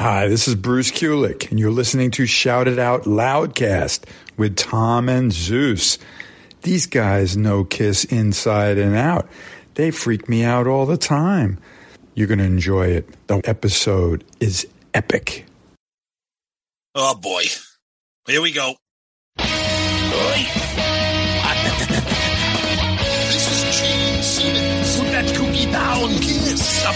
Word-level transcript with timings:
Hi, 0.00 0.28
this 0.28 0.48
is 0.48 0.54
Bruce 0.54 0.90
Kulick, 0.90 1.50
and 1.50 1.60
you're 1.60 1.70
listening 1.70 2.10
to 2.12 2.24
Shout 2.24 2.66
It 2.66 2.78
Out 2.78 3.02
Loudcast 3.02 4.04
with 4.38 4.56
Tom 4.56 5.10
and 5.10 5.30
Zeus. 5.30 5.98
These 6.62 6.86
guys 6.86 7.36
know 7.36 7.64
Kiss 7.64 8.06
inside 8.06 8.78
and 8.78 8.96
out. 8.96 9.28
They 9.74 9.90
freak 9.90 10.26
me 10.26 10.42
out 10.42 10.66
all 10.66 10.86
the 10.86 10.96
time. 10.96 11.58
You're 12.14 12.28
going 12.28 12.38
to 12.38 12.46
enjoy 12.46 12.86
it. 12.86 13.26
The 13.26 13.42
episode 13.44 14.24
is 14.40 14.66
epic. 14.94 15.44
Oh 16.94 17.14
boy. 17.14 17.42
Here 18.26 18.40
we 18.40 18.52
go. 18.52 18.76
this 19.36 20.89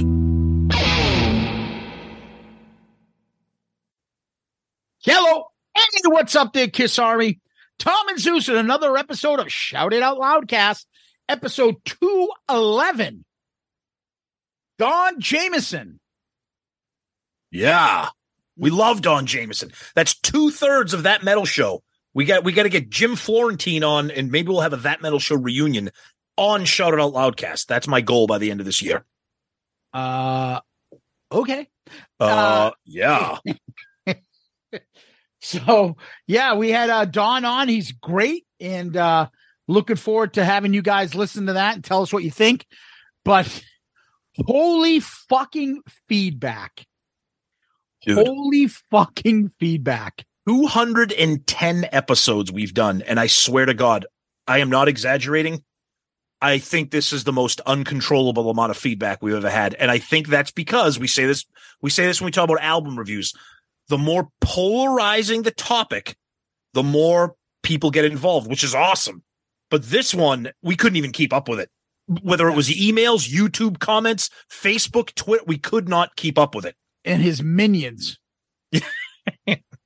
Hello. 5.05 5.45
Hey, 5.75 5.83
what's 6.07 6.37
up 6.37 6.53
there, 6.53 6.69
Kiss 6.69 6.99
Army? 6.99 7.41
Tom 7.79 8.09
and 8.09 8.19
Zeus 8.19 8.49
in 8.49 8.57
another 8.57 8.97
episode 8.97 9.41
of 9.41 9.51
Shout 9.51 9.93
It 9.93 10.03
Out 10.03 10.19
Loudcast, 10.19 10.85
episode 11.29 11.77
211. 11.85 13.25
Don 14.79 15.21
Jamieson. 15.21 15.99
Yeah. 17.51 18.09
We 18.57 18.71
love 18.71 19.03
Don 19.03 19.27
Jamieson. 19.27 19.73
That's 19.95 20.15
two 20.15 20.51
thirds 20.51 20.95
of 20.95 21.05
that 21.05 21.23
metal 21.23 21.45
show. 21.45 21.83
We 22.15 22.25
got 22.25 22.45
we 22.45 22.53
got 22.53 22.65
to 22.65 22.69
get 22.69 22.91
Jim 22.91 23.17
Florentine 23.17 23.85
on, 23.85 24.11
and 24.11 24.31
maybe 24.31 24.49
we'll 24.49 24.61
have 24.61 24.75
a 24.75 24.79
that 24.79 25.01
metal 25.01 25.19
show 25.19 25.37
reunion 25.37 25.91
on 26.37 26.65
Shout 26.65 26.93
It 26.95 27.01
Out 27.01 27.13
Loudcast. 27.15 27.67
That's 27.67 27.89
my 27.89 28.01
goal 28.01 28.27
by 28.27 28.39
the 28.39 28.51
end 28.51 28.61
of 28.61 28.67
this 28.67 28.83
year. 28.83 29.05
Uh, 29.95 30.61
okay. 31.31 31.69
Uh, 32.21 32.25
Uh, 32.25 32.71
yeah. 32.85 33.39
So, 35.45 35.97
yeah, 36.29 36.55
we 36.55 36.71
had 36.71 36.89
uh, 36.89 37.05
Don 37.05 37.45
on. 37.45 37.69
He's 37.69 37.91
great. 37.91 38.47
And 38.61 38.97
uh, 38.97 39.29
looking 39.67 39.97
forward 39.97 40.35
to 40.35 40.45
having 40.45 40.73
you 40.73 40.83
guys 40.83 41.17
listen 41.17 41.47
to 41.47 41.55
that 41.55 41.75
and 41.75 41.83
tell 41.85 42.01
us 42.01 42.13
what 42.13 42.23
you 42.23 42.31
think. 42.31 42.65
But 43.25 43.63
holy 44.47 45.01
fucking 45.01 45.83
feedback. 46.09 46.87
Dude. 48.05 48.27
Holy 48.27 48.67
fucking 48.67 49.51
feedback. 49.61 50.25
210 50.49 51.89
episodes 51.93 52.51
we've 52.51 52.75
done, 52.75 53.03
and 53.03 53.21
I 53.21 53.29
swear 53.29 53.65
to 53.67 53.75
God, 53.75 54.07
I 54.49 54.59
am 54.59 54.71
not 54.71 54.89
exaggerating. 54.89 55.63
I 56.41 56.59
think 56.59 56.91
this 56.91 57.13
is 57.13 57.23
the 57.23 57.33
most 57.33 57.61
uncontrollable 57.61 58.51
amount 58.51 58.73
of 58.73 58.77
feedback 58.77 59.23
we've 59.23 59.37
ever 59.37 59.49
had. 59.49 59.75
And 59.75 59.93
I 59.93 59.99
think 59.99 60.27
that's 60.27 60.51
because 60.51 60.99
we 60.99 61.07
say 61.07 61.25
this, 61.25 61.45
we 61.81 61.91
say 61.91 62.05
this 62.05 62.21
when 62.21 62.27
we 62.27 62.33
talk 62.33 62.45
about 62.45 62.61
album 62.61 62.99
reviews. 62.99 63.33
The 63.89 63.99
more 63.99 64.29
polarizing 64.41 65.43
the 65.43 65.53
topic, 65.53 66.17
the 66.75 66.83
more 66.83 67.37
people 67.63 67.93
get 67.93 68.05
involved, 68.05 68.51
which 68.51 68.65
is 68.65 68.75
awesome. 68.75 69.23
But 69.71 69.85
this 69.85 70.13
one, 70.13 70.51
we 70.63 70.75
couldn't 70.75 70.97
even 70.97 71.13
keep 71.13 71.33
up 71.33 71.49
with 71.49 71.61
it. 71.61 71.71
Whether 72.23 72.49
it 72.49 72.57
was 72.57 72.69
emails, 72.69 73.31
YouTube 73.33 73.79
comments, 73.79 74.29
Facebook, 74.51 75.15
Twitter, 75.15 75.45
we 75.47 75.59
could 75.59 75.89
not 75.89 76.17
keep 76.17 76.39
up 76.39 76.57
with 76.57 76.67
it. 76.67 76.75
And 77.05 77.23
his 77.23 77.43
minions. 77.43 78.19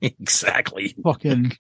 Exactly. 0.01 0.95
Fucking. 1.03 1.53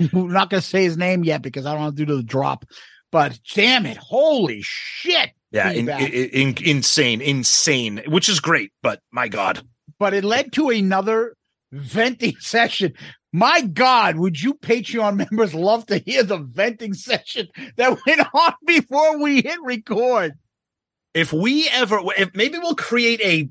I'm 0.00 0.32
not 0.32 0.50
to 0.50 0.60
say 0.60 0.84
his 0.84 0.96
name 0.96 1.24
yet 1.24 1.42
because 1.42 1.66
I 1.66 1.72
don't 1.72 1.80
want 1.80 1.96
to 1.96 2.04
do 2.04 2.16
the 2.16 2.22
drop. 2.22 2.64
But 3.10 3.38
damn 3.54 3.84
it. 3.86 3.96
Holy 3.96 4.60
shit. 4.62 5.30
Yeah, 5.50 5.70
in, 5.70 5.88
in, 5.88 6.54
in, 6.54 6.54
insane, 6.64 7.20
insane, 7.20 8.02
which 8.06 8.30
is 8.30 8.40
great, 8.40 8.72
but 8.82 9.00
my 9.10 9.28
God. 9.28 9.62
but 9.98 10.14
it 10.14 10.24
led 10.24 10.52
to 10.54 10.70
another 10.70 11.36
venting 11.72 12.36
session. 12.40 12.94
My 13.34 13.60
God, 13.60 14.16
would 14.16 14.40
you 14.40 14.54
Patreon 14.54 15.16
members 15.16 15.54
love 15.54 15.86
to 15.86 15.98
hear 15.98 16.22
the 16.22 16.38
venting 16.38 16.94
session 16.94 17.48
that 17.76 17.98
went 18.06 18.22
on 18.32 18.54
before 18.66 19.22
we 19.22 19.42
hit 19.42 19.58
record? 19.62 20.32
If 21.12 21.34
we 21.34 21.68
ever, 21.68 22.00
if 22.16 22.34
maybe 22.34 22.56
we'll 22.56 22.74
create 22.74 23.20
a 23.22 23.50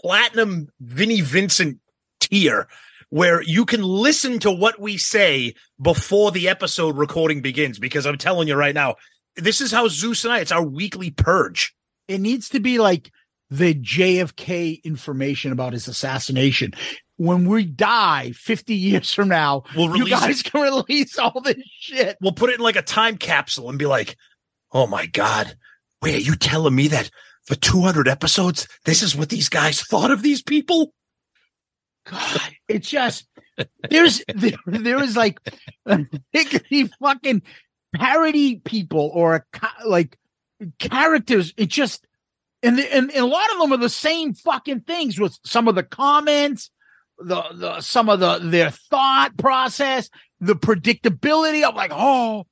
platinum 0.00 0.68
Vinnie 0.80 1.20
Vincent 1.20 1.78
tier 2.20 2.68
where 3.10 3.42
you 3.42 3.64
can 3.64 3.82
listen 3.82 4.38
to 4.38 4.50
what 4.50 4.80
we 4.80 4.96
say 4.96 5.54
before 5.82 6.30
the 6.30 6.48
episode 6.48 6.96
recording 6.96 7.42
begins. 7.42 7.78
Because 7.78 8.06
I'm 8.06 8.18
telling 8.18 8.48
you 8.48 8.54
right 8.54 8.74
now, 8.74 8.96
this 9.36 9.60
is 9.60 9.72
how 9.72 9.88
Zeus 9.88 10.24
and 10.24 10.32
I, 10.32 10.38
it's 10.38 10.52
our 10.52 10.62
weekly 10.64 11.10
purge. 11.10 11.74
It 12.08 12.20
needs 12.20 12.48
to 12.50 12.60
be 12.60 12.78
like 12.78 13.10
the 13.50 13.74
JFK 13.74 14.82
information 14.84 15.52
about 15.52 15.72
his 15.72 15.88
assassination. 15.88 16.72
When 17.16 17.48
we 17.48 17.64
die 17.64 18.32
50 18.32 18.74
years 18.74 19.12
from 19.12 19.28
now, 19.28 19.64
We'll 19.76 19.96
you 19.96 20.08
guys 20.08 20.40
it. 20.40 20.50
can 20.50 20.62
release 20.62 21.18
all 21.18 21.40
this 21.40 21.56
shit. 21.78 22.16
We'll 22.20 22.32
put 22.32 22.50
it 22.50 22.54
in 22.56 22.60
like 22.60 22.76
a 22.76 22.82
time 22.82 23.18
capsule 23.18 23.68
and 23.68 23.78
be 23.78 23.86
like, 23.86 24.16
oh 24.72 24.86
my 24.86 25.06
God, 25.06 25.54
wait, 26.00 26.14
are 26.14 26.20
you 26.20 26.36
telling 26.36 26.74
me 26.74 26.88
that 26.88 27.10
for 27.46 27.54
200 27.54 28.08
episodes, 28.08 28.68
this 28.84 29.02
is 29.02 29.16
what 29.16 29.28
these 29.28 29.48
guys 29.48 29.82
thought 29.82 30.10
of 30.10 30.22
these 30.22 30.42
people? 30.42 30.92
God, 32.06 32.40
it's 32.68 32.88
just 32.88 33.26
there's 33.88 34.22
there, 34.34 34.52
there 34.66 35.02
is 35.02 35.16
like 35.16 35.38
hickety 35.88 36.90
fucking 37.00 37.42
parody 37.94 38.56
people 38.56 39.10
or 39.12 39.34
a, 39.36 39.86
like 39.86 40.16
characters. 40.78 41.52
It 41.56 41.66
just 41.66 42.06
and, 42.62 42.78
the, 42.78 42.94
and 42.94 43.10
and 43.10 43.24
a 43.24 43.26
lot 43.26 43.52
of 43.52 43.58
them 43.58 43.72
are 43.72 43.78
the 43.78 43.88
same 43.88 44.34
fucking 44.34 44.80
things 44.80 45.18
with 45.18 45.38
some 45.44 45.68
of 45.68 45.74
the 45.74 45.82
comments, 45.82 46.70
the 47.18 47.42
the 47.54 47.80
some 47.80 48.08
of 48.08 48.20
the 48.20 48.38
their 48.38 48.70
thought 48.70 49.36
process, 49.36 50.10
the 50.40 50.54
predictability 50.54 51.66
of 51.66 51.74
like 51.74 51.92
oh, 51.94 52.46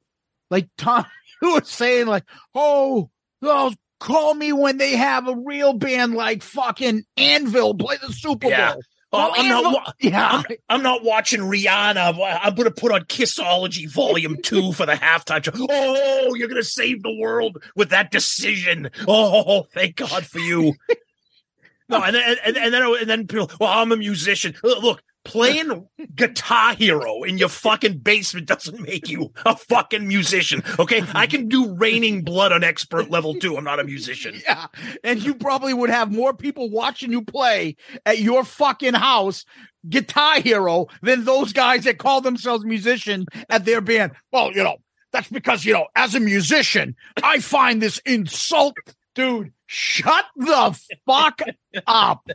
like 0.50 0.69
Tom 0.76 1.05
you 1.43 1.55
were 1.55 1.64
saying 1.64 2.06
like 2.06 2.25
oh 2.55 3.11
they'll 3.40 3.73
call 3.99 4.35
me 4.35 4.53
when 4.53 4.79
they 4.79 4.97
have 4.97 5.29
a 5.29 5.35
real 5.35 5.73
band 5.73 6.15
like 6.15 6.43
fucking 6.43 7.05
Anvil 7.17 7.75
play 7.75 7.97
the 8.00 8.12
Super 8.12 8.49
Yeah. 8.49 8.75
Bowl. 8.75 8.83
Oh, 9.11 9.33
I'm 9.35 9.49
not. 9.49 9.95
Yeah. 10.00 10.29
I'm, 10.31 10.56
I'm 10.69 10.83
not 10.83 11.03
watching 11.03 11.41
Rihanna. 11.41 12.19
I'm 12.43 12.55
going 12.55 12.69
to 12.69 12.71
put 12.71 12.93
on 12.93 13.03
Kissology 13.05 13.91
Volume 13.91 14.37
Two 14.43 14.73
for 14.73 14.85
the 14.85 14.93
halftime 14.93 15.43
show. 15.43 15.53
Oh, 15.56 16.35
you're 16.35 16.49
going 16.49 16.61
to 16.61 16.69
save 16.69 17.03
the 17.03 17.17
world 17.19 17.62
with 17.75 17.89
that 17.91 18.11
decision. 18.11 18.91
Oh, 19.06 19.62
thank 19.73 19.97
God 19.97 20.27
for 20.27 20.41
you. 20.41 20.75
no, 21.89 22.03
and 22.03 22.15
then 22.15 22.37
and, 22.45 22.56
and 22.59 22.75
then 22.75 22.83
and 22.83 23.09
then 23.09 23.27
people. 23.27 23.50
Well, 23.59 23.71
I'm 23.71 23.93
a 23.93 23.97
musician. 23.97 24.55
Look, 24.62 25.03
playing 25.25 25.87
Guitar 26.15 26.75
Hero 26.75 27.23
in 27.23 27.38
your 27.38 27.49
fucking 27.49 27.99
basement 27.99 28.47
doesn't 28.47 28.81
make 28.81 29.09
you 29.09 29.32
a 29.44 29.56
fucking 29.56 30.06
musician. 30.06 30.62
Okay, 30.79 31.03
I 31.15 31.26
can 31.26 31.49
do 31.49 31.75
Raining 31.75 32.23
Blood 32.23 32.53
on 32.53 32.65
expert 32.65 33.11
level 33.11 33.35
too. 33.35 33.56
I'm 33.56 33.65
not 33.65 33.81
a 33.81 33.85
musician. 33.85 34.41
Yeah, 34.49 34.67
and 35.05 35.23
you 35.23 35.35
probably 35.35 35.75
would 35.75 35.91
have 35.91 36.11
more 36.11 36.32
people 36.32 36.70
watching 36.70 37.12
you 37.12 37.23
play 37.23 37.76
at 38.06 38.19
your 38.19 38.44
fucking 38.44 38.94
house 38.94 39.44
Guitar 39.88 40.41
Hero 40.41 40.87
than 41.03 41.25
those 41.25 41.53
guys 41.53 41.85
that 41.85 41.99
call 41.99 42.21
themselves 42.21 42.64
musician 42.64 43.26
at 43.50 43.64
their 43.64 43.81
band. 43.81 44.12
Well, 44.32 44.53
you 44.53 44.62
know, 44.62 44.79
that's 45.12 45.29
because 45.29 45.64
you 45.64 45.73
know, 45.73 45.88
as 45.94 46.14
a 46.14 46.21
musician, 46.21 46.97
I 47.23 47.41
find 47.41 47.82
this 47.82 47.99
insult, 48.06 48.76
dude. 49.19 49.53
Shut 49.67 50.25
the 50.37 50.81
fuck 51.05 51.43
up. 51.87 52.26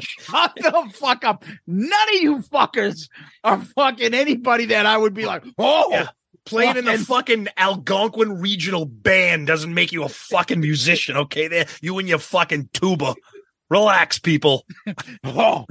Shut 0.00 0.52
the 0.56 0.90
fuck 0.94 1.24
up. 1.24 1.44
None 1.66 2.08
of 2.14 2.22
you 2.22 2.38
fuckers 2.38 3.08
are 3.44 3.60
fucking 3.60 4.14
anybody 4.14 4.66
that 4.66 4.86
I 4.86 4.96
would 4.96 5.14
be 5.14 5.26
like, 5.26 5.44
oh, 5.58 5.90
Yeah. 5.90 6.08
Playing 6.44 6.78
in 6.78 6.86
the 6.86 6.96
fucking 6.96 7.48
Algonquin 7.58 8.40
regional 8.40 8.86
band 8.86 9.46
doesn't 9.46 9.74
make 9.74 9.92
you 9.92 10.04
a 10.04 10.08
fucking 10.08 10.60
musician, 10.60 11.14
okay? 11.18 11.46
There, 11.46 11.66
you 11.82 11.98
and 11.98 12.08
your 12.08 12.18
fucking 12.18 12.70
tuba. 12.72 13.14
Relax, 13.68 14.18
people. 14.18 14.64
oh, 15.24 15.66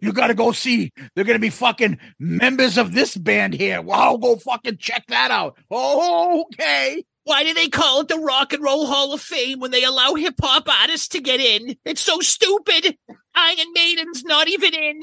you 0.00 0.12
got 0.12 0.28
to 0.28 0.34
go 0.34 0.52
see. 0.52 0.92
They're 1.16 1.24
going 1.24 1.34
to 1.34 1.40
be 1.40 1.50
fucking 1.50 1.98
members 2.20 2.78
of 2.78 2.94
this 2.94 3.16
band 3.16 3.54
here. 3.54 3.82
Well, 3.82 3.98
I'll 3.98 4.18
go 4.18 4.36
fucking 4.36 4.76
check 4.76 5.06
that 5.08 5.32
out. 5.32 5.58
Oh, 5.72 6.44
okay. 6.52 7.02
Why 7.26 7.42
do 7.42 7.52
they 7.54 7.68
call 7.68 8.02
it 8.02 8.08
the 8.08 8.18
Rock 8.20 8.52
and 8.52 8.62
Roll 8.62 8.86
Hall 8.86 9.12
of 9.12 9.20
Fame 9.20 9.58
when 9.58 9.72
they 9.72 9.82
allow 9.82 10.14
hip 10.14 10.36
hop 10.40 10.68
artists 10.68 11.08
to 11.08 11.20
get 11.20 11.40
in? 11.40 11.76
It's 11.84 12.00
so 12.00 12.20
stupid. 12.20 12.96
Iron 13.34 13.72
Maiden's 13.74 14.22
not 14.22 14.46
even 14.46 14.72
in. 14.72 15.00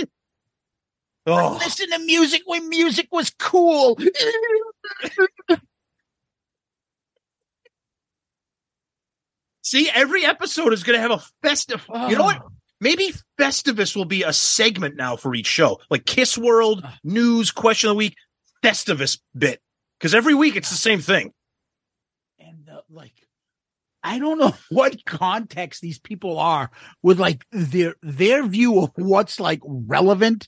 Oh, 1.28 1.60
Listen 1.62 1.90
to 1.90 2.00
music 2.00 2.44
when 2.46 2.70
music 2.70 3.10
was 3.12 3.30
cool. 3.38 4.00
see, 9.62 9.90
every 9.94 10.25
episode 10.25 10.72
is 10.72 10.84
going 10.84 10.96
to 10.96 11.02
have 11.02 11.12
a 11.12 11.22
festive. 11.42 11.86
You 12.08 12.16
know 12.16 12.24
what? 12.24 12.42
Maybe 12.80 13.12
Festivus 13.38 13.98
will 13.98 14.06
be 14.06 14.24
a 14.24 14.31
segment 14.31 14.96
now 14.96 15.18
for 15.18 15.36
each 15.36 15.48
show, 15.48 15.81
like 15.90 16.06
Kiss 16.06 16.38
World, 16.38 16.88
News, 17.04 17.52
Question 17.52 17.90
of 17.90 17.96
the 17.96 17.98
Week, 17.98 18.16
Festivus 18.64 19.20
bit. 19.38 19.60
Because 20.00 20.16
every 20.16 20.34
week 20.34 20.56
it's 20.56 20.70
the 20.70 20.78
same 20.78 21.02
thing. 21.02 21.34
Like 22.94 23.13
I 24.04 24.19
don't 24.19 24.38
know 24.38 24.54
what 24.69 25.06
context 25.06 25.81
these 25.81 26.00
people 26.00 26.38
are 26.38 26.69
with 27.01 27.19
like 27.19 27.45
their 27.51 27.95
their 28.01 28.45
view 28.45 28.80
of 28.80 28.92
what's 28.95 29.40
like 29.40 29.62
relevant 29.66 30.48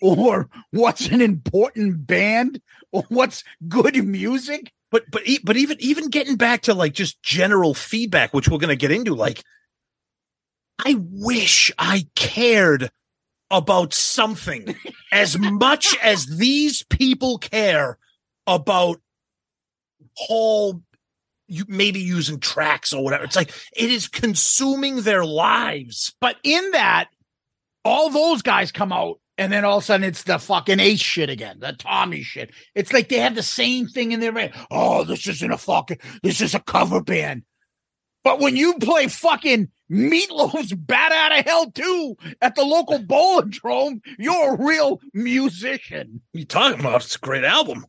or 0.00 0.48
what's 0.70 1.08
an 1.08 1.20
important 1.20 2.06
band 2.06 2.60
or 2.92 3.04
what's 3.08 3.42
good 3.68 4.04
music. 4.04 4.72
but 4.90 5.04
but 5.10 5.22
but 5.44 5.56
even 5.56 5.76
even 5.80 6.10
getting 6.10 6.36
back 6.36 6.62
to 6.62 6.74
like 6.74 6.92
just 6.92 7.22
general 7.22 7.74
feedback 7.74 8.32
which 8.32 8.48
we're 8.48 8.58
going 8.58 8.68
to 8.68 8.76
get 8.76 8.92
into 8.92 9.14
like 9.14 9.42
i 10.84 10.96
wish 10.98 11.72
i 11.78 12.06
cared 12.14 12.90
about 13.50 13.92
something 13.92 14.76
as 15.12 15.38
much 15.38 15.96
as 16.02 16.26
these 16.26 16.84
people 16.84 17.38
care 17.38 17.98
about 18.46 19.00
whole 20.16 20.82
you 21.50 21.64
maybe 21.68 22.00
using 22.00 22.38
tracks 22.40 22.92
or 22.92 23.02
whatever 23.02 23.24
it's 23.24 23.36
like 23.36 23.52
it 23.76 23.90
is 23.90 24.08
consuming 24.08 25.02
their 25.02 25.24
lives 25.24 26.14
But 26.20 26.36
in 26.42 26.70
that, 26.72 27.08
all 27.84 28.10
those 28.10 28.42
guys 28.42 28.72
come 28.72 28.92
out 28.92 29.20
and 29.38 29.52
then 29.52 29.64
all 29.64 29.78
of 29.78 29.82
a 29.82 29.86
sudden 29.86 30.04
it's 30.04 30.24
the 30.24 30.38
fucking 30.38 30.80
ace 30.80 31.00
shit 31.00 31.30
again, 31.30 31.60
the 31.60 31.72
Tommy 31.72 32.22
shit. 32.22 32.50
It's 32.74 32.92
like 32.92 33.08
they 33.08 33.18
have 33.18 33.34
the 33.34 33.42
same 33.42 33.88
thing 33.88 34.12
in 34.12 34.20
their 34.20 34.32
head. 34.32 34.54
Oh, 34.70 35.04
this 35.04 35.26
isn't 35.26 35.50
a 35.50 35.56
fucking, 35.56 35.98
this 36.22 36.40
is 36.40 36.54
a 36.54 36.60
cover 36.60 37.02
band. 37.02 37.44
But 38.22 38.38
when 38.38 38.54
you 38.54 38.74
play 38.74 39.06
fucking 39.06 39.68
Meatloaf's 39.90 40.74
Bat 40.74 41.12
Out 41.12 41.38
of 41.38 41.44
Hell 41.46 41.70
2 41.70 42.16
at 42.42 42.54
the 42.54 42.64
local 42.64 42.98
Bowlindrome, 42.98 44.02
you're 44.18 44.54
a 44.54 44.62
real 44.62 45.00
musician. 45.14 46.20
You 46.34 46.44
talking 46.44 46.80
about? 46.80 47.02
It's 47.04 47.16
a 47.16 47.20
great 47.20 47.44
album. 47.44 47.86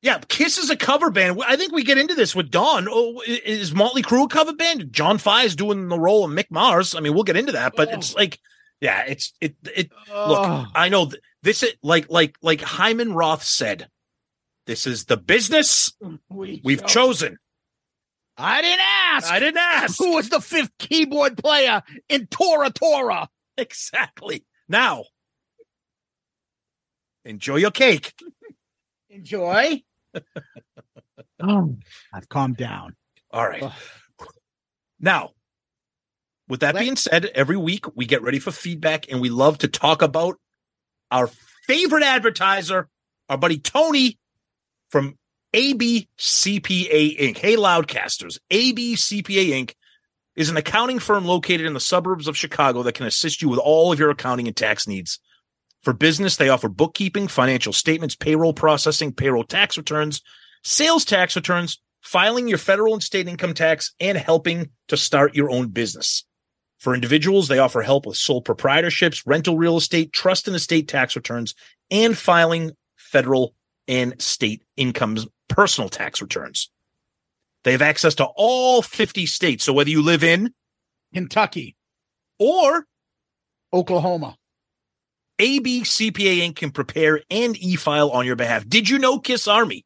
Yeah, 0.00 0.18
Kiss 0.28 0.58
is 0.58 0.70
a 0.70 0.76
cover 0.76 1.10
band. 1.10 1.40
I 1.44 1.56
think 1.56 1.72
we 1.72 1.82
get 1.82 1.98
into 1.98 2.14
this 2.14 2.34
with 2.34 2.50
Don. 2.50 2.86
Oh, 2.88 3.20
is 3.26 3.74
Motley 3.74 4.02
Crue 4.02 4.26
a 4.26 4.28
cover 4.28 4.52
band? 4.52 4.92
John 4.92 5.18
5 5.18 5.56
doing 5.56 5.88
the 5.88 5.98
role 5.98 6.24
of 6.24 6.30
Mick 6.30 6.50
Mars. 6.50 6.94
I 6.94 7.00
mean, 7.00 7.14
we'll 7.14 7.24
get 7.24 7.36
into 7.36 7.52
that, 7.52 7.72
but 7.76 7.92
it's 7.92 8.14
oh. 8.14 8.18
like, 8.18 8.38
yeah, 8.80 9.04
it's 9.08 9.32
it 9.40 9.56
it. 9.74 9.90
Look, 10.08 10.38
Oh. 10.38 10.66
I 10.72 10.88
know 10.88 11.06
th- 11.06 11.20
this 11.42 11.64
is 11.64 11.72
like 11.82 12.08
like 12.10 12.36
like 12.42 12.60
Hyman 12.60 13.12
Roth 13.12 13.42
said. 13.42 13.88
This 14.66 14.86
is 14.86 15.06
the 15.06 15.16
business 15.16 15.92
We 16.28 16.60
we've 16.62 16.82
chose- 16.82 17.18
chosen. 17.18 17.38
I 18.36 18.62
didn't 18.62 18.80
ask. 18.84 19.32
I 19.32 19.40
didn't 19.40 19.58
ask 19.58 19.98
Who 19.98 20.14
was 20.14 20.28
the 20.28 20.40
fifth 20.40 20.70
keyboard 20.78 21.36
player 21.38 21.82
in 22.08 22.28
Tora 22.28 22.70
Tora? 22.70 23.28
exactly. 23.56 24.44
Now, 24.68 25.04
enjoy 27.24 27.56
your 27.56 27.72
cake. 27.72 28.14
Enjoy. 29.10 29.82
Oh, 31.40 31.76
I've 32.12 32.28
calmed 32.28 32.56
down. 32.56 32.96
All 33.30 33.46
right. 33.46 33.70
Now, 35.00 35.30
with 36.48 36.60
that 36.60 36.74
Let- 36.74 36.82
being 36.82 36.96
said, 36.96 37.26
every 37.26 37.56
week 37.56 37.84
we 37.96 38.06
get 38.06 38.22
ready 38.22 38.38
for 38.38 38.50
feedback 38.50 39.10
and 39.10 39.20
we 39.20 39.28
love 39.30 39.58
to 39.58 39.68
talk 39.68 40.02
about 40.02 40.36
our 41.10 41.28
favorite 41.66 42.02
advertiser, 42.02 42.88
our 43.28 43.38
buddy 43.38 43.58
Tony 43.58 44.18
from 44.90 45.16
ABCPA 45.54 47.18
Inc. 47.18 47.38
Hey, 47.38 47.56
Loudcasters. 47.56 48.38
ABCPA 48.50 49.50
Inc. 49.50 49.74
is 50.36 50.50
an 50.50 50.56
accounting 50.56 50.98
firm 50.98 51.24
located 51.24 51.66
in 51.66 51.74
the 51.74 51.80
suburbs 51.80 52.28
of 52.28 52.36
Chicago 52.36 52.82
that 52.82 52.94
can 52.94 53.06
assist 53.06 53.42
you 53.42 53.48
with 53.48 53.58
all 53.58 53.92
of 53.92 53.98
your 53.98 54.10
accounting 54.10 54.46
and 54.46 54.56
tax 54.56 54.86
needs. 54.86 55.20
For 55.82 55.92
business, 55.92 56.36
they 56.36 56.48
offer 56.48 56.68
bookkeeping, 56.68 57.28
financial 57.28 57.72
statements, 57.72 58.16
payroll 58.16 58.52
processing, 58.52 59.12
payroll 59.12 59.44
tax 59.44 59.76
returns, 59.78 60.22
sales 60.64 61.04
tax 61.04 61.36
returns, 61.36 61.80
filing 62.00 62.48
your 62.48 62.58
federal 62.58 62.94
and 62.94 63.02
state 63.02 63.28
income 63.28 63.54
tax, 63.54 63.94
and 64.00 64.18
helping 64.18 64.70
to 64.88 64.96
start 64.96 65.34
your 65.34 65.50
own 65.50 65.68
business. 65.68 66.24
For 66.78 66.94
individuals, 66.94 67.48
they 67.48 67.58
offer 67.58 67.82
help 67.82 68.06
with 68.06 68.16
sole 68.16 68.42
proprietorships, 68.42 69.22
rental 69.26 69.56
real 69.56 69.76
estate, 69.76 70.12
trust 70.12 70.46
and 70.46 70.56
estate 70.56 70.88
tax 70.88 71.16
returns, 71.16 71.54
and 71.90 72.16
filing 72.16 72.72
federal 72.96 73.54
and 73.86 74.20
state 74.20 74.62
incomes 74.76 75.26
personal 75.48 75.88
tax 75.88 76.20
returns. 76.20 76.70
They 77.64 77.72
have 77.72 77.82
access 77.82 78.14
to 78.16 78.26
all 78.36 78.82
50 78.82 79.26
states. 79.26 79.64
So 79.64 79.72
whether 79.72 79.90
you 79.90 80.02
live 80.02 80.22
in 80.22 80.54
Kentucky, 81.14 81.76
or 82.38 82.86
Oklahoma. 83.72 84.36
AB 85.38 85.82
CPA 85.82 86.48
Inc. 86.48 86.56
can 86.56 86.70
prepare 86.70 87.22
and 87.30 87.56
e-file 87.56 88.10
on 88.10 88.26
your 88.26 88.36
behalf. 88.36 88.68
Did 88.68 88.88
you 88.88 88.98
know 88.98 89.18
Kiss 89.18 89.46
Army? 89.46 89.84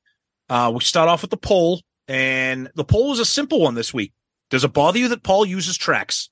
Uh, 0.48 0.70
we 0.72 0.80
start 0.82 1.08
off 1.08 1.22
with 1.22 1.32
the 1.32 1.36
poll, 1.36 1.82
and 2.06 2.70
the 2.76 2.84
poll 2.84 3.12
is 3.12 3.18
a 3.18 3.24
simple 3.24 3.60
one 3.62 3.74
this 3.74 3.92
week. 3.92 4.12
Does 4.48 4.62
it 4.62 4.72
bother 4.72 5.00
you 5.00 5.08
that 5.08 5.24
Paul 5.24 5.44
uses 5.44 5.76
tracks? 5.76 6.30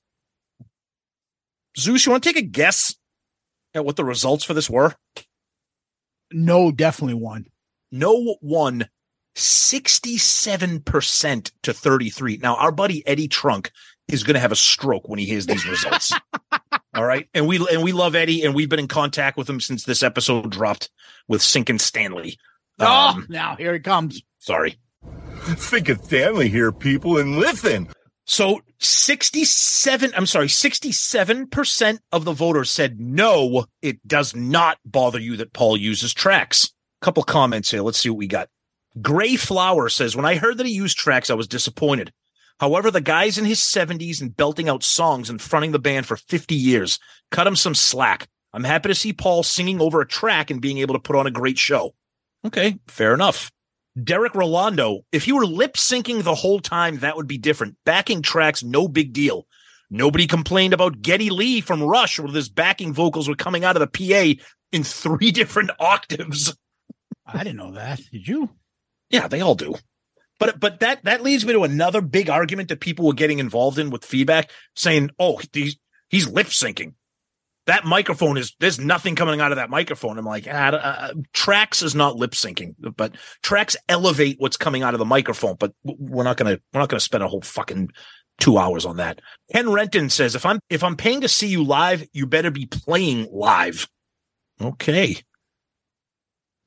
Zeus, 1.77 2.05
you 2.05 2.13
want 2.13 2.23
to 2.23 2.29
take 2.29 2.41
a 2.41 2.47
guess 2.47 2.95
at 3.73 3.83
what 3.83 3.97
the 3.97 4.05
results 4.05 4.45
for 4.45 4.53
this 4.53 4.69
were? 4.69 4.95
No, 6.31 6.71
definitely 6.71 7.15
one. 7.15 7.47
No 7.91 8.37
one 8.41 8.87
67% 9.35 11.51
to 11.63 11.73
33. 11.73 12.37
Now, 12.37 12.55
our 12.55 12.71
buddy 12.71 13.05
Eddie 13.07 13.27
Trunk 13.27 13.71
is 14.07 14.23
going 14.23 14.35
to 14.35 14.39
have 14.39 14.51
a 14.51 14.55
stroke 14.55 15.07
when 15.07 15.19
he 15.19 15.25
hears 15.25 15.45
these 15.45 15.67
results. 15.67 16.11
All 16.95 17.05
right. 17.05 17.27
And 17.33 17.47
we 17.47 17.65
and 17.71 17.83
we 17.83 17.91
love 17.91 18.15
Eddie 18.15 18.43
and 18.43 18.55
we've 18.55 18.69
been 18.69 18.79
in 18.79 18.87
contact 18.87 19.37
with 19.37 19.49
him 19.49 19.59
since 19.59 19.83
this 19.83 20.03
episode 20.03 20.49
dropped 20.49 20.89
with 21.27 21.41
Sink 21.41 21.69
and 21.69 21.79
Stanley. 21.79 22.37
Oh, 22.79 23.09
um, 23.09 23.27
now 23.29 23.55
here 23.55 23.73
he 23.73 23.79
comes. 23.79 24.21
Sorry. 24.39 24.77
Sink 25.57 25.89
and 25.89 26.03
Stanley 26.03 26.49
here, 26.49 26.71
people, 26.71 27.17
and 27.17 27.37
listen. 27.37 27.89
So 28.29 28.61
67, 28.77 30.13
I'm 30.15 30.27
sorry, 30.27 30.45
67% 30.45 31.99
of 32.11 32.25
the 32.25 32.31
voters 32.31 32.69
said 32.69 32.99
no, 32.99 33.65
it 33.81 34.07
does 34.07 34.35
not 34.35 34.77
bother 34.85 35.17
you 35.17 35.35
that 35.37 35.51
Paul 35.51 35.75
uses 35.75 36.13
tracks. 36.13 36.71
Couple 37.01 37.23
comments 37.23 37.71
here. 37.71 37.81
Let's 37.81 37.97
see 37.97 38.09
what 38.09 38.19
we 38.19 38.27
got. 38.27 38.49
Gray 39.01 39.35
Flower 39.35 39.89
says, 39.89 40.15
When 40.15 40.27
I 40.27 40.35
heard 40.35 40.59
that 40.59 40.67
he 40.67 40.73
used 40.73 40.95
tracks, 40.95 41.31
I 41.31 41.33
was 41.33 41.47
disappointed. 41.47 42.13
However, 42.59 42.91
the 42.91 43.01
guy's 43.01 43.39
in 43.39 43.45
his 43.45 43.61
70s 43.61 44.21
and 44.21 44.37
belting 44.37 44.69
out 44.69 44.83
songs 44.83 45.31
and 45.31 45.41
fronting 45.41 45.71
the 45.71 45.79
band 45.79 46.05
for 46.05 46.15
50 46.15 46.53
years. 46.53 46.99
Cut 47.31 47.47
him 47.47 47.55
some 47.55 47.73
slack. 47.73 48.27
I'm 48.53 48.63
happy 48.63 48.89
to 48.89 48.95
see 48.95 49.11
Paul 49.11 49.41
singing 49.41 49.81
over 49.81 50.01
a 50.01 50.07
track 50.07 50.51
and 50.51 50.61
being 50.61 50.77
able 50.77 50.93
to 50.93 50.99
put 50.99 51.15
on 51.15 51.25
a 51.25 51.31
great 51.31 51.57
show. 51.57 51.95
Okay, 52.45 52.77
fair 52.87 53.15
enough. 53.15 53.51
Derek 54.03 54.35
Rolando, 54.35 55.01
if 55.11 55.25
he 55.25 55.31
were 55.31 55.45
lip 55.45 55.73
syncing 55.73 56.23
the 56.23 56.35
whole 56.35 56.59
time, 56.59 56.99
that 56.99 57.15
would 57.15 57.27
be 57.27 57.37
different. 57.37 57.75
Backing 57.85 58.21
tracks, 58.21 58.63
no 58.63 58.87
big 58.87 59.13
deal. 59.13 59.45
Nobody 59.89 60.27
complained 60.27 60.73
about 60.73 61.01
Geddy 61.01 61.29
Lee 61.29 61.61
from 61.61 61.81
Rush, 61.81 62.19
where 62.19 62.31
his 62.31 62.49
backing 62.49 62.93
vocals 62.93 63.27
were 63.27 63.35
coming 63.35 63.63
out 63.63 63.75
of 63.75 63.79
the 63.79 63.87
PA 63.87 64.41
in 64.71 64.83
three 64.83 65.31
different 65.31 65.71
octaves. 65.79 66.55
I 67.25 67.43
didn't 67.43 67.57
know 67.57 67.73
that. 67.73 67.99
Did 68.11 68.27
you? 68.27 68.49
Yeah, 69.09 69.27
they 69.27 69.41
all 69.41 69.55
do. 69.55 69.75
But 70.39 70.59
but 70.59 70.79
that 70.79 71.03
that 71.03 71.21
leads 71.21 71.45
me 71.45 71.53
to 71.53 71.63
another 71.63 72.01
big 72.01 72.29
argument 72.29 72.69
that 72.69 72.79
people 72.79 73.05
were 73.05 73.13
getting 73.13 73.39
involved 73.39 73.77
in 73.77 73.89
with 73.89 74.05
feedback, 74.05 74.51
saying, 74.75 75.09
"Oh, 75.19 75.41
he's 75.51 75.77
he's 76.09 76.29
lip 76.29 76.47
syncing." 76.47 76.93
That 77.69 77.85
microphone 77.85 78.35
is 78.37 78.55
there's 78.59 78.79
nothing 78.79 79.15
coming 79.15 79.41
out 79.41 79.51
of 79.51 79.57
that 79.57 79.69
microphone. 79.69 80.17
I'm 80.17 80.25
like, 80.25 80.47
ah, 80.49 80.71
uh, 80.71 81.13
tracks 81.33 81.83
is 81.83 81.93
not 81.93 82.15
lip 82.15 82.31
syncing, 82.31 82.73
but 82.97 83.15
tracks 83.43 83.77
elevate 83.87 84.37
what's 84.39 84.57
coming 84.57 84.81
out 84.81 84.95
of 84.95 84.97
the 84.97 85.05
microphone. 85.05 85.55
But 85.59 85.73
we're 85.83 86.23
not 86.23 86.35
gonna 86.35 86.59
we're 86.73 86.79
not 86.79 86.89
gonna 86.89 86.99
spend 86.99 87.23
a 87.23 87.27
whole 87.27 87.41
fucking 87.41 87.91
two 88.39 88.57
hours 88.57 88.87
on 88.87 88.97
that. 88.97 89.19
Ken 89.51 89.69
Renton 89.69 90.09
says, 90.09 90.33
if 90.33 90.47
I'm 90.47 90.59
if 90.71 90.83
I'm 90.83 90.95
paying 90.95 91.21
to 91.21 91.27
see 91.27 91.45
you 91.45 91.63
live, 91.63 92.07
you 92.11 92.25
better 92.25 92.49
be 92.49 92.65
playing 92.65 93.27
live. 93.31 93.87
Okay. 94.59 95.17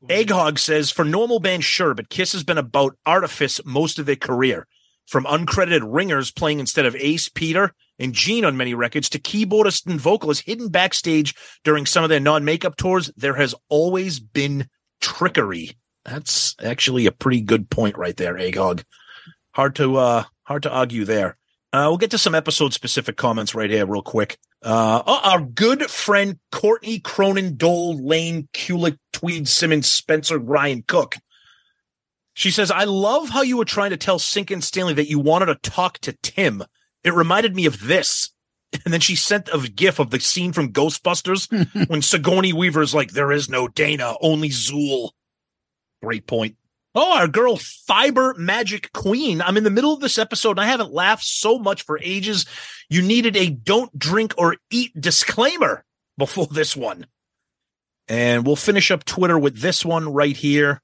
Egghog 0.07 0.61
says 0.61 0.93
for 0.93 1.05
normal 1.05 1.41
bands, 1.41 1.65
sure, 1.65 1.95
but 1.95 2.11
Kiss 2.11 2.31
has 2.31 2.45
been 2.45 2.59
about 2.59 2.97
artifice 3.05 3.61
most 3.65 3.99
of 3.99 4.07
their 4.07 4.15
career. 4.15 4.69
From 5.09 5.25
uncredited 5.25 5.83
ringers 5.85 6.31
playing 6.31 6.61
instead 6.61 6.87
of 6.87 6.95
Ace, 6.95 7.29
Peter, 7.29 7.75
and 7.99 8.13
Gene 8.13 8.45
on 8.45 8.57
many 8.57 8.75
records 8.75 9.09
to 9.11 9.19
keyboardists 9.19 9.87
and 9.87 10.01
vocalists 10.01 10.45
hidden 10.45 10.69
backstage 10.69 11.35
during 11.65 11.87
some 11.87 12.05
of 12.05 12.11
their 12.11 12.21
non 12.21 12.45
makeup 12.45 12.77
tours, 12.77 13.11
there 13.17 13.35
has 13.35 13.55
always 13.69 14.21
been 14.21 14.69
trickery. 15.01 15.73
That's 16.05 16.57
actually 16.63 17.07
a 17.07 17.13
pretty 17.13 17.41
good 17.41 17.71
point 17.71 17.97
right 17.97 18.17
there, 18.17 18.35
Egghog. 18.35 18.83
Hard 19.55 19.77
to 19.77 19.97
uh 19.97 20.25
hard 20.45 20.65
to 20.65 20.71
argue 20.71 21.05
there. 21.05 21.37
Uh, 21.73 21.87
we'll 21.89 21.97
get 21.97 22.11
to 22.11 22.19
some 22.19 22.35
episode 22.35 22.75
specific 22.75 23.17
comments 23.17 23.55
right 23.55 23.71
here, 23.71 23.87
real 23.87 24.03
quick. 24.03 24.37
Uh, 24.63 25.03
oh, 25.07 25.21
our 25.25 25.41
good 25.41 25.91
friend 25.91 26.39
Courtney 26.51 26.99
Cronin, 26.99 27.57
Dole, 27.57 27.97
Lane, 27.97 28.49
Kulick, 28.53 28.99
Tweed, 29.15 29.49
Simmons, 29.49 29.91
Spencer, 29.91 30.39
Ryan 30.39 30.85
Cook. 30.87 31.17
She 32.35 32.51
says, 32.51 32.71
I 32.71 32.85
love 32.85 33.31
how 33.31 33.41
you 33.43 33.57
were 33.57 33.65
trying 33.65 33.91
to 33.91 33.97
tell 33.97 34.19
Sink 34.19 34.51
and 34.51 34.63
Stanley 34.63 34.95
that 34.95 35.09
you 35.09 35.19
wanted 35.19 35.47
to 35.47 35.71
talk 35.71 35.99
to 36.01 36.17
Tim. 36.23 36.63
It 37.05 37.15
reminded 37.15 37.55
me 37.55 37.67
of 37.67 37.87
this. 37.87 38.31
And 38.85 38.93
then 38.93 39.01
she 39.01 39.17
sent 39.17 39.51
a 39.53 39.59
gif 39.59 39.99
of 39.99 40.11
the 40.11 40.21
scene 40.21 40.53
from 40.53 40.73
Ghostbusters 40.73 41.51
when 41.89 42.01
Sigourney 42.01 42.53
Weaver's 42.53 42.95
like, 42.95 43.11
there 43.11 43.33
is 43.33 43.51
no 43.51 43.69
Dana, 43.69 44.15
only 44.21 44.49
Zuul. 44.49 45.11
Great 46.03 46.27
point. 46.27 46.57
Oh, 46.95 47.19
our 47.19 47.29
girl 47.29 47.57
Fiber 47.57 48.35
Magic 48.37 48.93
Queen. 48.93 49.41
I'm 49.41 49.57
in 49.57 49.65
the 49.65 49.71
middle 49.71 49.95
of 49.95 50.01
this 50.01 50.19
episode 50.19 50.53
and 50.53 50.61
I 50.61 50.67
haven't 50.67 50.93
laughed 50.93 51.25
so 51.25 51.59
much 51.59 51.83
for 51.83 51.99
ages. 52.03 52.45
You 52.91 53.03
needed 53.03 53.37
a 53.37 53.51
don't 53.51 53.97
drink 53.99 54.35
or 54.37 54.57
eat 54.71 54.99
disclaimer 54.99 55.85
before 56.19 56.47
this 56.51 56.77
one. 56.77 57.07
And 58.09 58.45
we'll 58.45 58.57
finish 58.57 58.91
up 58.91 59.05
Twitter 59.05 59.39
with 59.39 59.59
this 59.59 59.85
one 59.85 60.13
right 60.13 60.37
here. 60.37 60.83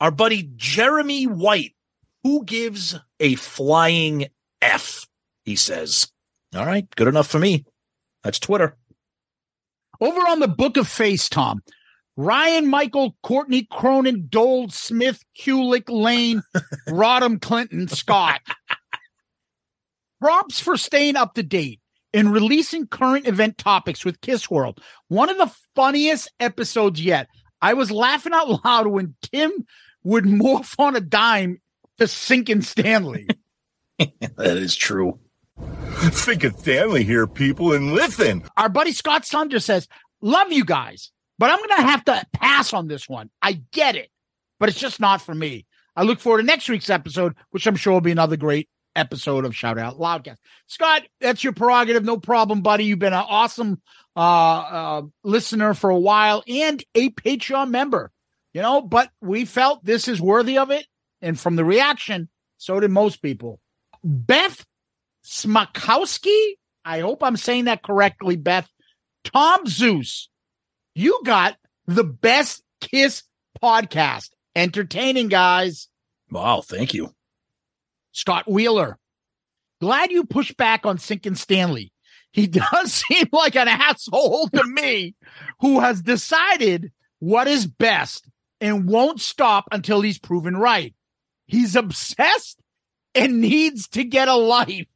Our 0.00 0.10
buddy 0.10 0.50
Jeremy 0.56 1.24
White, 1.26 1.74
who 2.22 2.44
gives 2.44 2.96
a 3.18 3.34
flying 3.34 4.26
F, 4.62 5.06
he 5.44 5.56
says. 5.56 6.08
All 6.54 6.66
right, 6.66 6.86
good 6.96 7.08
enough 7.08 7.28
for 7.28 7.38
me. 7.38 7.64
That's 8.24 8.38
Twitter. 8.38 8.76
Over 10.00 10.20
on 10.20 10.40
the 10.40 10.48
Book 10.48 10.76
of 10.76 10.88
Face, 10.88 11.28
Tom, 11.28 11.62
Ryan 12.16 12.66
Michael, 12.66 13.16
Courtney 13.22 13.66
Cronin, 13.70 14.26
Dole 14.28 14.68
Smith, 14.70 15.22
Kulick 15.38 15.88
Lane, 15.88 16.42
Rodham 16.88 17.40
Clinton, 17.40 17.88
Scott. 17.88 18.40
Props 20.20 20.60
for 20.60 20.76
staying 20.76 21.16
up 21.16 21.34
to 21.34 21.42
date 21.42 21.80
and 22.12 22.32
releasing 22.32 22.86
current 22.86 23.26
event 23.26 23.56
topics 23.58 24.04
with 24.04 24.20
Kiss 24.20 24.50
World. 24.50 24.80
One 25.08 25.30
of 25.30 25.38
the 25.38 25.54
funniest 25.74 26.30
episodes 26.40 27.02
yet. 27.02 27.28
I 27.62 27.74
was 27.74 27.90
laughing 27.90 28.32
out 28.32 28.64
loud 28.64 28.86
when 28.86 29.14
Tim 29.22 29.52
would 30.02 30.24
morph 30.24 30.74
on 30.78 30.96
a 30.96 31.00
dime 31.00 31.60
to 31.98 32.08
Sink 32.08 32.48
and 32.48 32.64
Stanley. 32.64 33.28
that 34.36 34.56
is 34.56 34.74
true. 34.74 35.18
Think 35.58 36.44
of 36.44 36.58
family 36.58 37.04
here, 37.04 37.26
people, 37.26 37.72
and 37.72 37.92
listen. 37.92 38.44
Our 38.56 38.68
buddy 38.68 38.92
Scott 38.92 39.26
Sunder 39.26 39.60
says, 39.60 39.88
Love 40.22 40.52
you 40.52 40.64
guys. 40.64 41.10
But 41.38 41.50
I'm 41.50 41.58
going 41.58 41.70
to 41.70 41.88
have 41.88 42.04
to 42.04 42.26
pass 42.34 42.74
on 42.74 42.86
this 42.86 43.08
one. 43.08 43.30
I 43.40 43.62
get 43.72 43.96
it, 43.96 44.10
but 44.58 44.68
it's 44.68 44.78
just 44.78 45.00
not 45.00 45.22
for 45.22 45.34
me. 45.34 45.64
I 45.96 46.02
look 46.02 46.20
forward 46.20 46.42
to 46.42 46.46
next 46.46 46.68
week's 46.68 46.90
episode, 46.90 47.34
which 47.50 47.66
I'm 47.66 47.76
sure 47.76 47.94
will 47.94 48.00
be 48.02 48.10
another 48.12 48.36
great 48.36 48.68
episode 48.94 49.46
of 49.46 49.56
Shout 49.56 49.78
Out 49.78 49.98
Loudcast. 49.98 50.36
Scott, 50.66 51.02
that's 51.20 51.42
your 51.42 51.54
prerogative. 51.54 52.04
No 52.04 52.18
problem, 52.18 52.60
buddy. 52.60 52.84
You've 52.84 52.98
been 52.98 53.14
an 53.14 53.24
awesome 53.26 53.80
uh, 54.16 54.20
uh, 54.20 55.02
listener 55.24 55.72
for 55.72 55.88
a 55.90 55.98
while 55.98 56.42
and 56.46 56.84
a 56.94 57.08
Patreon 57.10 57.70
member, 57.70 58.10
you 58.52 58.60
know, 58.60 58.82
but 58.82 59.10
we 59.22 59.46
felt 59.46 59.84
this 59.84 60.08
is 60.08 60.20
worthy 60.20 60.58
of 60.58 60.70
it. 60.70 60.86
And 61.22 61.40
from 61.40 61.56
the 61.56 61.64
reaction, 61.64 62.28
so 62.58 62.80
did 62.80 62.90
most 62.90 63.22
people. 63.22 63.60
Beth 64.02 64.64
Smakowski, 65.24 66.52
I 66.84 67.00
hope 67.00 67.22
I'm 67.22 67.36
saying 67.36 67.66
that 67.66 67.82
correctly, 67.82 68.36
Beth. 68.36 68.68
Tom 69.24 69.66
Zeus 69.66 70.30
you 70.94 71.20
got 71.24 71.56
the 71.86 72.04
best 72.04 72.62
Kiss 72.80 73.22
podcast. 73.62 74.30
Entertaining, 74.54 75.28
guys. 75.28 75.88
Wow, 76.30 76.62
thank 76.62 76.94
you. 76.94 77.14
Scott 78.12 78.50
Wheeler. 78.50 78.98
Glad 79.80 80.10
you 80.10 80.24
pushed 80.24 80.56
back 80.56 80.84
on 80.84 80.98
Sinkin 80.98 81.36
Stanley. 81.36 81.92
He 82.32 82.46
does 82.48 82.92
seem 82.92 83.28
like 83.32 83.56
an 83.56 83.68
asshole 83.68 84.48
to 84.48 84.64
me 84.64 85.14
who 85.60 85.80
has 85.80 86.02
decided 86.02 86.92
what 87.18 87.48
is 87.48 87.66
best 87.66 88.28
and 88.60 88.88
won't 88.88 89.20
stop 89.20 89.66
until 89.72 90.00
he's 90.00 90.18
proven 90.18 90.56
right. 90.56 90.94
He's 91.46 91.76
obsessed 91.76 92.60
and 93.14 93.40
needs 93.40 93.88
to 93.88 94.04
get 94.04 94.28
a 94.28 94.34
life. 94.34 94.86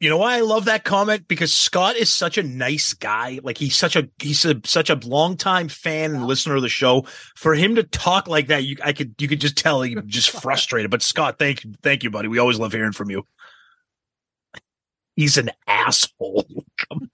You 0.00 0.10
know 0.10 0.16
why 0.16 0.34
I 0.34 0.40
love 0.40 0.64
that 0.64 0.82
comment? 0.82 1.28
Because 1.28 1.54
Scott 1.54 1.94
is 1.94 2.12
such 2.12 2.36
a 2.36 2.42
nice 2.42 2.92
guy. 2.92 3.38
Like 3.44 3.56
he's 3.56 3.76
such 3.76 3.94
a 3.94 4.08
he's 4.18 4.44
a, 4.44 4.60
such 4.64 4.90
a 4.90 4.96
longtime 4.96 5.68
fan 5.68 6.12
and 6.12 6.26
listener 6.26 6.56
of 6.56 6.62
the 6.62 6.68
show. 6.68 7.06
For 7.36 7.54
him 7.54 7.76
to 7.76 7.84
talk 7.84 8.26
like 8.26 8.48
that, 8.48 8.64
you 8.64 8.76
I 8.82 8.94
could 8.94 9.14
you 9.20 9.28
could 9.28 9.40
just 9.40 9.56
tell 9.56 9.80
he's 9.82 9.96
just 10.06 10.30
frustrated. 10.42 10.90
But 10.90 11.02
Scott, 11.02 11.38
thank 11.38 11.62
you, 11.62 11.74
thank 11.84 12.02
you, 12.02 12.10
buddy. 12.10 12.26
We 12.26 12.40
always 12.40 12.58
love 12.58 12.72
hearing 12.72 12.90
from 12.90 13.10
you. 13.10 13.24
He's 15.14 15.36
an 15.38 15.50
asshole. 15.68 16.46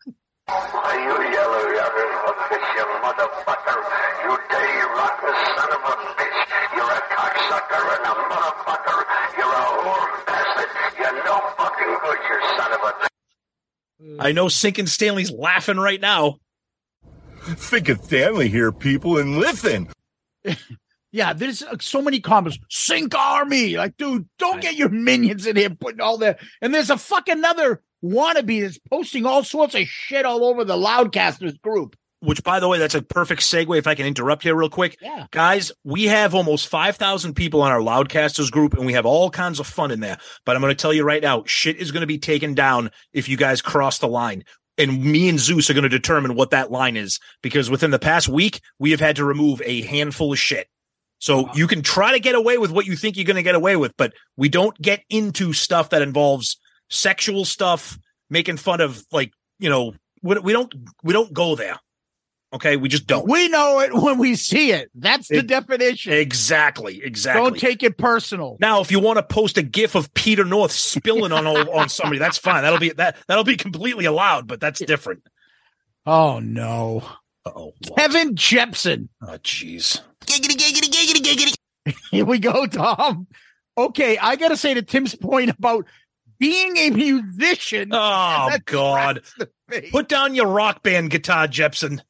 You 0.49 0.55
yellow 0.57 1.65
yellow 1.77 2.33
fish, 2.49 2.73
motherfucker. 3.05 3.79
You 4.25 4.33
dirty 4.49 4.81
rotten 4.97 5.35
son 5.57 5.71
of 5.77 5.85
a 5.85 5.95
bitch. 6.17 6.48
You're 7.49 7.57
a 7.57 7.97
and 7.97 8.07
a 8.07 8.15
motherfucker. 8.29 9.05
You're 9.37 9.47
a 9.47 9.65
whore 9.83 10.27
bastard. 10.27 10.69
You're 10.99 11.25
no 11.25 11.41
fucking 11.57 11.97
good, 12.03 12.19
you 12.29 12.57
son 12.57 12.73
of 12.73 12.81
a 12.81 13.09
I 14.21 14.33
know 14.33 14.49
Sinking 14.49 14.87
Stanley's 14.87 15.31
laughing 15.31 15.79
right 15.79 16.01
now. 16.01 16.37
Think 17.45 17.89
of 17.89 18.05
Stanley 18.05 18.49
here, 18.49 18.73
people, 18.73 19.19
and 19.19 19.39
listen. 19.39 19.89
Yeah, 21.11 21.33
there's 21.33 21.63
uh, 21.63 21.77
so 21.81 22.03
many 22.03 22.21
comments. 22.21 22.59
Sink 22.69 23.15
army, 23.15 23.77
like, 23.77 23.97
dude, 23.97 24.29
don't 24.39 24.61
get 24.61 24.77
your 24.77 24.91
minions 24.91 25.47
in 25.47 25.57
here 25.57 25.71
putting 25.71 26.01
all 26.01 26.19
that. 26.19 26.39
And 26.61 26.75
there's 26.75 26.91
a 26.91 26.99
fucking 26.99 27.39
another 27.39 27.83
wannabe 28.05 28.61
that's 28.61 28.79
posting 28.91 29.25
all 29.25 29.43
sorts 29.43 29.75
of 29.75 29.87
shit 29.87 30.27
all 30.27 30.45
over 30.45 30.65
the 30.65 30.77
Loudcasters 30.77 31.59
group. 31.63 31.97
Which, 32.21 32.43
by 32.43 32.59
the 32.59 32.67
way, 32.67 32.79
that's 32.79 32.97
a 32.97 33.03
perfect 33.03 33.43
segue. 33.43 33.79
If 33.79 33.87
I 33.87 33.95
can 33.95 34.05
interrupt 34.07 34.43
here 34.43 34.57
real 34.57 34.69
quick, 34.69 34.97
Yeah. 35.01 35.27
guys, 35.31 35.71
we 35.85 36.05
have 36.07 36.35
almost 36.35 36.67
five 36.67 36.97
thousand 36.97 37.35
people 37.35 37.63
on 37.63 37.71
our 37.71 37.79
Loudcasters 37.81 38.51
group, 38.51 38.75
and 38.75 38.85
we 38.85 38.93
have 38.95 39.07
all 39.07 39.31
kinds 39.31 39.61
of 39.61 39.67
fun 39.69 39.91
in 39.93 40.01
there. 40.01 40.19
But 40.45 40.57
I'm 40.57 40.63
going 40.63 40.73
to 40.75 40.81
tell 40.81 40.93
you 40.93 41.05
right 41.05 41.23
now, 41.23 41.45
shit 41.47 41.77
is 41.77 41.93
going 41.93 42.01
to 42.01 42.07
be 42.09 42.19
taken 42.19 42.55
down 42.55 42.91
if 43.13 43.29
you 43.29 43.37
guys 43.37 43.63
cross 43.63 43.99
the 43.99 44.09
line. 44.09 44.43
And 44.79 45.03
me 45.03 45.29
and 45.29 45.39
Zeus 45.41 45.71
are 45.71 45.75
going 45.75 45.83
to 45.85 45.89
determine 45.89 46.35
what 46.35 46.51
that 46.51 46.71
line 46.71 46.97
is 46.97 47.19
because 47.43 47.69
within 47.71 47.91
the 47.91 47.99
past 47.99 48.29
week, 48.29 48.61
we 48.79 48.93
have 48.93 49.01
had 49.01 49.17
to 49.17 49.25
remove 49.25 49.61
a 49.65 49.83
handful 49.83 50.33
of 50.33 50.39
shit. 50.39 50.69
So 51.21 51.53
you 51.53 51.67
can 51.67 51.83
try 51.83 52.13
to 52.13 52.21
get 52.21 52.37
away 52.37 52.59
with 52.59 52.71
what 52.71 52.87
you 52.87 52.95
think 52.95 53.17
you're 53.17 53.25
going 53.25 53.35
to 53.37 53.43
get 53.43 53.57
away 53.57 53.75
with, 53.75 53.93
but 53.97 54.13
we 54.37 54.49
don't 54.49 54.81
get 54.81 55.03
into 55.11 55.53
stuff 55.53 55.91
that 55.91 56.01
involves 56.03 56.59
sexual 56.91 57.45
stuff, 57.45 57.99
making 58.31 58.57
fun 58.57 58.81
of 58.81 59.05
like, 59.11 59.33
you 59.59 59.69
know, 59.69 59.95
we, 60.23 60.39
we 60.39 60.53
don't, 60.53 60.73
we 61.03 61.13
don't 61.13 61.33
go 61.33 61.57
there. 61.57 61.77
Okay. 62.53 62.77
We 62.77 62.89
just 62.89 63.07
don't. 63.07 63.29
We 63.29 63.49
know 63.49 63.81
it 63.81 63.93
when 63.93 64.19
we 64.19 64.35
see 64.37 64.73
it. 64.73 64.91
That's 64.95 65.29
the 65.29 65.39
It- 65.39 65.47
definition. 65.49 66.13
Exactly. 66.15 67.03
Exactly. 67.05 67.43
Don't 67.51 67.59
take 67.59 67.83
it 67.83 67.99
personal. 67.99 68.57
Now, 68.61 68.81
if 68.81 68.91
you 68.91 69.01
want 69.01 69.19
to 69.19 69.23
post 69.23 69.59
a 69.59 69.63
GIF 69.63 69.95
of 69.95 70.13
Peter 70.15 70.45
North 70.45 70.73
spilling 70.73 71.33
on 71.33 71.47
on 71.69 71.89
somebody, 71.89 72.19
that's 72.19 72.39
fine. 72.39 72.63
That'll 72.63 72.79
be 72.79 72.91
that 72.91 73.17
that'll 73.27 73.45
be 73.45 73.57
completely 73.57 74.07
allowed, 74.07 74.47
but 74.47 74.61
that's 74.61 74.81
different. 74.81 75.23
Oh 76.07 76.39
no. 76.39 77.03
Oh, 77.47 77.73
Kevin 77.97 78.35
Jepson. 78.37 79.09
oh, 79.23 79.39
jeez. 79.39 80.01
Here 82.11 82.25
we 82.25 82.39
go, 82.39 82.67
Tom. 82.67 83.27
Okay, 83.77 84.19
I 84.19 84.37
gotta 84.37 84.57
say 84.57 84.75
to 84.75 84.83
Tim's 84.83 85.15
point 85.15 85.51
about 85.51 85.87
being 86.39 86.77
a 86.77 86.91
musician. 86.91 87.91
Oh 87.93 88.51
God! 88.67 89.23
Put 89.91 90.09
down 90.09 90.35
your 90.35 90.47
rock 90.49 90.83
band 90.83 91.11
guitar, 91.11 91.47
Jepson. 91.47 92.03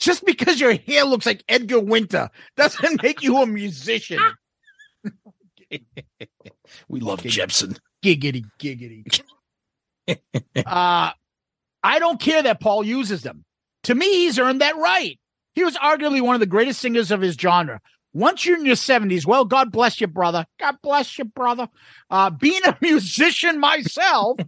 Just 0.00 0.24
because 0.24 0.60
your 0.60 0.74
hair 0.74 1.04
looks 1.04 1.26
like 1.26 1.44
Edgar 1.48 1.80
Winter 1.80 2.30
doesn't 2.56 3.02
make 3.02 3.22
you 3.22 3.38
a 3.42 3.46
musician. 3.46 4.18
We 6.88 7.00
love 7.00 7.22
Jepson. 7.22 7.76
giggity 8.04 8.44
giggity. 8.58 9.22
uh 10.66 11.10
I 11.82 11.98
don't 11.98 12.20
care 12.20 12.42
that 12.42 12.60
Paul 12.60 12.84
uses 12.84 13.22
them. 13.22 13.44
To 13.84 13.94
me, 13.94 14.06
he's 14.06 14.38
earned 14.38 14.60
that 14.60 14.76
right. 14.76 15.18
He 15.54 15.64
was 15.64 15.76
arguably 15.76 16.20
one 16.20 16.34
of 16.34 16.40
the 16.40 16.46
greatest 16.46 16.80
singers 16.80 17.10
of 17.10 17.20
his 17.20 17.34
genre. 17.36 17.80
Once 18.12 18.44
you're 18.44 18.58
in 18.58 18.66
your 18.66 18.74
70s, 18.74 19.24
well, 19.24 19.44
God 19.44 19.70
bless 19.72 20.00
you, 20.00 20.06
brother. 20.08 20.44
God 20.58 20.76
bless 20.82 21.16
you, 21.18 21.24
brother. 21.24 21.68
Uh, 22.10 22.30
being 22.30 22.60
a 22.64 22.76
musician 22.82 23.60
myself, 23.60 24.38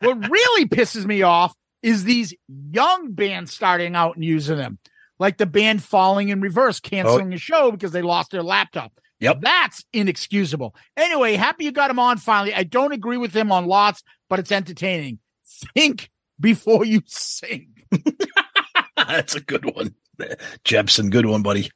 what 0.00 0.30
really 0.30 0.66
pisses 0.66 1.06
me 1.06 1.22
off 1.22 1.54
is 1.82 2.04
these 2.04 2.34
young 2.70 3.12
bands 3.12 3.52
starting 3.52 3.96
out 3.96 4.16
and 4.16 4.24
using 4.24 4.58
them, 4.58 4.78
like 5.18 5.38
the 5.38 5.46
band 5.46 5.82
Falling 5.82 6.28
in 6.28 6.40
Reverse, 6.40 6.80
oh. 6.84 6.88
canceling 6.88 7.30
the 7.30 7.38
show 7.38 7.70
because 7.70 7.92
they 7.92 8.02
lost 8.02 8.30
their 8.30 8.42
laptop. 8.42 8.92
Yep. 9.20 9.40
That's 9.40 9.84
inexcusable. 9.92 10.74
Anyway, 10.96 11.36
happy 11.36 11.64
you 11.64 11.72
got 11.72 11.90
him 11.90 11.98
on 11.98 12.18
finally. 12.18 12.54
I 12.54 12.64
don't 12.64 12.92
agree 12.92 13.16
with 13.16 13.34
him 13.34 13.50
on 13.50 13.66
lots, 13.66 14.02
but 14.28 14.38
it's 14.38 14.52
entertaining. 14.52 15.18
Think 15.74 16.10
before 16.38 16.84
you 16.84 17.02
sing. 17.06 17.72
that's 18.96 19.34
a 19.34 19.40
good 19.40 19.64
one, 19.74 19.94
Jepson. 20.64 21.08
Good 21.08 21.26
one, 21.26 21.42
buddy. 21.42 21.70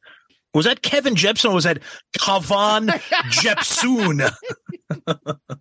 Was 0.53 0.66
that 0.66 0.83
Kevin 0.83 1.14
Jepson 1.14 1.53
or 1.53 1.55
was 1.55 1.64
that 1.64 1.81
Kavan 2.18 2.88
Jepsoon? 3.31 4.31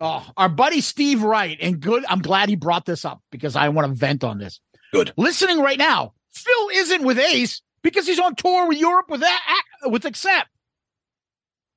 Oh, 0.00 0.26
our 0.36 0.50
buddy 0.50 0.82
Steve 0.82 1.22
Wright, 1.22 1.56
and 1.62 1.80
good. 1.80 2.04
I'm 2.08 2.20
glad 2.20 2.50
he 2.50 2.56
brought 2.56 2.84
this 2.84 3.06
up 3.06 3.22
because 3.30 3.56
I 3.56 3.70
want 3.70 3.88
to 3.88 3.94
vent 3.94 4.22
on 4.22 4.38
this. 4.38 4.60
Good. 4.92 5.12
Listening 5.16 5.60
right 5.60 5.78
now, 5.78 6.12
Phil 6.34 6.68
isn't 6.72 7.04
with 7.04 7.18
Ace 7.18 7.62
because 7.82 8.06
he's 8.06 8.18
on 8.18 8.34
tour 8.34 8.68
with 8.68 8.78
Europe 8.78 9.08
with 9.08 9.20
that 9.20 9.62
with 9.84 10.04
Accept. 10.04 10.48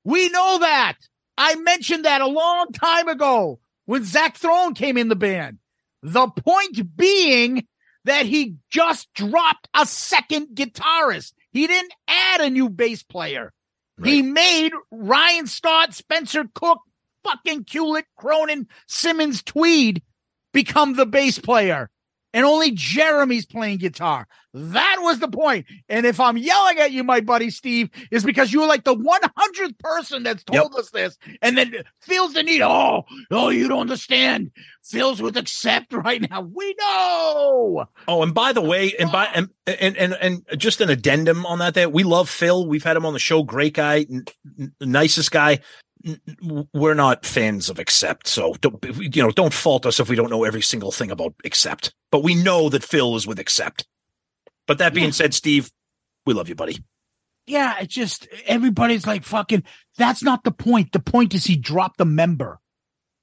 We 0.04 0.30
know 0.30 0.60
that. 0.60 0.96
I 1.38 1.56
mentioned 1.56 2.06
that 2.06 2.22
a 2.22 2.28
long 2.28 2.72
time 2.72 3.08
ago 3.08 3.60
when 3.86 4.04
Zach 4.04 4.38
Throne 4.38 4.74
came 4.74 4.98
in 4.98 5.10
the 5.10 5.16
band. 5.16 5.60
The 6.02 6.28
point 6.28 6.96
being 6.96 7.68
that 8.06 8.26
he 8.26 8.56
just 8.70 9.14
dropped 9.14 9.68
a 9.74 9.86
second 9.86 10.56
guitarist. 10.56 11.34
He 11.52 11.68
didn't 11.68 11.94
add 12.08 12.42
a 12.42 12.50
new 12.50 12.70
bass 12.70 13.04
player. 13.04 13.54
He 14.04 14.22
made 14.22 14.74
Ryan 14.92 15.48
Scott, 15.48 15.94
Spencer 15.94 16.46
Cook, 16.54 16.80
fucking 17.24 17.66
Kulick, 17.66 18.06
Cronin, 18.16 18.68
Simmons, 18.88 19.42
Tweed 19.44 20.04
become 20.54 20.96
the 20.96 21.06
bass 21.06 21.40
player. 21.40 21.90
And 22.38 22.46
only 22.46 22.70
Jeremy's 22.70 23.48
playing 23.48 23.80
guitar. 23.80 24.28
That 24.54 24.98
was 25.00 25.18
the 25.18 25.28
point. 25.28 25.66
And 25.90 26.06
if 26.06 26.20
I'm 26.20 26.38
yelling 26.38 26.78
at 26.78 26.92
you, 26.92 27.04
my 27.04 27.20
buddy 27.20 27.50
Steve, 27.50 27.90
is 28.12 28.24
because 28.24 28.54
you 28.54 28.62
were 28.62 28.68
like 28.68 28.84
the 28.84 28.96
100th 28.96 29.80
person 29.80 30.22
that's 30.22 30.44
told 30.44 30.76
us 30.76 30.92
this, 30.92 31.18
and 31.42 31.58
then 31.58 31.78
feels 32.00 32.34
the 32.34 32.44
need. 32.44 32.62
Oh, 32.62 33.06
oh, 33.32 33.50
you 33.50 33.68
don't 33.68 33.80
understand. 33.80 34.52
Phil's 34.84 35.20
with 35.20 35.36
accept 35.36 35.92
right 35.94 36.30
now. 36.30 36.42
We 36.42 36.76
know. 36.80 37.86
Oh, 38.08 38.22
and 38.22 38.36
by 38.36 38.54
the 38.54 38.62
way, 38.62 38.94
and 39.00 39.12
by 39.12 39.26
and 39.34 39.50
and 39.66 39.98
and, 39.98 40.14
and 40.14 40.46
just 40.60 40.80
an 40.80 40.92
addendum 40.92 41.44
on 41.44 41.58
that. 41.58 41.74
There, 41.74 41.90
we 41.90 42.04
love 42.04 42.30
Phil. 42.30 42.68
We've 42.68 42.84
had 42.84 42.98
him 42.98 43.06
on 43.08 43.14
the 43.14 43.20
show. 43.20 43.42
Great 43.42 43.74
guy, 43.74 44.06
n- 44.12 44.74
nicest 44.80 45.32
guy. 45.32 45.62
We're 46.74 46.94
not 46.94 47.26
fans 47.26 47.70
of 47.70 47.80
Accept, 47.80 48.28
so 48.28 48.54
don't 48.62 48.84
you 49.00 49.24
know? 49.24 49.32
Don't 49.32 49.54
fault 49.54 49.86
us 49.86 50.00
if 50.00 50.10
we 50.10 50.16
don't 50.16 50.30
know 50.30 50.44
every 50.44 50.62
single 50.62 50.92
thing 50.92 51.12
about 51.12 51.34
Accept. 51.44 51.94
But 52.12 52.24
we 52.24 52.36
know 52.36 52.70
that 52.70 52.84
Phil 52.84 53.16
is 53.16 53.28
with 53.28 53.40
Accept. 53.40 53.86
But 54.68 54.78
that 54.80 54.94
being 54.94 55.12
said, 55.12 55.34
Steve, 55.34 55.72
we 56.26 56.34
love 56.34 56.50
you, 56.50 56.56
buddy. 56.56 56.84
Yeah, 57.46 57.78
it's 57.80 57.94
just 57.94 58.28
everybody's 58.46 59.08
like 59.08 59.24
fucking. 59.24 59.64
That's 59.98 60.22
not 60.24 60.44
the 60.44 60.52
point. 60.52 60.92
The 60.92 61.00
point 61.00 61.34
is 61.34 61.46
he 61.46 61.56
dropped 61.56 61.98
the 61.98 62.06
member. 62.06 62.60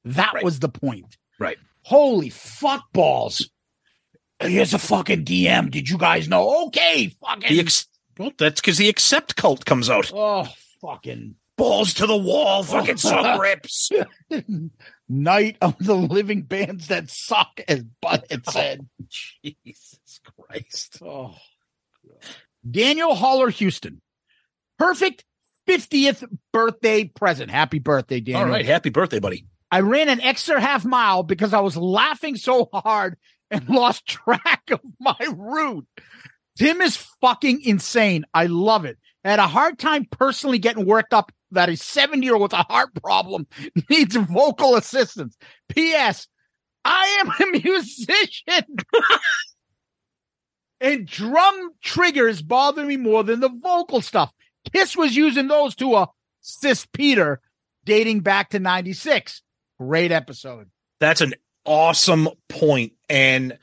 That 0.07 0.33
Right. 0.35 0.45
was 0.45 0.59
the 0.61 0.69
point. 0.71 1.17
Right. 1.39 1.59
Holy 1.83 2.31
fuck 2.31 2.85
balls. 2.93 3.51
Here's 4.41 4.75
a 4.75 4.79
fucking 4.79 5.25
DM. 5.25 5.71
Did 5.71 5.89
you 5.89 5.97
guys 5.99 6.29
know? 6.29 6.67
Okay, 6.67 7.15
fucking. 7.21 7.49
The 7.49 7.61
ex- 7.61 7.87
well, 8.19 8.33
that's 8.37 8.61
because 8.61 8.79
the 8.79 8.89
Accept 8.89 9.37
cult 9.37 9.65
comes 9.65 9.89
out. 9.91 10.11
oh, 10.15 10.49
fucking. 10.81 11.37
Balls 11.57 11.95
to 11.95 12.07
the 12.07 12.17
wall, 12.17 12.63
fucking 12.65 12.97
suck 12.97 13.41
rips. 13.41 13.91
Night 15.09 15.57
of 15.61 15.77
the 15.79 15.95
living 15.95 16.43
bands 16.43 16.89
that 16.89 17.11
suck, 17.11 17.61
as 17.69 17.83
Bud 18.03 18.25
had 18.31 18.43
oh, 18.47 18.51
said. 18.51 18.89
Jesus 19.09 20.21
Christ. 20.49 20.99
Oh. 21.03 21.35
Daniel 22.69 23.15
Holler 23.15 23.51
Houston. 23.51 24.01
Perfect 24.79 25.25
50th 25.67 26.27
birthday 26.53 27.05
present. 27.05 27.51
Happy 27.51 27.79
birthday, 27.79 28.21
Daniel. 28.21 28.43
All 28.43 28.49
right, 28.49 28.67
happy 28.67 28.91
birthday, 28.91 29.19
buddy. 29.19 29.47
I 29.71 29.81
ran 29.81 30.09
an 30.09 30.21
extra 30.21 30.61
half 30.61 30.85
mile 30.85 31.23
because 31.23 31.53
I 31.53 31.61
was 31.61 31.77
laughing 31.77 32.37
so 32.37 32.69
hard 32.73 33.17
and 33.51 33.69
lost 33.69 34.07
track 34.07 34.63
of 34.71 34.81
my 35.01 35.17
route. 35.33 35.87
Tim 36.59 36.81
is 36.81 36.97
fucking 37.21 37.63
insane. 37.63 38.25
I 38.33 38.47
love 38.47 38.85
it. 38.85 38.99
I 39.25 39.31
had 39.31 39.39
a 39.39 39.49
hard 39.49 39.79
time 39.79 40.07
personally 40.11 40.59
getting 40.59 40.87
worked 40.87 41.15
up 41.15 41.33
that 41.55 41.69
a 41.69 41.77
70 41.77 42.25
year 42.25 42.35
old 42.35 42.43
with 42.43 42.53
a 42.53 42.65
heart 42.69 42.91
problem 43.03 43.47
needs 43.91 44.17
vocal 44.17 44.77
assistance. 44.77 45.37
P.S. 45.69 46.29
I 46.85 47.23
am 47.23 47.29
a 47.31 47.59
musician. 47.65 48.77
and 50.81 51.07
drum 51.07 51.71
triggers 51.83 52.43
bother 52.43 52.85
me 52.85 52.97
more 52.97 53.25
than 53.25 53.41
the 53.41 53.49
vocal 53.49 54.01
stuff. 54.01 54.33
Kiss 54.73 54.97
was 54.97 55.17
using 55.17 55.49
those 55.49 55.75
to 55.77 56.07
assist 56.43 56.93
Peter 56.93 57.41
dating 57.85 58.21
back 58.21 58.51
to 58.51 58.59
96. 58.59 59.43
Great 59.79 60.13
episode. 60.13 60.71
That's 61.01 61.21
an 61.21 61.35
awesome 61.65 62.29
point. 62.49 62.93
And 63.09 63.59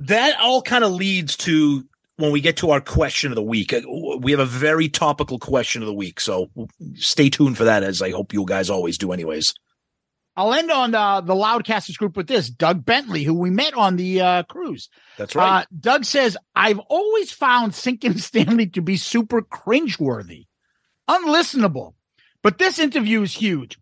that 0.00 0.38
all 0.40 0.62
kind 0.62 0.84
of 0.84 0.92
leads 0.92 1.36
to 1.38 1.84
when 2.16 2.30
we 2.30 2.40
get 2.40 2.58
to 2.58 2.70
our 2.70 2.80
question 2.80 3.32
of 3.32 3.36
the 3.36 3.42
week. 3.42 3.72
Uh, 3.72 3.82
We 4.20 4.30
have 4.30 4.40
a 4.40 4.46
very 4.46 4.88
topical 4.88 5.38
question 5.38 5.82
of 5.82 5.86
the 5.86 5.94
week. 5.94 6.20
So 6.20 6.50
stay 6.94 7.30
tuned 7.30 7.56
for 7.56 7.64
that, 7.64 7.82
as 7.82 8.02
I 8.02 8.10
hope 8.10 8.32
you 8.32 8.44
guys 8.44 8.70
always 8.70 8.98
do, 8.98 9.12
anyways. 9.12 9.54
I'll 10.36 10.52
end 10.52 10.70
on 10.72 10.94
uh, 10.96 11.20
the 11.20 11.34
Loudcasters 11.34 11.96
group 11.96 12.16
with 12.16 12.26
this 12.26 12.50
Doug 12.50 12.84
Bentley, 12.84 13.22
who 13.22 13.34
we 13.34 13.50
met 13.50 13.74
on 13.74 13.94
the 13.94 14.20
uh, 14.20 14.42
cruise. 14.42 14.88
That's 15.16 15.36
right. 15.36 15.62
Uh, 15.62 15.64
Doug 15.78 16.04
says, 16.04 16.36
I've 16.56 16.80
always 16.80 17.30
found 17.30 17.72
Sinking 17.74 18.18
Stanley 18.18 18.66
to 18.70 18.82
be 18.82 18.96
super 18.96 19.42
cringeworthy, 19.42 20.46
unlistenable. 21.08 21.94
But 22.42 22.58
this 22.58 22.80
interview 22.80 23.22
is 23.22 23.32
huge. 23.32 23.78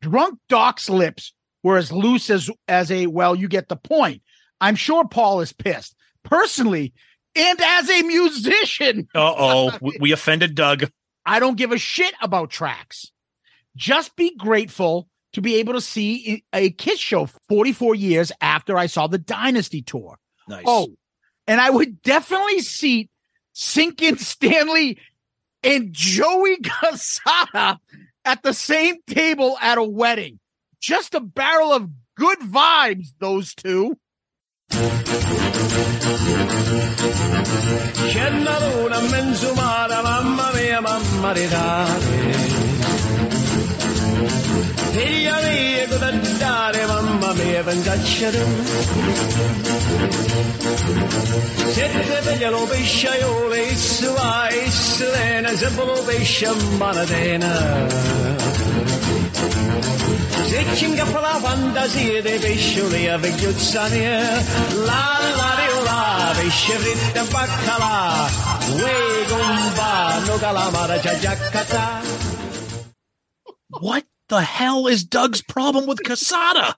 Drunk 0.00 0.38
Doc's 0.48 0.88
lips 0.88 1.34
were 1.62 1.76
as 1.76 1.92
loose 1.92 2.30
as, 2.30 2.50
as 2.66 2.90
a, 2.90 3.06
well, 3.06 3.36
you 3.36 3.46
get 3.46 3.68
the 3.68 3.76
point. 3.76 4.22
I'm 4.62 4.76
sure 4.76 5.06
Paul 5.06 5.42
is 5.42 5.52
pissed. 5.52 5.94
Personally, 6.24 6.94
and 7.34 7.60
as 7.60 7.90
a 7.90 8.02
musician, 8.02 9.08
Uh 9.14 9.34
oh. 9.36 9.78
we, 10.00 10.12
offended 10.12 10.54
Doug. 10.54 10.90
I 11.24 11.38
don't 11.40 11.56
give 11.56 11.72
a 11.72 11.78
shit 11.78 12.14
about 12.20 12.50
tracks. 12.50 13.10
Just 13.76 14.16
be 14.16 14.34
grateful 14.36 15.08
to 15.32 15.40
be 15.40 15.56
able 15.56 15.72
to 15.74 15.80
see 15.80 16.44
a 16.52 16.70
Kiss 16.70 16.98
show 16.98 17.26
44 17.48 17.94
years 17.94 18.32
after 18.40 18.76
I 18.76 18.86
saw 18.86 19.06
the 19.06 19.18
Dynasty 19.18 19.82
tour. 19.82 20.18
Nice. 20.48 20.64
Oh, 20.66 20.88
and 21.46 21.60
I 21.60 21.70
would 21.70 22.02
definitely 22.02 22.60
seat 22.60 23.08
Sinkin 23.54 24.18
Stanley 24.18 24.98
and 25.62 25.92
Joey 25.92 26.56
Cassata 26.62 27.78
at 28.24 28.42
the 28.42 28.52
same 28.52 28.96
table 29.06 29.56
at 29.60 29.78
a 29.78 29.84
wedding. 29.84 30.38
Just 30.80 31.14
a 31.14 31.20
barrel 31.20 31.72
of 31.72 31.88
good 32.16 32.38
vibes, 32.40 33.08
those 33.18 33.54
two. 33.54 33.96
C'è 38.08 38.28
una 38.28 38.58
luna 38.58 38.98
menzumata, 39.02 40.02
mamma 40.02 40.50
mia, 40.52 40.80
mamma 40.80 41.32
di 41.32 41.46
dare. 41.46 42.32
Figlia 44.90 45.38
mia, 45.42 45.86
cosa 45.88 46.10
dare, 46.38 46.86
mamma 46.86 47.32
mia, 47.34 47.62
pensacciare. 47.62 48.44
Sette 51.70 52.20
veglia 52.24 52.50
lo 52.50 52.64
pesciaiole, 52.64 53.62
issu 53.62 54.12
va, 54.12 54.48
issu 54.50 55.04
lena, 55.04 55.56
se 55.56 55.70
lo 55.76 56.02
pesce 56.04 56.46
in. 56.46 57.46
Se 60.48 60.66
ci 60.74 60.94
la 60.96 61.38
fantasia 61.40 62.22
dei 62.22 62.38
pescioli 62.38 63.08
a 63.08 63.16
vecchiuzza 63.18 63.86
mia, 63.88 64.18
la 64.84 65.12
la 65.36 65.61
dio 66.42 66.48
la, 66.48 66.48
pesce 66.48 66.76
fritto 66.76 67.18
e 67.18 68.82
uè 68.82 69.26
gomba, 69.28 70.24
no 70.26 70.38
calamara, 70.38 70.98
c'ha 70.98 71.16
giaccata. 71.18 72.02
What 73.80 74.04
the 74.28 74.40
hell 74.42 74.86
is 74.86 75.04
Doug's 75.04 75.42
problem 75.42 75.86
with 75.86 76.02
Cassata? 76.02 76.74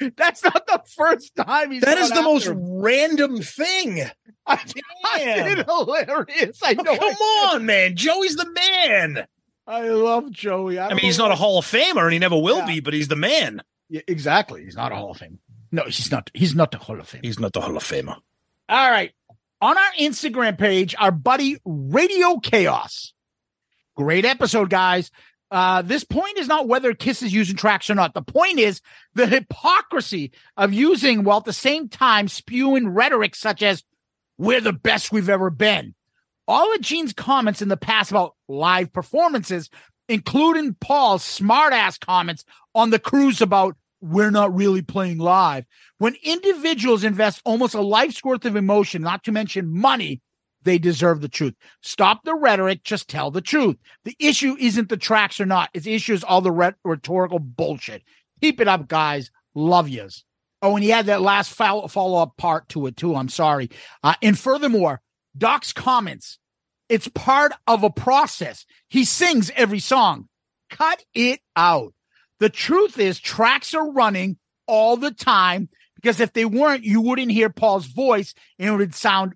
That's 0.16 0.44
not 0.44 0.66
the 0.66 0.82
first 0.96 1.34
time 1.34 1.72
he's 1.72 1.82
That 1.82 1.94
gone 1.94 2.04
is 2.04 2.10
the 2.10 2.22
most 2.22 2.46
him. 2.46 2.80
random 2.80 3.40
thing. 3.42 4.02
I 4.46 4.56
find 4.56 5.58
it 5.58 5.66
hilarious. 5.66 6.60
I 6.62 6.76
oh, 6.78 6.82
know. 6.82 6.96
Come 6.96 7.14
on, 7.14 7.66
man. 7.66 7.96
Joey's 7.96 8.36
the 8.36 8.50
man. 8.50 9.26
I 9.66 9.88
love 9.88 10.30
Joey. 10.30 10.78
I 10.78 10.90
mean, 10.90 10.98
he's 10.98 11.18
not 11.18 11.30
a 11.30 11.34
Hall 11.34 11.58
of 11.58 11.66
Famer 11.66 12.04
and 12.04 12.12
he 12.12 12.18
never 12.18 12.38
will 12.38 12.58
Yeah. 12.58 12.66
be, 12.66 12.80
but 12.80 12.94
he's 12.94 13.08
the 13.08 13.16
man. 13.16 13.62
Yeah, 13.90 14.02
exactly. 14.06 14.64
He's 14.64 14.76
not 14.76 14.92
a 14.92 14.96
Hall 14.96 15.10
of 15.10 15.18
Fame. 15.18 15.40
No, 15.70 15.84
he's 15.84 16.10
not. 16.10 16.30
He's 16.32 16.54
not 16.54 16.70
the 16.70 16.78
Hall 16.78 16.98
of 16.98 17.08
Fame. 17.08 17.20
He's 17.22 17.38
not 17.38 17.52
the 17.52 17.60
Hall 17.60 17.76
of 17.76 17.82
Famer. 17.82 18.16
All 18.68 18.90
right. 18.90 19.12
On 19.60 19.76
our 19.76 19.92
Instagram 19.98 20.58
page, 20.58 20.94
our 20.98 21.10
buddy 21.10 21.56
Radio 21.64 22.38
Chaos. 22.38 23.12
Great 23.96 24.24
episode, 24.24 24.70
guys. 24.70 25.10
Uh, 25.50 25.80
this 25.80 26.04
point 26.04 26.36
is 26.38 26.46
not 26.46 26.68
whether 26.68 26.92
Kiss 26.92 27.22
is 27.22 27.32
using 27.32 27.56
tracks 27.56 27.88
or 27.88 27.94
not. 27.94 28.12
The 28.12 28.22
point 28.22 28.58
is 28.58 28.82
the 29.14 29.26
hypocrisy 29.26 30.32
of 30.56 30.74
using 30.74 31.24
while 31.24 31.38
at 31.38 31.46
the 31.46 31.52
same 31.54 31.88
time 31.88 32.28
spewing 32.28 32.90
rhetoric 32.90 33.34
such 33.34 33.62
as, 33.62 33.82
we're 34.36 34.60
the 34.60 34.72
best 34.72 35.10
we've 35.10 35.30
ever 35.30 35.50
been. 35.50 35.94
All 36.46 36.72
of 36.74 36.80
Gene's 36.80 37.12
comments 37.12 37.60
in 37.60 37.68
the 37.68 37.76
past 37.76 38.10
about 38.10 38.36
live 38.46 38.92
performances, 38.92 39.68
including 40.08 40.74
Paul's 40.74 41.24
smartass 41.24 41.98
comments 41.98 42.44
on 42.74 42.90
the 42.90 42.98
cruise 43.00 43.40
about 43.40 43.76
we're 44.00 44.30
not 44.30 44.54
really 44.54 44.82
playing 44.82 45.18
live. 45.18 45.64
When 45.98 46.16
individuals 46.22 47.04
invest 47.04 47.42
almost 47.44 47.74
a 47.74 47.80
life's 47.80 48.22
worth 48.22 48.44
of 48.44 48.56
emotion, 48.56 49.02
not 49.02 49.24
to 49.24 49.32
mention 49.32 49.68
money, 49.76 50.20
they 50.62 50.78
deserve 50.78 51.20
the 51.20 51.28
truth. 51.28 51.54
Stop 51.82 52.24
the 52.24 52.34
rhetoric, 52.34 52.84
just 52.84 53.08
tell 53.08 53.30
the 53.30 53.40
truth. 53.40 53.76
The 54.04 54.16
issue 54.18 54.56
isn't 54.58 54.88
the 54.88 54.96
tracks 54.96 55.40
or 55.40 55.46
not. 55.46 55.70
Its 55.74 55.86
issue 55.86 56.12
is 56.12 56.24
all 56.24 56.40
the 56.40 56.52
rhet- 56.52 56.74
rhetorical 56.84 57.38
bullshit. 57.38 58.02
Keep 58.40 58.60
it 58.60 58.68
up, 58.68 58.88
guys. 58.88 59.30
Love 59.54 59.88
yous. 59.88 60.24
Oh, 60.60 60.74
and 60.74 60.84
he 60.84 60.90
had 60.90 61.06
that 61.06 61.22
last 61.22 61.52
follow 61.52 62.22
up 62.22 62.36
part 62.36 62.68
to 62.70 62.86
it 62.86 62.96
too. 62.96 63.14
I'm 63.14 63.28
sorry. 63.28 63.70
Uh, 64.02 64.14
and 64.22 64.38
furthermore, 64.38 65.00
Doc's 65.36 65.72
comments. 65.72 66.38
It's 66.88 67.08
part 67.08 67.52
of 67.66 67.84
a 67.84 67.90
process. 67.90 68.64
He 68.88 69.04
sings 69.04 69.50
every 69.54 69.78
song. 69.78 70.28
Cut 70.70 71.04
it 71.14 71.40
out. 71.54 71.92
The 72.40 72.48
truth 72.48 72.98
is, 72.98 73.18
tracks 73.18 73.74
are 73.74 73.90
running 73.90 74.36
all 74.66 74.96
the 74.96 75.10
time 75.10 75.68
because 75.96 76.20
if 76.20 76.32
they 76.32 76.44
weren't, 76.44 76.84
you 76.84 77.00
wouldn't 77.00 77.32
hear 77.32 77.50
Paul's 77.50 77.86
voice 77.86 78.34
and 78.58 78.68
it 78.68 78.76
would 78.76 78.94
sound 78.94 79.34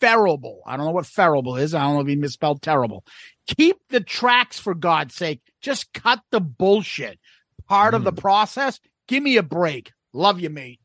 ferrible. 0.00 0.60
I 0.66 0.76
don't 0.76 0.86
know 0.86 0.92
what 0.92 1.06
ferrible 1.06 1.56
is. 1.56 1.74
I 1.74 1.82
don't 1.82 1.94
know 1.94 2.00
if 2.00 2.08
he 2.08 2.16
misspelled 2.16 2.60
terrible. 2.60 3.04
Keep 3.46 3.76
the 3.88 4.00
tracks 4.00 4.58
for 4.58 4.74
God's 4.74 5.14
sake. 5.14 5.40
Just 5.60 5.92
cut 5.92 6.20
the 6.30 6.40
bullshit. 6.40 7.18
Part 7.66 7.94
of 7.94 8.04
the 8.04 8.12
mm. 8.12 8.18
process. 8.18 8.78
Give 9.08 9.22
me 9.22 9.38
a 9.38 9.42
break. 9.42 9.92
Love 10.12 10.40
you, 10.40 10.50
mate. 10.50 10.80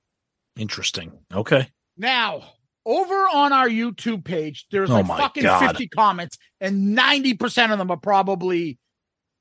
Interesting. 0.55 1.11
Okay. 1.33 1.67
Now, 1.97 2.43
over 2.85 3.13
on 3.13 3.51
our 3.51 3.67
YouTube 3.67 4.23
page, 4.23 4.65
there's 4.71 4.89
Oh 4.89 4.95
like 4.95 5.07
fucking 5.07 5.43
God. 5.43 5.67
50 5.67 5.87
comments, 5.89 6.37
and 6.61 6.97
90% 6.97 7.71
of 7.71 7.77
them 7.77 7.91
are 7.91 7.97
probably 7.97 8.77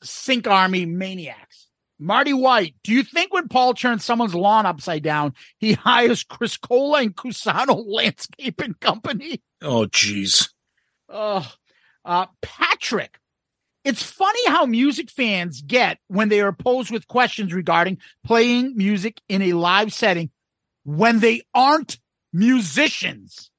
Sink 0.02 0.46
Army 0.46 0.86
maniacs. 0.86 1.67
Marty 1.98 2.32
White, 2.32 2.74
do 2.84 2.92
you 2.92 3.02
think 3.02 3.32
when 3.32 3.48
Paul 3.48 3.74
turns 3.74 4.04
someone's 4.04 4.34
lawn 4.34 4.66
upside 4.66 5.02
down, 5.02 5.34
he 5.58 5.72
hires 5.74 6.22
Chris 6.22 6.56
Cola 6.56 7.00
and 7.00 7.14
Cusano 7.14 7.84
Landscaping 7.86 8.74
Company? 8.74 9.42
Oh, 9.62 9.86
jeez. 9.86 10.50
Oh, 11.08 11.50
uh, 12.04 12.26
Patrick. 12.42 13.18
It's 13.84 14.02
funny 14.02 14.46
how 14.48 14.66
music 14.66 15.10
fans 15.10 15.62
get 15.62 15.98
when 16.08 16.28
they 16.28 16.40
are 16.40 16.52
posed 16.52 16.90
with 16.90 17.08
questions 17.08 17.54
regarding 17.54 17.98
playing 18.24 18.76
music 18.76 19.20
in 19.28 19.40
a 19.40 19.54
live 19.54 19.92
setting 19.92 20.30
when 20.84 21.20
they 21.20 21.42
aren't 21.54 21.98
musicians. 22.32 23.50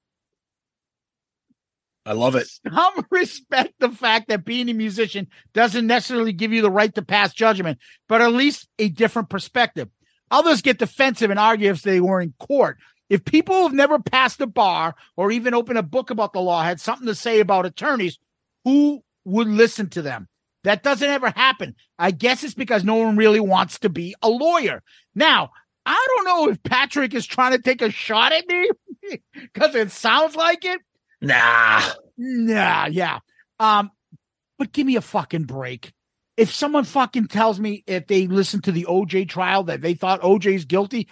I 2.09 2.13
love 2.13 2.33
it. 2.35 2.47
Some 2.47 3.05
respect 3.11 3.75
the 3.79 3.91
fact 3.91 4.29
that 4.29 4.43
being 4.43 4.67
a 4.67 4.73
musician 4.73 5.27
doesn't 5.53 5.85
necessarily 5.85 6.33
give 6.33 6.51
you 6.51 6.63
the 6.63 6.71
right 6.71 6.93
to 6.95 7.03
pass 7.03 7.35
judgment, 7.35 7.77
but 8.07 8.19
at 8.19 8.33
least 8.33 8.67
a 8.79 8.89
different 8.89 9.29
perspective. 9.29 9.89
Others 10.31 10.63
get 10.63 10.79
defensive 10.79 11.29
and 11.29 11.39
argue 11.39 11.69
if 11.69 11.83
they 11.83 12.01
were 12.01 12.19
in 12.19 12.33
court. 12.39 12.77
If 13.11 13.25
people 13.25 13.61
who've 13.61 13.73
never 13.73 13.99
passed 13.99 14.41
a 14.41 14.47
bar 14.47 14.95
or 15.17 15.31
even 15.31 15.53
opened 15.53 15.77
a 15.77 15.83
book 15.83 16.09
about 16.09 16.33
the 16.33 16.41
law 16.41 16.63
had 16.63 16.81
something 16.81 17.05
to 17.05 17.13
say 17.13 17.41
about 17.41 17.67
attorneys, 17.67 18.17
who 18.65 19.03
would 19.25 19.47
listen 19.47 19.89
to 19.89 20.01
them? 20.01 20.27
That 20.63 20.81
doesn't 20.81 21.07
ever 21.07 21.29
happen. 21.29 21.75
I 21.99 22.09
guess 22.09 22.43
it's 22.43 22.55
because 22.55 22.83
no 22.83 22.95
one 22.95 23.17
really 23.17 23.39
wants 23.39 23.77
to 23.79 23.89
be 23.89 24.15
a 24.23 24.29
lawyer. 24.29 24.81
Now, 25.13 25.51
I 25.85 26.07
don't 26.15 26.25
know 26.25 26.49
if 26.49 26.63
Patrick 26.63 27.13
is 27.13 27.27
trying 27.27 27.51
to 27.51 27.61
take 27.61 27.83
a 27.83 27.91
shot 27.91 28.31
at 28.31 28.47
me 28.47 28.69
because 29.33 29.75
it 29.75 29.91
sounds 29.91 30.35
like 30.35 30.65
it. 30.65 30.81
Nah. 31.21 31.81
Nah, 32.17 32.87
yeah. 32.87 33.19
Um, 33.59 33.91
but 34.57 34.71
give 34.71 34.85
me 34.85 34.95
a 34.95 35.01
fucking 35.01 35.43
break. 35.43 35.91
If 36.37 36.53
someone 36.53 36.85
fucking 36.85 37.27
tells 37.27 37.59
me 37.59 37.83
if 37.87 38.07
they 38.07 38.27
listened 38.27 38.63
to 38.65 38.71
the 38.71 38.85
OJ 38.89 39.27
trial 39.27 39.63
that 39.65 39.81
they 39.81 39.93
thought 39.93 40.21
OJ's 40.21 40.65
guilty, 40.65 41.09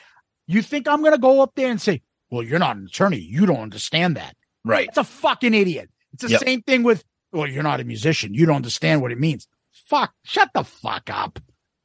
you 0.48 0.62
think 0.62 0.88
I'm 0.88 1.04
gonna 1.04 1.18
go 1.18 1.42
up 1.42 1.52
there 1.56 1.70
and 1.70 1.82
say, 1.82 2.02
Well, 2.30 2.44
you're 2.44 2.60
not 2.60 2.78
an 2.78 2.86
attorney, 2.86 3.20
you 3.20 3.46
don't 3.46 3.60
understand 3.60 4.16
that. 4.18 4.36
Right. 4.64 4.88
It's 4.88 4.98
a 4.98 5.04
fucking 5.04 5.54
idiot. 5.54 5.90
It's 6.14 6.24
the 6.24 6.30
Yep. 6.30 6.42
same 6.42 6.62
thing 6.62 6.84
with, 6.84 7.04
well, 7.32 7.48
you're 7.48 7.64
not 7.64 7.80
a 7.82 7.84
musician, 7.84 8.34
you 8.34 8.46
don't 8.46 8.56
understand 8.58 9.02
what 9.02 9.12
it 9.12 9.20
means. 9.20 9.48
Fuck, 9.72 10.14
shut 10.24 10.50
the 10.54 10.64
fuck 10.64 11.10
up. 11.10 11.40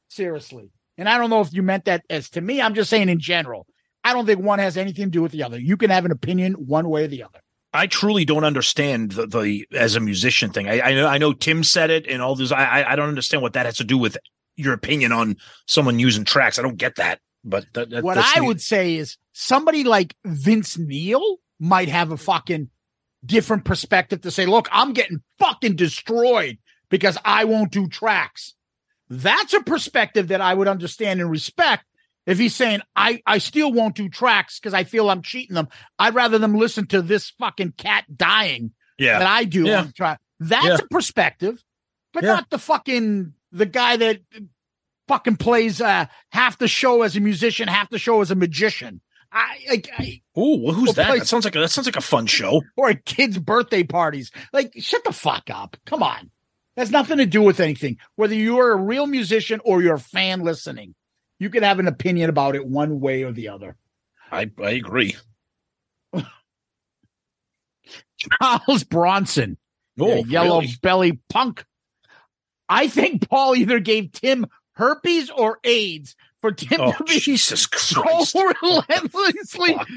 Seriously. 0.09 0.71
And 0.97 1.09
I 1.09 1.17
don't 1.17 1.29
know 1.29 1.41
if 1.41 1.53
you 1.53 1.63
meant 1.63 1.85
that 1.85 2.03
as 2.09 2.29
to 2.31 2.41
me. 2.41 2.61
I'm 2.61 2.75
just 2.75 2.89
saying 2.89 3.09
in 3.09 3.19
general. 3.19 3.65
I 4.03 4.13
don't 4.13 4.25
think 4.25 4.41
one 4.41 4.59
has 4.59 4.77
anything 4.77 5.05
to 5.05 5.11
do 5.11 5.21
with 5.21 5.31
the 5.31 5.43
other. 5.43 5.57
You 5.59 5.75
can 5.77 5.89
have 5.89 6.05
an 6.05 6.11
opinion 6.11 6.53
one 6.53 6.87
way 6.89 7.05
or 7.05 7.07
the 7.07 7.23
other. 7.23 7.39
I 7.73 7.87
truly 7.87 8.23
don't 8.25 8.43
understand 8.43 9.13
the, 9.13 9.25
the 9.25 9.67
as 9.75 9.95
a 9.95 9.99
musician 9.99 10.51
thing. 10.51 10.67
I, 10.69 10.81
I 10.81 10.93
know 10.93 11.07
I 11.07 11.17
know 11.17 11.33
Tim 11.33 11.63
said 11.63 11.89
it 11.89 12.05
and 12.07 12.21
all 12.21 12.35
this. 12.35 12.51
I 12.51 12.83
I- 12.83 12.95
don't 12.95 13.09
understand 13.09 13.41
what 13.41 13.53
that 13.53 13.65
has 13.65 13.77
to 13.77 13.83
do 13.83 13.97
with 13.97 14.17
your 14.55 14.73
opinion 14.73 15.11
on 15.11 15.37
someone 15.65 15.97
using 15.99 16.23
tracks. 16.25 16.59
I 16.59 16.61
don't 16.61 16.77
get 16.77 16.95
that. 16.97 17.19
But 17.43 17.65
that, 17.73 17.89
that- 17.89 18.03
what 18.03 18.17
I 18.17 18.39
me. 18.39 18.47
would 18.47 18.61
say 18.61 18.95
is 18.95 19.17
somebody 19.33 19.83
like 19.83 20.15
Vince 20.23 20.77
Neil 20.77 21.37
might 21.59 21.89
have 21.89 22.11
a 22.11 22.17
fucking 22.17 22.69
different 23.25 23.65
perspective 23.65 24.21
to 24.21 24.31
say, 24.31 24.45
look, 24.45 24.67
I'm 24.71 24.93
getting 24.93 25.21
fucking 25.39 25.75
destroyed 25.75 26.57
because 26.89 27.17
I 27.25 27.45
won't 27.45 27.71
do 27.71 27.87
tracks. 27.87 28.53
That's 29.09 29.53
a 29.53 29.61
perspective 29.61 30.27
that 30.29 30.41
I 30.41 30.53
would 30.53 30.67
understand 30.67 31.21
and 31.21 31.29
respect. 31.31 31.85
If 32.25 32.37
he's 32.37 32.55
saying 32.55 32.81
I, 32.95 33.21
I 33.25 33.37
still 33.39 33.71
won't 33.73 33.95
do 33.95 34.07
tracks 34.09 34.59
because 34.59 34.73
I 34.73 34.83
feel 34.85 35.09
I'm 35.09 35.21
cheating 35.21 35.55
them, 35.55 35.67
I'd 35.99 36.15
rather 36.15 36.37
them 36.37 36.55
listen 36.55 36.87
to 36.87 37.01
this 37.01 37.29
fucking 37.31 37.73
cat 37.77 38.05
dying 38.15 38.71
yeah. 38.97 39.19
that 39.19 39.27
I 39.27 39.43
do 39.43 39.63
Yeah. 39.65 39.81
on 39.81 39.91
track. 39.91 40.19
That's 40.39 40.65
Yeah. 40.65 40.75
a 40.75 40.87
perspective, 40.87 41.63
but 42.13 42.23
Yeah. 42.23 42.33
not 42.35 42.49
the 42.49 42.59
fucking 42.59 43.33
the 43.51 43.65
guy 43.65 43.97
that 43.97 44.21
fucking 45.07 45.35
plays 45.35 45.81
uh 45.81 46.05
half 46.29 46.57
the 46.57 46.67
show 46.67 47.01
as 47.01 47.15
a 47.15 47.19
musician, 47.19 47.67
half 47.67 47.89
the 47.89 47.99
show 47.99 48.21
as 48.21 48.31
a 48.31 48.35
magician. 48.35 49.01
I 49.31 49.57
like 49.69 49.89
I, 49.97 50.21
Ooh, 50.37 50.57
well, 50.63 50.73
who's 50.73 50.93
that? 50.93 51.17
That 51.17 51.27
sounds 51.27 51.43
like 51.45 51.55
a, 51.55 51.59
that 51.59 51.71
sounds 51.71 51.87
like 51.87 51.95
a 51.97 52.01
fun 52.01 52.27
show. 52.27 52.61
or 52.77 52.89
at 52.89 53.03
kids' 53.03 53.37
birthday 53.39 53.83
parties. 53.83 54.31
Like, 54.53 54.73
shut 54.77 55.03
the 55.03 55.11
fuck 55.11 55.49
up. 55.49 55.75
Come 55.85 56.03
on. 56.03 56.29
Has 56.77 56.91
nothing 56.91 57.17
to 57.17 57.25
do 57.25 57.41
with 57.41 57.59
anything. 57.59 57.97
Whether 58.15 58.35
you're 58.35 58.71
a 58.71 58.75
real 58.77 59.07
musician 59.07 59.59
or 59.65 59.81
you're 59.81 59.95
a 59.95 59.99
fan 59.99 60.41
listening, 60.41 60.93
you 61.39 61.49
can 61.49 61.63
have 61.63 61.79
an 61.79 61.87
opinion 61.87 62.29
about 62.29 62.55
it 62.55 62.65
one 62.65 62.99
way 62.99 63.23
or 63.23 63.31
the 63.31 63.49
other. 63.49 63.75
I 64.31 64.49
I 64.61 64.71
agree. 64.71 65.15
Charles 68.41 68.83
Bronson, 68.83 69.57
Oh, 69.99 70.23
yellow 70.25 70.61
really? 70.61 70.73
belly 70.81 71.19
punk. 71.29 71.65
I 72.69 72.87
think 72.87 73.29
Paul 73.29 73.55
either 73.55 73.79
gave 73.79 74.11
Tim 74.11 74.45
herpes 74.73 75.29
or 75.29 75.59
AIDS 75.63 76.15
for 76.41 76.51
Tim 76.51 76.81
Oh, 76.81 76.91
to 76.93 77.03
be 77.03 77.19
Jesus 77.19 77.67
so 77.75 78.01
relentlessly 78.61 79.73
Fuck, 79.75 79.87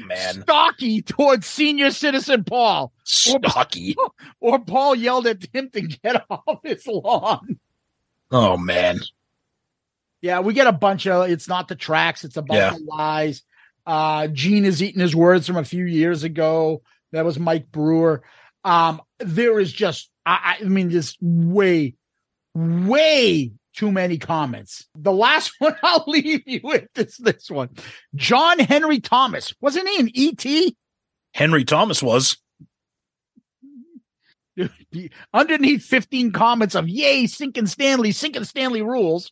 stocky 0.43 1.01
towards 1.01 1.47
senior 1.47 1.89
citizen 1.91 2.43
Paul. 2.43 2.91
stocky. 3.03 3.95
Or 4.39 4.59
Paul 4.59 4.95
yelled 4.95 5.25
at 5.27 5.41
Tim 5.51 5.69
to 5.71 5.81
get 5.81 6.23
off 6.29 6.59
his 6.63 6.85
lawn. 6.85 7.59
Oh 8.29 8.57
man, 8.57 8.99
Yeah, 10.21 10.39
we 10.39 10.53
get 10.53 10.67
a 10.67 10.71
bunch 10.71 11.05
of 11.07 11.29
it's 11.29 11.47
not 11.47 11.67
the 11.67 11.75
tracks, 11.75 12.23
it's 12.23 12.37
a 12.37 12.41
bunch 12.41 12.57
Yeah. 12.59 12.73
of 12.75 12.81
lies. 12.81 13.43
Uh 13.85 14.27
Gene 14.27 14.65
is 14.65 14.81
eating 14.83 15.01
his 15.01 15.15
words 15.15 15.47
from 15.47 15.57
a 15.57 15.63
few 15.63 15.85
years 15.85 16.23
ago. 16.23 16.81
That 17.11 17.25
was 17.25 17.39
Mike 17.39 17.71
Brewer. 17.71 18.23
Um, 18.63 19.01
there 19.19 19.59
is 19.59 19.71
just 19.71 20.09
I, 20.25 20.57
I 20.59 20.63
mean, 20.65 20.89
there's 20.89 21.15
way, 21.21 21.95
way 22.53 23.53
too 23.73 23.91
many 23.93 24.17
comments. 24.17 24.85
The 24.95 25.13
last 25.13 25.53
one 25.59 25.75
I'll 25.81 26.03
leave 26.07 26.41
you 26.45 26.59
with 26.63 26.87
is 26.95 27.15
this 27.17 27.49
one. 27.49 27.69
John 28.15 28.59
Henry 28.59 28.99
Thomas. 28.99 29.53
Wasn't 29.61 29.87
he 29.87 29.99
an 30.01 30.11
ET? 30.13 30.73
Henry 31.33 31.63
Thomas 31.63 32.03
was. 32.03 32.37
underneath 35.33 35.83
15 35.83 36.31
comments 36.31 36.75
of 36.75 36.89
yay, 36.89 37.27
sinking 37.27 37.67
Stanley, 37.67 38.11
sinking 38.11 38.43
Stanley 38.43 38.81
rules. 38.81 39.31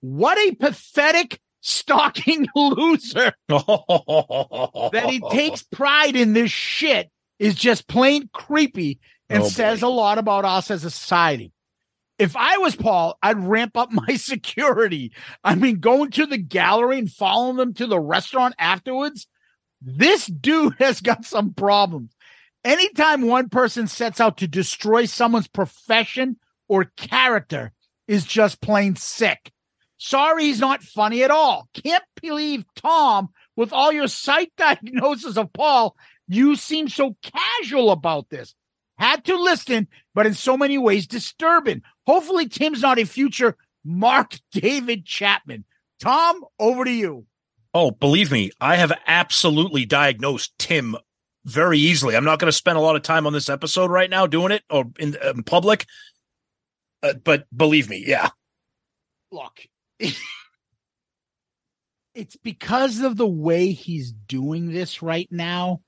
What 0.00 0.38
a 0.38 0.54
pathetic 0.54 1.38
stalking 1.60 2.46
loser 2.56 3.32
that 3.48 5.06
he 5.08 5.20
takes 5.30 5.62
pride 5.72 6.16
in 6.16 6.32
this 6.32 6.50
shit 6.50 7.10
is 7.38 7.54
just 7.54 7.86
plain 7.88 8.28
creepy 8.32 8.98
and 9.28 9.42
Oh, 9.44 9.48
says 9.48 9.80
boy. 9.80 9.86
a 9.86 9.90
lot 9.90 10.18
about 10.18 10.44
us 10.44 10.70
as 10.70 10.84
a 10.84 10.90
society. 10.90 11.52
If 12.18 12.36
I 12.36 12.58
was 12.58 12.76
Paul, 12.76 13.16
I'd 13.22 13.38
ramp 13.38 13.76
up 13.76 13.90
my 13.92 14.16
security. 14.16 15.12
I 15.44 15.54
mean, 15.54 15.80
going 15.80 16.10
to 16.12 16.26
the 16.26 16.38
gallery 16.38 16.98
and 16.98 17.10
following 17.10 17.56
them 17.56 17.74
to 17.74 17.86
the 17.86 18.00
restaurant 18.00 18.54
afterwards. 18.58 19.26
This 19.82 20.26
dude 20.26 20.74
has 20.78 21.00
got 21.00 21.24
some 21.24 21.54
problems. 21.54 22.12
Anytime 22.62 23.22
one 23.22 23.48
person 23.48 23.86
sets 23.86 24.20
out 24.20 24.36
to 24.38 24.46
destroy 24.48 25.06
someone's 25.06 25.48
profession 25.48 26.36
or 26.68 26.84
character 26.96 27.72
is 28.06 28.24
just 28.26 28.60
plain 28.60 28.96
sick. 28.96 29.50
Sorry, 30.02 30.44
he's 30.44 30.60
not 30.60 30.82
funny 30.82 31.22
at 31.24 31.30
all. 31.30 31.68
Can't 31.74 32.02
believe 32.22 32.64
Tom, 32.74 33.28
with 33.54 33.70
all 33.70 33.92
your 33.92 34.08
psych 34.08 34.50
diagnosis 34.56 35.36
of 35.36 35.52
Paul, 35.52 35.94
you 36.26 36.56
seem 36.56 36.88
so 36.88 37.16
casual 37.22 37.90
about 37.90 38.30
this. 38.30 38.54
Had 38.96 39.26
to 39.26 39.36
listen, 39.36 39.88
but 40.14 40.24
in 40.24 40.32
so 40.32 40.56
many 40.56 40.78
ways 40.78 41.06
disturbing. 41.06 41.82
Hopefully, 42.06 42.48
Tim's 42.48 42.80
not 42.80 42.98
a 42.98 43.04
future 43.04 43.58
Mark 43.84 44.38
David 44.52 45.04
Chapman. 45.04 45.64
Tom, 46.00 46.44
over 46.58 46.86
to 46.86 46.90
you. 46.90 47.26
Oh, 47.74 47.90
believe 47.90 48.32
me, 48.32 48.52
I 48.58 48.76
have 48.76 48.92
absolutely 49.06 49.84
diagnosed 49.84 50.54
Tim 50.58 50.96
very 51.44 51.78
easily. 51.78 52.16
I'm 52.16 52.24
not 52.24 52.38
going 52.38 52.50
to 52.50 52.56
spend 52.56 52.78
a 52.78 52.80
lot 52.80 52.96
of 52.96 53.02
time 53.02 53.26
on 53.26 53.34
this 53.34 53.50
episode 53.50 53.90
right 53.90 54.08
now 54.08 54.26
doing 54.26 54.50
it 54.50 54.62
or 54.70 54.86
in, 54.98 55.14
in 55.22 55.42
public. 55.42 55.84
Uh, 57.02 57.12
but 57.22 57.46
believe 57.54 57.90
me, 57.90 58.02
yeah. 58.06 58.30
look 59.30 59.60
it's 62.14 62.36
because 62.36 63.00
of 63.00 63.16
the 63.16 63.26
way 63.26 63.72
he's 63.72 64.12
doing 64.12 64.72
this 64.72 65.02
right 65.02 65.28
now 65.30 65.80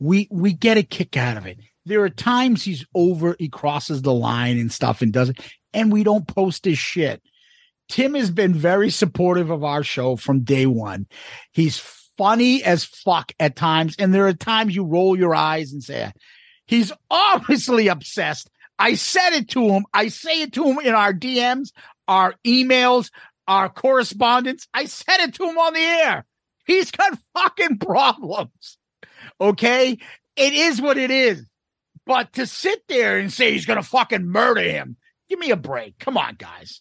we 0.00 0.26
we 0.30 0.52
get 0.52 0.78
a 0.78 0.82
kick 0.82 1.16
out 1.16 1.36
of 1.36 1.46
it. 1.46 1.60
There 1.84 2.02
are 2.02 2.10
times 2.10 2.64
he's 2.64 2.84
over 2.94 3.36
he 3.38 3.48
crosses 3.48 4.02
the 4.02 4.14
line 4.14 4.58
and 4.58 4.72
stuff 4.72 5.02
and 5.02 5.12
doesn't 5.12 5.38
and 5.72 5.92
we 5.92 6.02
don't 6.02 6.26
post 6.26 6.64
his 6.64 6.78
shit. 6.78 7.22
Tim 7.88 8.14
has 8.14 8.30
been 8.30 8.54
very 8.54 8.90
supportive 8.90 9.50
of 9.50 9.62
our 9.62 9.82
show 9.82 10.16
from 10.16 10.40
day 10.40 10.66
one. 10.66 11.06
He's 11.52 11.78
funny 12.16 12.64
as 12.64 12.84
fuck 12.84 13.32
at 13.38 13.56
times 13.56 13.94
and 13.98 14.12
there 14.12 14.26
are 14.26 14.32
times 14.32 14.74
you 14.74 14.84
roll 14.84 15.16
your 15.16 15.34
eyes 15.34 15.72
and 15.72 15.82
say 15.82 16.10
he's 16.66 16.92
obviously 17.10 17.88
obsessed. 17.88 18.50
I 18.78 18.94
said 18.94 19.34
it 19.34 19.50
to 19.50 19.68
him. 19.68 19.84
I 19.92 20.08
say 20.08 20.42
it 20.42 20.54
to 20.54 20.64
him 20.64 20.78
in 20.78 20.94
our 20.94 21.12
dms 21.12 21.70
our 22.10 22.34
emails, 22.44 23.10
our 23.50 23.68
correspondence. 23.68 24.68
I 24.72 24.84
said 24.84 25.18
it 25.18 25.34
to 25.34 25.44
him 25.44 25.58
on 25.58 25.74
the 25.74 25.80
air. 25.80 26.24
He's 26.66 26.92
got 26.92 27.18
fucking 27.34 27.78
problems. 27.78 28.78
Okay. 29.40 29.98
It 30.36 30.52
is 30.52 30.80
what 30.80 30.96
it 30.96 31.10
is. 31.10 31.44
But 32.06 32.32
to 32.34 32.46
sit 32.46 32.84
there 32.88 33.18
and 33.18 33.32
say 33.32 33.52
he's 33.52 33.66
going 33.66 33.82
to 33.82 33.86
fucking 33.86 34.24
murder 34.24 34.62
him, 34.62 34.96
give 35.28 35.40
me 35.40 35.50
a 35.50 35.56
break. 35.56 35.98
Come 35.98 36.16
on, 36.16 36.36
guys. 36.36 36.80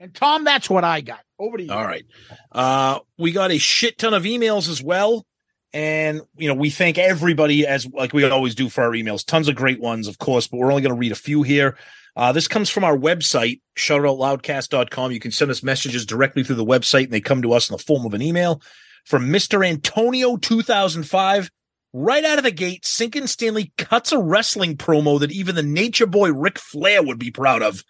And 0.00 0.12
Tom, 0.12 0.42
that's 0.42 0.68
what 0.68 0.82
I 0.82 1.02
got. 1.02 1.20
Over 1.38 1.58
to 1.58 1.62
you. 1.62 1.72
All 1.72 1.84
right. 1.84 2.04
Uh, 2.50 2.98
we 3.16 3.30
got 3.30 3.52
a 3.52 3.58
shit 3.58 3.96
ton 3.96 4.12
of 4.12 4.24
emails 4.24 4.68
as 4.68 4.82
well. 4.82 5.24
And, 5.72 6.20
you 6.36 6.48
know, 6.48 6.54
we 6.54 6.70
thank 6.70 6.98
everybody 6.98 7.64
as 7.64 7.86
like 7.86 8.12
we 8.12 8.24
always 8.24 8.56
do 8.56 8.68
for 8.68 8.82
our 8.82 8.90
emails. 8.90 9.24
Tons 9.24 9.46
of 9.46 9.54
great 9.54 9.80
ones, 9.80 10.08
of 10.08 10.18
course, 10.18 10.48
but 10.48 10.58
we're 10.58 10.72
only 10.72 10.82
going 10.82 10.94
to 10.94 10.98
read 10.98 11.12
a 11.12 11.16
few 11.16 11.42
here. 11.42 11.78
Uh, 12.14 12.32
this 12.32 12.48
comes 12.48 12.68
from 12.68 12.84
our 12.84 12.96
website, 12.96 13.60
shoutoutloudcast.com. 13.76 15.12
You 15.12 15.20
can 15.20 15.30
send 15.30 15.50
us 15.50 15.62
messages 15.62 16.04
directly 16.04 16.44
through 16.44 16.56
the 16.56 16.64
website 16.64 17.04
and 17.04 17.12
they 17.12 17.20
come 17.20 17.42
to 17.42 17.52
us 17.52 17.70
in 17.70 17.74
the 17.74 17.82
form 17.82 18.04
of 18.04 18.14
an 18.14 18.22
email 18.22 18.60
from 19.04 19.30
Mr. 19.30 19.66
Antonio 19.66 20.36
2005. 20.36 21.50
Right 21.94 22.24
out 22.24 22.38
of 22.38 22.44
the 22.44 22.50
gate, 22.50 22.84
Sinkin 22.84 23.28
Stanley 23.28 23.72
cuts 23.76 24.12
a 24.12 24.18
wrestling 24.18 24.76
promo 24.76 25.20
that 25.20 25.32
even 25.32 25.54
the 25.54 25.62
nature 25.62 26.06
boy 26.06 26.32
Ric 26.32 26.58
Flair 26.58 27.02
would 27.02 27.18
be 27.18 27.30
proud 27.30 27.62
of. 27.62 27.84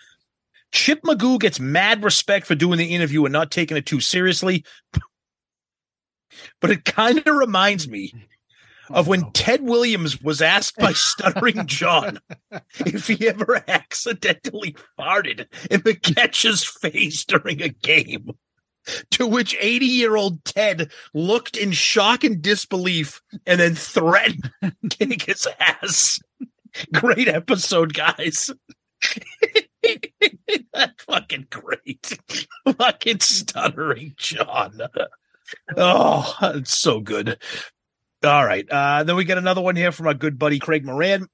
Chip 0.72 1.02
Magoo 1.02 1.38
gets 1.38 1.60
mad 1.60 2.02
respect 2.02 2.46
for 2.46 2.54
doing 2.54 2.78
the 2.78 2.94
interview 2.94 3.24
and 3.24 3.32
not 3.32 3.50
taking 3.50 3.76
it 3.76 3.86
too 3.86 4.00
seriously. 4.00 4.64
But 6.60 6.70
it 6.70 6.84
kind 6.84 7.18
of 7.18 7.36
reminds 7.36 7.86
me 7.86 8.12
Oh, 8.90 8.94
of 8.94 9.08
when 9.08 9.30
Ted 9.32 9.62
Williams 9.62 10.20
was 10.20 10.42
asked 10.42 10.76
by 10.76 10.92
Stuttering 10.94 11.66
John 11.66 12.20
if 12.80 13.06
he 13.06 13.28
ever 13.28 13.62
accidentally 13.68 14.76
farted 14.98 15.46
in 15.70 15.82
the 15.82 15.94
catcher's 15.94 16.64
face 16.64 17.24
during 17.24 17.62
a 17.62 17.68
game. 17.68 18.30
To 19.12 19.28
which 19.28 19.56
80 19.60 19.86
year 19.86 20.16
old 20.16 20.44
Ted 20.44 20.90
looked 21.14 21.56
in 21.56 21.70
shock 21.70 22.24
and 22.24 22.42
disbelief 22.42 23.20
and 23.46 23.60
then 23.60 23.76
threatened 23.76 24.50
kick 24.90 25.22
his 25.22 25.46
ass. 25.60 26.18
Great 26.92 27.28
episode, 27.28 27.94
guys. 27.94 28.50
That's 30.72 31.04
fucking 31.06 31.46
great. 31.50 32.18
fucking 32.76 33.20
stuttering 33.20 34.14
John. 34.16 34.80
Oh, 35.76 36.36
it's 36.42 36.76
so 36.76 37.00
good. 37.00 37.38
All 38.24 38.44
right. 38.44 38.68
Uh, 38.70 39.02
then 39.02 39.16
we 39.16 39.24
get 39.24 39.38
another 39.38 39.60
one 39.60 39.74
here 39.74 39.90
from 39.90 40.06
our 40.06 40.14
good 40.14 40.38
buddy 40.38 40.60
Craig 40.60 40.84
Moran. 40.84 41.26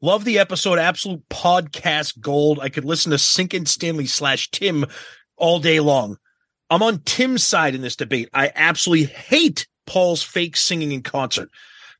Love 0.00 0.24
the 0.24 0.38
episode. 0.38 0.78
Absolute 0.78 1.28
podcast 1.28 2.18
gold. 2.18 2.58
I 2.60 2.70
could 2.70 2.84
listen 2.84 3.10
to 3.10 3.18
Sinkin 3.18 3.68
Stanley 3.68 4.06
slash 4.06 4.50
Tim 4.50 4.86
all 5.36 5.58
day 5.60 5.78
long. 5.78 6.16
I'm 6.70 6.82
on 6.82 7.00
Tim's 7.00 7.44
side 7.44 7.74
in 7.74 7.82
this 7.82 7.96
debate. 7.96 8.30
I 8.32 8.50
absolutely 8.54 9.06
hate 9.06 9.68
Paul's 9.86 10.22
fake 10.22 10.56
singing 10.56 10.90
in 10.90 11.02
concert. 11.02 11.50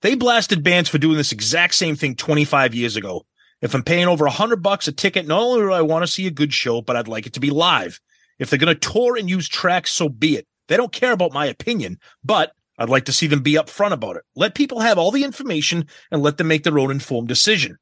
They 0.01 0.15
blasted 0.15 0.65
bands 0.65 0.89
for 0.89 0.99
doing 0.99 1.17
this 1.17 1.31
exact 1.31 1.75
same 1.75 1.95
thing 1.95 2.17
25 2.17 2.75
years 2.75 2.97
ago. 2.97 3.27
If 3.61 3.75
I'm 3.75 3.85
paying 3.85 4.09
over 4.09 4.25
a 4.25 4.31
hundred 4.31 4.63
bucks 4.63 4.89
a 4.89 4.93
ticket, 4.93 5.27
not 5.27 5.41
only 5.43 5.61
do 5.61 5.73
I 5.73 5.83
want 5.83 6.05
to 6.05 6.11
see 6.11 6.27
a 6.27 6.33
good 6.33 6.55
show, 6.55 6.81
but 6.81 6.97
I'd 6.97 7.07
like 7.07 7.27
it 7.27 7.35
to 7.35 7.41
be 7.41 7.51
live. 7.51 8.01
If 8.39 8.51
they're 8.51 8.59
going 8.59 8.75
to 8.75 8.93
tour 8.93 9.17
and 9.17 9.29
use 9.31 9.49
tracks, 9.49 9.93
so 9.93 10.09
be 10.09 10.37
it. 10.37 10.49
They 10.69 10.77
don't 10.77 10.93
care 10.93 11.13
about 11.13 11.33
my 11.33 11.47
opinion, 11.47 11.99
but 12.25 12.53
I'd 12.83 12.91
like 12.91 13.05
to 13.05 13.13
see 13.13 13.29
them 13.29 13.43
be 13.43 13.55
upfront 13.55 13.93
about 13.93 14.17
it. 14.17 14.25
Let 14.35 14.57
people 14.57 14.81
have 14.81 14.99
all 14.99 15.13
the 15.13 15.23
information 15.23 15.87
and 16.11 16.21
let 16.21 16.37
them 16.37 16.49
make 16.49 16.65
their 16.65 16.81
own 16.81 16.91
informed 16.91 17.29
decision. 17.29 17.79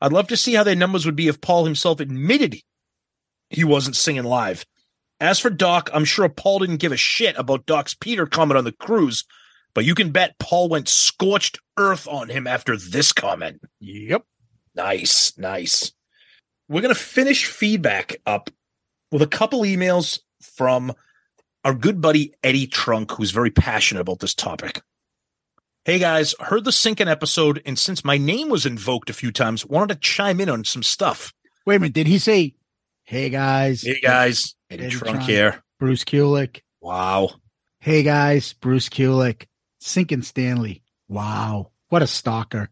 I'd 0.00 0.12
love 0.12 0.28
to 0.28 0.36
see 0.36 0.54
how 0.54 0.62
their 0.62 0.76
numbers 0.76 1.04
would 1.04 1.16
be 1.16 1.26
if 1.26 1.40
Paul 1.40 1.64
himself 1.64 1.98
admitted 1.98 2.54
he 3.50 3.64
wasn't 3.64 3.96
singing 3.96 4.22
live. 4.22 4.64
As 5.18 5.40
for 5.40 5.50
Doc, 5.50 5.90
I'm 5.92 6.04
sure 6.04 6.28
Paul 6.28 6.60
didn't 6.60 6.76
give 6.76 6.92
a 6.92 6.96
shit 6.96 7.34
about 7.36 7.66
Doc's 7.66 7.94
Peter 7.94 8.24
comment 8.24 8.56
on 8.56 8.62
the 8.62 8.70
cruise, 8.70 9.24
but 9.74 9.84
you 9.84 9.96
can 9.96 10.12
bet 10.12 10.38
Paul 10.38 10.68
went 10.68 10.88
scorched 10.88 11.58
earth 11.76 12.06
on 12.06 12.28
him 12.28 12.46
after 12.46 12.76
this 12.76 13.12
comment. 13.12 13.60
Yep. 13.80 14.22
Nice, 14.76 15.36
nice. 15.36 15.90
We're 16.68 16.82
going 16.82 16.94
to 16.94 17.00
finish 17.00 17.46
feedback 17.46 18.20
up 18.26 18.48
with 19.10 19.22
a 19.22 19.26
couple 19.26 19.62
emails 19.62 20.20
from 20.40 20.92
our 21.66 21.74
good 21.74 22.00
buddy 22.00 22.32
Eddie 22.44 22.68
Trunk, 22.68 23.10
who's 23.10 23.32
very 23.32 23.50
passionate 23.50 24.00
about 24.02 24.20
this 24.20 24.34
topic. 24.34 24.82
Hey 25.84 25.98
guys, 25.98 26.32
heard 26.38 26.64
the 26.64 26.70
sinking 26.70 27.08
episode, 27.08 27.60
and 27.66 27.76
since 27.76 28.04
my 28.04 28.18
name 28.18 28.50
was 28.50 28.66
invoked 28.66 29.10
a 29.10 29.12
few 29.12 29.32
times, 29.32 29.66
wanted 29.66 29.94
to 29.94 30.00
chime 30.00 30.40
in 30.40 30.48
on 30.48 30.62
some 30.62 30.84
stuff. 30.84 31.34
Wait 31.66 31.74
a 31.74 31.80
minute. 31.80 31.92
Did 31.92 32.06
he 32.06 32.20
say, 32.20 32.54
hey 33.02 33.30
guys? 33.30 33.82
Hey 33.82 33.98
guys, 34.00 34.54
Eddie, 34.70 34.84
Eddie 34.84 34.94
Trunk 34.94 35.16
Trunk. 35.16 35.28
here. 35.28 35.60
Bruce 35.80 36.04
Kulick. 36.04 36.60
Wow. 36.80 37.30
Hey 37.80 38.04
guys, 38.04 38.52
Bruce 38.52 38.88
Kulick. 38.88 39.46
Sinking 39.80 40.22
Stanley. 40.22 40.84
Wow. 41.08 41.72
What 41.88 42.02
a 42.02 42.06
stalker. 42.06 42.70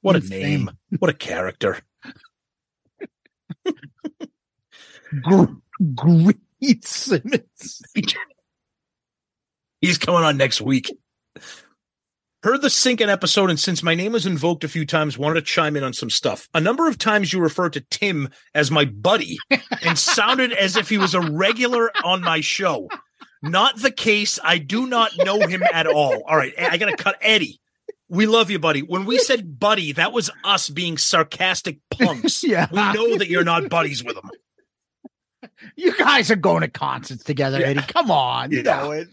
What 0.00 0.16
a 0.16 0.20
name. 0.20 0.68
What 0.98 1.10
a 1.10 1.14
character. 1.14 1.78
Gr- 5.22 5.44
Great 5.94 6.36
Simmons. 6.84 7.82
He's 9.82 9.98
coming 9.98 10.22
on 10.24 10.38
next 10.38 10.60
week. 10.62 10.90
Heard 12.42 12.62
the 12.62 12.70
sinking 12.70 13.08
episode, 13.08 13.50
and 13.50 13.60
since 13.60 13.82
my 13.84 13.94
name 13.94 14.12
was 14.12 14.26
invoked 14.26 14.64
a 14.64 14.68
few 14.68 14.84
times, 14.86 15.16
wanted 15.18 15.34
to 15.34 15.42
chime 15.42 15.76
in 15.76 15.84
on 15.84 15.92
some 15.92 16.10
stuff. 16.10 16.48
A 16.54 16.60
number 16.60 16.88
of 16.88 16.98
times 16.98 17.32
you 17.32 17.40
referred 17.40 17.74
to 17.74 17.80
Tim 17.90 18.30
as 18.54 18.70
my 18.70 18.84
buddy 18.84 19.36
and 19.82 19.96
sounded 19.98 20.52
as 20.52 20.76
if 20.76 20.88
he 20.88 20.98
was 20.98 21.14
a 21.14 21.20
regular 21.20 21.90
on 22.04 22.20
my 22.22 22.40
show. 22.40 22.88
Not 23.42 23.76
the 23.78 23.92
case. 23.92 24.38
I 24.42 24.58
do 24.58 24.86
not 24.86 25.12
know 25.18 25.40
him 25.46 25.62
at 25.72 25.86
all. 25.86 26.22
All 26.26 26.36
right, 26.36 26.52
I 26.58 26.78
got 26.78 26.90
to 26.90 26.96
cut 26.96 27.16
Eddie. 27.20 27.60
We 28.08 28.26
love 28.26 28.50
you, 28.50 28.58
buddy. 28.58 28.80
When 28.82 29.04
we 29.04 29.18
said 29.18 29.58
buddy, 29.60 29.92
that 29.92 30.12
was 30.12 30.28
us 30.44 30.68
being 30.68 30.98
sarcastic 30.98 31.78
punks. 31.90 32.42
Yeah. 32.44 32.66
We 32.70 32.78
know 32.78 33.18
that 33.18 33.28
you're 33.28 33.44
not 33.44 33.68
buddies 33.68 34.02
with 34.04 34.16
him. 34.16 34.30
You 35.76 35.96
guys 35.96 36.30
are 36.30 36.36
going 36.36 36.60
to 36.62 36.68
concerts 36.68 37.22
together, 37.24 37.60
Yeah. 37.60 37.66
Eddie. 37.68 37.80
Come 37.82 38.10
on. 38.10 38.50
You 38.50 38.58
Yeah. 38.64 38.76
know 38.82 38.90
it. 38.90 39.08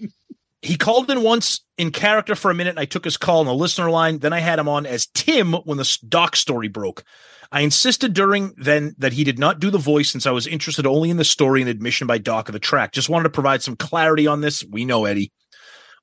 He 0.61 0.75
called 0.75 1.09
in 1.09 1.21
once 1.21 1.61
in 1.77 1.91
character 1.91 2.35
for 2.35 2.51
a 2.51 2.53
minute 2.53 2.71
and 2.71 2.79
I 2.79 2.85
took 2.85 3.05
his 3.05 3.17
call 3.17 3.39
on 3.39 3.45
the 3.45 3.53
listener 3.53 3.89
line. 3.89 4.19
Then 4.19 4.33
I 4.33 4.39
had 4.39 4.59
him 4.59 4.67
on 4.67 4.85
as 4.85 5.07
Tim 5.07 5.53
when 5.53 5.77
the 5.77 5.97
doc 6.07 6.35
story 6.35 6.67
broke. 6.67 7.03
I 7.51 7.61
insisted 7.61 8.13
during 8.13 8.53
then 8.57 8.95
that 8.99 9.13
he 9.13 9.23
did 9.23 9.39
not 9.39 9.59
do 9.59 9.71
the 9.71 9.77
voice 9.77 10.11
since 10.11 10.27
I 10.27 10.31
was 10.31 10.45
interested 10.45 10.85
only 10.85 11.09
in 11.09 11.17
the 11.17 11.23
story 11.23 11.61
and 11.61 11.69
admission 11.69 12.05
by 12.05 12.19
Doc 12.19 12.47
of 12.47 12.53
the 12.53 12.59
track. 12.59 12.91
Just 12.91 13.09
wanted 13.09 13.23
to 13.23 13.29
provide 13.31 13.63
some 13.63 13.75
clarity 13.75 14.27
on 14.27 14.41
this. 14.41 14.63
We 14.69 14.85
know 14.85 15.05
Eddie. 15.05 15.31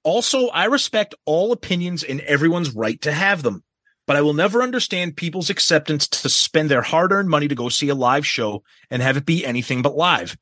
Also, 0.02 0.48
I 0.48 0.64
respect 0.64 1.14
all 1.24 1.52
opinions 1.52 2.02
and 2.02 2.20
everyone's 2.22 2.74
right 2.74 3.00
to 3.02 3.12
have 3.12 3.42
them, 3.42 3.62
but 4.06 4.16
I 4.16 4.22
will 4.22 4.34
never 4.34 4.62
understand 4.62 5.16
people's 5.16 5.50
acceptance 5.50 6.08
to 6.08 6.28
spend 6.28 6.68
their 6.68 6.82
hard 6.82 7.12
earned 7.12 7.28
money 7.28 7.46
to 7.46 7.54
go 7.54 7.68
see 7.68 7.90
a 7.90 7.94
live 7.94 8.26
show 8.26 8.64
and 8.90 9.02
have 9.02 9.16
it 9.16 9.26
be 9.26 9.46
anything 9.46 9.82
but 9.82 9.96
live. 9.96 10.36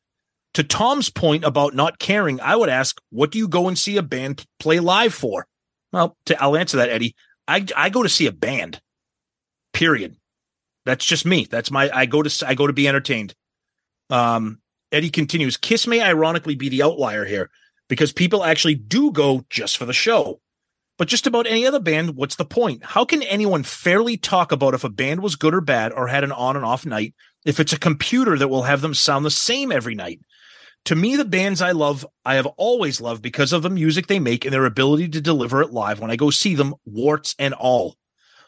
To 0.55 0.65
Tom's 0.65 1.11
point 1.11 1.45
about 1.45 1.75
not 1.75 1.99
caring, 1.99 2.41
I 2.41 2.57
would 2.57 2.69
ask, 2.69 3.01
what 3.11 3.31
do 3.31 3.39
you 3.39 3.49
go 3.49 3.69
and 3.69 3.79
see 3.79 3.97
a 3.97 4.03
band 4.03 4.45
play 4.61 4.81
live 4.81 5.13
for? 5.13 5.47
Well, 5.93 6.17
to, 6.27 6.41
I'll 6.43 6.57
answer 6.57 6.77
that, 6.77 6.91
Eddie. 6.91 7.15
I, 7.47 7.67
I 7.77 7.91
go 7.91 8.03
to 8.03 8.09
see 8.09 8.27
a 8.27 8.33
band. 8.33 8.81
Period. 9.73 10.17
That's 10.85 11.05
just 11.05 11.27
me. 11.27 11.47
That's 11.51 11.71
my. 11.71 11.91
I 11.93 12.07
go 12.07 12.23
to 12.23 12.47
I 12.47 12.55
go 12.55 12.67
to 12.67 12.73
be 12.73 12.87
entertained. 12.87 13.35
Um, 14.11 14.61
Eddie 14.93 15.11
continues. 15.11 15.57
Kiss 15.57 15.87
may 15.87 16.01
ironically 16.01 16.55
be 16.55 16.69
the 16.69 16.83
outlier 16.83 17.25
here 17.25 17.51
because 17.89 18.13
people 18.13 18.45
actually 18.45 18.75
do 18.75 19.11
go 19.11 19.45
just 19.51 19.77
for 19.77 19.87
the 19.87 19.93
show. 19.93 20.41
But 20.97 21.09
just 21.09 21.27
about 21.27 21.49
any 21.49 21.67
other 21.67 21.81
band, 21.81 22.15
what's 22.15 22.37
the 22.37 22.45
point? 22.45 22.85
How 22.85 23.05
can 23.05 23.23
anyone 23.25 23.65
fairly 23.65 24.17
talk 24.17 24.53
about 24.53 24.75
if 24.75 24.85
a 24.85 24.89
band 24.89 25.23
was 25.23 25.35
good 25.35 25.55
or 25.55 25.61
bad 25.61 25.93
or 25.93 26.07
had 26.07 26.23
an 26.23 26.31
on 26.31 26.55
and 26.55 26.65
off 26.65 26.87
night 26.87 27.15
if 27.45 27.59
it's 27.59 27.73
a 27.73 27.79
computer 27.79 28.39
that 28.39 28.49
will 28.49 28.63
have 28.63 28.81
them 28.81 28.95
sound 28.95 29.25
the 29.25 29.31
same 29.31 29.73
every 29.73 29.97
night? 29.97 30.21
To 30.87 30.95
me, 30.95 31.17
the 31.17 31.25
bands 31.25 31.63
I 31.63 31.73
love, 31.73 32.07
I 32.27 32.35
have 32.35 32.47
always 32.47 33.01
loved 33.01 33.23
because 33.23 33.55
of 33.55 33.63
the 33.63 33.71
music 33.71 34.07
they 34.07 34.19
make 34.19 34.45
and 34.45 34.53
their 34.53 34.67
ability 34.67 35.09
to 35.11 35.21
deliver 35.21 35.63
it 35.63 35.73
live 35.73 35.99
when 35.99 36.11
I 36.11 36.17
go 36.17 36.29
see 36.31 36.55
them, 36.55 36.75
warts 36.85 37.35
and 37.39 37.55
all. 37.55 37.97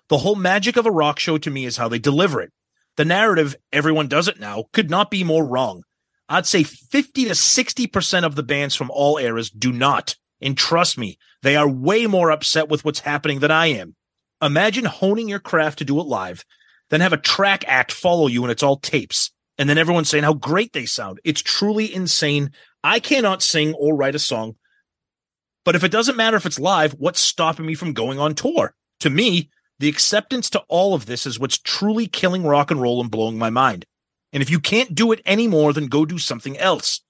The 0.09 0.19
whole 0.19 0.37
magic 0.37 0.77
of 0.77 0.85
a 0.85 0.91
rock 0.91 1.19
show 1.19 1.39
to 1.39 1.51
me 1.51 1.65
is 1.65 1.79
how 1.79 1.89
they 1.89 1.99
deliver 1.99 2.43
it. 2.43 2.53
The 2.97 3.07
narrative, 3.07 3.57
everyone 3.73 4.09
does 4.09 4.29
it 4.29 4.39
now, 4.39 4.65
could 4.73 4.91
not 4.91 5.11
be 5.11 5.25
more 5.25 5.45
wrong. 5.45 5.83
I'd 6.29 6.47
say 6.47 6.63
50 6.63 7.25
to 7.25 7.31
60% 7.31 8.25
of 8.25 8.35
the 8.35 8.43
bands 8.43 8.75
from 8.75 8.91
all 8.91 9.17
eras 9.17 9.51
do 9.51 9.73
not. 9.73 10.17
And 10.41 10.59
trust 10.59 10.99
me, 10.99 11.19
they 11.43 11.57
are 11.57 11.69
way 11.69 12.07
more 12.07 12.31
upset 12.31 12.69
with 12.69 12.85
what's 12.85 13.01
happening 13.01 13.41
than 13.41 13.51
I 13.51 13.69
am. 13.69 13.97
Imagine 14.43 14.85
honing 14.85 15.29
your 15.29 15.39
craft 15.39 15.79
to 15.79 15.85
do 15.87 15.99
it 16.01 16.07
live, 16.07 16.45
then 16.91 17.01
have 17.01 17.15
a 17.15 17.19
track 17.19 17.65
act 17.67 17.93
follow 17.93 18.27
you 18.27 18.43
and 18.43 18.53
it's 18.53 18.63
all 18.63 18.77
tapes. 18.77 19.31
And 19.59 19.69
then 19.69 19.79
everyone's 19.79 20.09
saying 20.09 20.25
how 20.25 20.35
great 20.35 20.73
they 20.73 20.87
sound. 20.87 21.21
It's 21.25 21.41
truly 21.41 21.93
insane. 21.93 22.51
I 22.85 23.01
cannot 23.01 23.43
sing 23.43 23.75
or 23.75 23.97
write 23.97 24.15
a 24.15 24.19
song. 24.19 24.57
But 25.65 25.75
if 25.75 25.83
it 25.83 25.91
doesn't 25.91 26.17
matter 26.17 26.37
if 26.37 26.47
it's 26.47 26.61
live, 26.61 26.93
what's 26.93 27.21
stopping 27.21 27.67
me 27.67 27.75
from 27.75 27.93
going 27.93 28.19
on 28.19 28.35
tour? 28.35 28.75
To 29.01 29.11
me, 29.11 29.51
the 29.79 29.89
acceptance 29.89 30.49
to 30.51 30.61
all 30.69 30.95
of 30.95 31.07
this 31.07 31.27
is 31.27 31.39
what's 31.39 31.59
truly 31.59 32.07
killing 32.07 32.45
rock 32.45 32.71
and 32.71 32.81
roll 32.81 33.01
and 33.01 33.11
blowing 33.11 33.39
my 33.39 33.51
mind. 33.51 33.85
And 34.33 34.43
if 34.43 34.51
you 34.51 34.61
can't 34.61 34.95
do 34.95 35.13
it 35.13 35.23
anymore, 35.27 35.73
then 35.73 35.87
go 35.87 36.05
do 36.05 36.19
something 36.19 36.57
else. 36.59 37.01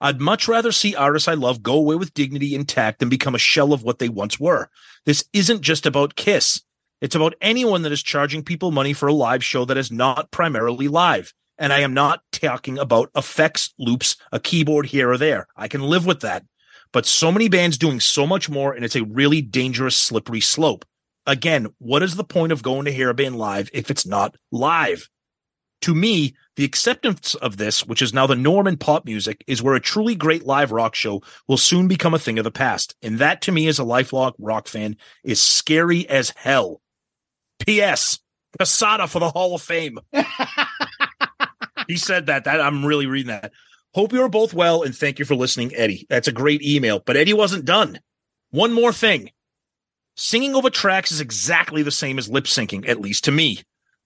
I'd 0.00 0.20
much 0.20 0.48
rather 0.48 0.72
see 0.72 0.96
artists 0.96 1.28
I 1.28 1.34
love 1.34 1.62
go 1.62 1.74
away 1.74 1.94
with 1.94 2.12
dignity 2.12 2.54
intact 2.54 2.98
than 2.98 3.08
become 3.08 3.36
a 3.36 3.38
shell 3.38 3.72
of 3.72 3.84
what 3.84 4.00
they 4.00 4.08
once 4.08 4.38
were. 4.40 4.68
This 5.06 5.24
isn't 5.32 5.62
just 5.62 5.86
about 5.86 6.16
Kiss. 6.16 6.60
It's 7.00 7.14
about 7.14 7.34
anyone 7.40 7.82
that 7.82 7.92
is 7.92 8.02
charging 8.02 8.42
people 8.42 8.72
money 8.72 8.92
for 8.92 9.06
a 9.06 9.12
live 9.12 9.44
show 9.44 9.64
that 9.64 9.76
is 9.76 9.92
not 9.92 10.30
primarily 10.30 10.88
live. 10.88 11.32
And 11.58 11.72
I 11.72 11.80
am 11.80 11.94
not 11.94 12.22
talking 12.32 12.78
about 12.78 13.10
effects, 13.14 13.72
loops, 13.78 14.16
a 14.32 14.40
keyboard 14.40 14.86
here 14.86 15.10
or 15.10 15.18
there. 15.18 15.46
I 15.56 15.68
can 15.68 15.82
live 15.82 16.06
with 16.06 16.20
that. 16.20 16.44
But 16.92 17.06
so 17.06 17.32
many 17.32 17.48
bands 17.48 17.78
doing 17.78 18.00
so 18.00 18.26
much 18.26 18.50
more, 18.50 18.72
and 18.72 18.84
it's 18.84 18.96
a 18.96 19.04
really 19.04 19.40
dangerous, 19.40 19.96
slippery 19.96 20.40
slope. 20.40 20.84
Again, 21.26 21.68
what 21.78 22.02
is 22.02 22.16
the 22.16 22.24
point 22.24 22.52
of 22.52 22.62
going 22.62 22.84
to 22.84 22.92
hear 22.92 23.08
a 23.08 23.14
band 23.14 23.36
live 23.36 23.70
if 23.72 23.90
it's 23.90 24.06
not 24.06 24.36
live? 24.50 25.08
To 25.82 25.94
me, 25.94 26.36
the 26.56 26.64
acceptance 26.64 27.34
of 27.34 27.56
this, 27.56 27.84
which 27.84 28.02
is 28.02 28.12
now 28.12 28.26
the 28.26 28.36
norm 28.36 28.66
in 28.66 28.76
pop 28.76 29.04
music, 29.04 29.42
is 29.46 29.62
where 29.62 29.74
a 29.74 29.80
truly 29.80 30.14
great 30.14 30.44
live 30.44 30.70
rock 30.70 30.94
show 30.94 31.22
will 31.48 31.56
soon 31.56 31.88
become 31.88 32.14
a 32.14 32.18
thing 32.18 32.38
of 32.38 32.44
the 32.44 32.50
past. 32.50 32.94
And 33.02 33.18
that 33.18 33.42
to 33.42 33.52
me 33.52 33.66
as 33.68 33.78
a 33.78 33.84
lifelong 33.84 34.32
rock 34.38 34.68
fan 34.68 34.96
is 35.24 35.40
scary 35.40 36.08
as 36.08 36.32
hell. 36.36 36.80
P.S. 37.58 38.18
Cassata 38.58 39.08
for 39.08 39.18
the 39.18 39.30
Hall 39.30 39.54
of 39.54 39.62
Fame. 39.62 39.98
he 41.92 41.98
said 41.98 42.26
that. 42.26 42.44
That 42.44 42.60
I'm 42.60 42.84
really 42.84 43.06
reading 43.06 43.28
that. 43.28 43.52
Hope 43.94 44.12
you 44.12 44.22
are 44.22 44.28
both 44.28 44.54
well 44.54 44.82
and 44.82 44.96
thank 44.96 45.18
you 45.18 45.24
for 45.24 45.34
listening, 45.34 45.74
Eddie. 45.74 46.06
That's 46.08 46.28
a 46.28 46.32
great 46.32 46.62
email. 46.62 47.00
But 47.00 47.16
Eddie 47.16 47.34
wasn't 47.34 47.66
done. 47.66 48.00
One 48.50 48.72
more 48.72 48.92
thing. 48.92 49.30
Singing 50.16 50.54
over 50.54 50.70
tracks 50.70 51.12
is 51.12 51.20
exactly 51.20 51.82
the 51.82 51.90
same 51.90 52.18
as 52.18 52.28
lip 52.28 52.44
syncing, 52.44 52.88
at 52.88 53.00
least 53.00 53.24
to 53.24 53.32
me. 53.32 53.60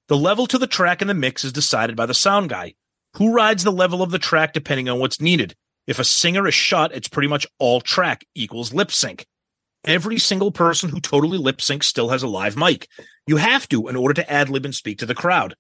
The 0.09 0.17
level 0.17 0.47
to 0.49 0.59
the 0.59 0.67
track 0.67 1.03
in 1.03 1.09
the 1.09 1.15
mix 1.15 1.45
is 1.45 1.53
decided 1.53 1.97
by 1.97 2.07
the 2.07 2.15
sound 2.15 2.49
guy. 2.49 2.75
Who 3.15 3.33
rides 3.33 3.65
the 3.65 3.73
level 3.73 4.03
of 4.03 4.11
the 4.11 4.19
track 4.19 4.53
depending 4.53 4.89
on 4.89 4.99
what's 4.99 5.21
needed? 5.21 5.57
If 5.87 5.99
a 5.99 6.05
singer 6.05 6.47
is 6.47 6.55
shot, 6.55 6.95
it's 6.95 7.09
pretty 7.09 7.29
much 7.29 7.47
all 7.59 7.81
track 7.81 8.25
equals 8.35 8.75
lip 8.75 8.91
sync. 8.91 9.27
Every 9.85 10.19
single 10.19 10.51
person 10.51 10.91
who 10.91 11.01
totally 11.01 11.39
lip 11.39 11.59
syncs 11.59 11.85
still 11.85 12.09
has 12.09 12.25
a 12.25 12.29
live 12.29 12.57
mic. 12.57 12.89
You 13.27 13.37
have 13.37 13.69
to 13.69 13.89
in 13.89 13.97
order 13.97 14.15
to 14.15 14.31
ad 14.31 14.49
lib 14.49 14.65
and 14.65 14.75
speak 14.75 14.99
to 14.99 15.07
the 15.07 15.15
crowd. 15.15 15.55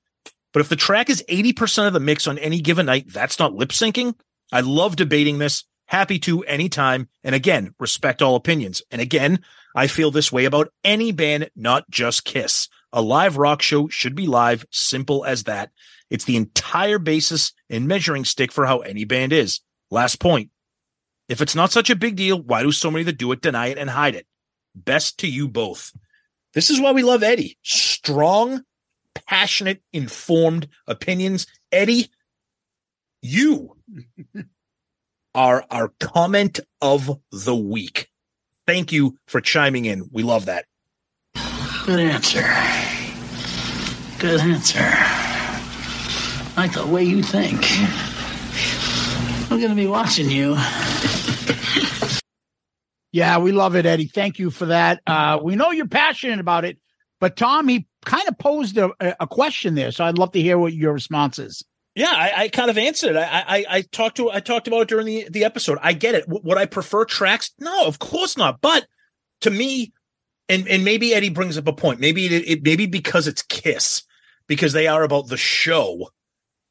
But 0.56 0.62
if 0.62 0.70
the 0.70 0.76
track 0.76 1.10
is 1.10 1.22
80% 1.28 1.86
of 1.86 1.92
the 1.92 2.00
mix 2.00 2.26
on 2.26 2.38
any 2.38 2.62
given 2.62 2.86
night, 2.86 3.12
that's 3.12 3.38
not 3.38 3.52
lip 3.52 3.68
syncing. 3.68 4.14
I 4.50 4.60
love 4.62 4.96
debating 4.96 5.36
this. 5.36 5.64
Happy 5.84 6.18
to 6.20 6.44
anytime. 6.44 7.10
And 7.22 7.34
again, 7.34 7.74
respect 7.78 8.22
all 8.22 8.36
opinions. 8.36 8.80
And 8.90 9.02
again, 9.02 9.40
I 9.74 9.86
feel 9.86 10.10
this 10.10 10.32
way 10.32 10.46
about 10.46 10.72
any 10.82 11.12
band, 11.12 11.50
not 11.56 11.90
just 11.90 12.24
Kiss. 12.24 12.70
A 12.90 13.02
live 13.02 13.36
rock 13.36 13.60
show 13.60 13.88
should 13.88 14.14
be 14.14 14.26
live, 14.26 14.64
simple 14.70 15.26
as 15.26 15.44
that. 15.44 15.72
It's 16.08 16.24
the 16.24 16.36
entire 16.36 16.98
basis 16.98 17.52
and 17.68 17.86
measuring 17.86 18.24
stick 18.24 18.50
for 18.50 18.64
how 18.64 18.78
any 18.78 19.04
band 19.04 19.34
is. 19.34 19.60
Last 19.90 20.20
point. 20.20 20.48
If 21.28 21.42
it's 21.42 21.54
not 21.54 21.70
such 21.70 21.90
a 21.90 21.96
big 21.96 22.16
deal, 22.16 22.40
why 22.40 22.62
do 22.62 22.72
so 22.72 22.90
many 22.90 23.04
that 23.04 23.18
do 23.18 23.30
it 23.32 23.42
deny 23.42 23.66
it 23.66 23.76
and 23.76 23.90
hide 23.90 24.14
it? 24.14 24.26
Best 24.74 25.18
to 25.18 25.28
you 25.28 25.48
both. 25.48 25.92
This 26.54 26.70
is 26.70 26.80
why 26.80 26.92
we 26.92 27.02
love 27.02 27.22
Eddie. 27.22 27.58
Strong, 27.62 28.62
passionate, 29.26 29.82
informed 29.92 30.68
opinions. 30.86 31.46
Eddie, 31.72 32.10
you 33.22 33.76
are 35.34 35.64
our 35.70 35.88
comment 36.00 36.60
of 36.80 37.20
the 37.30 37.56
week. 37.56 38.08
Thank 38.66 38.92
you 38.92 39.16
for 39.26 39.40
chiming 39.40 39.84
in. 39.84 40.08
We 40.12 40.22
love 40.22 40.46
that. 40.46 40.66
Good 41.84 42.00
answer. 42.00 42.42
Good 44.18 44.40
answer. 44.40 44.80
I 44.80 46.52
like 46.56 46.72
the 46.72 46.86
way 46.86 47.04
you 47.04 47.22
think. 47.22 47.64
I'm 49.50 49.60
going 49.60 49.70
to 49.70 49.76
be 49.76 49.86
watching 49.86 50.30
you. 50.30 50.56
Yeah, 53.16 53.38
we 53.38 53.50
love 53.50 53.76
it, 53.76 53.86
Eddie. 53.86 54.08
Thank 54.08 54.38
you 54.38 54.50
for 54.50 54.66
that. 54.66 55.00
Uh, 55.06 55.38
we 55.42 55.56
know 55.56 55.70
you're 55.70 55.88
passionate 55.88 56.38
about 56.38 56.66
it, 56.66 56.76
but 57.18 57.34
Tom, 57.34 57.66
he 57.66 57.86
kind 58.06 58.26
of 58.26 58.38
posed 58.38 58.78
a, 58.78 58.90
a 59.20 59.26
question 59.26 59.74
there, 59.74 59.92
so 59.92 60.04
I'd 60.04 60.16
love 60.16 60.32
to 60.32 60.40
hear 60.40 60.56
what 60.56 60.72
your 60.72 60.94
response 60.94 61.38
is. 61.38 61.62
Yeah, 61.94 62.12
I, 62.12 62.32
I 62.36 62.48
kind 62.48 62.70
of 62.70 62.78
answered. 62.78 63.16
It. 63.16 63.18
I, 63.18 63.44
I 63.46 63.64
I 63.68 63.80
talked 63.82 64.18
to 64.18 64.30
I 64.30 64.40
talked 64.40 64.68
about 64.68 64.82
it 64.82 64.88
during 64.88 65.06
the 65.06 65.26
the 65.30 65.44
episode. 65.44 65.78
I 65.82 65.92
get 65.92 66.14
it. 66.14 66.26
W- 66.26 66.42
would 66.44 66.58
I 66.58 66.66
prefer 66.66 67.04
tracks? 67.04 67.52
No, 67.58 67.86
of 67.86 67.98
course 67.98 68.36
not. 68.36 68.60
But 68.60 68.86
to 69.42 69.50
me, 69.50 69.92
and 70.48 70.68
and 70.68 70.84
maybe 70.84 71.14
Eddie 71.14 71.30
brings 71.30 71.58
up 71.58 71.66
a 71.66 71.72
point. 71.72 72.00
Maybe 72.00 72.26
it, 72.26 72.48
it 72.48 72.62
maybe 72.62 72.86
because 72.86 73.26
it's 73.26 73.42
Kiss, 73.42 74.02
because 74.46 74.72
they 74.72 74.86
are 74.86 75.02
about 75.02 75.28
the 75.28 75.36
show. 75.36 76.10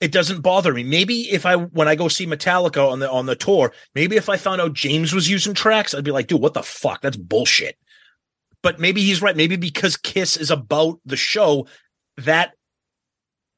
It 0.02 0.12
doesn't 0.12 0.42
bother 0.42 0.74
me. 0.74 0.84
Maybe 0.84 1.32
if 1.32 1.46
I 1.46 1.56
when 1.56 1.88
I 1.88 1.96
go 1.96 2.08
see 2.08 2.28
Metallica 2.28 2.88
on 2.88 3.00
the 3.00 3.10
on 3.10 3.26
the 3.26 3.36
tour, 3.36 3.72
maybe 3.96 4.18
if 4.18 4.30
I 4.30 4.38
found 4.38 4.62
out 4.62 4.74
James 4.74 5.14
was 5.14 5.30
using 5.30 5.54
tracks, 5.54 5.96
I'd 5.96 6.04
be 6.04 6.12
like, 6.12 6.28
dude, 6.28 6.42
what 6.42 6.54
the 6.54 6.62
fuck? 6.62 7.02
That's 7.02 7.18
bullshit. 7.18 7.78
But 8.66 8.80
maybe 8.80 9.02
he's 9.02 9.22
right. 9.22 9.38
Maybe 9.38 9.58
because 9.58 9.96
Kiss 9.96 10.38
is 10.38 10.50
about 10.50 11.00
the 11.06 11.16
show, 11.16 11.68
that 12.18 12.54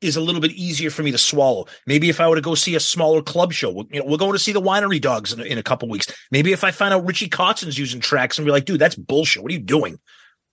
is 0.02 0.18
a 0.18 0.22
little 0.22 0.42
bit 0.42 0.52
easier 0.52 0.90
for 0.90 1.02
me 1.02 1.12
to 1.12 1.18
swallow. 1.18 1.66
Maybe 1.86 2.10
if 2.10 2.20
I 2.20 2.28
were 2.28 2.36
to 2.36 2.42
go 2.42 2.56
see 2.56 2.76
a 2.76 2.80
smaller 2.82 3.22
club 3.22 3.54
show, 3.54 3.86
you 3.90 4.02
know, 4.02 4.06
we're 4.06 4.18
going 4.18 4.34
to 4.34 4.38
see 4.40 4.52
the 4.52 4.60
Winery 4.62 5.00
Dogs 5.00 5.32
in, 5.32 5.40
a- 5.40 5.46
in 5.46 5.58
a 5.58 5.64
couple 5.64 5.88
weeks. 5.88 6.08
Maybe 6.30 6.52
if 6.52 6.66
I 6.66 6.72
find 6.72 6.94
out 6.94 7.06
Richie 7.06 7.30
Kotzen's 7.30 7.78
using 7.80 8.02
tracks 8.02 8.38
and 8.38 8.46
be 8.46 8.52
like, 8.52 8.66
dude, 8.66 8.82
that's 8.82 8.96
bullshit. 8.96 9.42
What 9.44 9.50
are 9.50 9.54
you 9.54 9.62
doing? 9.62 9.98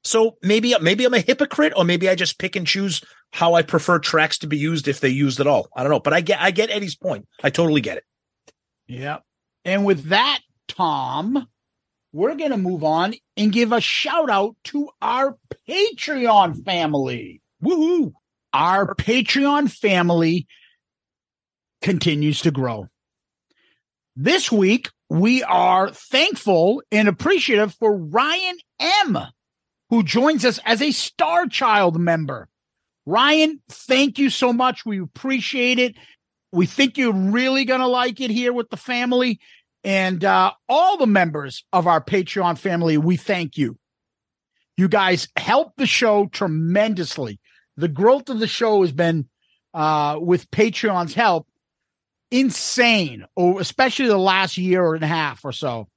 So 0.05 0.37
maybe 0.41 0.73
maybe 0.81 1.05
I'm 1.05 1.15
a 1.15 1.19
hypocrite, 1.19 1.73
or 1.77 1.83
maybe 1.83 2.09
I 2.09 2.15
just 2.15 2.39
pick 2.39 2.55
and 2.55 2.65
choose 2.65 3.03
how 3.33 3.55
I 3.55 3.63
prefer 3.63 3.99
tracks 3.99 4.39
to 4.39 4.47
be 4.47 4.57
used 4.57 4.87
if 4.87 5.01
they 5.01 5.09
used 5.09 5.41
at 5.41 5.49
all. 5.49 5.69
I 5.77 5.83
don't 5.83 5.91
know, 5.91 5.99
but 5.99 6.13
I 6.13 6.21
get 6.21 6.41
I 6.41 6.53
get 6.53 6.71
Eddie's 6.71 6.95
point. 6.95 7.27
I 7.43 7.51
totally 7.51 7.81
get 7.81 7.97
it. 7.97 8.05
Yeah. 8.87 9.19
And 9.65 9.85
with 9.85 10.11
that, 10.11 10.43
Tom, 10.69 11.49
we're 12.15 12.37
going 12.37 12.53
to 12.53 12.57
move 12.57 12.85
on 12.85 13.13
and 13.37 13.53
give 13.53 13.73
a 13.73 13.81
shout 13.81 14.31
out 14.31 14.55
to 14.63 14.89
our 15.03 15.37
Patreon 15.69 16.65
family. 16.65 17.43
Woohoo! 17.63 18.13
Our 18.53 18.95
Patreon 18.95 19.69
family 19.69 20.47
continues 21.83 22.43
to 22.43 22.53
grow. 22.53 22.87
This 24.15 24.53
week, 24.53 24.91
we 25.11 25.43
are 25.43 25.91
thankful 25.91 26.85
and 26.93 27.09
appreciative 27.09 27.75
for 27.75 27.97
Ryan 27.97 28.59
M., 28.79 29.19
who 29.91 30.05
joins 30.05 30.45
us 30.45 30.61
as 30.65 30.81
a 30.81 30.93
Star 30.93 31.49
Child 31.49 31.99
member. 31.99 32.49
Ryan, 33.07 33.61
thank 33.69 34.21
you 34.21 34.31
so 34.31 34.53
much. 34.53 34.87
We 34.87 35.01
appreciate 35.01 35.81
it. 35.81 35.97
We 36.53 36.67
think 36.67 36.97
you're 36.97 37.13
really 37.13 37.65
going 37.65 37.81
to 37.81 37.89
like 37.89 38.21
it 38.21 38.31
here 38.31 38.53
with 38.53 38.71
the 38.71 38.77
family. 38.77 39.41
And 39.85 40.25
uh, 40.25 40.53
all 40.69 40.97
the 40.97 41.07
members 41.07 41.65
of 41.73 41.87
our 41.87 42.03
Patreon 42.03 42.59
family, 42.59 42.97
we 42.97 43.17
thank 43.17 43.59
you. 43.59 43.79
You 44.77 44.89
guys 44.89 45.29
help 45.37 45.75
the 45.77 45.87
show 45.87 46.27
tremendously. 46.27 47.39
The 47.77 47.89
growth 47.89 48.31
of 48.31 48.41
the 48.41 48.47
show 48.47 48.81
has 48.83 48.93
been, 48.93 49.29
uh, 49.75 50.19
with 50.21 50.51
Patreon's 50.51 51.15
help, 51.15 51.47
insane, 52.31 53.27
or 53.37 53.61
especially 53.61 54.07
the 54.07 54.19
last 54.19 54.57
year 54.57 54.95
and 54.95 55.05
a 55.05 55.09
half 55.09 55.45
or 55.45 55.53
so. 55.53 55.89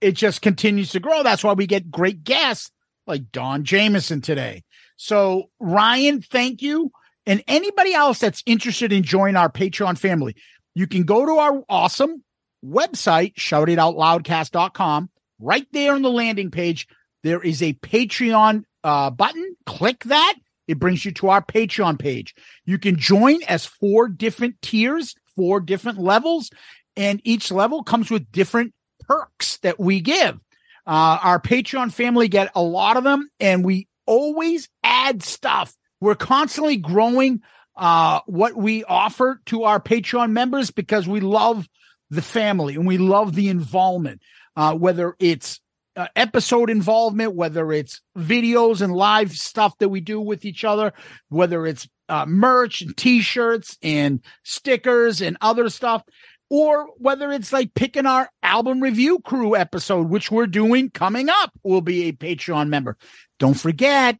It 0.00 0.12
just 0.12 0.42
continues 0.42 0.90
to 0.90 1.00
grow. 1.00 1.22
That's 1.22 1.42
why 1.42 1.54
we 1.54 1.66
get 1.66 1.90
great 1.90 2.24
guests 2.24 2.70
like 3.06 3.32
Don 3.32 3.64
Jamieson 3.64 4.20
today. 4.20 4.62
So, 4.96 5.50
Ryan, 5.58 6.20
thank 6.20 6.60
you. 6.60 6.92
And 7.24 7.42
anybody 7.48 7.94
else 7.94 8.18
that's 8.18 8.42
interested 8.46 8.92
in 8.92 9.04
joining 9.04 9.36
our 9.36 9.50
Patreon 9.50 9.96
family, 9.96 10.36
you 10.74 10.86
can 10.86 11.04
go 11.04 11.24
to 11.24 11.32
our 11.32 11.62
awesome 11.68 12.22
website, 12.64 13.34
shoutitoutloudcast.com. 13.34 15.10
Right 15.38 15.66
there 15.72 15.94
on 15.94 16.02
the 16.02 16.10
landing 16.10 16.50
page, 16.50 16.86
there 17.22 17.42
is 17.42 17.62
a 17.62 17.74
Patreon 17.74 18.64
uh, 18.84 19.10
button. 19.10 19.56
Click 19.66 20.04
that. 20.04 20.34
It 20.68 20.78
brings 20.78 21.04
you 21.04 21.12
to 21.12 21.30
our 21.30 21.42
Patreon 21.42 21.98
page. 21.98 22.34
You 22.64 22.78
can 22.78 22.96
join 22.96 23.42
as 23.42 23.66
four 23.66 24.08
different 24.08 24.62
tiers, 24.62 25.14
four 25.36 25.60
different 25.60 25.98
levels, 25.98 26.50
and 26.96 27.20
each 27.24 27.50
level 27.50 27.82
comes 27.82 28.10
with 28.10 28.30
different 28.30 28.72
perks 29.00 29.58
that 29.58 29.80
we 29.80 30.00
give. 30.00 30.38
Uh, 30.86 31.18
our 31.22 31.40
Patreon 31.40 31.92
family 31.92 32.28
get 32.28 32.52
a 32.54 32.62
lot 32.62 32.96
of 32.96 33.04
them, 33.04 33.28
and 33.40 33.64
we 33.64 33.88
always 34.06 34.68
add 34.82 35.22
stuff. 35.22 35.74
We're 36.00 36.14
constantly 36.14 36.76
growing 36.76 37.42
uh, 37.76 38.20
what 38.26 38.56
we 38.56 38.84
offer 38.84 39.40
to 39.46 39.64
our 39.64 39.80
Patreon 39.80 40.30
members 40.30 40.70
because 40.70 41.08
we 41.08 41.20
love 41.20 41.68
the 42.12 42.22
family 42.22 42.74
and 42.74 42.86
we 42.86 42.98
love 42.98 43.34
the 43.34 43.48
involvement, 43.48 44.20
uh, 44.54 44.74
whether 44.74 45.16
it's 45.18 45.60
uh, 45.96 46.08
episode 46.14 46.68
involvement, 46.68 47.34
whether 47.34 47.72
it's 47.72 48.02
videos 48.16 48.82
and 48.82 48.92
live 48.92 49.32
stuff 49.32 49.76
that 49.78 49.88
we 49.88 50.00
do 50.00 50.20
with 50.20 50.44
each 50.44 50.62
other, 50.62 50.92
whether 51.30 51.66
it's 51.66 51.88
uh, 52.10 52.26
merch 52.26 52.82
and 52.82 52.94
t-shirts 52.96 53.78
and 53.82 54.20
stickers 54.42 55.22
and 55.22 55.38
other 55.40 55.70
stuff, 55.70 56.02
or 56.50 56.86
whether 56.98 57.32
it's 57.32 57.50
like 57.50 57.72
picking 57.72 58.04
our 58.04 58.28
album 58.42 58.80
review 58.80 59.18
crew 59.20 59.56
episode, 59.56 60.10
which 60.10 60.30
we're 60.30 60.46
doing 60.46 60.90
coming 60.90 61.30
up, 61.30 61.50
will 61.62 61.80
be 61.80 62.08
a 62.08 62.12
Patreon 62.12 62.68
member. 62.68 62.98
Don't 63.38 63.54
forget, 63.54 64.18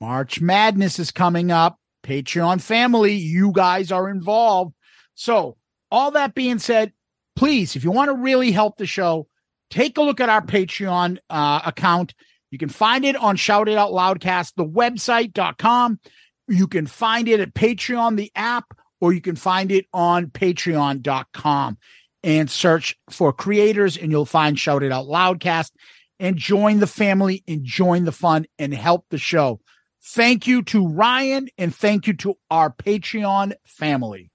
March 0.00 0.40
Madness 0.40 1.00
is 1.00 1.10
coming 1.10 1.50
up. 1.50 1.76
Patreon 2.04 2.60
family, 2.60 3.14
you 3.14 3.50
guys 3.50 3.90
are 3.90 4.08
involved. 4.08 4.74
So, 5.16 5.56
all 5.90 6.12
that 6.12 6.34
being 6.34 6.60
said, 6.60 6.92
please, 7.36 7.76
if 7.76 7.84
you 7.84 7.90
want 7.90 8.08
to 8.08 8.14
really 8.14 8.50
help 8.50 8.78
the 8.78 8.86
show, 8.86 9.28
take 9.70 9.98
a 9.98 10.02
look 10.02 10.20
at 10.20 10.28
our 10.28 10.42
Patreon 10.42 11.18
uh, 11.30 11.60
account. 11.64 12.14
You 12.50 12.58
can 12.58 12.68
find 12.68 13.04
it 13.04 13.16
on 13.16 13.36
Shout 13.36 13.68
It 13.68 13.76
Out 13.76 13.92
Loudcast, 13.92 14.54
the 14.56 14.64
website.com. 14.64 16.00
You 16.48 16.66
can 16.66 16.86
find 16.86 17.28
it 17.28 17.40
at 17.40 17.54
Patreon, 17.54 18.16
the 18.16 18.32
app, 18.34 18.76
or 19.00 19.12
you 19.12 19.20
can 19.20 19.36
find 19.36 19.70
it 19.70 19.86
on 19.92 20.26
patreon.com 20.26 21.78
and 22.22 22.50
search 22.50 22.96
for 23.10 23.32
creators, 23.32 23.96
and 23.96 24.10
you'll 24.10 24.26
find 24.26 24.58
Shout 24.58 24.82
It 24.82 24.92
Out 24.92 25.06
Loudcast 25.06 25.70
and 26.18 26.36
join 26.36 26.80
the 26.80 26.86
family 26.86 27.44
and 27.46 27.64
join 27.64 28.04
the 28.04 28.12
fun 28.12 28.46
and 28.58 28.72
help 28.72 29.04
the 29.10 29.18
show. 29.18 29.60
Thank 30.02 30.46
you 30.46 30.62
to 30.64 30.86
Ryan 30.86 31.48
and 31.58 31.74
thank 31.74 32.06
you 32.06 32.14
to 32.14 32.34
our 32.50 32.70
Patreon 32.70 33.54
family. 33.66 34.30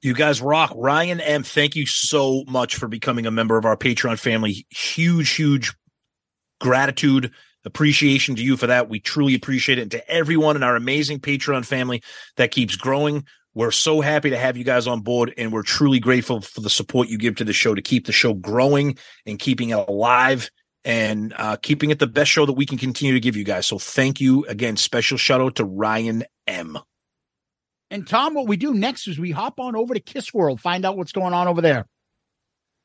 You 0.00 0.14
guys 0.14 0.40
rock. 0.40 0.72
Ryan 0.76 1.20
M, 1.20 1.42
thank 1.42 1.74
you 1.74 1.86
so 1.86 2.44
much 2.46 2.76
for 2.76 2.88
becoming 2.88 3.26
a 3.26 3.30
member 3.30 3.58
of 3.58 3.64
our 3.64 3.76
Patreon 3.76 4.18
family. 4.18 4.66
Huge, 4.70 5.30
huge 5.30 5.74
gratitude, 6.60 7.32
appreciation 7.64 8.36
to 8.36 8.42
you 8.42 8.56
for 8.56 8.68
that. 8.68 8.88
We 8.88 9.00
truly 9.00 9.34
appreciate 9.34 9.78
it. 9.78 9.82
And 9.82 9.90
to 9.92 10.10
everyone 10.10 10.56
in 10.56 10.62
our 10.62 10.76
amazing 10.76 11.20
Patreon 11.20 11.64
family 11.64 12.02
that 12.36 12.50
keeps 12.50 12.76
growing. 12.76 13.24
We're 13.54 13.72
so 13.72 14.00
happy 14.00 14.30
to 14.30 14.38
have 14.38 14.56
you 14.56 14.62
guys 14.62 14.86
on 14.86 15.00
board, 15.00 15.34
and 15.36 15.52
we're 15.52 15.64
truly 15.64 15.98
grateful 15.98 16.42
for 16.42 16.60
the 16.60 16.70
support 16.70 17.08
you 17.08 17.18
give 17.18 17.36
to 17.36 17.44
the 17.44 17.52
show 17.52 17.74
to 17.74 17.82
keep 17.82 18.06
the 18.06 18.12
show 18.12 18.32
growing 18.32 18.96
and 19.26 19.36
keeping 19.36 19.70
it 19.70 19.88
alive 19.88 20.48
and 20.84 21.34
uh, 21.36 21.56
keeping 21.56 21.90
it 21.90 21.98
the 21.98 22.06
best 22.06 22.30
show 22.30 22.46
that 22.46 22.52
we 22.52 22.66
can 22.66 22.78
continue 22.78 23.14
to 23.14 23.20
give 23.20 23.36
you 23.36 23.42
guys. 23.44 23.66
So 23.66 23.78
thank 23.78 24.20
you 24.20 24.44
again. 24.46 24.76
Special 24.76 25.18
shout 25.18 25.40
out 25.40 25.56
to 25.56 25.64
Ryan 25.64 26.24
M. 26.46 26.78
And 27.90 28.06
Tom, 28.06 28.34
what 28.34 28.46
we 28.46 28.56
do 28.56 28.74
next 28.74 29.08
is 29.08 29.18
we 29.18 29.30
hop 29.30 29.58
on 29.58 29.74
over 29.76 29.94
to 29.94 30.00
Kiss 30.00 30.34
World, 30.34 30.60
find 30.60 30.84
out 30.84 30.96
what's 30.96 31.12
going 31.12 31.32
on 31.32 31.48
over 31.48 31.60
there. 31.60 31.86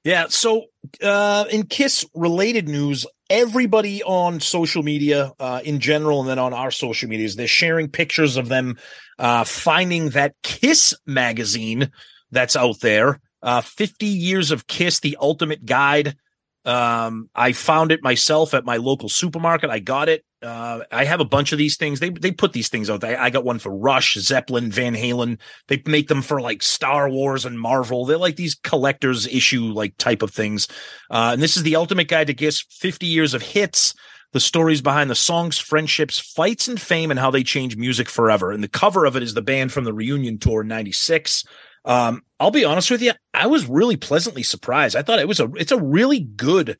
Yeah. 0.04 0.28
So, 0.30 0.66
uh, 1.02 1.46
in 1.50 1.66
Kiss 1.66 2.06
related 2.14 2.68
news, 2.68 3.06
everybody 3.30 4.04
on 4.04 4.42
social 4.42 4.84
media, 4.84 5.32
uh, 5.40 5.62
in 5.64 5.80
general, 5.80 6.22
and 6.22 6.30
then 6.30 6.40
on 6.40 6.54
our 6.54 6.72
social 6.72 7.08
medias, 7.08 7.36
they're 7.36 7.48
sharing 7.48 7.90
pictures 7.90 8.36
of 8.36 8.50
them, 8.50 8.78
uh, 9.18 9.46
finding 9.46 10.10
that 10.10 10.36
Kiss 10.44 10.94
magazine 11.06 11.90
that's 12.32 12.56
out 12.56 12.82
there, 12.82 13.22
uh, 13.42 13.62
50 13.62 14.06
years 14.06 14.52
of 14.52 14.68
Kiss, 14.68 15.00
the 15.00 15.18
ultimate 15.22 15.66
guide. 15.66 16.18
Um, 16.66 17.30
I 17.36 17.52
found 17.52 17.92
it 17.92 18.04
myself 18.04 18.54
at 18.54 18.66
my 18.66 18.78
local 18.78 19.10
supermarket. 19.10 19.70
I 19.70 19.80
got 19.80 20.08
it. 20.08 20.24
Uh, 20.42 20.82
I 20.92 21.06
have 21.06 21.20
a 21.20 21.26
bunch 21.26 21.52
of 21.52 21.58
these 21.58 21.78
things. 21.78 22.00
They 22.00 22.10
they 22.10 22.32
put 22.32 22.54
these 22.54 22.70
things 22.70 22.90
out. 22.90 23.04
I, 23.04 23.16
I 23.16 23.30
got 23.30 23.46
one 23.46 23.60
for 23.60 23.76
Rush, 23.76 24.16
Zeppelin, 24.16 24.72
Van 24.72 24.94
Halen. 24.94 25.40
They 25.68 25.82
make 25.86 26.08
them 26.08 26.22
for 26.22 26.42
like 26.42 26.62
Star 26.62 27.10
Wars 27.10 27.46
and 27.46 27.60
Marvel. 27.60 28.06
They're 28.06 28.18
like 28.18 28.36
these 28.36 28.56
collectors 28.56 29.28
issue 29.28 29.64
like 29.64 29.98
type 29.98 30.22
of 30.22 30.32
things. 30.32 30.68
Uh, 31.10 31.32
and 31.34 31.42
this 31.42 31.58
is 31.58 31.64
the 31.64 31.76
ultimate 31.76 32.08
guide 32.08 32.28
to 32.28 32.34
Kiss 32.34 32.62
50 32.70 33.06
years 33.06 33.34
of 33.34 33.42
hits, 33.42 33.94
the 34.32 34.40
stories 34.40 34.82
behind 34.82 35.10
the 35.10 35.16
songs, 35.16 35.58
friendships, 35.58 36.20
fights, 36.20 36.68
and 36.68 36.80
fame, 36.80 37.12
and 37.12 37.20
how 37.20 37.32
they 37.32 37.44
change 37.44 37.78
music 37.78 38.10
forever. 38.10 38.52
And 38.52 38.64
the 38.64 38.70
cover 38.70 39.06
of 39.06 39.16
it 39.16 39.24
is 39.24 39.34
the 39.34 39.42
band 39.42 39.72
from 39.72 39.86
the 39.86 39.94
reunion 39.94 40.40
tour 40.40 40.62
in 40.62 40.68
'96. 40.68 41.46
Um, 41.86 42.24
I'll 42.40 42.52
be 42.52 42.66
honest 42.66 42.92
with 42.92 43.02
you, 43.02 43.14
I 43.34 43.48
was 43.48 43.68
really 43.68 43.98
pleasantly 43.98 44.44
surprised. 44.44 44.96
I 44.96 45.02
thought 45.02 45.20
it 45.20 45.28
was 45.28 45.40
a 45.40 45.50
it's 45.56 45.72
a 45.72 45.82
really 45.82 46.20
good 46.20 46.78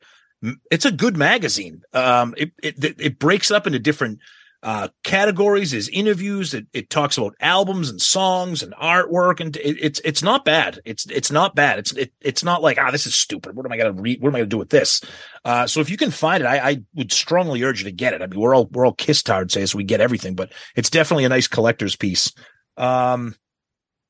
it's 0.70 0.84
a 0.84 0.92
good 0.92 1.16
magazine. 1.16 1.82
Um, 1.92 2.34
it 2.36 2.52
it 2.62 3.00
it 3.00 3.18
breaks 3.18 3.50
up 3.50 3.66
into 3.66 3.78
different 3.78 4.20
uh, 4.62 4.88
categories, 5.02 5.74
is 5.74 5.88
interviews. 5.90 6.54
It, 6.54 6.66
it 6.72 6.88
talks 6.88 7.18
about 7.18 7.34
albums 7.38 7.90
and 7.90 8.00
songs 8.00 8.62
and 8.62 8.72
artwork, 8.74 9.40
and 9.40 9.54
it, 9.56 9.76
it's 9.80 10.00
it's 10.04 10.22
not 10.22 10.44
bad. 10.44 10.80
It's 10.84 11.06
it's 11.06 11.30
not 11.30 11.54
bad. 11.54 11.78
It's 11.78 11.92
it, 11.92 12.12
it's 12.20 12.42
not 12.42 12.62
like 12.62 12.78
ah, 12.78 12.90
this 12.90 13.06
is 13.06 13.14
stupid. 13.14 13.54
What 13.54 13.66
am 13.66 13.72
I 13.72 13.76
gonna 13.76 13.92
read? 13.92 14.22
What 14.22 14.30
am 14.30 14.36
I 14.36 14.38
gonna 14.38 14.46
do 14.46 14.58
with 14.58 14.70
this? 14.70 15.02
Uh, 15.44 15.66
so 15.66 15.80
if 15.80 15.90
you 15.90 15.96
can 15.96 16.10
find 16.10 16.42
it, 16.42 16.46
I, 16.46 16.70
I 16.70 16.82
would 16.94 17.12
strongly 17.12 17.62
urge 17.62 17.80
you 17.80 17.84
to 17.84 17.92
get 17.92 18.14
it. 18.14 18.22
I 18.22 18.26
mean, 18.26 18.40
we're 18.40 18.54
all 18.54 18.66
we're 18.72 18.86
all 18.86 18.94
kiss 18.94 19.22
tired, 19.22 19.52
say 19.52 19.66
so 19.66 19.76
we 19.76 19.84
get 19.84 20.00
everything, 20.00 20.34
but 20.34 20.50
it's 20.76 20.90
definitely 20.90 21.24
a 21.24 21.30
nice 21.30 21.46
collector's 21.46 21.96
piece. 21.96 22.32
Um, 22.76 23.34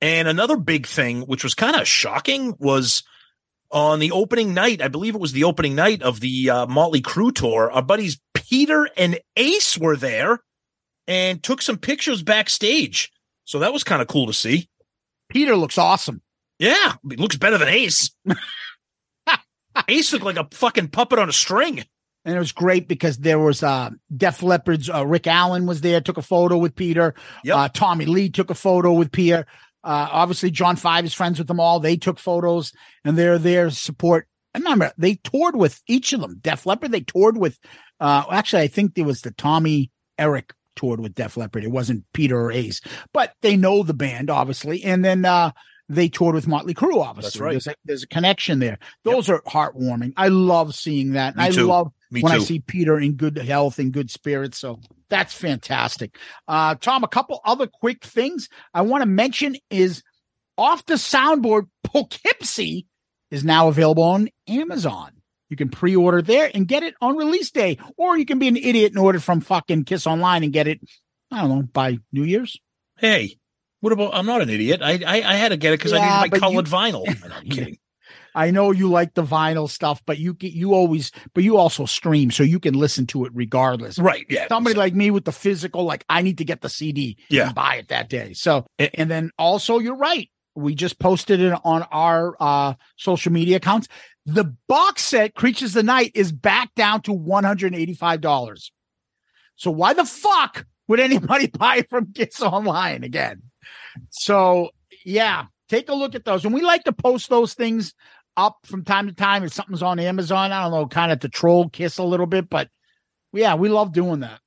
and 0.04 0.28
another 0.28 0.58
big 0.58 0.86
thing, 0.86 1.22
which 1.22 1.42
was 1.42 1.54
kind 1.54 1.74
of 1.76 1.88
shocking, 1.88 2.54
was 2.58 3.04
on 3.70 4.00
the 4.00 4.12
opening 4.12 4.52
night. 4.52 4.82
I 4.82 4.88
believe 4.88 5.14
it 5.14 5.20
was 5.20 5.32
the 5.32 5.44
opening 5.44 5.74
night 5.74 6.02
of 6.02 6.20
the 6.20 6.50
uh, 6.50 6.66
Motley 6.66 7.00
Crue 7.00 7.34
tour. 7.34 7.72
Our 7.72 7.80
buddies 7.80 8.20
Peter 8.34 8.86
and 8.98 9.18
Ace 9.34 9.78
were 9.78 9.96
there 9.96 10.40
and 11.08 11.42
took 11.42 11.62
some 11.62 11.78
pictures 11.78 12.22
backstage. 12.22 13.12
So 13.46 13.60
that 13.60 13.72
was 13.72 13.82
kind 13.82 14.02
of 14.02 14.08
cool 14.08 14.26
to 14.26 14.34
see. 14.34 14.68
Peter 15.30 15.56
looks 15.56 15.78
awesome. 15.78 16.20
Yeah, 16.58 16.92
he 17.08 17.16
looks 17.16 17.36
better 17.36 17.56
than 17.56 17.68
Ace. 17.68 18.10
Ace 19.88 20.12
looked 20.12 20.26
like 20.26 20.36
a 20.36 20.48
fucking 20.52 20.88
puppet 20.88 21.18
on 21.18 21.30
a 21.30 21.32
string. 21.32 21.82
And 22.26 22.36
it 22.36 22.38
was 22.38 22.52
great 22.52 22.88
because 22.88 23.16
there 23.16 23.38
was 23.38 23.62
uh, 23.62 23.88
Def 24.14 24.42
Leppard's 24.42 24.90
uh, 24.90 25.06
Rick 25.06 25.26
Allen 25.26 25.64
was 25.64 25.80
there, 25.80 26.02
took 26.02 26.18
a 26.18 26.22
photo 26.22 26.58
with 26.58 26.74
Peter. 26.74 27.14
Yep. 27.42 27.56
Uh, 27.56 27.68
Tommy 27.68 28.04
Lee 28.04 28.28
took 28.28 28.50
a 28.50 28.54
photo 28.54 28.92
with 28.92 29.10
Peter. 29.10 29.46
Uh, 29.84 30.08
obviously, 30.10 30.50
John 30.50 30.76
5 30.76 31.04
is 31.04 31.14
friends 31.14 31.38
with 31.38 31.46
them 31.46 31.60
all. 31.60 31.78
They 31.78 31.96
took 31.96 32.18
photos 32.18 32.72
and 33.04 33.18
they're 33.18 33.38
there 33.38 33.70
support. 33.70 34.26
I 34.54 34.58
remember 34.58 34.92
they 34.96 35.16
toured 35.16 35.56
with 35.56 35.82
each 35.86 36.12
of 36.12 36.20
them. 36.20 36.38
Def 36.40 36.64
Leppard, 36.64 36.90
they 36.90 37.00
toured 37.00 37.36
with, 37.36 37.58
uh, 38.00 38.24
actually, 38.30 38.62
I 38.62 38.68
think 38.68 38.94
there 38.94 39.04
was 39.04 39.20
the 39.20 39.32
Tommy 39.32 39.90
Eric 40.18 40.54
toured 40.76 41.00
with 41.00 41.14
Def 41.14 41.36
Leppard. 41.36 41.64
It 41.64 41.70
wasn't 41.70 42.04
Peter 42.12 42.40
or 42.40 42.52
Ace, 42.52 42.80
but 43.12 43.34
they 43.42 43.56
know 43.56 43.82
the 43.82 43.94
band, 43.94 44.30
obviously. 44.30 44.82
And 44.84 45.04
then, 45.04 45.24
uh, 45.24 45.50
they 45.88 46.08
toured 46.08 46.34
with 46.34 46.48
Motley 46.48 46.72
Crue, 46.72 47.02
obviously. 47.02 47.28
That's 47.28 47.40
right. 47.40 47.50
There's 47.50 47.66
a, 47.66 47.74
there's 47.84 48.02
a 48.04 48.08
connection 48.08 48.58
there. 48.58 48.78
Those 49.02 49.28
are 49.28 49.42
heartwarming. 49.42 50.14
I 50.16 50.28
love 50.28 50.74
seeing 50.74 51.12
that. 51.12 51.34
I 51.36 51.50
too. 51.50 51.66
love 51.66 51.92
Me 52.10 52.22
when 52.22 52.32
I 52.32 52.38
see 52.38 52.60
Peter 52.60 52.98
in 52.98 53.14
good 53.14 53.36
health 53.36 53.78
and 53.78 53.92
good 53.92 54.10
spirits. 54.10 54.58
So 54.58 54.80
that's 55.08 55.34
fantastic. 55.34 56.16
Uh, 56.48 56.74
Tom, 56.76 57.04
a 57.04 57.08
couple 57.08 57.40
other 57.44 57.66
quick 57.66 58.04
things 58.04 58.48
I 58.72 58.82
want 58.82 59.02
to 59.02 59.06
mention 59.06 59.56
is 59.70 60.02
off 60.56 60.84
the 60.86 60.94
soundboard, 60.94 61.68
Poughkeepsie 61.82 62.86
is 63.30 63.44
now 63.44 63.68
available 63.68 64.02
on 64.04 64.28
Amazon. 64.48 65.10
You 65.50 65.56
can 65.56 65.68
pre-order 65.68 66.22
there 66.22 66.50
and 66.52 66.66
get 66.66 66.82
it 66.82 66.94
on 67.00 67.16
release 67.16 67.50
day, 67.50 67.78
or 67.96 68.16
you 68.16 68.24
can 68.24 68.38
be 68.38 68.48
an 68.48 68.56
idiot 68.56 68.92
and 68.92 68.98
order 68.98 69.20
from 69.20 69.40
fucking 69.40 69.84
Kiss 69.84 70.06
Online 70.06 70.42
and 70.44 70.52
get 70.52 70.66
it. 70.66 70.80
I 71.30 71.40
don't 71.42 71.50
know 71.50 71.62
by 71.72 71.98
New 72.12 72.24
Year's. 72.24 72.58
Hey, 72.98 73.36
what 73.80 73.92
about? 73.92 74.14
I'm 74.14 74.26
not 74.26 74.40
an 74.40 74.48
idiot. 74.50 74.80
I 74.82 75.00
I, 75.06 75.22
I 75.22 75.34
had 75.34 75.50
to 75.50 75.56
get 75.56 75.72
it 75.72 75.78
because 75.78 75.92
I 75.92 75.98
Yeah, 75.98 76.22
needed 76.22 76.32
my 76.32 76.38
colored 76.38 76.66
you- 76.68 76.72
vinyl. 76.72 77.32
I'm 77.36 77.44
kidding. 77.50 77.78
I 78.34 78.50
know 78.50 78.70
you 78.72 78.88
like 78.88 79.14
the 79.14 79.22
vinyl 79.22 79.68
stuff, 79.70 80.02
but 80.06 80.18
you 80.18 80.34
get 80.34 80.52
you 80.52 80.74
always, 80.74 81.12
but 81.34 81.44
you 81.44 81.56
also 81.56 81.86
stream, 81.86 82.30
so 82.30 82.42
you 82.42 82.58
can 82.58 82.74
listen 82.74 83.06
to 83.08 83.24
it 83.24 83.32
regardless. 83.34 83.98
Right? 83.98 84.26
Yeah. 84.28 84.48
Somebody 84.48 84.76
like 84.76 84.94
me 84.94 85.10
with 85.10 85.24
the 85.24 85.32
physical, 85.32 85.84
like 85.84 86.04
I 86.08 86.22
need 86.22 86.38
to 86.38 86.44
get 86.44 86.60
the 86.60 86.68
CD 86.68 87.16
Yeah. 87.28 87.46
and 87.46 87.54
buy 87.54 87.76
it 87.76 87.88
that 87.88 88.08
day. 88.08 88.32
So, 88.32 88.66
Eh. 88.78 88.88
and 88.94 89.10
then 89.10 89.30
also, 89.38 89.78
you're 89.78 89.96
right. 89.96 90.28
We 90.56 90.74
just 90.74 90.98
posted 91.00 91.40
it 91.40 91.52
on 91.64 91.82
our 91.90 92.36
uh, 92.40 92.74
social 92.96 93.32
media 93.32 93.56
accounts. 93.56 93.88
The 94.26 94.54
box 94.68 95.02
set 95.04 95.34
Creatures 95.34 95.70
of 95.70 95.74
the 95.74 95.82
Night 95.82 96.12
is 96.14 96.32
back 96.32 96.74
down 96.74 97.02
to 97.02 97.12
$185. 97.12 98.70
So 99.56 99.70
why 99.70 99.94
the 99.94 100.04
fuck 100.04 100.66
would 100.88 101.00
anybody 101.00 101.46
buy 101.58 101.76
it 101.78 101.90
from 101.90 102.12
Kiss 102.12 102.40
Online 102.40 103.04
again? 103.04 103.42
So 104.10 104.70
yeah, 105.04 105.46
take 105.68 105.88
a 105.88 105.94
look 105.94 106.14
at 106.14 106.24
those. 106.24 106.44
And 106.44 106.54
we 106.54 106.62
like 106.62 106.84
to 106.84 106.92
post 106.92 107.28
those 107.30 107.54
things 107.54 107.94
up 108.36 108.58
from 108.64 108.84
time 108.84 109.06
to 109.06 109.14
time 109.14 109.44
if 109.44 109.52
something's 109.52 109.82
on 109.82 109.98
Amazon. 109.98 110.52
I 110.52 110.62
don't 110.62 110.72
know, 110.72 110.86
kind 110.86 111.12
of 111.12 111.20
to 111.20 111.28
troll 111.28 111.68
Kiss 111.68 111.98
a 111.98 112.04
little 112.04 112.26
bit, 112.26 112.48
but 112.48 112.68
yeah, 113.32 113.54
we 113.54 113.68
love 113.68 113.92
doing 113.92 114.20
that. 114.20 114.40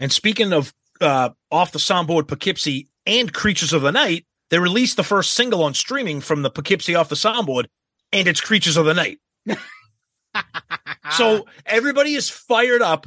And 0.00 0.12
speaking 0.12 0.52
of 0.52 0.72
uh, 1.00 1.30
off 1.50 1.72
the 1.72 1.78
soundboard 1.78 2.28
Poughkeepsie 2.28 2.88
and 3.06 3.32
Creatures 3.32 3.72
of 3.72 3.82
the 3.82 3.92
Night, 3.92 4.26
they 4.50 4.58
released 4.58 4.96
the 4.96 5.04
first 5.04 5.32
single 5.32 5.62
on 5.62 5.74
streaming 5.74 6.20
from 6.20 6.42
the 6.42 6.50
Poughkeepsie 6.50 6.94
off 6.94 7.08
the 7.08 7.14
soundboard, 7.14 7.66
and 8.12 8.28
it's 8.28 8.40
Creatures 8.40 8.76
of 8.76 8.84
the 8.84 8.94
Night. 8.94 9.18
so 11.12 11.46
everybody 11.66 12.14
is 12.14 12.28
fired 12.28 12.82
up 12.82 13.06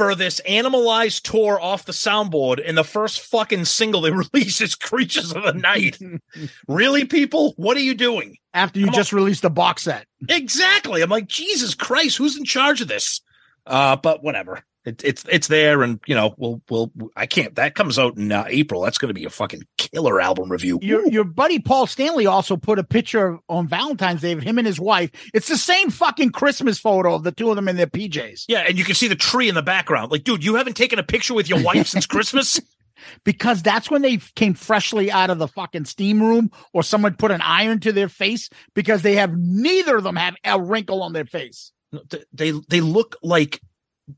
for 0.00 0.14
this 0.14 0.40
animalized 0.40 1.26
tour 1.26 1.60
off 1.60 1.84
the 1.84 1.92
soundboard, 1.92 2.58
and 2.66 2.78
the 2.78 2.84
first 2.84 3.20
fucking 3.20 3.66
single 3.66 4.00
they 4.00 4.10
release 4.32 4.62
is 4.62 4.74
Creatures 4.74 5.32
of 5.32 5.42
the 5.42 5.52
Night. 5.52 5.98
really, 6.68 7.04
people? 7.04 7.52
What 7.56 7.76
are 7.76 7.80
you 7.80 7.94
doing? 7.94 8.36
after 8.54 8.80
you 8.80 8.86
on. 8.86 8.92
just 8.94 9.12
released 9.12 9.44
a 9.44 9.50
box 9.50 9.82
set. 9.82 10.06
Exactly. 10.28 11.02
I'm 11.02 11.10
like, 11.10 11.26
Jesus 11.26 11.74
Christ, 11.74 12.16
who's 12.16 12.38
in 12.38 12.44
charge 12.44 12.80
of 12.80 12.88
this? 12.88 13.20
Uh, 13.66 13.96
but 13.96 14.22
whatever. 14.22 14.62
It, 14.86 15.04
it's 15.04 15.26
it's 15.28 15.48
there, 15.48 15.82
and 15.82 16.00
you 16.06 16.14
know, 16.14 16.34
we'll 16.38 16.62
we'll. 16.70 16.90
I 17.14 17.26
can't. 17.26 17.54
That 17.56 17.74
comes 17.74 17.98
out 17.98 18.16
in 18.16 18.32
uh, 18.32 18.46
April. 18.48 18.80
That's 18.80 18.96
going 18.96 19.10
to 19.10 19.14
be 19.14 19.26
a 19.26 19.30
fucking 19.30 19.64
killer 19.92 20.20
album 20.20 20.50
review. 20.50 20.78
Your 20.82 21.06
your 21.08 21.24
buddy 21.24 21.58
Paul 21.58 21.86
Stanley 21.86 22.26
also 22.26 22.56
put 22.56 22.78
a 22.78 22.84
picture 22.84 23.38
on 23.48 23.68
Valentine's 23.68 24.20
Day 24.20 24.32
of 24.32 24.42
him 24.42 24.58
and 24.58 24.66
his 24.66 24.78
wife. 24.80 25.10
It's 25.34 25.48
the 25.48 25.56
same 25.56 25.90
fucking 25.90 26.30
Christmas 26.30 26.78
photo 26.78 27.14
of 27.14 27.22
the 27.24 27.32
two 27.32 27.50
of 27.50 27.56
them 27.56 27.68
in 27.68 27.76
their 27.76 27.86
PJs. 27.86 28.44
Yeah, 28.48 28.64
and 28.68 28.78
you 28.78 28.84
can 28.84 28.94
see 28.94 29.08
the 29.08 29.16
tree 29.16 29.48
in 29.48 29.54
the 29.54 29.62
background. 29.62 30.10
Like, 30.12 30.24
dude, 30.24 30.44
you 30.44 30.54
haven't 30.56 30.76
taken 30.76 30.98
a 30.98 31.02
picture 31.02 31.34
with 31.34 31.48
your 31.48 31.62
wife 31.62 31.86
since 31.88 32.06
Christmas. 32.06 32.60
because 33.24 33.62
that's 33.62 33.90
when 33.90 34.02
they 34.02 34.18
came 34.34 34.54
freshly 34.54 35.10
out 35.10 35.30
of 35.30 35.38
the 35.38 35.48
fucking 35.48 35.86
steam 35.86 36.22
room 36.22 36.50
or 36.72 36.82
someone 36.82 37.14
put 37.14 37.30
an 37.30 37.40
iron 37.40 37.80
to 37.80 37.92
their 37.92 38.08
face 38.08 38.50
because 38.74 39.02
they 39.02 39.14
have 39.14 39.32
neither 39.36 39.96
of 39.96 40.04
them 40.04 40.16
have 40.16 40.34
a 40.44 40.60
wrinkle 40.60 41.02
on 41.02 41.12
their 41.12 41.24
face. 41.24 41.72
They 42.32 42.52
they 42.68 42.80
look 42.80 43.16
like 43.22 43.60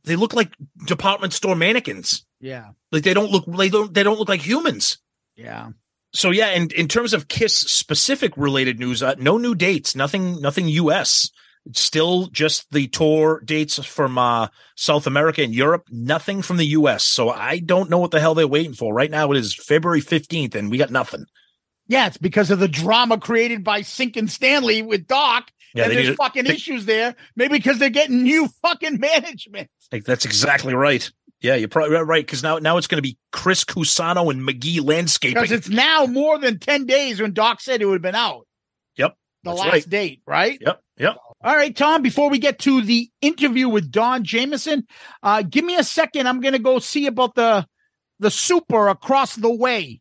they 0.05 0.17
look 0.17 0.35
like 0.35 0.53
department 0.85 1.33
store 1.33 1.55
mannequins. 1.57 2.27
Yeah. 2.41 2.71
Like 2.91 3.05
they 3.05 3.15
don't 3.15 3.31
look 3.31 3.45
they 3.47 3.69
don't 3.69 3.95
they 3.95 4.03
don't 4.03 4.19
look 4.19 4.29
like 4.29 4.41
humans. 4.43 4.99
Yeah. 5.37 5.71
So 6.15 6.31
yeah, 6.31 6.49
and 6.49 6.71
in 6.73 6.89
terms 6.89 7.15
of 7.15 7.29
Kiss 7.29 7.57
specific 7.57 8.37
related 8.37 8.79
news, 8.79 9.03
uh, 9.03 9.15
no 9.19 9.39
new 9.39 9.55
dates, 9.55 9.97
nothing, 9.97 10.41
nothing 10.43 10.69
U.S. 10.69 11.31
It's 11.65 11.81
still 11.81 12.27
just 12.27 12.71
the 12.73 12.89
tour 12.89 13.41
dates 13.45 13.83
from 13.85 14.19
uh, 14.19 14.49
South 14.77 15.07
America 15.07 15.43
and 15.43 15.55
Europe. 15.55 15.85
Nothing 15.91 16.43
from 16.43 16.57
the 16.57 16.67
U.S. 16.67 17.05
So 17.05 17.31
I 17.31 17.61
don't 17.61 17.89
know 17.89 17.99
what 17.99 18.11
the 18.11 18.21
hell 18.21 18.35
they're 18.35 18.49
waiting 18.49 18.75
for. 18.75 18.93
Right 18.93 19.11
now 19.11 19.31
it 19.31 19.39
is 19.39 19.55
February 19.55 20.01
fifteenth, 20.01 20.55
and 20.55 20.71
we 20.71 20.77
got 20.79 20.91
nothing. 20.91 21.25
Yeah, 21.87 22.09
it's 22.09 22.19
because 22.19 22.51
of 22.51 22.59
the 22.59 22.69
drama 22.69 23.19
created 23.19 23.65
by 23.65 23.83
Sink 23.83 24.17
and 24.17 24.31
Stanley 24.31 24.83
with 24.83 25.07
Doc. 25.07 25.51
Yeah, 25.75 25.85
and 25.85 25.93
there's 25.93 26.09
to- 26.09 26.17
fucking 26.17 26.45
they- 26.45 26.55
issues 26.55 26.85
there. 26.85 27.15
Maybe 27.37 27.57
because 27.59 27.79
they're 27.79 27.91
getting 27.91 28.23
new 28.25 28.49
fucking 28.61 28.99
management. 29.01 29.71
Like 29.91 30.05
that's 30.05 30.25
exactly 30.25 30.75
right. 30.75 31.11
Yeah, 31.43 31.57
you're 31.57 31.69
probably 31.69 31.97
right 31.97 32.25
because 32.25 32.43
now 32.43 32.59
now 32.59 32.77
it's 32.77 32.87
going 32.87 32.99
to 32.99 33.03
be 33.03 33.19
Chris 33.33 33.65
Cusano 33.65 34.31
and 34.31 34.47
McGee 34.47 34.83
Landscaping. 34.83 35.35
Because 35.35 35.51
it's 35.51 35.69
now 35.69 36.07
more 36.07 36.39
than 36.39 36.59
10 36.61 36.87
days 36.87 37.21
when 37.21 37.33
Doc 37.33 37.61
said 37.61 37.83
it 37.83 37.87
would 37.87 37.95
have 37.95 38.03
been 38.03 38.15
out. 38.15 38.47
Yep, 38.97 39.17
The 39.43 39.51
that's 39.51 39.61
last 39.61 39.73
right. 39.73 39.89
date, 39.89 40.23
right? 40.25 40.59
Yep, 40.61 40.81
yep. 40.99 41.17
All 41.45 41.57
right, 41.57 41.75
Tom, 41.77 42.03
before 42.03 42.31
we 42.31 42.39
get 42.39 42.61
to 42.61 42.83
the 42.83 43.11
interview 43.21 43.69
with 43.69 43.91
Don 43.91 44.23
Jamieson, 44.23 44.87
uh, 45.25 45.43
give 45.43 45.65
me 45.65 45.77
a 45.77 45.83
second. 45.83 46.29
I'm 46.29 46.41
going 46.41 46.53
to 46.53 46.61
go 46.61 46.79
see 46.79 47.07
about 47.09 47.35
the 47.35 47.67
the 48.21 48.31
super 48.31 48.87
across 48.87 49.35
the 49.35 49.53
way. 49.53 50.01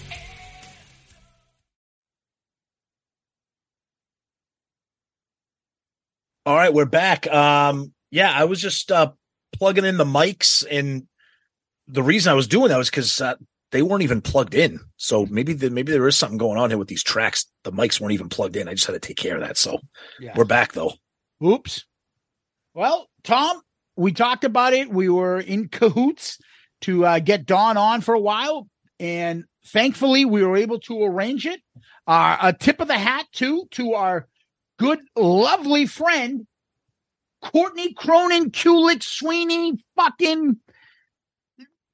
All 6.45 6.55
right, 6.55 6.73
we're 6.73 6.85
back. 6.85 7.27
Um, 7.31 7.93
yeah, 8.09 8.31
I 8.33 8.45
was 8.45 8.59
just 8.59 8.91
uh, 8.91 9.11
plugging 9.53 9.85
in 9.85 9.97
the 9.97 10.05
mics, 10.05 10.65
and 10.69 11.07
the 11.87 12.01
reason 12.01 12.31
I 12.31 12.35
was 12.35 12.47
doing 12.47 12.69
that 12.69 12.77
was 12.77 12.89
because 12.89 13.21
uh, 13.21 13.35
they 13.71 13.83
weren't 13.83 14.01
even 14.03 14.21
plugged 14.21 14.55
in. 14.55 14.79
So 14.97 15.27
maybe 15.27 15.53
the, 15.53 15.69
maybe 15.69 15.91
there 15.91 16.07
is 16.07 16.17
something 16.17 16.39
going 16.39 16.57
on 16.57 16.71
here 16.71 16.79
with 16.79 16.87
these 16.87 17.03
tracks. 17.03 17.45
The 17.63 17.71
mics 17.71 17.99
weren't 18.01 18.13
even 18.13 18.29
plugged 18.29 18.55
in. 18.55 18.67
I 18.67 18.73
just 18.73 18.87
had 18.87 18.93
to 18.93 18.99
take 18.99 19.17
care 19.17 19.35
of 19.35 19.41
that. 19.41 19.57
So 19.57 19.79
Yeah. 20.19 20.33
we're 20.35 20.45
back 20.45 20.73
though. 20.73 20.93
Oops. 21.45 21.85
Well, 22.73 23.07
Tom, 23.23 23.61
we 23.95 24.11
talked 24.11 24.43
about 24.43 24.73
it. 24.73 24.89
We 24.89 25.09
were 25.09 25.39
in 25.39 25.67
cahoots 25.67 26.39
to 26.81 27.05
uh, 27.05 27.19
get 27.19 27.45
Don 27.45 27.77
on 27.77 28.01
for 28.01 28.15
a 28.15 28.19
while, 28.19 28.67
and 28.99 29.43
thankfully, 29.67 30.25
we 30.25 30.43
were 30.43 30.57
able 30.57 30.79
to 30.81 31.03
arrange 31.03 31.45
it. 31.45 31.61
Uh, 32.07 32.37
a 32.41 32.53
tip 32.53 32.79
of 32.81 32.87
the 32.87 32.97
hat 32.97 33.27
too 33.31 33.67
to 33.71 33.93
our 33.93 34.27
good, 34.81 34.99
lovely 35.15 35.85
friend 35.85 36.47
Courtney 37.43 37.93
Cronin, 37.93 38.49
Kulick, 38.49 39.03
Sweeney, 39.03 39.73
fucking 39.95 40.57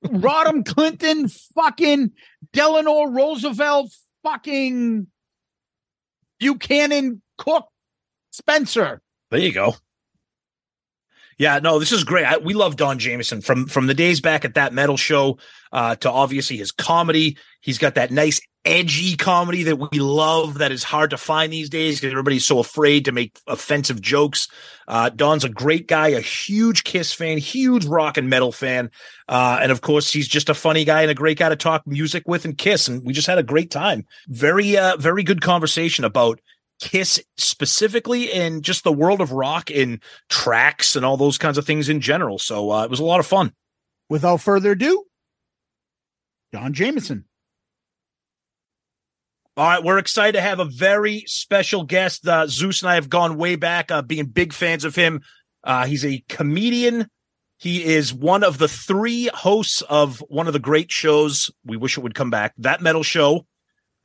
Rodham 0.05 0.65
Clinton, 0.65 1.27
fucking 1.27 2.11
Delano 2.53 3.03
Roosevelt, 3.03 3.93
fucking 4.23 5.07
Buchanan, 6.39 7.21
Cook, 7.37 7.67
Spencer. 8.31 9.01
There 9.31 9.39
you 9.41 9.51
go. 9.51 9.75
Yeah, 11.37 11.59
no, 11.59 11.77
this 11.77 11.91
is 11.91 12.03
great. 12.03 12.25
I, 12.25 12.37
we 12.37 12.53
love 12.55 12.75
Don 12.75 12.97
Jamieson 12.97 13.41
from 13.41 13.67
from 13.67 13.87
the 13.87 13.93
days 13.93 14.21
back 14.21 14.43
at 14.43 14.55
that 14.55 14.73
metal 14.73 14.97
show 14.97 15.37
uh, 15.71 15.95
to 15.97 16.11
obviously 16.11 16.57
his 16.57 16.71
comedy. 16.71 17.37
He's 17.61 17.77
got 17.77 17.95
that 17.95 18.11
nice 18.11 18.41
edgy 18.65 19.15
comedy 19.15 19.63
that 19.63 19.77
we 19.77 19.99
love 19.99 20.57
that 20.57 20.73
is 20.73 20.83
hard 20.83 21.11
to 21.11 21.17
find 21.17 21.53
these 21.53 21.69
days 21.69 21.99
because 21.99 22.11
everybody's 22.11 22.45
so 22.45 22.59
afraid 22.59 23.05
to 23.05 23.13
make 23.13 23.39
offensive 23.47 24.01
jokes. 24.01 24.49
Uh, 24.87 25.09
Don's 25.09 25.45
a 25.45 25.49
great 25.49 25.87
guy, 25.87 26.09
a 26.09 26.19
huge 26.19 26.83
Kiss 26.83 27.13
fan, 27.13 27.37
huge 27.37 27.85
rock 27.85 28.17
and 28.17 28.29
metal 28.29 28.51
fan, 28.51 28.89
uh, 29.29 29.59
and 29.61 29.71
of 29.71 29.81
course 29.81 30.11
he's 30.11 30.27
just 30.27 30.49
a 30.49 30.53
funny 30.53 30.85
guy 30.85 31.03
and 31.03 31.11
a 31.11 31.15
great 31.15 31.37
guy 31.37 31.49
to 31.49 31.55
talk 31.55 31.85
music 31.85 32.23
with 32.25 32.45
and 32.45 32.57
Kiss. 32.57 32.87
And 32.87 33.03
we 33.05 33.13
just 33.13 33.27
had 33.27 33.37
a 33.37 33.43
great 33.43 33.71
time. 33.71 34.05
Very, 34.27 34.75
uh, 34.75 34.97
very 34.97 35.23
good 35.23 35.41
conversation 35.41 36.03
about 36.03 36.41
Kiss 36.79 37.21
specifically 37.37 38.31
and 38.31 38.63
just 38.63 38.83
the 38.83 38.91
world 38.91 39.21
of 39.21 39.31
rock 39.31 39.71
and 39.71 40.01
tracks 40.29 40.95
and 40.95 41.05
all 41.05 41.17
those 41.17 41.37
kinds 41.37 41.57
of 41.57 41.65
things 41.65 41.89
in 41.89 42.01
general. 42.01 42.37
So 42.37 42.71
uh, 42.71 42.83
it 42.83 42.89
was 42.89 42.99
a 42.99 43.05
lot 43.05 43.19
of 43.19 43.25
fun. 43.25 43.53
Without 44.09 44.37
further 44.37 44.71
ado, 44.71 45.03
Don 46.53 46.73
Jamieson. 46.73 47.25
All 49.57 49.67
right, 49.67 49.83
we're 49.83 49.97
excited 49.97 50.33
to 50.33 50.41
have 50.41 50.59
a 50.59 50.65
very 50.65 51.23
special 51.25 51.83
guest. 51.83 52.27
Uh, 52.27 52.45
Zuul 52.45 52.79
and 52.83 52.91
I 52.91 52.95
have 52.95 53.09
gone 53.09 53.37
way 53.37 53.55
back, 53.55 53.89
uh, 53.89 54.03
being 54.03 54.27
big 54.27 54.53
fans 54.53 54.85
of 54.85 54.95
him. 54.95 55.21
Uh, 55.63 55.87
he's 55.87 56.05
a 56.05 56.23
comedian. 56.29 57.09
He 57.57 57.83
is 57.83 58.13
one 58.13 58.43
of 58.43 58.59
the 58.59 58.67
three 58.67 59.31
hosts 59.33 59.81
of 59.81 60.19
one 60.29 60.45
of 60.45 60.53
the 60.53 60.59
great 60.59 60.91
shows. 60.91 61.49
We 61.65 61.75
wish 61.75 61.97
it 61.97 62.01
would 62.01 62.13
come 62.13 62.29
back. 62.29 62.53
That 62.59 62.81
metal 62.81 63.01
show. 63.01 63.47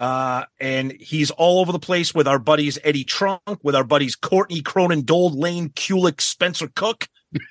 Uh, 0.03 0.45
and 0.59 0.91
he's 0.99 1.31
all 1.31 1.61
over 1.61 1.71
the 1.71 1.79
place 1.79 2.13
with 2.13 2.27
our 2.27 2.41
buddies 2.41 2.77
Eddie 2.83 3.05
Trunk, 3.05 3.41
with 3.63 3.77
our 3.77 3.85
buddies 3.85 4.17
Courtney 4.17 4.61
Cronin, 4.61 5.03
Dold 5.03 5.37
Lane, 5.37 5.69
Kulick, 5.69 6.21
Spencer 6.21 6.67
Cook. 6.67 7.07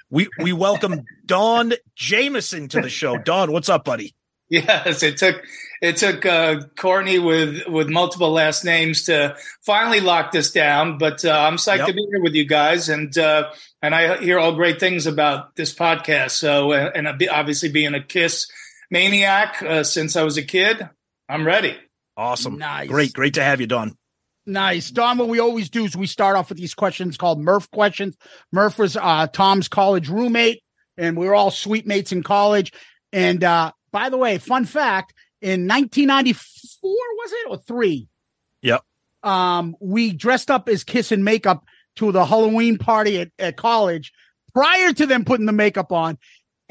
We 0.10 0.28
we 0.38 0.52
welcome 0.52 1.06
Don 1.26 1.72
Jamieson 1.96 2.68
to 2.68 2.82
the 2.82 2.90
show. 2.90 3.18
Don, 3.18 3.54
what's 3.54 3.70
up, 3.70 3.86
buddy? 3.86 4.14
Yes, 4.50 5.02
it 5.02 5.16
took 5.16 5.42
it 5.82 5.96
took 5.96 6.26
uh, 6.26 6.64
Courtney 6.78 7.20
with 7.20 7.68
with 7.68 7.88
multiple 7.88 8.32
last 8.32 8.66
names 8.66 9.04
to 9.04 9.38
finally 9.62 10.02
lock 10.02 10.34
this 10.34 10.52
down. 10.52 10.98
But 10.98 11.24
uh, 11.24 11.32
I'm 11.32 11.56
psyched 11.56 11.86
to 11.86 11.94
be 11.94 12.06
here 12.12 12.22
with 12.22 12.34
you 12.34 12.46
guys, 12.46 12.90
and 12.90 13.18
uh, 13.18 13.50
and 13.82 13.96
I 13.96 14.18
hear 14.18 14.40
all 14.40 14.56
great 14.56 14.78
things 14.78 15.08
about 15.08 15.56
this 15.56 15.74
podcast. 15.74 16.32
So, 16.32 16.74
uh, 16.74 16.92
and 16.94 17.08
obviously 17.32 17.70
being 17.72 17.94
a 17.94 18.04
Kiss 18.04 18.52
maniac 18.90 19.64
uh, 19.64 19.86
since 19.86 20.18
I 20.18 20.24
was 20.24 20.36
a 20.36 20.44
kid, 20.44 20.90
I'm 21.30 21.48
ready. 21.48 21.78
Awesome, 22.22 22.58
Nice. 22.60 22.88
great, 22.88 23.14
great 23.14 23.34
to 23.34 23.44
have 23.44 23.60
you, 23.62 23.68
Don. 23.68 23.98
Nice. 24.46 24.92
Don, 24.92 25.18
what 25.18 25.28
we 25.28 25.40
always 25.40 25.70
do 25.70 25.86
is 25.86 25.96
we 25.96 26.06
start 26.08 26.36
off 26.36 26.50
with 26.50 26.58
these 26.58 26.74
questions 26.76 27.18
called 27.18 27.40
Murph 27.40 27.70
questions. 27.72 28.16
Murph 28.52 28.78
was 28.78 28.96
uh, 28.96 29.28
Tom's 29.28 29.68
college 29.68 30.08
roommate, 30.10 30.64
and 30.98 31.18
we 31.18 31.26
were 31.28 31.34
all 31.34 31.50
suite 31.52 31.88
mates 31.88 32.12
in 32.12 32.22
college. 32.22 32.74
And 33.12 33.44
uh, 33.44 33.72
by 33.92 34.10
the 34.10 34.18
way, 34.18 34.38
fun 34.38 34.66
fact 34.66 35.14
in 35.42 35.68
1994, 35.68 36.80
was 36.84 37.32
it, 37.32 37.50
or 37.50 37.58
three? 37.58 38.08
Yep. 38.62 38.82
Um, 39.24 39.76
we 39.80 40.14
dressed 40.14 40.52
up 40.52 40.70
as 40.70 40.84
Kiss 40.84 41.12
and 41.12 41.26
makeup 41.26 41.64
to 41.96 42.12
the 42.12 42.26
Halloween 42.26 42.78
party 42.78 43.20
at, 43.20 43.32
at 43.40 43.58
college 43.58 44.14
prior 44.54 44.94
to 44.94 45.06
them 45.06 45.26
putting 45.26 45.46
the 45.46 45.52
makeup 45.52 45.92
on. 45.92 46.18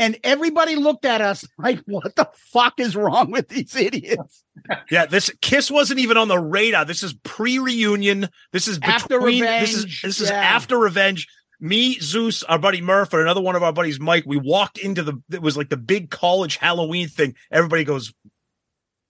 And 0.01 0.19
everybody 0.25 0.77
looked 0.77 1.05
at 1.05 1.21
us 1.21 1.45
like, 1.59 1.79
what 1.87 2.17
the 2.17 2.29
fuck 2.35 2.81
is 2.81 2.97
wrong 2.97 3.31
with 3.31 3.49
these 3.49 3.77
idiots? 3.77 4.43
Yeah, 4.91 5.07
this 5.07 5.31
Kiss 5.43 5.71
wasn't 5.71 6.01
even 6.01 6.17
on 6.17 6.29
the 6.29 6.39
radar. 6.39 6.85
This 6.87 7.03
is 7.03 7.13
pre-reunion. 7.23 8.29
This 8.53 8.67
is 8.67 8.81
After 8.83 9.19
between. 9.19 9.45
This 9.45 9.75
is 9.75 9.85
Revenge, 9.85 10.03
this 10.03 10.21
is 10.21 10.31
yeah. 10.31 10.41
after 10.41 10.79
Revenge. 10.79 11.29
me, 11.61 11.99
Zuul, 11.99 12.43
our 12.49 12.59
buddy 12.59 12.81
Murph, 12.81 13.13
and 13.13 13.23
another 13.23 13.43
one 13.43 13.55
of 13.55 13.63
our 13.63 13.73
buddies, 13.73 14.01
Mike, 14.01 14.25
we 14.27 14.39
walked 14.39 14.79
into 14.79 15.03
the, 15.03 15.23
it 15.31 15.43
was 15.43 15.59
like 15.59 15.69
the 15.69 15.77
big 15.77 16.09
college 16.11 16.57
Halloween 16.57 17.09
thing. 17.09 17.35
Everybody 17.53 17.85
goes, 17.85 18.15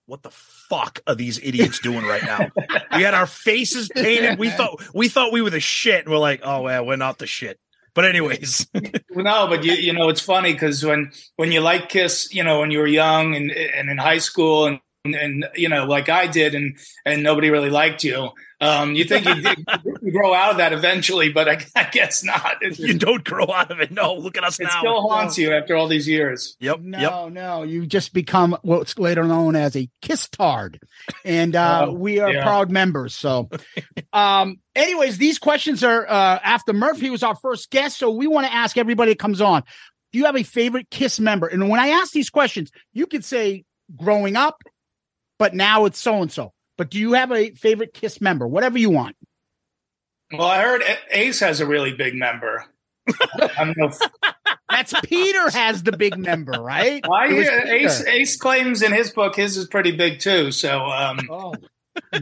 what 0.05 0.23
the 0.23 0.31
fuck 0.31 0.99
are 1.07 1.15
these 1.15 1.39
idiots 1.41 1.79
doing 1.79 2.03
right 2.05 2.23
now? 2.23 2.49
we 2.97 3.03
had 3.03 3.13
our 3.13 3.27
faces 3.27 3.89
painted. 3.95 4.37
We 4.37 4.49
thought, 4.49 4.81
we 4.93 5.07
thought 5.07 5.31
we 5.31 5.41
were 5.41 5.49
the 5.49 5.61
shit. 5.61 6.03
And 6.03 6.11
we're 6.11 6.19
like, 6.19 6.41
oh, 6.43 6.63
well, 6.63 6.85
we're 6.85 6.97
not 6.97 7.17
the 7.17 7.27
shit. 7.27 7.57
But 7.93 8.05
anyways, 8.05 8.67
no, 9.09 9.47
but 9.47 9.63
you 9.63 9.73
you 9.73 9.93
know 9.93 10.09
it's 10.09 10.21
funny 10.21 10.53
because 10.53 10.83
when 10.83 11.11
when 11.35 11.51
you 11.51 11.61
like 11.61 11.89
Kiss, 11.89 12.33
you 12.33 12.43
know 12.43 12.59
when 12.59 12.71
you 12.71 12.79
were 12.79 12.87
young 12.87 13.35
and 13.35 13.51
and 13.51 13.89
in 13.89 13.97
high 13.97 14.19
school 14.19 14.65
and 14.65 14.79
and 15.05 15.45
you 15.55 15.67
know 15.67 15.85
like 15.85 16.09
I 16.09 16.27
did 16.27 16.55
and 16.55 16.77
and 17.05 17.23
nobody 17.23 17.49
really 17.49 17.69
liked 17.69 18.03
you. 18.03 18.29
Um, 18.61 18.93
you 18.93 19.05
think 19.05 19.25
you, 19.25 19.43
you 20.03 20.11
grow 20.13 20.35
out 20.35 20.51
of 20.51 20.57
that 20.57 20.71
eventually, 20.71 21.29
but 21.29 21.49
I, 21.49 21.65
I 21.75 21.89
guess 21.91 22.23
not. 22.23 22.57
It's, 22.61 22.77
you 22.77 22.93
don't 22.93 23.23
grow 23.23 23.51
out 23.51 23.71
of 23.71 23.79
it. 23.79 23.91
No, 23.91 24.13
look 24.13 24.37
at 24.37 24.43
us 24.43 24.59
it 24.59 24.63
now. 24.65 24.69
It 24.69 24.79
still 24.79 25.09
haunts 25.09 25.37
you 25.39 25.51
after 25.51 25.75
all 25.75 25.87
these 25.87 26.07
years. 26.07 26.55
Yep. 26.59 26.81
No, 26.81 26.99
yep. 26.99 27.33
no, 27.33 27.63
you 27.63 27.87
just 27.87 28.13
become 28.13 28.55
what's 28.61 28.99
later 28.99 29.23
known 29.23 29.55
as 29.55 29.75
a 29.75 29.89
kiss 30.03 30.29
tard, 30.29 30.79
and 31.25 31.55
uh, 31.55 31.87
Oh, 31.87 31.93
we 31.93 32.19
are 32.19 32.31
yeah. 32.31 32.43
proud 32.43 32.69
members. 32.69 33.15
So, 33.15 33.49
um, 34.13 34.59
anyways, 34.75 35.17
these 35.17 35.39
questions 35.39 35.83
are 35.83 36.07
uh, 36.07 36.39
after 36.43 36.71
Murphy 36.71 37.09
was 37.09 37.23
our 37.23 37.35
first 37.35 37.71
guest, 37.71 37.97
so 37.97 38.11
we 38.11 38.27
want 38.27 38.45
to 38.45 38.53
ask 38.53 38.77
everybody 38.77 39.11
that 39.11 39.19
comes 39.19 39.41
on. 39.41 39.63
Do 40.11 40.19
you 40.19 40.25
have 40.25 40.35
a 40.35 40.43
favorite 40.43 40.89
Kiss 40.91 41.19
member? 41.19 41.47
And 41.47 41.67
when 41.69 41.79
I 41.79 41.87
ask 41.89 42.11
these 42.11 42.29
questions, 42.29 42.71
you 42.93 43.07
could 43.07 43.25
say 43.25 43.63
growing 43.95 44.35
up, 44.35 44.61
but 45.39 45.55
now 45.55 45.85
it's 45.85 45.99
so 45.99 46.21
and 46.21 46.31
so. 46.31 46.53
But 46.81 46.89
do 46.89 46.97
you 46.97 47.13
have 47.13 47.31
a 47.31 47.51
favorite 47.51 47.93
Kiss 47.93 48.19
member? 48.21 48.47
Whatever 48.47 48.79
you 48.79 48.89
want. 48.89 49.15
Well, 50.33 50.47
I 50.47 50.63
heard 50.63 50.81
Ace 51.11 51.39
has 51.41 51.59
a 51.59 51.67
really 51.67 51.93
big 51.93 52.15
member. 52.15 52.65
I 53.07 53.65
don't 53.65 53.77
know. 53.77 53.89
If, 53.89 53.99
That's 54.67 54.91
Peter 55.03 55.51
has 55.51 55.83
the 55.83 55.91
big 55.95 56.17
member, 56.17 56.53
right? 56.53 56.99
I 57.07 57.27
It 57.27 57.33
was 57.35 57.47
hear 57.47 57.61
Peter. 57.61 57.75
Ace 57.75 58.05
Ace 58.07 58.37
claims 58.37 58.81
in 58.81 58.93
his 58.93 59.11
book 59.11 59.35
his 59.35 59.57
is 59.57 59.67
pretty 59.67 59.91
big 59.91 60.17
too. 60.21 60.51
So, 60.51 60.79
um, 60.87 61.19
Oh. 61.29 61.53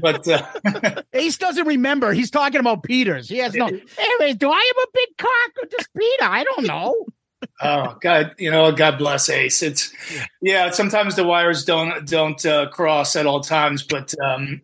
but 0.02 0.28
uh, 0.28 1.04
Ace 1.14 1.38
doesn't 1.38 1.66
remember. 1.66 2.12
He's 2.12 2.30
talking 2.30 2.60
about 2.60 2.84
Peter's. 2.84 3.30
He 3.30 3.38
has 3.38 3.54
no. 3.56 3.66
Anyway, 3.68 4.34
do 4.34 4.52
I 4.52 4.74
have 4.76 4.84
a 4.84 4.92
big 4.94 5.18
cock 5.18 5.64
or 5.64 5.70
just 5.72 5.88
Peter? 5.98 6.24
I 6.26 6.44
don't 6.44 6.66
know. 6.68 7.06
Oh 7.62 7.98
God, 8.02 8.36
you 8.38 8.52
know, 8.52 8.72
God 8.72 8.98
bless 8.98 9.30
Ace. 9.30 9.62
It's 9.64 9.94
yeah. 10.42 10.70
Sometimes 10.72 11.16
the 11.16 11.24
wires 11.24 11.66
don't 11.66 12.08
don't 12.08 12.44
uh, 12.46 12.70
cross 12.70 13.16
at 13.16 13.26
all 13.26 13.42
times, 13.42 13.84
but 13.84 14.14
um, 14.24 14.62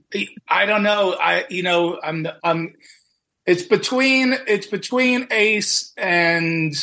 I 0.48 0.66
don't 0.66 0.84
know. 0.84 1.16
I 1.20 1.46
you 1.50 1.64
know 1.64 2.00
I'm 2.02 2.28
I'm. 2.44 2.76
It's 3.46 3.64
between 3.64 4.36
it's 4.48 4.68
between 4.68 5.28
Ace 5.32 5.94
and 5.98 6.74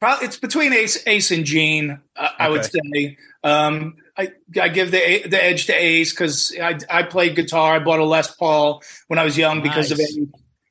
probably 0.00 0.26
it's 0.26 0.38
between 0.38 0.72
Ace 0.72 1.02
Ace 1.06 1.30
and 1.30 1.44
Gene. 1.44 2.00
Uh, 2.16 2.28
I 2.38 2.48
would 2.48 2.64
say. 2.64 3.16
Um, 3.44 3.96
I 4.16 4.32
I 4.60 4.68
give 4.68 4.90
the 4.90 5.28
the 5.28 5.42
edge 5.42 5.66
to 5.66 5.72
Ace 5.72 6.12
because 6.12 6.54
I 6.60 6.78
I 6.90 7.04
played 7.04 7.36
guitar. 7.36 7.76
I 7.76 7.78
bought 7.78 8.00
a 8.00 8.04
Les 8.04 8.34
Paul 8.34 8.82
when 9.06 9.18
I 9.18 9.24
was 9.24 9.38
young 9.38 9.62
because 9.62 9.92
of 9.92 9.98
Nice. 9.98 10.16
Ace. 10.18 10.26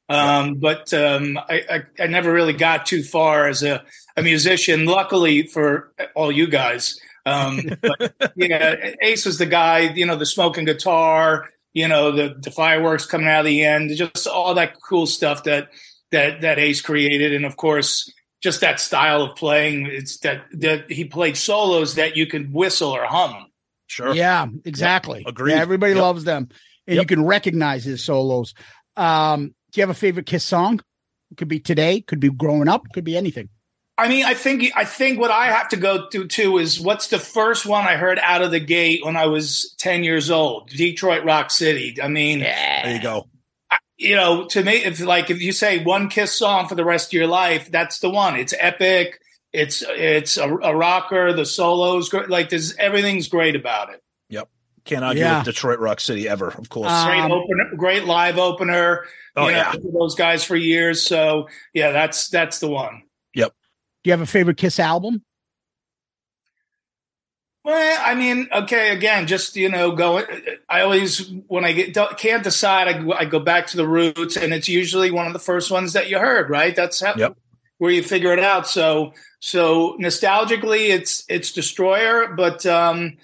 Um, 0.09 0.55
but 0.55 0.93
um, 0.93 1.37
I, 1.37 1.63
I, 1.69 2.03
I 2.03 2.07
never 2.07 2.31
really 2.31 2.53
got 2.53 2.85
too 2.85 3.03
far 3.03 3.47
as 3.47 3.63
a, 3.63 3.83
a 4.15 4.21
musician. 4.23 4.85
Luckily 4.85 5.47
for 5.47 5.91
all 6.15 6.31
you 6.31 6.47
guys, 6.47 6.99
um, 7.25 7.59
but 7.81 8.15
yeah, 8.35 8.93
Ace 9.01 9.25
was 9.25 9.37
the 9.37 9.45
guy. 9.45 9.79
You 9.79 10.05
know, 10.05 10.15
the 10.15 10.25
smoking 10.25 10.65
guitar. 10.65 11.49
You 11.73 11.87
know, 11.87 12.11
the 12.11 12.35
the 12.39 12.51
fireworks 12.51 13.05
coming 13.05 13.27
out 13.27 13.41
of 13.41 13.45
the 13.45 13.63
end. 13.63 13.91
Just 13.95 14.27
all 14.27 14.53
that 14.55 14.75
cool 14.81 15.05
stuff 15.05 15.43
that 15.43 15.69
that 16.11 16.41
that 16.41 16.57
Ace 16.57 16.81
created, 16.81 17.33
and 17.33 17.45
of 17.45 17.57
course, 17.57 18.11
just 18.41 18.61
that 18.61 18.79
style 18.79 19.23
of 19.23 19.35
playing. 19.35 19.87
It's 19.87 20.19
that 20.19 20.45
that 20.53 20.89
he 20.89 21.03
played 21.05 21.35
solos 21.37 21.95
that 21.95 22.15
you 22.15 22.27
could 22.27 22.53
whistle 22.53 22.91
or 22.91 23.05
hum. 23.05 23.47
Sure. 23.87 24.13
Yeah, 24.13 24.47
exactly. 24.65 25.23
Agreed. 25.27 25.53
Yeah, 25.53 25.61
everybody 25.61 25.93
Yep. 25.93 26.01
loves 26.01 26.23
them, 26.23 26.49
and 26.87 26.97
you 26.97 27.05
can 27.05 27.23
recognize 27.25 27.83
his 27.83 28.03
solos. 28.03 28.53
Um, 28.95 29.53
do 29.72 29.80
you 29.80 29.84
have 29.84 29.89
a 29.89 29.93
favorite 29.99 30.26
Kiss 30.26 30.43
song? 30.45 30.82
It 31.32 31.38
could 31.38 31.47
be 31.47 31.59
today, 31.59 32.01
could 32.01 32.20
be 32.20 32.30
growing 32.30 32.68
up, 32.68 32.86
could 32.93 33.03
be 33.03 33.18
anything. 33.18 33.49
I 33.99 34.07
mean, 34.07 34.26
I 34.26 34.34
think 34.36 34.72
I 34.76 34.86
think 34.86 35.20
what 35.20 35.32
I 35.32 35.47
have 35.47 35.70
to 35.70 35.76
go 35.78 36.07
through 36.09 36.28
too 36.28 36.59
is 36.59 36.80
what's 36.80 37.07
the 37.07 37.18
first 37.18 37.65
one 37.65 37.86
I 37.86 37.95
heard 37.95 38.20
out 38.22 38.43
of 38.43 38.51
the 38.51 38.59
gate 38.59 39.03
when 39.03 39.18
I 39.18 39.26
was 39.26 39.74
ten 39.80 40.03
years 40.03 40.30
old? 40.30 40.70
Detroit 40.70 41.26
Rock 41.26 41.49
City. 41.49 41.97
I 42.01 42.07
mean, 42.07 42.39
There 42.41 42.93
you 42.95 43.01
go. 43.01 43.28
you 43.97 44.15
know, 44.15 44.45
to 44.49 44.63
me, 44.63 44.74
if 44.74 44.99
like 44.99 45.32
if 45.32 45.41
you 45.41 45.51
say 45.51 45.84
one 45.84 46.09
Kiss 46.09 46.32
song 46.38 46.68
for 46.68 46.76
the 46.76 46.86
rest 46.86 47.09
of 47.09 47.13
your 47.13 47.26
life, 47.28 47.72
that's 47.72 47.97
the 47.99 48.09
one. 48.09 48.36
It's 48.36 48.53
epic. 48.59 49.20
It's 49.51 49.84
it's 49.88 50.38
a, 50.38 50.47
a 50.47 50.76
rocker. 50.76 51.34
The 51.34 51.45
solos, 51.45 52.09
gr- 52.09 52.28
like 52.28 52.49
there's 52.49 52.76
everything's 52.76 53.28
great 53.28 53.55
about 53.55 53.91
it. 53.91 54.03
Yep. 54.30 54.47
Can't 54.86 55.03
argue 55.03 55.24
Yeah. 55.24 55.38
with 55.39 55.45
Detroit 55.45 55.80
Rock 55.80 55.99
City 56.01 56.30
ever, 56.30 56.49
of 56.49 56.70
course. 56.70 56.88
Uh, 56.91 57.05
Great 57.07 57.20
Um, 57.22 57.32
opener, 57.32 57.76
great 57.76 58.05
live 58.05 58.38
opener. 58.38 59.05
Oh, 59.38 59.47
you 59.47 59.53
know, 59.53 59.57
yeah. 59.59 59.73
those 59.93 60.15
guys 60.15 60.43
for 60.43 60.55
years. 60.55 61.05
So 61.05 61.47
yeah, 61.73 61.91
that's 61.91 62.27
that's 62.29 62.59
the 62.59 62.67
one. 62.69 63.03
Yep. 63.35 63.53
Do 64.03 64.07
you 64.09 64.11
have 64.13 64.21
a 64.21 64.25
favorite 64.25 64.57
Kiss 64.57 64.79
album? 64.79 65.23
Well, 67.63 68.01
I 68.05 68.15
mean, 68.15 68.47
okay, 68.53 68.95
again, 68.95 69.27
just 69.27 69.57
you 69.57 69.67
know, 69.69 69.91
go. 69.91 70.23
I 70.69 70.81
always 70.81 71.29
when 71.47 71.65
I 71.65 71.73
get 71.73 71.93
don't, 71.93 72.17
can't 72.17 72.43
decide, 72.43 72.88
I, 72.88 73.03
go- 73.03 73.11
I 73.13 73.25
go 73.25 73.39
back 73.39 73.67
to 73.67 73.77
the 73.77 73.88
roots, 73.88 74.38
and 74.38 74.53
it's 74.53 74.69
usually 74.69 75.11
one 75.11 75.27
of 75.27 75.33
the 75.33 75.39
first 75.39 75.69
ones 75.69 75.91
that 75.93 76.09
you 76.09 76.17
heard, 76.17 76.49
right? 76.49 76.73
That's 76.73 77.01
how, 77.01 77.15
Yep. 77.17 77.35
where 77.77 77.91
you 77.91 78.03
figure 78.03 78.31
it 78.31 78.39
out. 78.39 78.67
So, 78.69 79.13
so 79.41 79.97
nostalgically, 79.99 80.89
it's 80.89 81.25
it's 81.27 81.51
Destroyer, 81.51 82.33
but 82.38 82.65
um, 82.65 83.17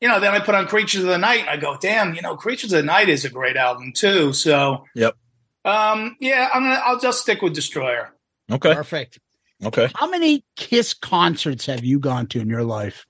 you 0.00 0.06
know, 0.08 0.20
then 0.20 0.34
I 0.34 0.38
put 0.38 0.54
on 0.54 0.68
Creatures 0.68 1.02
of 1.02 1.08
the 1.08 1.18
Night, 1.18 1.40
and 1.40 1.50
I 1.50 1.56
go, 1.56 1.76
damn, 1.76 2.14
you 2.14 2.22
know, 2.22 2.36
Creatures 2.36 2.72
of 2.72 2.76
the 2.78 2.86
Night 2.86 3.08
is 3.08 3.24
a 3.24 3.28
great 3.30 3.56
album 3.56 3.92
too. 3.92 4.32
So, 4.32 4.84
Yep. 4.94 5.16
Um, 5.64 6.16
yeah, 6.20 6.48
I'm 6.52 6.62
gonna, 6.62 6.80
I'll 6.84 6.98
just 7.00 7.20
stick 7.20 7.42
with 7.42 7.54
Destroyer. 7.54 8.12
Okay. 8.50 8.74
Perfect. 8.74 9.18
Okay. 9.64 9.88
How 9.94 10.08
many 10.08 10.44
Kiss 10.56 10.94
concerts 10.94 11.66
have 11.66 11.84
you 11.84 11.98
gone 11.98 12.26
to 12.28 12.40
in 12.40 12.48
your 12.48 12.64
life? 12.64 13.06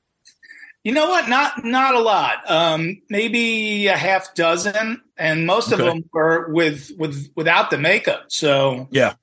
You 0.83 0.93
know 0.93 1.09
what? 1.09 1.29
Not 1.29 1.65
not 1.65 1.95
a 1.95 2.01
lot. 2.01 2.51
Um, 2.51 3.03
maybe 3.11 3.87
a 3.87 3.97
half 3.97 4.35
dozen, 4.35 5.03
and 5.17 5.47
most 5.47 5.73
of 5.73 5.79
them 5.79 6.05
were 6.13 6.49
with 6.53 6.91
with 6.99 7.31
without 7.37 7.71
the 7.71 7.79
makeup. 7.79 8.25
So 8.29 8.89
Yeah. 8.91 9.15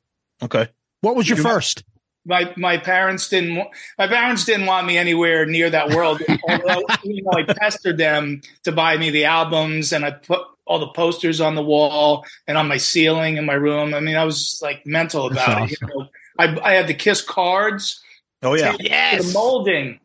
Okay. 0.41 0.67
What 1.01 1.15
was 1.15 1.27
your 1.27 1.37
You- 1.37 1.43
first? 1.43 1.83
My 2.27 2.53
my 2.57 2.77
parents 2.77 3.29
didn't 3.29 3.55
my 3.97 4.07
parents 4.07 4.45
didn't 4.45 4.65
want 4.65 4.85
me 4.85 4.97
anywhere 4.97 5.45
near 5.45 5.69
that 5.69 5.89
world. 5.89 6.21
Although 6.49 6.83
you 7.03 7.23
know, 7.23 7.31
I 7.33 7.43
pestered 7.43 7.97
them 7.97 8.41
to 8.63 8.71
buy 8.71 8.97
me 8.97 9.09
the 9.09 9.25
albums, 9.25 9.93
and 9.93 10.05
I 10.05 10.11
put 10.11 10.41
all 10.65 10.79
the 10.79 10.89
posters 10.89 11.39
on 11.39 11.55
the 11.55 11.63
wall 11.63 12.25
and 12.45 12.57
on 12.57 12.67
my 12.67 12.77
ceiling 12.77 13.37
in 13.37 13.45
my 13.45 13.53
room. 13.53 13.93
I 13.93 14.01
mean, 14.01 14.17
I 14.17 14.25
was 14.25 14.59
like 14.61 14.85
mental 14.85 15.27
about 15.27 15.47
That's 15.47 15.73
it. 15.73 15.81
You 15.81 15.87
know, 15.87 16.07
I 16.37 16.59
I 16.59 16.73
had 16.73 16.87
the 16.87 16.93
Kiss 16.93 17.21
cards. 17.21 18.03
Oh 18.43 18.53
yeah. 18.53 18.75
yes. 18.79 19.25
the 19.25 19.33
molding 19.33 19.99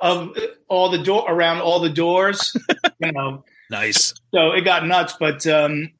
of 0.00 0.36
all 0.68 0.90
the 0.90 1.02
door 1.02 1.24
around 1.28 1.60
all 1.60 1.80
the 1.80 1.90
doors. 1.90 2.56
you 3.00 3.12
know, 3.12 3.44
Nice. 3.70 4.14
so 4.32 4.52
it 4.52 4.62
got 4.62 4.86
nuts. 4.86 5.14
But 5.18 5.46
um, 5.46 5.90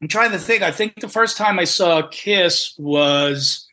I'm 0.00 0.08
trying 0.08 0.30
to 0.30 0.38
think. 0.38 0.62
I 0.62 0.70
think 0.70 1.00
the 1.00 1.08
first 1.08 1.36
time 1.36 1.58
I 1.58 1.64
saw 1.64 2.06
Kiss 2.06 2.74
was 2.78 3.67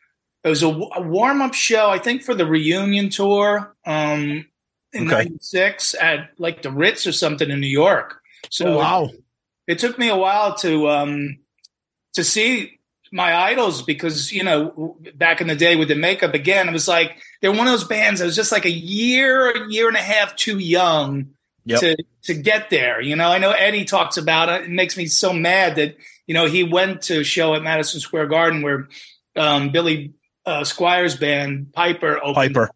it 0.46 0.48
was 0.48 0.62
a, 0.62 0.70
warm 0.70 1.42
up 1.42 1.52
show. 1.54 1.90
I 1.90 1.98
think 1.98 2.22
for 2.22 2.34
the 2.34 2.46
reunion 2.46 3.10
tour 3.10 3.74
um, 3.84 4.46
in 4.92 5.06
Okay. 5.12 5.24
'96 5.24 5.94
at 5.96 6.30
like 6.38 6.62
the 6.62 6.70
Ritz 6.70 7.06
or 7.06 7.12
something 7.12 7.50
in 7.50 7.60
New 7.60 7.66
York. 7.66 8.20
So 8.50 8.74
Oh, 8.74 8.78
wow. 8.78 9.10
it 9.66 9.78
took 9.80 9.98
me 9.98 10.08
a 10.08 10.16
while 10.16 10.54
to 10.58 10.88
um, 10.88 11.38
to 12.14 12.22
see 12.24 12.78
my 13.12 13.34
idols 13.36 13.82
because 13.82 14.32
you 14.32 14.42
know 14.44 14.96
back 15.14 15.40
in 15.40 15.46
the 15.48 15.54
day 15.56 15.76
with 15.76 15.88
the 15.88 15.94
makeup 15.94 16.34
again 16.34 16.68
it 16.68 16.72
was 16.72 16.88
like 16.88 17.12
they're 17.40 17.52
one 17.52 17.66
of 17.68 17.72
those 17.72 17.84
bands 17.84 18.18
that 18.18 18.26
was 18.26 18.34
just 18.34 18.50
like 18.50 18.64
a 18.64 18.70
year 18.70 19.50
a 19.52 19.70
year 19.70 19.86
and 19.86 19.96
a 19.96 20.00
half 20.02 20.34
too 20.36 20.58
young 20.58 21.28
Yep. 21.66 21.80
to 21.80 21.96
to 22.24 22.34
get 22.34 22.68
there 22.68 23.00
you 23.00 23.14
know 23.14 23.28
i 23.28 23.38
know 23.38 23.52
eddie 23.52 23.84
talks 23.84 24.16
about 24.16 24.48
it 24.48 24.64
it 24.64 24.70
makes 24.70 24.96
me 24.96 25.06
so 25.06 25.32
mad 25.32 25.76
that 25.76 25.96
you 26.26 26.34
know 26.34 26.46
he 26.46 26.64
went 26.64 27.02
to 27.02 27.20
a 27.20 27.24
show 27.24 27.54
at 27.54 27.62
madison 27.62 28.00
square 28.00 28.26
garden 28.26 28.62
where 28.62 28.88
um, 29.36 29.70
billy 29.70 30.12
uh, 30.46 30.64
squier's 30.64 31.16
band 31.16 31.72
piper 31.72 32.18
opened 32.18 32.34
Piper. 32.34 32.70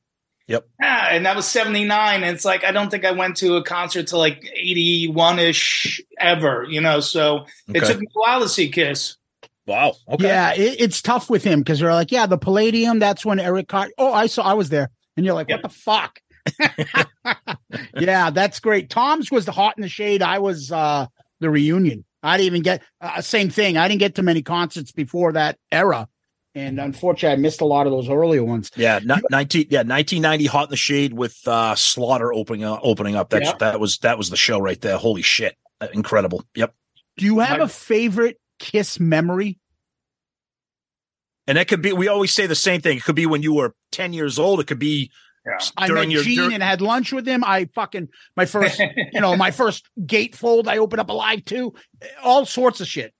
Yep. 0.48 0.66
yeah, 0.80 1.08
and 1.12 1.26
that 1.26 1.36
was 1.36 1.46
79. 1.46 2.24
And 2.24 2.34
it's 2.34 2.44
like, 2.44 2.64
I 2.64 2.72
don't 2.72 2.90
think 2.90 3.04
I 3.04 3.12
went 3.12 3.36
to 3.36 3.54
a 3.54 3.62
concert 3.62 4.08
till 4.08 4.18
like 4.18 4.44
81 4.52 5.38
ish 5.38 6.00
ever, 6.18 6.66
you 6.68 6.80
know? 6.80 6.98
So 6.98 7.46
it 7.68 7.84
took 7.84 8.00
me 8.00 8.06
a 8.08 8.18
while 8.18 8.40
to 8.40 8.48
see 8.48 8.68
Kiss. 8.68 9.16
Wow. 9.66 9.94
Okay. 10.08 10.24
Yeah, 10.24 10.52
it, 10.54 10.80
it's 10.80 11.00
tough 11.00 11.30
with 11.30 11.44
him 11.44 11.60
because 11.60 11.78
they're 11.78 11.94
like, 11.94 12.10
yeah, 12.10 12.26
the 12.26 12.36
Palladium. 12.36 12.98
That's 12.98 13.24
when 13.24 13.38
Eric 13.38 13.68
Carr. 13.68 13.90
Oh, 13.96 14.12
I 14.12 14.26
saw. 14.26 14.42
I 14.42 14.54
was 14.54 14.68
there, 14.70 14.90
and 15.16 15.24
you're 15.24 15.36
like, 15.36 15.48
Yep. 15.48 15.62
what 15.62 15.70
the 15.70 15.78
fuck? 15.78 16.18
yeah, 18.00 18.30
that's 18.30 18.58
great. 18.58 18.90
Tom's 18.90 19.30
was 19.30 19.44
the 19.44 19.52
Hot 19.52 19.74
in 19.76 19.82
the 19.82 19.88
Shade. 19.88 20.22
I 20.22 20.40
was 20.40 20.72
uh 20.72 21.06
the 21.38 21.50
reunion. 21.50 22.04
I 22.22 22.36
didn't 22.36 22.46
even 22.46 22.62
get 22.62 22.82
uh, 23.00 23.20
same 23.20 23.48
thing. 23.50 23.76
I 23.76 23.86
didn't 23.86 24.00
get 24.00 24.16
to 24.16 24.22
many 24.22 24.42
concerts 24.42 24.90
before 24.90 25.34
that 25.34 25.58
era. 25.70 26.08
And 26.54 26.80
unfortunately, 26.80 27.34
I 27.34 27.36
missed 27.40 27.60
a 27.60 27.64
lot 27.64 27.86
of 27.86 27.92
those 27.92 28.08
earlier 28.08 28.42
ones. 28.42 28.70
Yeah, 28.76 28.98
ni- 29.04 29.14
nineteen 29.30 29.66
yeah 29.70 29.82
nineteen 29.82 30.20
ninety 30.22 30.46
Hot 30.46 30.64
in 30.64 30.70
the 30.70 30.76
Shade 30.76 31.12
with 31.12 31.38
uh, 31.46 31.76
Slaughter 31.76 32.32
opening 32.32 32.64
up, 32.64 32.80
opening 32.82 33.14
up. 33.14 33.30
That 33.30 33.42
Yeah. 33.42 33.52
that 33.60 33.78
was 33.80 33.98
that 33.98 34.18
was 34.18 34.30
the 34.30 34.36
show 34.36 34.58
right 34.58 34.80
there. 34.80 34.96
Holy 34.96 35.22
shit, 35.22 35.56
Uh, 35.80 35.86
incredible. 35.94 36.42
Yep. 36.56 36.74
Do 37.18 37.24
you 37.26 37.38
have 37.38 37.60
a 37.60 37.68
favorite 37.68 38.40
Kiss 38.58 38.98
memory? 38.98 39.58
And 41.46 41.56
that 41.56 41.68
could 41.68 41.82
be. 41.82 41.92
We 41.92 42.08
always 42.08 42.32
say 42.34 42.46
the 42.46 42.54
same 42.54 42.80
thing. 42.80 42.96
It 42.98 43.04
could 43.04 43.16
be 43.16 43.26
when 43.26 43.42
you 43.42 43.54
were 43.54 43.74
ten 43.92 44.12
years 44.12 44.38
old. 44.38 44.60
It 44.60 44.66
could 44.66 44.78
be 44.78 45.10
yeah. 45.46 45.58
I 45.76 45.88
met 45.88 46.10
your 46.10 46.22
Gene 46.22 46.36
dur- 46.36 46.52
and 46.52 46.62
had 46.62 46.80
lunch 46.80 47.12
with 47.12 47.26
him. 47.26 47.42
I 47.44 47.66
fucking 47.74 48.08
my 48.36 48.44
first, 48.44 48.78
you 49.12 49.20
know, 49.20 49.36
my 49.36 49.50
first 49.62 49.88
gatefold. 50.00 50.66
I 50.68 50.78
opened 50.78 51.00
up 51.00 51.08
Alive 51.10 51.42
II. 51.50 51.70
All 52.22 52.44
sorts 52.44 52.80
of 52.80 52.86
shit. 52.88 53.14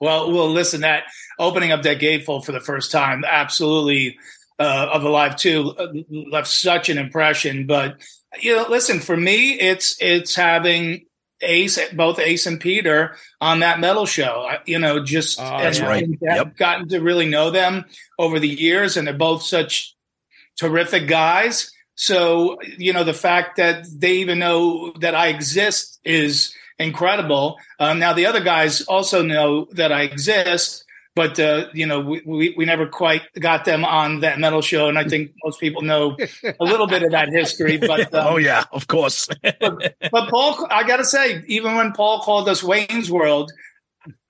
Well, 0.00 0.32
well, 0.32 0.48
listen, 0.50 0.82
that 0.82 1.04
opening 1.38 1.72
up 1.72 1.82
that 1.82 1.98
gatefold 1.98 2.44
for 2.44 2.52
the 2.52 2.60
first 2.60 2.92
time, 2.92 3.24
absolutely, 3.26 4.18
uh, 4.58 4.90
of 4.92 5.02
the 5.02 5.08
live 5.08 5.36
two 5.36 5.74
uh, 5.78 5.92
left 6.10 6.48
such 6.48 6.88
an 6.88 6.98
impression. 6.98 7.66
But 7.66 8.00
you 8.40 8.56
know, 8.56 8.66
listen, 8.68 9.00
for 9.00 9.16
me, 9.16 9.52
it's 9.52 9.96
it's 10.00 10.34
having 10.34 11.06
Ace, 11.40 11.78
both 11.92 12.18
Ace 12.18 12.46
and 12.46 12.60
Peter 12.60 13.16
on 13.40 13.60
that 13.60 13.80
metal 13.80 14.06
show. 14.06 14.46
I, 14.48 14.58
you 14.66 14.78
know, 14.78 15.04
just 15.04 15.38
that's 15.38 15.80
right. 15.80 16.04
I've 16.04 16.36
Yep. 16.36 16.56
gotten 16.56 16.88
to 16.88 17.00
really 17.00 17.28
know 17.28 17.50
them 17.50 17.84
over 18.18 18.38
the 18.40 18.48
years, 18.48 18.96
and 18.96 19.06
they're 19.06 19.14
both 19.14 19.42
such 19.42 19.94
terrific 20.58 21.06
guys. 21.08 21.72
So, 21.94 22.58
you 22.62 22.92
know, 22.92 23.02
the 23.04 23.12
fact 23.14 23.56
that 23.56 23.86
they 23.92 24.14
even 24.18 24.38
know 24.38 24.92
that 25.00 25.14
I 25.16 25.28
exist 25.28 26.00
is 26.04 26.54
incredible. 26.78 27.58
Um, 27.78 27.98
now, 27.98 28.12
the 28.12 28.26
other 28.26 28.40
guys 28.40 28.82
also 28.82 29.22
know 29.22 29.66
that 29.72 29.92
I 29.92 30.02
exist, 30.02 30.84
but, 31.14 31.38
uh, 31.40 31.66
you 31.74 31.86
know, 31.86 32.00
we, 32.00 32.22
we, 32.24 32.54
we 32.56 32.64
never 32.64 32.86
quite 32.86 33.22
got 33.38 33.64
them 33.64 33.84
on 33.84 34.20
that 34.20 34.38
metal 34.38 34.62
show. 34.62 34.88
And 34.88 34.98
I 34.98 35.04
think 35.04 35.32
most 35.44 35.58
people 35.58 35.82
know 35.82 36.16
a 36.44 36.64
little 36.64 36.86
bit 36.86 37.02
of 37.02 37.10
that 37.10 37.28
history. 37.28 37.76
But, 37.76 38.00
um, 38.14 38.26
oh 38.34 38.36
yeah, 38.36 38.64
of 38.72 38.86
course. 38.86 39.28
but 39.42 40.30
Paul, 40.30 40.66
I 40.70 40.86
got 40.86 40.98
to 40.98 41.04
say, 41.04 41.42
even 41.48 41.74
when 41.74 41.92
Paul 41.92 42.20
called 42.20 42.48
us 42.48 42.62
Wayne's 42.62 43.10
World, 43.10 43.52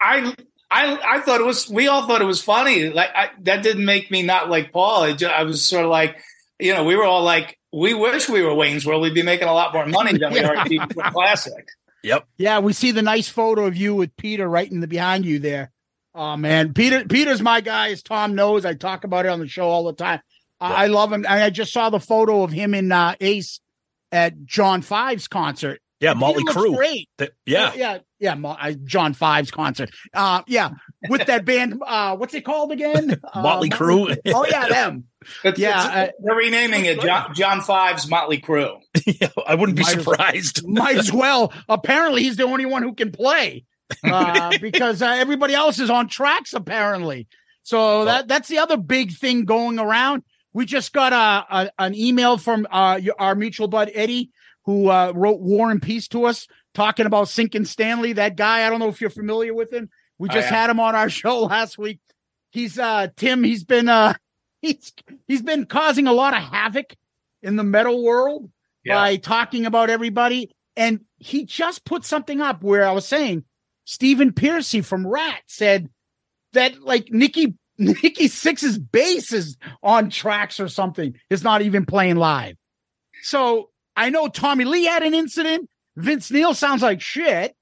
I. 0.00 0.34
I, 0.70 0.98
I 1.02 1.20
thought 1.22 1.40
it 1.40 1.46
was. 1.46 1.66
We 1.70 1.88
all 1.88 2.06
thought 2.06 2.20
it 2.20 2.26
was 2.26 2.42
funny. 2.42 2.90
Like 2.90 3.08
I, 3.14 3.30
that 3.44 3.62
didn't 3.62 3.86
make 3.86 4.10
me 4.10 4.22
not 4.22 4.50
like 4.50 4.70
Paul. 4.70 5.04
It 5.04 5.16
ju- 5.16 5.26
I 5.26 5.44
was 5.44 5.64
sort 5.64 5.86
of 5.86 5.90
like, 5.90 6.18
you 6.58 6.74
know, 6.74 6.84
we 6.84 6.94
were 6.94 7.04
all 7.04 7.22
like, 7.22 7.58
we 7.72 7.94
wish 7.94 8.28
we 8.28 8.42
were 8.42 8.54
Wayne's 8.54 8.84
World. 8.84 9.00
We'd 9.00 9.14
be 9.14 9.22
making 9.22 9.48
a 9.48 9.54
lot 9.54 9.72
more 9.72 9.86
money 9.86 10.18
than 10.18 10.30
we 10.30 10.40
are 10.40 10.54
at 10.54 10.68
Classic. 11.12 11.66
Yep. 12.02 12.26
Yeah, 12.36 12.60
we 12.60 12.72
see 12.72 12.92
the 12.92 13.02
nice 13.02 13.28
photo 13.28 13.66
of 13.66 13.76
you 13.76 13.94
with 13.94 14.16
Peter 14.16 14.48
right 14.48 14.70
in 14.70 14.80
the 14.80 14.86
behind 14.86 15.24
you 15.24 15.38
there. 15.38 15.72
Oh 16.14 16.36
man, 16.36 16.74
Peter 16.74 17.04
Peter's 17.04 17.42
my 17.42 17.60
guy, 17.60 17.90
as 17.90 18.02
Tom 18.02 18.34
knows. 18.34 18.64
I 18.64 18.74
talk 18.74 19.04
about 19.04 19.26
it 19.26 19.28
on 19.28 19.40
the 19.40 19.48
show 19.48 19.68
all 19.68 19.84
the 19.84 19.92
time. 19.92 20.20
I 20.60 20.84
I 20.84 20.86
love 20.86 21.12
him. 21.12 21.24
And 21.24 21.42
I 21.42 21.50
just 21.50 21.72
saw 21.72 21.90
the 21.90 22.00
photo 22.00 22.42
of 22.42 22.50
him 22.50 22.74
in 22.74 22.90
uh, 22.90 23.14
Ace 23.20 23.60
at 24.10 24.44
John 24.44 24.82
5's 24.82 25.28
concert. 25.28 25.80
Yeah, 26.00 26.12
Peter 26.14 26.20
Motley 26.20 26.44
Crue. 26.44 26.76
Great. 26.76 27.08
That- 27.18 27.32
yeah. 27.44 27.72
yeah, 27.74 27.98
yeah. 28.20 28.34
Mo- 28.34 28.56
uh, 28.60 28.72
John 28.84 29.14
5's 29.14 29.50
concert. 29.50 29.90
Uh, 30.14 30.42
yeah, 30.46 30.70
with 31.08 31.26
that 31.26 31.44
band. 31.44 31.82
Uh, 31.84 32.16
what's 32.16 32.34
it 32.34 32.44
called 32.44 32.70
again? 32.72 33.20
Uh, 33.34 33.42
Motley 33.42 33.68
Crue. 33.68 34.16
Oh 34.28 34.46
yeah, 34.46 34.68
them. 34.68 35.04
It's- 35.44 35.58
Yeah, 35.58 36.02
it's- 36.04 36.12
they're 36.22 36.36
renaming 36.36 36.84
it 36.84 37.00
John, 37.00 37.34
John 37.34 37.60
5's 37.60 38.08
Motley 38.08 38.38
Crue. 38.40 38.78
I 39.46 39.54
wouldn't 39.56 39.76
be 39.76 39.82
Might 39.82 39.96
as- 39.96 40.04
surprised. 40.04 40.68
Might 40.68 40.96
as 40.96 41.12
well. 41.12 41.52
Apparently, 41.68 42.22
he's 42.22 42.36
the 42.36 42.44
only 42.44 42.64
one 42.66 42.82
who 42.82 42.94
can 42.94 43.10
play 43.10 43.64
uh, 44.04 44.56
because 44.60 45.02
uh, 45.02 45.06
everybody 45.06 45.54
else 45.54 45.78
is 45.80 45.90
on 45.90 46.08
tracks. 46.08 46.52
Apparently, 46.54 47.26
so 47.64 48.04
that 48.04 48.28
that's 48.28 48.48
the 48.48 48.58
other 48.58 48.76
big 48.76 49.12
thing 49.12 49.44
going 49.44 49.78
around. 49.80 50.22
We 50.52 50.64
just 50.64 50.92
got 50.92 51.12
a, 51.12 51.56
a 51.56 51.70
an 51.78 51.94
email 51.94 52.38
from 52.38 52.66
uh, 52.70 52.98
your- 53.02 53.16
our 53.18 53.34
mutual 53.34 53.66
bud 53.68 53.90
Eddie, 53.94 54.30
who 54.68 54.90
uh, 54.90 55.12
wrote 55.16 55.40
"War 55.40 55.70
and 55.70 55.80
Peace" 55.80 56.08
to 56.08 56.26
us, 56.26 56.46
talking 56.74 57.06
about 57.06 57.28
Sinkin 57.28 57.66
Stanley. 57.66 58.12
That 58.12 58.36
guy, 58.36 58.66
I 58.66 58.68
don't 58.68 58.80
know 58.80 58.88
if 58.88 59.00
you're 59.00 59.08
familiar 59.08 59.54
with 59.54 59.72
him. 59.72 59.88
We 60.18 60.28
just 60.28 60.50
had 60.50 60.68
him 60.68 60.78
on 60.78 60.94
our 60.94 61.08
show 61.22 61.44
last 61.44 61.78
week. 61.78 62.00
He's 62.50 62.78
uh 62.78 63.08
Tim. 63.16 63.42
He's 63.42 63.64
been 63.64 63.88
uh 63.88 64.12
he's 64.60 64.92
he's 65.26 65.40
been 65.40 65.64
causing 65.64 66.06
a 66.06 66.12
lot 66.12 66.34
of 66.34 66.42
havoc 66.42 66.94
in 67.42 67.56
the 67.56 67.64
metal 67.64 68.04
world 68.04 68.50
by 68.86 69.16
talking 69.16 69.64
about 69.64 69.88
everybody. 69.88 70.50
And 70.76 71.00
he 71.16 71.46
just 71.46 71.86
put 71.86 72.04
something 72.04 72.42
up 72.42 72.62
where 72.62 72.86
I 72.86 72.92
was 72.92 73.06
saying 73.06 73.44
Stephen 73.86 74.34
Pearcy 74.34 74.84
from 74.84 75.06
Ratt 75.06 75.40
said 75.46 75.88
that 76.52 76.82
like 76.82 77.10
Nikki 77.10 77.54
Nikki 77.78 78.28
Sixx's 78.28 78.78
bass 78.78 79.32
is 79.32 79.56
on 79.82 80.10
tracks 80.10 80.60
or 80.60 80.68
something. 80.68 81.14
It's 81.30 81.42
not 81.42 81.62
even 81.62 81.86
playing 81.86 82.16
live. 82.16 82.56
So 83.22 83.70
I 83.98 84.10
know 84.10 84.28
Tommy 84.28 84.64
Lee 84.64 84.84
had 84.84 85.02
an 85.02 85.12
incident. 85.14 85.68
Vince 85.96 86.30
Neil 86.30 86.54
sounds 86.54 86.82
like 86.82 87.00
shit. 87.00 87.54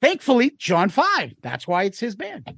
Thankfully, 0.00 0.52
John 0.58 0.88
5. 0.88 1.34
That's 1.42 1.66
why 1.66 1.84
it's 1.84 1.98
his 1.98 2.14
band. 2.16 2.48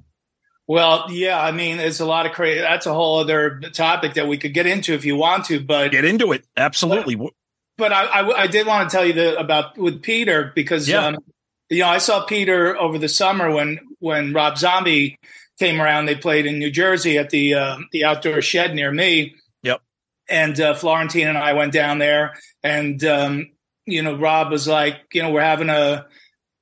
Well, 0.66 1.06
yeah, 1.10 1.40
I 1.40 1.50
mean, 1.50 1.78
it's 1.80 2.00
a 2.00 2.04
lot 2.04 2.26
of 2.26 2.32
crazy. 2.32 2.60
That's 2.60 2.84
a 2.84 2.92
whole 2.92 3.20
other 3.20 3.60
topic 3.72 4.14
that 4.14 4.28
we 4.28 4.36
could 4.36 4.52
get 4.52 4.66
into 4.66 4.92
if 4.92 5.04
you 5.06 5.16
want 5.16 5.46
to. 5.46 5.60
But 5.60 5.92
get 5.92 6.04
into 6.04 6.32
it, 6.32 6.44
absolutely. 6.58 7.16
But 7.78 7.92
I, 7.92 8.04
I, 8.04 8.40
I 8.42 8.46
did 8.48 8.66
want 8.66 8.90
to 8.90 8.94
tell 8.94 9.06
you 9.06 9.14
the, 9.14 9.38
about 9.38 9.78
with 9.78 10.02
Peter 10.02 10.52
because 10.54 10.86
Yeah. 10.86 11.06
um, 11.06 11.18
you 11.70 11.78
know 11.78 11.88
I 11.88 11.98
saw 11.98 12.24
Peter 12.26 12.76
over 12.76 12.98
the 12.98 13.08
summer 13.08 13.50
when 13.50 13.78
when 13.98 14.34
Rob 14.34 14.58
Zombie 14.58 15.16
came 15.58 15.80
around. 15.80 16.04
They 16.04 16.16
played 16.16 16.44
in 16.44 16.58
New 16.58 16.70
Jersey 16.70 17.16
at 17.16 17.30
the 17.30 17.54
uh, 17.54 17.78
the 17.92 18.04
outdoor 18.04 18.42
shed 18.42 18.74
near 18.74 18.92
me. 18.92 19.36
Yep. 19.62 19.80
And 20.28 20.60
uh, 20.60 20.74
Florentine 20.74 21.28
and 21.28 21.38
I 21.38 21.54
went 21.54 21.72
down 21.72 21.96
there, 21.98 22.34
and 22.62 23.02
um, 23.04 23.50
you 23.86 24.02
know 24.02 24.16
Rob 24.16 24.50
was 24.50 24.66
like, 24.68 24.96
you 25.12 25.22
know, 25.22 25.30
we're 25.30 25.40
having 25.42 25.68
a 25.70 26.06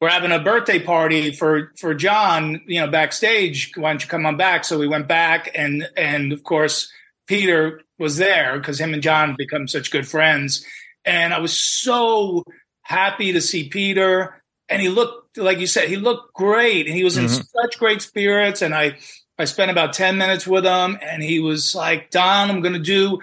we're 0.01 0.11
having 0.11 0.33
a 0.33 0.41
birthday 0.41 0.79
party 0.79 1.33
for 1.33 1.73
for 1.79 1.95
John, 1.95 2.61
you 2.67 2.81
know, 2.81 2.89
backstage. 2.89 3.73
Why 3.77 3.91
don't 3.91 4.03
you 4.03 4.09
come 4.09 4.27
on 4.27 4.37
back? 4.37 4.65
So 4.65 4.79
we 4.79 4.89
went 4.89 5.09
back, 5.09 5.51
and 5.55 5.89
and 5.97 6.33
of 6.33 6.43
course 6.45 6.91
Peter 7.27 7.81
was 7.99 8.17
there 8.19 8.59
because 8.59 8.79
him 8.81 8.93
and 8.93 9.03
John 9.03 9.35
become 9.39 9.67
such 9.69 9.91
good 9.91 10.07
friends, 10.07 10.65
and 11.05 11.33
I 11.33 11.39
was 11.41 11.59
so 11.59 12.45
happy 12.83 13.33
to 13.33 13.41
see 13.41 13.69
Peter. 13.69 14.43
And 14.69 14.83
he 14.83 14.89
looked 14.89 15.39
like 15.39 15.59
you 15.59 15.67
said, 15.67 15.89
he 15.89 15.97
looked 15.97 16.35
great, 16.35 16.87
and 16.87 16.97
he 16.97 17.05
was 17.05 17.17
in 17.17 17.27
Mhm. 17.27 17.47
such 17.63 17.79
great 17.79 18.03
spirits. 18.03 18.63
And 18.63 18.75
I 18.75 18.99
I 19.39 19.45
spent 19.45 19.71
about 19.71 19.93
ten 19.93 20.19
minutes 20.19 20.47
with 20.47 20.65
him, 20.65 20.99
and 21.03 21.23
he 21.23 21.41
was 21.41 21.75
like, 21.75 22.11
"Don, 22.11 22.51
I'm 22.51 22.61
going 22.63 22.75
to 22.75 22.79
do." 22.81 23.21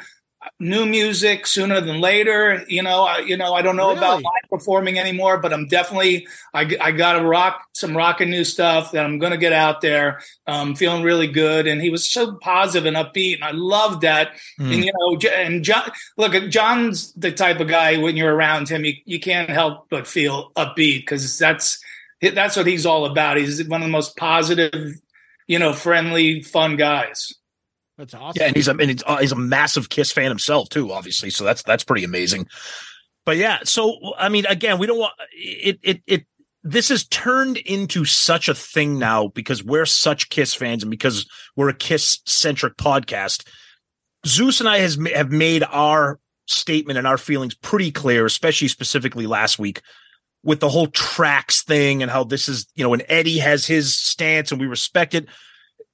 New 0.60 0.86
music 0.86 1.46
sooner 1.48 1.82
than 1.82 2.00
later. 2.00 2.64
You 2.68 2.84
know, 2.84 3.04
I, 3.04 3.20
you 3.20 3.38
know, 3.38 3.54
I 3.54 3.62
don't 3.62 3.76
know 3.76 3.92
about 3.92 4.24
live 4.24 4.50
performing 4.50 5.00
anymore, 5.00 5.40
but 5.40 5.54
I'm 5.54 5.68
definitely 5.68 6.28
I, 6.54 6.76
I 6.80 6.92
got 6.92 7.14
to 7.14 7.26
rock 7.26 7.66
some 7.74 7.96
rocking 7.96 8.30
new 8.30 8.44
stuff 8.44 8.92
that 8.92 9.06
I'm 9.06 9.20
going 9.20 9.32
to 9.32 9.38
get 9.38 9.54
out 9.54 9.82
there. 9.82 10.22
Um, 10.48 10.76
feeling 10.76 11.04
really 11.04 11.28
good, 11.28 11.68
and 11.68 11.82
he 11.82 11.90
was 11.90 12.10
so 12.10 12.36
positive 12.36 12.86
and 12.86 12.96
upbeat, 12.96 13.36
and 13.36 13.44
I 13.44 13.52
loved 13.52 14.02
that. 14.02 14.34
Mm. 14.60 14.74
And 14.74 14.86
you 14.86 14.92
know, 14.94 15.30
and 15.30 15.64
John, 15.64 15.90
look, 16.18 16.36
at 16.36 16.50
John's 16.50 17.14
the 17.14 17.32
type 17.32 17.60
of 17.60 17.68
guy 17.68 17.98
when 17.98 18.16
you're 18.16 18.34
around 18.34 18.70
him, 18.70 18.86
you, 18.86 18.94
you 19.06 19.20
can't 19.20 19.50
help 19.50 19.88
but 19.90 20.08
feel 20.08 20.52
upbeat 20.56 21.02
because 21.02 21.38
that's 21.38 21.84
that's 22.22 22.56
what 22.56 22.68
he's 22.68 22.86
all 22.86 23.06
about. 23.06 23.38
He's 23.38 23.68
one 23.68 23.82
of 23.82 23.88
the 23.88 23.92
most 23.92 24.16
positive, 24.16 24.96
you 25.48 25.60
know, 25.60 25.74
friendly, 25.74 26.42
fun 26.42 26.78
guys. 26.78 27.34
That's 27.98 28.14
awesome. 28.14 28.40
Yeah, 28.40 28.48
and 28.48 28.56
he's 28.56 28.68
a 28.68 28.72
and 28.72 28.90
he's, 28.90 29.04
uh, 29.06 29.18
he's 29.18 29.32
a 29.32 29.38
massive 29.38 29.90
Kiss 29.90 30.12
fan 30.12 30.30
himself 30.30 30.70
too, 30.70 30.92
obviously. 30.92 31.30
So 31.30 31.44
that's 31.44 31.64
that's 31.64 31.84
pretty 31.84 32.04
amazing. 32.04 32.48
But 33.26 33.38
yeah, 33.38 33.60
so 33.64 33.98
I 34.18 34.30
mean, 34.30 34.46
again, 34.48 34.80
we 34.80 34.88
don't 34.88 35.00
want 35.00 35.14
it. 35.32 35.80
It 35.84 36.02
it 36.08 36.26
this 36.64 36.90
has 36.90 37.06
turned 37.06 37.58
into 37.58 38.06
such 38.06 38.48
a 38.48 38.56
thing 38.56 38.98
now 38.98 39.28
because 39.28 39.64
we're 39.64 39.86
such 39.86 40.30
Kiss 40.30 40.54
fans 40.54 40.84
and 40.84 40.90
because 40.90 41.30
we're 41.56 41.70
a 41.70 41.74
Kiss 41.74 42.20
centric 42.26 42.78
podcast. 42.78 43.48
Zuul 44.26 44.58
and 44.60 44.70
I 44.70 44.80
has 44.80 44.98
have 45.14 45.32
made 45.32 45.64
our 45.64 46.20
statement 46.48 46.98
and 46.98 47.08
our 47.08 47.18
feelings 47.18 47.56
pretty 47.56 47.92
clear, 47.92 48.26
especially 48.26 48.70
specifically 48.70 49.28
last 49.28 49.60
week 49.60 49.82
with 50.44 50.60
the 50.60 50.70
whole 50.70 50.88
tracks 50.88 51.64
thing 51.64 52.02
and 52.02 52.12
how 52.12 52.24
this 52.24 52.50
is, 52.50 52.68
you 52.76 52.84
know, 52.84 52.94
and 52.94 53.04
Eddie 53.08 53.40
has 53.40 53.66
his 53.66 53.96
stance 53.96 54.52
and 54.52 54.60
we 54.60 54.68
respect 54.68 55.14
it. 55.14 55.28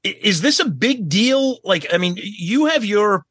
Is 0.04 0.42
this 0.42 0.60
a 0.60 0.70
big 0.70 1.10
deal? 1.10 1.60
Like, 1.64 1.94
I 1.94 1.98
mean, 1.98 2.16
you 2.18 2.68
have 2.68 2.86
your, 2.86 3.26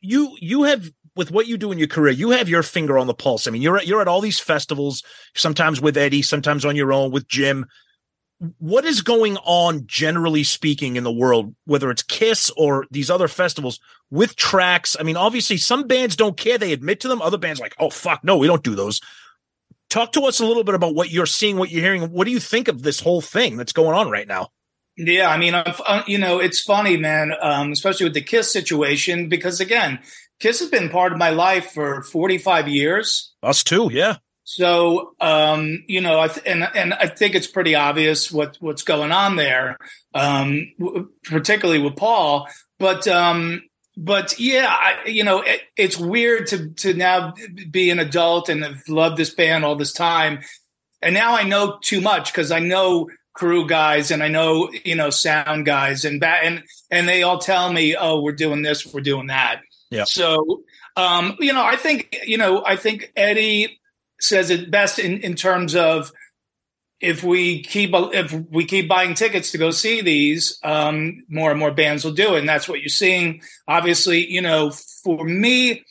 you, 0.00 0.36
you 0.40 0.64
have 0.64 0.90
with 1.18 1.30
what 1.32 1.48
you 1.48 1.58
do 1.58 1.72
in 1.72 1.78
your 1.78 1.88
career, 1.88 2.12
you 2.12 2.30
have 2.30 2.48
your 2.48 2.62
finger 2.62 2.96
on 2.96 3.08
the 3.08 3.14
pulse. 3.14 3.48
I 3.48 3.50
mean, 3.50 3.60
you're 3.60 3.78
at, 3.78 3.88
you're 3.88 4.00
at 4.00 4.06
all 4.06 4.20
these 4.20 4.38
festivals, 4.38 5.02
sometimes 5.34 5.80
with 5.80 5.96
Eddie, 5.96 6.22
sometimes 6.22 6.64
on 6.64 6.76
your 6.76 6.92
own 6.92 7.10
with 7.10 7.26
Jim. 7.26 7.66
What 8.58 8.84
is 8.84 9.02
going 9.02 9.36
on, 9.38 9.82
generally 9.86 10.44
speaking, 10.44 10.94
in 10.94 11.02
the 11.02 11.12
world, 11.12 11.56
whether 11.64 11.90
it's 11.90 12.04
Kiss 12.04 12.52
or 12.56 12.86
these 12.92 13.10
other 13.10 13.26
festivals 13.26 13.80
with 14.12 14.36
tracks? 14.36 14.96
I 14.98 15.02
mean, 15.02 15.16
obviously, 15.16 15.56
some 15.56 15.88
bands 15.88 16.14
don't 16.14 16.36
care. 16.36 16.56
They 16.56 16.72
admit 16.72 17.00
to 17.00 17.08
them. 17.08 17.20
Other 17.20 17.36
bands 17.36 17.58
like, 17.58 17.74
oh, 17.80 17.90
fuck, 17.90 18.22
no, 18.22 18.36
we 18.36 18.46
don't 18.46 18.62
do 18.62 18.76
those. 18.76 19.00
Talk 19.90 20.12
to 20.12 20.22
us 20.22 20.38
a 20.38 20.46
little 20.46 20.62
bit 20.62 20.76
about 20.76 20.94
what 20.94 21.10
you're 21.10 21.26
seeing, 21.26 21.56
what 21.56 21.70
you're 21.70 21.82
hearing. 21.82 22.12
What 22.12 22.26
do 22.26 22.30
you 22.30 22.38
think 22.38 22.68
of 22.68 22.82
this 22.82 23.00
whole 23.00 23.20
thing 23.20 23.56
that's 23.56 23.72
going 23.72 23.96
on 23.96 24.08
right 24.08 24.28
now? 24.28 24.50
Yeah, 24.98 25.30
I 25.30 25.38
mean, 25.38 25.54
uh, 25.54 26.02
you 26.06 26.18
know, 26.18 26.40
it's 26.40 26.60
funny, 26.60 26.96
man, 26.96 27.32
um, 27.40 27.70
especially 27.70 28.04
with 28.04 28.14
the 28.14 28.20
Kiss 28.20 28.52
situation, 28.52 29.28
because 29.28 29.60
again, 29.60 30.00
Kiss 30.40 30.58
has 30.58 30.68
been 30.68 30.88
part 30.88 31.12
of 31.12 31.18
my 31.18 31.30
life 31.30 31.70
for 31.72 32.02
45 32.02 32.66
years. 32.68 33.32
Us 33.42 33.62
too, 33.62 33.90
yeah. 33.92 34.16
So, 34.42 35.14
um, 35.20 35.84
you 35.86 36.00
know, 36.00 36.18
I 36.18 36.28
th- 36.28 36.46
and 36.46 36.66
and 36.74 36.94
I 36.94 37.06
think 37.06 37.34
it's 37.34 37.46
pretty 37.46 37.74
obvious 37.74 38.32
what 38.32 38.56
what's 38.60 38.82
going 38.82 39.12
on 39.12 39.36
there, 39.36 39.76
um, 40.14 40.72
w- 40.78 41.10
particularly 41.24 41.80
with 41.80 41.96
Paul. 41.96 42.48
But 42.78 43.06
um, 43.06 43.62
but 43.96 44.40
yeah, 44.40 44.66
I, 44.68 45.06
you 45.06 45.22
know, 45.22 45.42
it, 45.42 45.60
it's 45.76 45.98
weird 45.98 46.46
to 46.46 46.70
to 46.70 46.94
now 46.94 47.34
be 47.70 47.90
an 47.90 47.98
adult 47.98 48.48
and 48.48 48.64
have 48.64 48.88
loved 48.88 49.18
this 49.18 49.34
band 49.34 49.66
all 49.66 49.76
this 49.76 49.92
time, 49.92 50.40
and 51.02 51.12
now 51.12 51.36
I 51.36 51.42
know 51.42 51.78
too 51.82 52.00
much 52.00 52.32
because 52.32 52.50
I 52.50 52.60
know 52.60 53.08
crew 53.38 53.68
guys 53.68 54.10
and 54.10 54.20
I 54.20 54.28
know 54.28 54.68
you 54.84 54.96
know 54.96 55.10
sound 55.10 55.64
guys 55.64 56.04
and 56.04 56.22
that 56.22 56.42
and 56.42 56.64
and 56.90 57.08
they 57.08 57.22
all 57.22 57.38
tell 57.38 57.72
me, 57.72 57.96
oh, 57.96 58.20
we're 58.20 58.32
doing 58.32 58.62
this, 58.62 58.86
we're 58.92 59.00
doing 59.00 59.28
that. 59.28 59.60
Yeah. 59.90 60.04
So, 60.04 60.62
um, 60.96 61.36
you 61.38 61.52
know, 61.52 61.64
I 61.64 61.76
think 61.76 62.18
you 62.26 62.36
know, 62.36 62.64
I 62.64 62.76
think 62.76 63.12
Eddie 63.16 63.80
says 64.20 64.50
it 64.50 64.70
best 64.70 64.98
in, 64.98 65.20
in 65.20 65.34
terms 65.34 65.76
of 65.76 66.10
if 67.00 67.22
we 67.22 67.62
keep 67.62 67.90
if 67.94 68.32
we 68.50 68.64
keep 68.64 68.88
buying 68.88 69.14
tickets 69.14 69.52
to 69.52 69.58
go 69.58 69.70
see 69.70 70.00
these, 70.00 70.58
um, 70.64 71.24
more 71.28 71.50
and 71.50 71.60
more 71.60 71.70
bands 71.70 72.04
will 72.04 72.12
do 72.12 72.34
it, 72.34 72.40
and 72.40 72.48
that's 72.48 72.68
what 72.68 72.80
you're 72.80 72.88
seeing. 72.88 73.42
Obviously, 73.68 74.26
you 74.26 74.42
know, 74.42 74.70
for 74.70 75.24
me, 75.24 75.84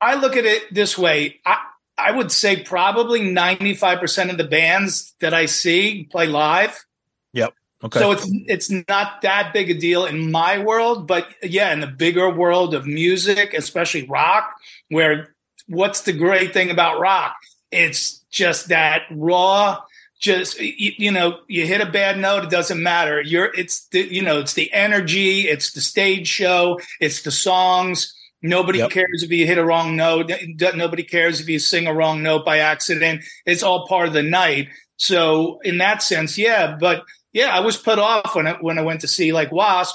I 0.00 0.14
look 0.14 0.36
at 0.36 0.44
it 0.44 0.72
this 0.72 0.96
way. 0.96 1.40
I 1.44 1.58
I 1.98 2.10
would 2.10 2.32
say 2.32 2.62
probably 2.62 3.30
95 3.30 4.00
percent 4.00 4.30
of 4.30 4.38
the 4.38 4.44
bands 4.44 5.14
that 5.20 5.34
I 5.34 5.46
see 5.46 6.08
play 6.10 6.26
live. 6.26 6.84
Yep. 7.32 7.54
Okay. 7.84 7.98
So 7.98 8.12
it's 8.12 8.28
it's 8.46 8.70
not 8.88 9.22
that 9.22 9.52
big 9.52 9.70
a 9.70 9.74
deal 9.74 10.06
in 10.06 10.30
my 10.30 10.58
world, 10.58 11.06
but 11.06 11.26
yeah, 11.42 11.72
in 11.72 11.80
the 11.80 11.88
bigger 11.88 12.30
world 12.30 12.74
of 12.74 12.86
music, 12.86 13.54
especially 13.54 14.06
rock, 14.06 14.54
where 14.88 15.34
what's 15.66 16.02
the 16.02 16.12
great 16.12 16.52
thing 16.52 16.70
about 16.70 17.00
rock? 17.00 17.34
It's 17.72 18.18
just 18.30 18.68
that 18.68 19.02
raw. 19.10 19.80
Just 20.20 20.60
you, 20.60 20.92
you 20.96 21.10
know, 21.10 21.40
you 21.48 21.66
hit 21.66 21.80
a 21.80 21.90
bad 21.90 22.18
note, 22.18 22.44
it 22.44 22.50
doesn't 22.50 22.80
matter. 22.80 23.20
You're 23.20 23.52
it's 23.52 23.88
the 23.88 24.02
you 24.02 24.22
know 24.22 24.38
it's 24.38 24.54
the 24.54 24.72
energy, 24.72 25.48
it's 25.48 25.72
the 25.72 25.80
stage 25.80 26.28
show, 26.28 26.78
it's 27.00 27.22
the 27.22 27.32
songs. 27.32 28.14
Nobody 28.42 28.80
Yep. 28.80 28.90
cares 28.90 29.22
if 29.22 29.30
you 29.30 29.46
hit 29.46 29.58
a 29.58 29.64
wrong 29.64 29.96
note. 29.96 30.30
Nobody 30.74 31.04
cares 31.04 31.40
if 31.40 31.48
you 31.48 31.58
sing 31.58 31.86
a 31.86 31.94
wrong 31.94 32.22
note 32.22 32.44
by 32.44 32.58
accident. 32.58 33.22
It's 33.46 33.62
all 33.62 33.86
part 33.86 34.08
of 34.08 34.14
the 34.14 34.22
night. 34.22 34.68
So 34.96 35.60
in 35.64 35.78
that 35.78 36.02
sense, 36.02 36.36
yeah. 36.36 36.76
But 36.78 37.04
yeah, 37.32 37.56
I 37.56 37.60
was 37.60 37.76
put 37.76 37.98
off 37.98 38.34
when 38.34 38.46
I, 38.46 38.52
when 38.54 38.78
I 38.78 38.82
went 38.82 39.00
to 39.02 39.08
see 39.08 39.32
like 39.32 39.52
Wasp, 39.52 39.94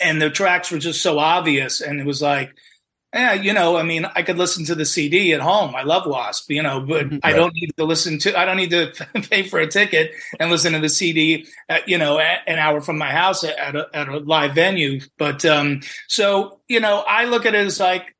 and 0.00 0.20
the 0.20 0.30
tracks 0.30 0.70
were 0.72 0.78
just 0.78 1.00
so 1.00 1.18
obvious, 1.20 1.80
and 1.80 2.00
it 2.00 2.06
was 2.06 2.20
like, 2.20 2.50
yeah, 3.14 3.34
you 3.34 3.52
know, 3.52 3.76
I 3.76 3.82
mean, 3.82 4.06
I 4.06 4.22
could 4.22 4.38
listen 4.38 4.64
to 4.66 4.74
the 4.74 4.86
CD 4.86 5.34
at 5.34 5.40
home. 5.40 5.74
I 5.74 5.82
love 5.82 6.06
Wasp, 6.06 6.50
you 6.50 6.62
know, 6.62 6.80
but 6.80 7.06
I 7.22 7.32
don't 7.32 7.54
need 7.54 7.72
to 7.76 7.84
listen 7.84 8.18
to. 8.20 8.38
I 8.38 8.46
don't 8.46 8.56
need 8.56 8.70
to 8.70 8.92
pay 9.30 9.42
for 9.42 9.58
a 9.58 9.66
ticket 9.66 10.12
and 10.40 10.50
listen 10.50 10.72
to 10.72 10.78
the 10.78 10.88
CD, 10.88 11.46
at, 11.68 11.88
you 11.88 11.98
know, 11.98 12.18
at, 12.18 12.40
an 12.46 12.58
hour 12.58 12.80
from 12.80 12.96
my 12.96 13.10
house 13.10 13.44
at 13.44 13.76
a, 13.76 13.86
at 13.92 14.08
a 14.08 14.18
live 14.18 14.54
venue. 14.54 15.00
But 15.18 15.44
um, 15.44 15.82
so 16.08 16.60
you 16.68 16.80
know, 16.80 17.04
I 17.06 17.26
look 17.26 17.44
at 17.44 17.54
it 17.54 17.66
as 17.66 17.78
like, 17.78 18.16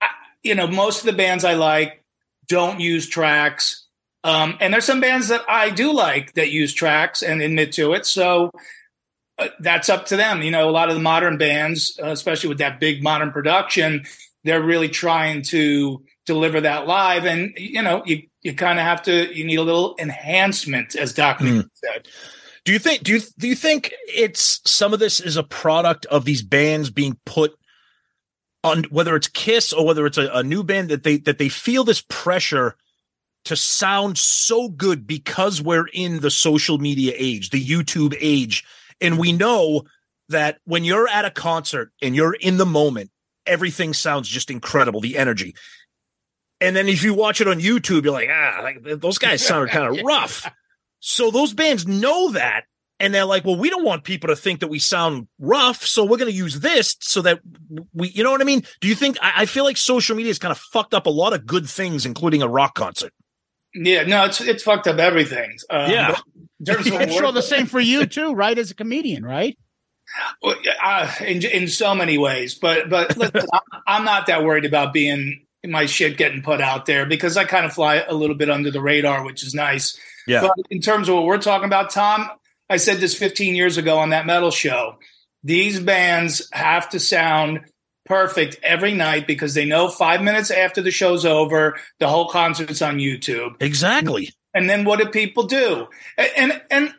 I, 0.00 0.08
you 0.44 0.54
know, 0.54 0.68
most 0.68 1.00
of 1.00 1.06
the 1.06 1.12
bands 1.12 1.44
I 1.44 1.54
like 1.54 2.04
don't 2.46 2.78
use 2.78 3.08
tracks. 3.08 3.86
Um, 4.24 4.56
and 4.60 4.72
there's 4.72 4.84
some 4.84 5.00
bands 5.00 5.28
that 5.28 5.42
I 5.48 5.70
do 5.70 5.92
like 5.92 6.34
that 6.34 6.52
use 6.52 6.72
tracks 6.72 7.24
and 7.24 7.42
admit 7.42 7.72
to 7.72 7.94
it. 7.94 8.06
So 8.06 8.52
that's 9.60 9.88
up 9.88 10.06
to 10.06 10.16
them. 10.16 10.42
You 10.42 10.50
know, 10.50 10.68
a 10.68 10.70
lot 10.70 10.88
of 10.88 10.94
the 10.94 11.02
modern 11.02 11.38
bands, 11.38 11.98
uh, 12.02 12.08
especially 12.08 12.48
with 12.48 12.58
that 12.58 12.80
big 12.80 13.02
modern 13.02 13.30
production, 13.32 14.04
they're 14.44 14.62
really 14.62 14.88
trying 14.88 15.42
to 15.42 16.02
deliver 16.26 16.60
that 16.60 16.86
live. 16.86 17.24
And, 17.24 17.52
you 17.56 17.82
know, 17.82 18.02
you, 18.06 18.22
you 18.42 18.54
kind 18.54 18.78
of 18.78 18.84
have 18.84 19.02
to, 19.02 19.34
you 19.36 19.44
need 19.44 19.56
a 19.56 19.62
little 19.62 19.94
enhancement, 19.98 20.94
as 20.96 21.12
Doc 21.14 21.38
Mm. 21.38 21.68
said. 21.74 22.08
Do 22.64 22.72
you 22.72 22.78
think 22.78 23.02
do 23.02 23.12
you 23.12 23.20
do 23.38 23.48
you 23.48 23.56
think 23.56 23.92
it's 24.06 24.60
some 24.64 24.92
of 24.92 25.00
this 25.00 25.18
is 25.18 25.36
a 25.36 25.42
product 25.42 26.06
of 26.06 26.24
these 26.24 26.42
bands 26.42 26.90
being 26.90 27.18
put 27.26 27.56
on 28.62 28.84
whether 28.84 29.16
it's 29.16 29.26
Kiss 29.26 29.72
or 29.72 29.84
whether 29.84 30.06
it's 30.06 30.18
a, 30.18 30.30
a 30.32 30.44
new 30.44 30.62
band 30.62 30.88
that 30.90 31.02
they 31.02 31.16
that 31.18 31.38
they 31.38 31.48
feel 31.48 31.82
this 31.82 32.04
pressure 32.08 32.76
to 33.46 33.56
sound 33.56 34.16
so 34.16 34.68
good 34.68 35.08
because 35.08 35.60
we're 35.60 35.88
in 35.92 36.20
the 36.20 36.30
social 36.30 36.78
media 36.78 37.12
age, 37.16 37.50
the 37.50 37.64
YouTube 37.64 38.16
age, 38.20 38.64
and 39.02 39.18
we 39.18 39.32
know 39.32 39.82
that 40.28 40.58
when 40.64 40.84
you're 40.84 41.08
at 41.08 41.24
a 41.24 41.30
concert 41.30 41.92
and 42.00 42.16
you're 42.16 42.34
in 42.34 42.56
the 42.56 42.66
moment, 42.66 43.10
everything 43.46 43.92
sounds 43.92 44.28
just 44.28 44.50
incredible, 44.50 45.00
the 45.00 45.18
energy. 45.18 45.54
And 46.60 46.76
then 46.76 46.88
if 46.88 47.02
you 47.02 47.12
watch 47.14 47.40
it 47.40 47.48
on 47.48 47.60
YouTube, 47.60 48.04
you're 48.04 48.12
like, 48.12 48.28
ah, 48.30 48.60
like, 48.62 48.82
those 49.00 49.18
guys 49.18 49.44
sounded 49.44 49.70
kind 49.70 49.98
of 49.98 50.02
rough. 50.04 50.50
So 51.00 51.30
those 51.30 51.52
bands 51.52 51.86
know 51.86 52.32
that. 52.32 52.64
And 53.00 53.12
they're 53.12 53.24
like, 53.24 53.44
well, 53.44 53.56
we 53.56 53.68
don't 53.68 53.84
want 53.84 54.04
people 54.04 54.28
to 54.28 54.36
think 54.36 54.60
that 54.60 54.68
we 54.68 54.78
sound 54.78 55.26
rough. 55.40 55.84
So 55.84 56.04
we're 56.04 56.18
going 56.18 56.30
to 56.30 56.36
use 56.36 56.60
this 56.60 56.94
so 57.00 57.20
that 57.22 57.40
we, 57.92 58.10
you 58.10 58.22
know 58.22 58.30
what 58.30 58.40
I 58.40 58.44
mean? 58.44 58.62
Do 58.80 58.86
you 58.86 58.94
think, 58.94 59.16
I, 59.20 59.32
I 59.38 59.46
feel 59.46 59.64
like 59.64 59.76
social 59.76 60.14
media 60.14 60.30
has 60.30 60.38
kind 60.38 60.52
of 60.52 60.58
fucked 60.58 60.94
up 60.94 61.06
a 61.06 61.10
lot 61.10 61.32
of 61.32 61.44
good 61.44 61.68
things, 61.68 62.06
including 62.06 62.42
a 62.42 62.48
rock 62.48 62.76
concert. 62.76 63.12
Yeah, 63.74 64.02
no, 64.04 64.24
it's 64.26 64.40
it's 64.40 64.62
fucked 64.62 64.86
up 64.86 64.98
everything. 64.98 65.56
Um, 65.70 65.90
Yeah. 65.90 66.08
but 66.10 66.22
in 66.60 66.66
terms 66.66 66.86
of 66.88 66.92
I'm 67.00 67.10
sure 67.10 67.32
the 67.32 67.42
same 67.42 67.66
for 67.66 67.80
you 67.80 68.06
too, 68.06 68.32
right? 68.32 68.56
As 68.56 68.70
a 68.70 68.74
comedian, 68.74 69.24
right? 69.24 69.56
Well, 70.42 70.56
uh, 70.82 71.10
in 71.24 71.44
in 71.44 71.68
so 71.68 71.94
many 71.94 72.18
ways, 72.18 72.54
but 72.54 72.90
but 72.90 73.16
listen, 73.16 73.46
I'm, 73.52 73.82
I'm 73.86 74.04
not 74.04 74.26
that 74.26 74.44
worried 74.44 74.64
about 74.64 74.92
being 74.92 75.46
my 75.64 75.86
shit 75.86 76.16
getting 76.16 76.42
put 76.42 76.60
out 76.60 76.86
there 76.86 77.06
because 77.06 77.36
I 77.36 77.44
kind 77.44 77.64
of 77.64 77.72
fly 77.72 77.96
a 78.06 78.12
little 78.14 78.36
bit 78.36 78.50
under 78.50 78.70
the 78.70 78.80
radar, 78.82 79.24
which 79.24 79.42
is 79.44 79.54
nice. 79.54 79.96
Yeah. 80.26 80.40
But 80.42 80.52
in 80.70 80.80
terms 80.80 81.08
of 81.08 81.14
what 81.14 81.24
we're 81.24 81.38
talking 81.38 81.66
about, 81.66 81.90
Tom, 81.90 82.28
I 82.68 82.76
said 82.78 82.98
this 82.98 83.16
15 83.16 83.54
years 83.54 83.76
ago 83.76 83.98
on 83.98 84.10
that 84.10 84.26
metal 84.26 84.50
show. 84.50 84.98
These 85.44 85.80
bands 85.80 86.48
have 86.52 86.88
to 86.90 87.00
sound 87.00 87.60
perfect 88.04 88.58
every 88.62 88.92
night 88.92 89.26
because 89.26 89.54
they 89.54 89.64
know 89.64 89.88
five 89.88 90.22
minutes 90.22 90.50
after 90.50 90.82
the 90.82 90.90
show's 90.90 91.24
over, 91.24 91.76
the 91.98 92.08
whole 92.08 92.28
concert's 92.28 92.82
on 92.82 92.98
YouTube. 92.98 93.60
Exactly. 93.60 94.30
And 94.54 94.68
then 94.68 94.84
what 94.84 94.98
do 94.98 95.06
people 95.06 95.44
do? 95.44 95.88
And 96.18 96.30
and, 96.52 96.62
and 96.70 96.94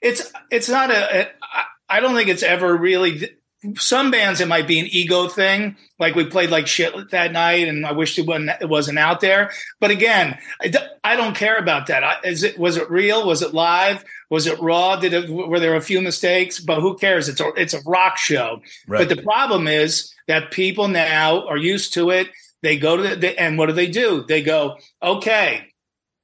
it's 0.00 0.32
it's 0.50 0.68
not 0.68 0.90
a. 0.90 1.20
a 1.22 1.28
I- 1.42 1.64
I 1.86 2.00
don't 2.00 2.14
think 2.14 2.30
it's 2.30 2.42
ever 2.42 2.74
really. 2.74 3.28
Some 3.76 4.10
bands 4.10 4.40
it 4.40 4.48
might 4.48 4.66
be 4.66 4.78
an 4.78 4.86
ego 4.90 5.28
thing, 5.28 5.76
like 5.98 6.14
we 6.14 6.26
played 6.26 6.50
like 6.50 6.66
shit 6.66 7.10
that 7.10 7.32
night, 7.32 7.66
and 7.68 7.86
I 7.86 7.92
wish 7.92 8.18
it 8.18 8.26
wasn't 8.26 8.50
it 8.60 8.68
wasn't 8.68 8.98
out 8.98 9.20
there. 9.20 9.52
But 9.80 9.90
again, 9.90 10.38
I, 10.60 10.68
d- 10.68 10.78
I 11.02 11.16
don't 11.16 11.36
care 11.36 11.56
about 11.56 11.86
that. 11.86 12.04
I, 12.04 12.16
is 12.24 12.42
it 12.42 12.58
was 12.58 12.76
it 12.76 12.90
real? 12.90 13.26
Was 13.26 13.42
it 13.42 13.54
live? 13.54 14.04
Was 14.30 14.46
it 14.46 14.60
raw? 14.60 14.96
Did 14.96 15.12
it 15.12 15.30
were 15.30 15.60
there 15.60 15.76
a 15.76 15.80
few 15.80 16.02
mistakes? 16.02 16.60
But 16.60 16.80
who 16.80 16.96
cares? 16.96 17.28
It's 17.28 17.40
a 17.40 17.52
it's 17.56 17.74
a 17.74 17.82
rock 17.86 18.16
show. 18.16 18.60
Right. 18.86 19.06
But 19.06 19.14
the 19.14 19.22
problem 19.22 19.66
is 19.66 20.12
that 20.26 20.50
people 20.50 20.88
now 20.88 21.46
are 21.46 21.56
used 21.56 21.94
to 21.94 22.10
it. 22.10 22.28
They 22.62 22.78
go 22.78 22.96
to 22.96 23.02
the, 23.02 23.16
the 23.16 23.40
and 23.40 23.58
what 23.58 23.66
do 23.66 23.72
they 23.72 23.88
do? 23.88 24.24
They 24.26 24.42
go, 24.42 24.78
okay, 25.02 25.72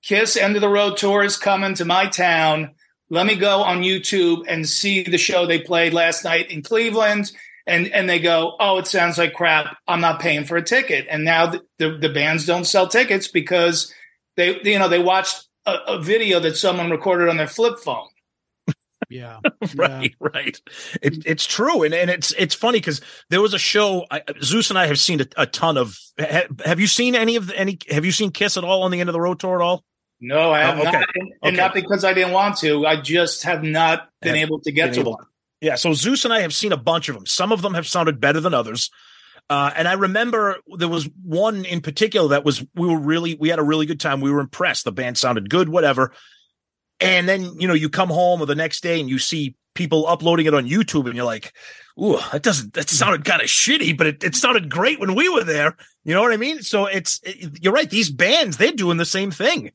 Kiss 0.02 0.36
End 0.36 0.56
of 0.56 0.62
the 0.62 0.68
Road 0.68 0.96
tour 0.96 1.22
is 1.22 1.36
coming 1.36 1.74
to 1.74 1.84
my 1.84 2.06
town. 2.06 2.70
Let 3.10 3.26
me 3.26 3.34
go 3.34 3.62
on 3.62 3.82
YouTube 3.82 4.44
and 4.46 4.68
see 4.68 5.02
the 5.02 5.18
show 5.18 5.44
they 5.44 5.58
played 5.58 5.92
last 5.92 6.24
night 6.24 6.50
in 6.50 6.62
Cleveland. 6.62 7.32
And 7.66 7.88
and 7.88 8.08
they 8.08 8.20
go, 8.20 8.56
oh, 8.58 8.78
it 8.78 8.86
sounds 8.86 9.18
like 9.18 9.34
crap. 9.34 9.76
I'm 9.86 10.00
not 10.00 10.20
paying 10.20 10.44
for 10.44 10.56
a 10.56 10.62
ticket. 10.62 11.06
And 11.10 11.24
now 11.24 11.46
the, 11.46 11.60
the, 11.78 11.98
the 11.98 12.08
bands 12.08 12.46
don't 12.46 12.64
sell 12.64 12.88
tickets 12.88 13.28
because 13.28 13.92
they 14.36 14.60
you 14.62 14.78
know 14.78 14.88
they 14.88 15.02
watched 15.02 15.46
a, 15.66 15.74
a 15.88 16.02
video 16.02 16.40
that 16.40 16.56
someone 16.56 16.90
recorded 16.90 17.28
on 17.28 17.36
their 17.36 17.46
flip 17.46 17.78
phone. 17.78 18.08
Yeah. 19.08 19.40
right, 19.74 20.14
right. 20.20 20.56
It, 21.02 21.26
it's 21.26 21.44
true, 21.44 21.82
and 21.82 21.92
and 21.92 22.08
it's 22.08 22.32
it's 22.38 22.54
funny 22.54 22.78
because 22.78 23.00
there 23.28 23.40
was 23.40 23.54
a 23.54 23.58
show. 23.58 24.06
I, 24.08 24.22
Zeus 24.40 24.70
and 24.70 24.78
I 24.78 24.86
have 24.86 25.00
seen 25.00 25.20
a, 25.20 25.26
a 25.36 25.46
ton 25.46 25.76
of. 25.76 25.98
Ha, 26.20 26.42
have 26.64 26.78
you 26.78 26.86
seen 26.86 27.16
any 27.16 27.34
of 27.34 27.48
the, 27.48 27.58
any? 27.58 27.76
Have 27.88 28.04
you 28.04 28.12
seen 28.12 28.30
Kiss 28.30 28.56
at 28.56 28.62
all 28.62 28.84
on 28.84 28.92
the 28.92 29.00
end 29.00 29.08
of 29.08 29.12
the 29.12 29.20
road 29.20 29.40
tour 29.40 29.60
at 29.60 29.64
all? 29.64 29.84
No, 30.20 30.50
I 30.52 30.60
have 30.60 30.78
Oh, 30.78 30.82
okay. 30.82 30.92
not, 30.92 31.08
and, 31.14 31.32
Okay. 31.44 31.56
not 31.56 31.74
because 31.74 32.04
I 32.04 32.12
didn't 32.12 32.32
want 32.32 32.58
to. 32.58 32.86
I 32.86 33.00
just 33.00 33.44
have 33.44 33.62
not 33.62 34.08
been 34.20 34.34
Have 34.36 34.42
able 34.48 34.60
to 34.60 34.72
get 34.72 34.92
to 34.94 35.00
able- 35.00 35.12
one. 35.12 35.24
Yeah, 35.62 35.74
so 35.74 35.92
Zeus 35.92 36.24
and 36.24 36.32
I 36.32 36.40
have 36.40 36.54
seen 36.54 36.72
a 36.72 36.76
bunch 36.76 37.08
of 37.08 37.14
them. 37.14 37.26
Some 37.26 37.52
of 37.52 37.60
them 37.62 37.74
have 37.74 37.86
sounded 37.86 38.20
better 38.20 38.40
than 38.40 38.54
others. 38.54 38.90
Uh, 39.48 39.70
and 39.76 39.88
I 39.88 39.94
remember 39.94 40.56
there 40.78 40.88
was 40.88 41.08
one 41.22 41.64
in 41.64 41.80
particular 41.80 42.28
that 42.28 42.44
was 42.44 42.64
we 42.74 42.86
were 42.86 42.98
really 42.98 43.34
we 43.34 43.48
had 43.48 43.58
a 43.58 43.62
really 43.64 43.84
good 43.84 43.98
time. 44.00 44.20
We 44.20 44.30
were 44.30 44.40
impressed. 44.40 44.84
The 44.84 44.92
band 44.92 45.18
sounded 45.18 45.50
good, 45.50 45.68
whatever. 45.68 46.12
And 47.00 47.28
then 47.28 47.58
you 47.58 47.66
know 47.66 47.74
you 47.74 47.88
come 47.88 48.10
home 48.10 48.40
or 48.40 48.46
the 48.46 48.54
next 48.54 48.82
day 48.82 49.00
and 49.00 49.08
you 49.08 49.18
see 49.18 49.56
people 49.74 50.06
uploading 50.06 50.46
it 50.46 50.54
on 50.54 50.66
YouTube, 50.68 51.06
and 51.06 51.14
you're 51.16 51.24
like, 51.24 51.52
"Ooh, 52.00 52.18
that 52.32 52.42
doesn't 52.42 52.74
that 52.74 52.88
sounded 52.90 53.24
kind 53.24 53.42
of 53.42 53.48
shitty, 53.48 53.96
but 53.98 54.06
it, 54.06 54.22
it 54.24 54.36
sounded 54.36 54.70
great 54.70 55.00
when 55.00 55.14
we 55.14 55.28
were 55.28 55.44
there." 55.44 55.76
You 56.04 56.14
know 56.14 56.22
what 56.22 56.32
I 56.32 56.36
mean? 56.36 56.62
So 56.62 56.86
it's 56.86 57.20
it, 57.24 57.58
you're 57.60 57.72
right. 57.72 57.90
These 57.90 58.10
bands 58.10 58.56
they're 58.56 58.72
doing 58.72 58.98
the 58.98 59.04
same 59.04 59.30
thing. 59.30 59.72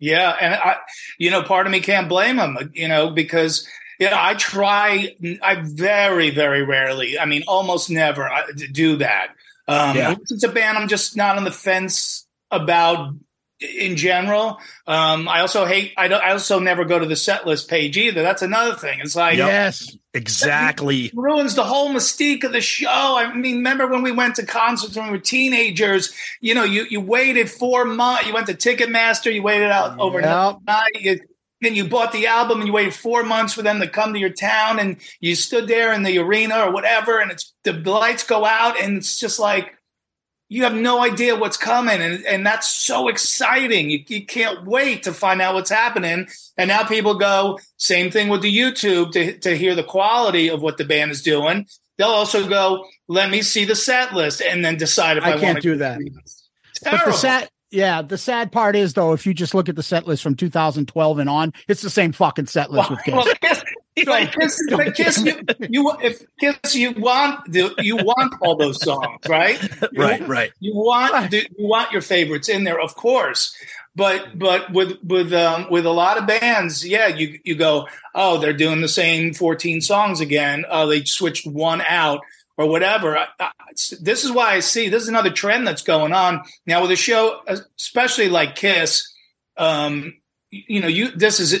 Yeah, 0.00 0.34
and 0.40 0.54
I, 0.54 0.76
you 1.18 1.30
know, 1.30 1.42
part 1.42 1.66
of 1.66 1.72
me 1.72 1.80
can't 1.80 2.08
blame 2.08 2.38
him, 2.38 2.72
you 2.74 2.88
know, 2.88 3.10
because 3.10 3.68
you 3.98 4.08
know 4.08 4.16
I 4.18 4.34
try, 4.34 5.14
I 5.42 5.62
very, 5.62 6.30
very 6.30 6.64
rarely, 6.64 7.18
I 7.18 7.26
mean, 7.26 7.44
almost 7.46 7.90
never 7.90 8.26
uh, 8.28 8.46
do 8.72 8.96
that. 8.96 9.28
Um, 9.68 9.96
Yeah. 9.96 10.16
It's 10.18 10.42
a 10.42 10.48
band 10.48 10.78
I'm 10.78 10.88
just 10.88 11.16
not 11.16 11.36
on 11.36 11.44
the 11.44 11.52
fence 11.52 12.26
about 12.50 13.14
in 13.60 13.96
general. 13.96 14.58
Um, 14.86 15.28
I 15.28 15.40
also 15.40 15.66
hate. 15.66 15.92
I, 15.96 16.08
don't, 16.08 16.22
I 16.22 16.32
also 16.32 16.58
never 16.58 16.84
go 16.84 16.98
to 16.98 17.06
the 17.06 17.16
set 17.16 17.46
list 17.46 17.68
page 17.68 17.96
either. 17.96 18.22
That's 18.22 18.42
another 18.42 18.74
thing. 18.74 19.00
It's 19.00 19.16
like 19.16 19.36
Yes. 19.36 19.96
Exactly. 20.12 21.10
ruins 21.14 21.54
the 21.54 21.62
whole 21.62 21.90
mystique 21.90 22.42
of 22.42 22.52
the 22.52 22.60
show. 22.60 22.88
I 22.88 23.32
mean, 23.32 23.56
remember 23.56 23.86
when 23.86 24.02
we 24.02 24.10
went 24.10 24.36
to 24.36 24.46
concerts 24.46 24.96
when 24.96 25.06
we 25.06 25.12
were 25.12 25.18
teenagers? 25.18 26.12
You 26.40 26.54
know, 26.54 26.64
you 26.64 26.86
you 26.90 27.00
waited 27.00 27.50
four 27.50 27.84
months. 27.84 28.26
You 28.26 28.34
went 28.34 28.48
to 28.48 28.54
Ticketmaster. 28.54 29.32
You 29.32 29.42
waited 29.42 29.70
out 29.70 30.00
overnight. 30.00 30.56
You, 30.94 31.20
then 31.60 31.74
you 31.74 31.86
bought 31.88 32.12
the 32.12 32.26
album 32.26 32.58
and 32.58 32.66
you 32.66 32.72
waited 32.72 32.94
four 32.94 33.22
months 33.22 33.52
for 33.52 33.62
them 33.62 33.80
to 33.80 33.88
come 33.88 34.14
to 34.14 34.18
your 34.18 34.30
town, 34.30 34.78
and 34.78 34.96
you 35.20 35.34
stood 35.34 35.68
there 35.68 35.92
in 35.92 36.02
the 36.02 36.18
arena 36.18 36.60
or 36.60 36.72
whatever, 36.72 37.20
and 37.20 37.30
it's 37.30 37.52
the 37.64 37.72
lights 37.72 38.24
go 38.24 38.44
out, 38.44 38.80
and 38.80 38.96
it's 38.96 39.18
just 39.18 39.38
like 39.38 39.74
you 40.52 40.64
have 40.64 40.74
no 40.74 41.00
idea 41.00 41.36
what's 41.36 41.56
coming, 41.56 42.02
and 42.02 42.26
and 42.26 42.44
that's 42.44 42.66
so 42.68 43.06
exciting. 43.06 43.88
You, 43.88 44.00
you 44.08 44.26
can't 44.26 44.66
wait 44.66 45.04
to 45.04 45.14
find 45.14 45.40
out 45.40 45.54
what's 45.54 45.70
happening. 45.70 46.28
And 46.58 46.68
now 46.68 46.82
people 46.82 47.14
go 47.14 47.60
same 47.76 48.10
thing 48.10 48.28
with 48.28 48.42
the 48.42 48.54
YouTube 48.54 49.12
to 49.12 49.38
to 49.38 49.56
hear 49.56 49.76
the 49.76 49.84
quality 49.84 50.48
of 50.50 50.60
what 50.60 50.76
the 50.76 50.84
band 50.84 51.12
is 51.12 51.22
doing. 51.22 51.66
They'll 51.96 52.08
also 52.08 52.48
go, 52.48 52.84
let 53.06 53.30
me 53.30 53.42
see 53.42 53.64
the 53.64 53.76
set 53.76 54.12
list, 54.12 54.42
and 54.42 54.64
then 54.64 54.76
decide 54.76 55.18
if 55.18 55.24
I, 55.24 55.34
I 55.34 55.38
can't 55.38 55.62
do 55.62 55.76
that. 55.76 56.00
But 56.82 57.04
the 57.04 57.12
sad, 57.12 57.48
yeah, 57.70 58.02
the 58.02 58.18
sad 58.18 58.50
part 58.50 58.74
is 58.74 58.94
though, 58.94 59.12
if 59.12 59.26
you 59.26 59.34
just 59.34 59.54
look 59.54 59.68
at 59.68 59.76
the 59.76 59.84
set 59.84 60.08
list 60.08 60.22
from 60.22 60.34
2012 60.34 61.18
and 61.20 61.30
on, 61.30 61.52
it's 61.68 61.82
the 61.82 61.90
same 61.90 62.10
fucking 62.10 62.46
set 62.46 62.72
list 62.72 62.90
with 62.90 63.02
Kiss. 63.04 63.14
Well, 63.14 63.62
Kiss, 63.96 64.06
Kiss, 64.38 64.60
but 64.70 64.94
Kiss, 64.94 65.24
you, 65.24 65.40
you 65.68 65.92
if 66.02 66.24
Kiss, 66.38 66.74
you 66.74 66.92
want 66.92 67.50
the, 67.52 67.74
you 67.78 67.96
want 67.96 68.34
all 68.40 68.56
those 68.56 68.80
songs, 68.82 69.20
right? 69.28 69.60
You- 69.92 70.02
Right, 70.02 70.26
right. 70.28 70.52
You 70.60 70.74
want 70.74 71.30
the, 71.30 71.38
you 71.58 71.66
want 71.66 71.92
your 71.92 72.02
favorites 72.02 72.48
in 72.48 72.64
there, 72.64 72.80
of 72.80 72.94
course. 72.94 73.54
But 73.96 74.38
but 74.38 74.72
with 74.72 74.98
with 75.02 75.32
um, 75.32 75.66
with 75.70 75.84
a 75.84 75.90
lot 75.90 76.16
of 76.16 76.26
bands, 76.26 76.86
yeah, 76.86 77.08
you 77.08 77.40
you 77.44 77.56
go, 77.56 77.88
oh, 78.14 78.38
they're 78.38 78.52
doing 78.52 78.80
the 78.80 78.88
same 78.88 79.34
14 79.34 79.80
songs 79.80 80.20
again. 80.20 80.64
Oh, 80.70 80.86
they 80.86 81.04
switched 81.04 81.44
one 81.46 81.80
out 81.82 82.20
or 82.56 82.68
whatever. 82.68 83.18
I, 83.18 83.26
I, 83.40 83.50
this 84.00 84.24
is 84.24 84.30
why 84.30 84.52
I 84.54 84.60
see 84.60 84.88
this 84.88 85.02
is 85.02 85.08
another 85.08 85.30
trend 85.32 85.66
that's 85.66 85.82
going 85.82 86.12
on 86.12 86.42
now 86.66 86.82
with 86.82 86.92
a 86.92 86.96
show, 86.96 87.40
especially 87.76 88.28
like 88.28 88.54
Kiss. 88.54 89.12
Um, 89.56 90.14
you 90.50 90.80
know, 90.80 90.88
you 90.88 91.10
this 91.10 91.40
is 91.40 91.60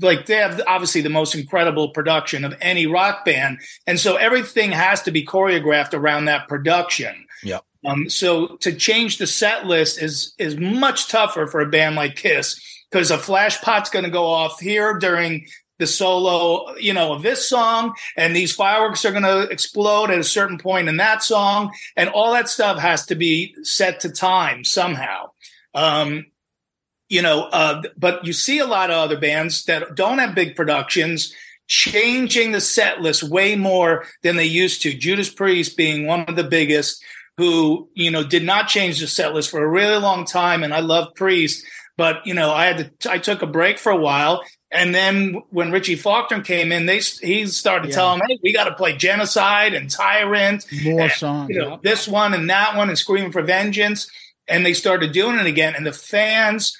like 0.00 0.26
they 0.26 0.36
have 0.36 0.60
obviously 0.66 1.00
the 1.00 1.08
most 1.08 1.34
incredible 1.34 1.90
production 1.90 2.44
of 2.44 2.54
any 2.60 2.86
rock 2.86 3.24
band, 3.24 3.60
and 3.86 3.98
so 3.98 4.16
everything 4.16 4.72
has 4.72 5.02
to 5.02 5.10
be 5.10 5.24
choreographed 5.24 5.94
around 5.94 6.26
that 6.26 6.48
production. 6.48 7.26
Yeah. 7.42 7.60
Um, 7.84 8.10
so 8.10 8.56
to 8.56 8.74
change 8.74 9.18
the 9.18 9.26
set 9.26 9.66
list 9.66 10.02
is 10.02 10.34
is 10.38 10.56
much 10.56 11.08
tougher 11.08 11.46
for 11.46 11.60
a 11.60 11.68
band 11.68 11.96
like 11.96 12.16
Kiss 12.16 12.60
because 12.90 13.10
a 13.10 13.18
flash 13.18 13.60
pot's 13.60 13.90
going 13.90 14.04
to 14.04 14.10
go 14.10 14.26
off 14.26 14.60
here 14.60 14.98
during 14.98 15.46
the 15.78 15.86
solo, 15.86 16.74
you 16.76 16.94
know, 16.94 17.12
of 17.12 17.22
this 17.22 17.48
song, 17.48 17.94
and 18.16 18.34
these 18.34 18.54
fireworks 18.54 19.04
are 19.04 19.10
going 19.10 19.22
to 19.22 19.42
explode 19.42 20.10
at 20.10 20.18
a 20.18 20.24
certain 20.24 20.58
point 20.58 20.88
in 20.88 20.96
that 20.96 21.22
song, 21.22 21.70
and 21.96 22.08
all 22.08 22.32
that 22.32 22.48
stuff 22.48 22.78
has 22.78 23.06
to 23.06 23.14
be 23.14 23.54
set 23.62 24.00
to 24.00 24.10
time 24.10 24.64
somehow. 24.64 25.30
Um, 25.74 26.26
you 27.08 27.22
know, 27.22 27.44
uh, 27.44 27.82
but 27.96 28.24
you 28.24 28.32
see 28.32 28.58
a 28.58 28.66
lot 28.66 28.90
of 28.90 28.96
other 28.96 29.18
bands 29.18 29.64
that 29.64 29.94
don't 29.94 30.18
have 30.18 30.34
big 30.34 30.56
productions 30.56 31.32
changing 31.68 32.52
the 32.52 32.60
set 32.60 33.00
list 33.00 33.22
way 33.22 33.56
more 33.56 34.04
than 34.22 34.36
they 34.36 34.44
used 34.44 34.82
to. 34.82 34.92
Judas 34.94 35.28
Priest 35.30 35.76
being 35.76 36.06
one 36.06 36.20
of 36.28 36.36
the 36.36 36.44
biggest 36.44 37.02
who, 37.36 37.88
you 37.94 38.10
know, 38.10 38.24
did 38.24 38.44
not 38.44 38.68
change 38.68 39.00
the 39.00 39.06
set 39.06 39.34
list 39.34 39.50
for 39.50 39.62
a 39.62 39.68
really 39.68 39.98
long 39.98 40.24
time. 40.24 40.62
And 40.62 40.72
I 40.72 40.80
love 40.80 41.14
Priest, 41.14 41.64
but, 41.96 42.26
you 42.26 42.34
know, 42.34 42.50
I 42.52 42.66
had 42.66 43.00
to, 43.00 43.10
I 43.10 43.18
took 43.18 43.42
a 43.42 43.46
break 43.46 43.78
for 43.78 43.90
a 43.92 43.96
while. 43.96 44.42
And 44.70 44.94
then 44.94 45.42
when 45.50 45.70
Richie 45.70 45.96
Faulkner 45.96 46.40
came 46.42 46.72
in, 46.72 46.86
they 46.86 46.98
he 46.98 47.46
started 47.46 47.90
Yeah. 47.90 47.94
telling 47.96 48.20
me, 48.20 48.24
hey, 48.28 48.38
we 48.42 48.52
got 48.52 48.64
to 48.64 48.74
play 48.74 48.96
Genocide 48.96 49.74
and 49.74 49.90
Tyrant 49.90 50.64
More 50.84 51.02
and, 51.02 51.12
songs. 51.12 51.50
you 51.50 51.58
know, 51.60 51.78
this 51.82 52.08
one 52.08 52.32
and 52.34 52.48
that 52.50 52.76
one 52.76 52.88
and 52.88 52.98
Screaming 52.98 53.32
for 53.32 53.42
Vengeance. 53.42 54.10
And 54.48 54.64
they 54.64 54.74
started 54.74 55.12
doing 55.12 55.38
it 55.38 55.46
again. 55.46 55.74
And 55.76 55.84
the 55.84 55.92
fans 55.92 56.76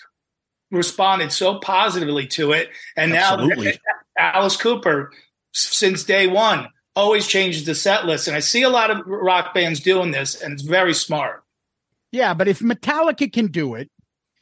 responded 0.71 1.33
so 1.33 1.59
positively 1.59 2.27
to 2.29 2.53
it. 2.53 2.71
And 2.97 3.13
Absolutely. 3.13 3.67
now 3.67 4.33
Alice 4.35 4.57
Cooper, 4.57 5.13
since 5.53 6.05
day 6.05 6.27
one, 6.27 6.69
always 6.95 7.27
changes 7.27 7.65
the 7.65 7.75
set 7.75 8.07
list. 8.07 8.27
And 8.27 8.37
I 8.37 8.41
see 8.41 8.63
a 8.63 8.71
lot 8.71 8.91
of 8.91 9.03
rock 9.07 9.55
bands 9.55 9.81
doing 9.81 10.11
this, 10.11 10.41
and 10.41 10.53
it's 10.53 10.63
very 10.63 10.95
smart. 10.95 11.45
Yeah, 12.13 12.35
but 12.35 12.49
if 12.49 12.61
Metallica 12.61 13.31
can 13.33 13.49
do 13.49 13.75
it, 13.75 13.91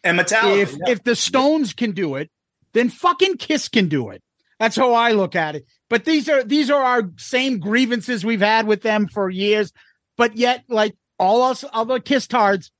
And 0.04 0.18
Metallica, 0.18 0.58
if 0.58 0.72
yeah. 0.72 0.92
if 0.92 1.02
the 1.02 1.16
Stones 1.16 1.72
can 1.72 1.92
do 1.92 2.14
it, 2.16 2.30
then 2.74 2.90
fucking 2.90 3.38
Kiss 3.38 3.68
can 3.68 3.88
do 3.88 4.10
it. 4.10 4.22
That's 4.60 4.76
how 4.76 4.92
I 4.92 5.12
look 5.12 5.34
at 5.34 5.56
it. 5.56 5.66
But 5.88 6.04
these 6.04 6.28
are 6.28 6.44
these 6.44 6.70
are 6.70 6.82
our 6.82 7.10
same 7.16 7.58
grievances 7.58 8.24
we've 8.24 8.40
had 8.40 8.66
with 8.66 8.82
them 8.82 9.08
for 9.08 9.30
years. 9.30 9.72
But 10.16 10.36
yet, 10.36 10.64
like 10.68 10.94
all 11.18 11.42
us 11.42 11.64
other 11.72 11.98
Kiss 11.98 12.26
tards, 12.26 12.70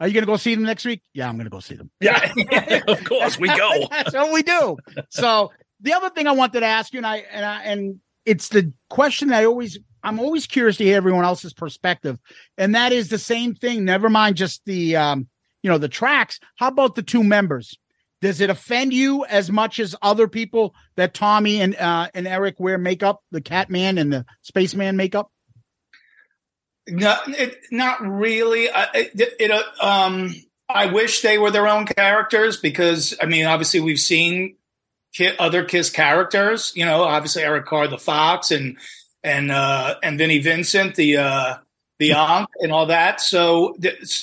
are 0.00 0.08
you 0.08 0.14
gonna 0.14 0.26
go 0.26 0.36
see 0.36 0.54
them 0.54 0.64
next 0.64 0.84
week? 0.84 1.02
Yeah, 1.12 1.28
I'm 1.28 1.36
gonna 1.36 1.50
go 1.50 1.60
see 1.60 1.74
them. 1.74 1.90
Yeah, 2.00 2.32
of 2.88 3.04
course 3.04 3.38
we 3.38 3.48
go. 3.48 3.86
That's 3.90 4.14
what 4.14 4.32
we 4.32 4.42
do. 4.42 4.76
So 5.10 5.52
the 5.80 5.94
other 5.94 6.10
thing 6.10 6.26
I 6.26 6.32
wanted 6.32 6.60
to 6.60 6.66
ask 6.66 6.92
you, 6.92 6.98
and 6.98 7.06
I 7.06 7.16
and 7.30 7.44
I 7.44 7.62
and 7.62 8.00
it's 8.24 8.48
the 8.48 8.72
question 8.90 9.28
that 9.28 9.40
I 9.40 9.44
always 9.46 9.78
I'm 10.02 10.20
always 10.20 10.46
curious 10.46 10.76
to 10.76 10.84
hear 10.84 10.96
everyone 10.96 11.24
else's 11.24 11.52
perspective, 11.52 12.18
and 12.56 12.74
that 12.74 12.92
is 12.92 13.08
the 13.08 13.18
same 13.18 13.54
thing. 13.54 13.84
Never 13.84 14.08
mind 14.08 14.36
just 14.36 14.64
the 14.64 14.96
um, 14.96 15.28
you 15.62 15.70
know, 15.70 15.78
the 15.78 15.88
tracks. 15.88 16.38
How 16.56 16.68
about 16.68 16.94
the 16.94 17.02
two 17.02 17.24
members? 17.24 17.76
Does 18.20 18.40
it 18.40 18.50
offend 18.50 18.92
you 18.92 19.24
as 19.26 19.50
much 19.50 19.78
as 19.78 19.94
other 20.02 20.26
people 20.26 20.74
that 20.96 21.14
Tommy 21.14 21.60
and 21.60 21.76
uh, 21.76 22.08
and 22.14 22.26
Eric 22.26 22.56
wear 22.58 22.78
makeup, 22.78 23.22
the 23.30 23.40
Catman 23.40 23.98
and 23.98 24.12
the 24.12 24.26
Spaceman 24.42 24.96
makeup? 24.96 25.30
No, 26.90 27.16
it, 27.26 27.58
not 27.70 28.00
really. 28.00 28.70
I, 28.70 28.88
it, 28.94 29.34
it, 29.38 29.50
uh, 29.50 29.62
um, 29.80 30.34
I 30.68 30.86
wish 30.86 31.22
they 31.22 31.38
were 31.38 31.50
their 31.50 31.68
own 31.68 31.86
characters 31.86 32.58
because, 32.58 33.14
I 33.22 33.26
mean, 33.26 33.46
obviously 33.46 33.80
we've 33.80 34.00
seen 34.00 34.56
ki- 35.14 35.36
other 35.38 35.64
Kiss 35.64 35.90
characters. 35.90 36.72
You 36.74 36.84
know, 36.84 37.02
obviously 37.02 37.42
Eric 37.42 37.66
Carr, 37.66 37.88
the 37.88 37.98
Fox, 37.98 38.50
and 38.50 38.76
and 39.22 39.50
uh, 39.50 39.96
and 40.02 40.18
Vinnie 40.18 40.40
Vincent, 40.40 40.94
the 40.94 41.18
uh, 41.18 41.54
the 41.98 42.12
Ankh, 42.12 42.48
and 42.60 42.72
all 42.72 42.86
that. 42.86 43.20
So, 43.20 43.76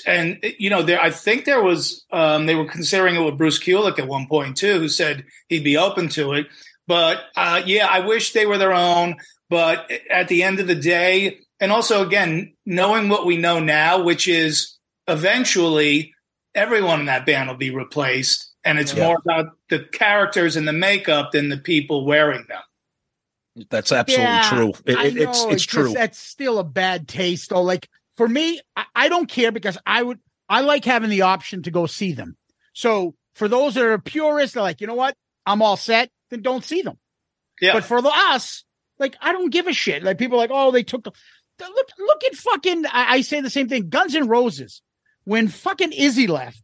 and 0.06 0.40
you 0.58 0.70
know, 0.70 0.82
there 0.82 1.02
I 1.02 1.10
think 1.10 1.46
there 1.46 1.62
was 1.62 2.06
um, 2.12 2.46
they 2.46 2.56
were 2.56 2.66
considering 2.66 3.16
it 3.16 3.24
with 3.24 3.38
Bruce 3.38 3.60
Kulick 3.60 4.00
at 4.00 4.08
one 4.08 4.28
point 4.28 4.58
too, 4.58 4.80
who 4.80 4.90
said 4.90 5.26
he'd 5.50 5.64
be 5.64 5.78
open 5.78 6.10
to 6.10 6.34
it. 6.34 6.48
But 6.88 7.22
uh, 7.36 7.62
yeah, 7.66 7.88
I 7.88 8.02
wish 8.02 8.34
they 8.34 8.46
were 8.46 8.58
their 8.58 8.74
own. 8.74 9.18
But 9.50 9.92
at 10.10 10.28
the 10.28 10.42
end 10.44 10.60
of 10.60 10.68
the 10.68 10.76
day, 10.76 11.40
and 11.66 11.72
also 11.72 12.06
again, 12.06 12.54
knowing 12.64 13.10
what 13.10 13.26
we 13.26 13.38
know 13.38 13.60
now, 13.60 14.04
which 14.04 14.28
is 14.28 14.78
eventually 15.08 16.14
everyone 16.54 17.00
in 17.00 17.06
that 17.08 17.26
band 17.26 17.50
will 17.50 17.58
be 17.58 17.72
replaced, 17.72 18.52
and 18.64 18.78
it's 18.78 18.94
Yeah. 18.94 19.08
more 19.08 19.18
about 19.18 19.48
the 19.70 19.80
characters 19.80 20.56
and 20.56 20.68
the 20.68 20.74
makeup 20.74 21.32
than 21.32 21.50
the 21.50 21.58
people 21.58 22.06
wearing 22.06 22.46
them. 22.48 22.62
That's 23.72 23.92
absolutely 23.92 24.26
Yeah, 24.26 24.50
true. 24.50 24.74
It, 24.86 25.00
it- 25.00 25.18
it's 25.18 25.44
know, 25.44 25.50
it's 25.50 25.64
just- 25.64 25.70
true. 25.70 25.94
That's 25.94 26.20
still 26.20 26.60
a 26.60 26.64
bad 26.64 27.08
taste, 27.08 27.50
though. 27.50 27.64
Like 27.64 27.90
for 28.16 28.28
me, 28.28 28.62
I, 28.76 28.86
I 28.96 29.10
don't 29.10 29.28
care 29.28 29.52
because 29.52 29.78
I 29.88 30.04
would. 30.04 30.20
I 30.48 30.62
like 30.62 30.86
having 30.86 31.10
the 31.10 31.24
option 31.24 31.64
to 31.64 31.72
go 31.72 31.88
see 31.88 32.12
them. 32.12 32.38
So 32.74 33.16
for 33.34 33.48
those 33.48 33.74
that 33.74 33.84
are 33.84 33.98
purists, 33.98 34.54
they're 34.54 34.62
like, 34.62 34.80
you 34.82 34.86
know 34.86 34.94
what? 34.94 35.16
I'm 35.48 35.64
all 35.64 35.78
set. 35.78 36.12
Then 36.30 36.44
don't 36.44 36.64
see 36.64 36.84
them. 36.84 37.00
Yeah. 37.60 37.74
But 37.74 37.86
for 37.86 38.00
the 38.04 38.12
us, 38.14 38.64
like 39.00 39.16
I 39.22 39.32
don't 39.32 39.50
give 39.50 39.66
a 39.68 39.74
shit. 39.74 40.04
Like 40.04 40.18
people 40.20 40.38
are 40.38 40.42
like, 40.44 40.52
oh, 40.54 40.70
they 40.72 40.84
took 40.84 41.04
the 41.04 41.12
look. 41.60 41.90
Look 41.98 42.24
at 42.26 42.36
fucking. 42.36 42.86
I, 42.88 43.14
I 43.16 43.22
say 43.22 43.42
the 43.42 43.50
same 43.50 43.68
thing. 43.70 43.90
Guns 43.90 44.16
and 44.16 44.30
Roses. 44.30 44.82
When 45.24 45.48
fucking 45.48 45.92
Izzy 45.92 46.28
left, 46.28 46.62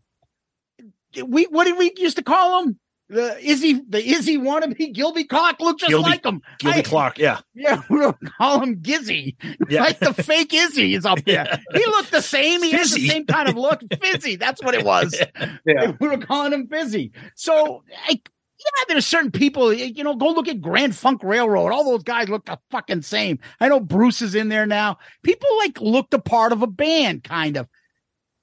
we 1.25 1.45
what 1.45 1.63
did 1.65 1.77
we 1.77 1.91
used 1.97 2.17
to 2.17 2.23
call 2.23 2.63
him? 2.63 2.79
The 3.09 3.37
Izzy, 3.45 3.81
the 3.89 4.01
Izzy 4.01 4.37
wannabe 4.37 4.93
Gilby 4.93 5.25
Clarke 5.25 5.59
looked 5.59 5.81
just 5.81 5.89
Gilby- 5.89 6.09
like 6.09 6.25
him. 6.25 6.41
Gilby 6.59 6.79
I- 6.79 6.81
Clark, 6.83 7.17
yeah. 7.17 7.39
yeah, 7.53 7.81
we'll 7.89 8.15
call 8.37 8.61
him 8.61 8.77
Gizzy. 8.77 9.35
Yeah. 9.67 9.81
Like 9.81 9.99
the 9.99 10.13
fake 10.13 10.53
Izzy 10.53 10.93
is 10.95 11.05
up 11.05 11.21
there. 11.25 11.59
He 11.73 11.85
looked 11.87 12.11
the 12.11 12.21
same. 12.21 12.63
He 12.63 12.71
has 12.71 12.91
the 12.91 13.05
same 13.05 13.25
kind 13.25 13.49
of 13.49 13.55
look. 13.55 13.81
Fizzy. 14.01 14.37
That's 14.37 14.63
what 14.63 14.75
it 14.75 14.85
was. 14.85 15.19
Yeah. 15.65 15.91
We 15.99 16.07
were 16.07 16.19
calling 16.19 16.53
him 16.53 16.67
Fizzy. 16.67 17.11
So, 17.35 17.83
like, 18.07 18.29
yeah, 18.63 18.83
there's 18.87 19.05
certain 19.05 19.31
people, 19.31 19.73
you 19.73 20.03
know, 20.03 20.15
go 20.15 20.29
look 20.29 20.47
at 20.47 20.61
Grand 20.61 20.95
Funk 20.95 21.21
Railroad. 21.23 21.71
All 21.71 21.83
those 21.83 22.03
guys 22.03 22.29
look 22.29 22.45
the 22.45 22.57
fucking 22.69 23.01
same. 23.01 23.39
I 23.59 23.67
know 23.67 23.79
Bruce 23.79 24.21
is 24.21 24.35
in 24.35 24.49
there 24.49 24.65
now. 24.65 24.97
People 25.23 25.49
like 25.57 25.81
look 25.81 26.09
the 26.09 26.19
part 26.19 26.53
of 26.53 26.61
a 26.61 26.67
band, 26.67 27.23
kind 27.23 27.57
of. 27.57 27.67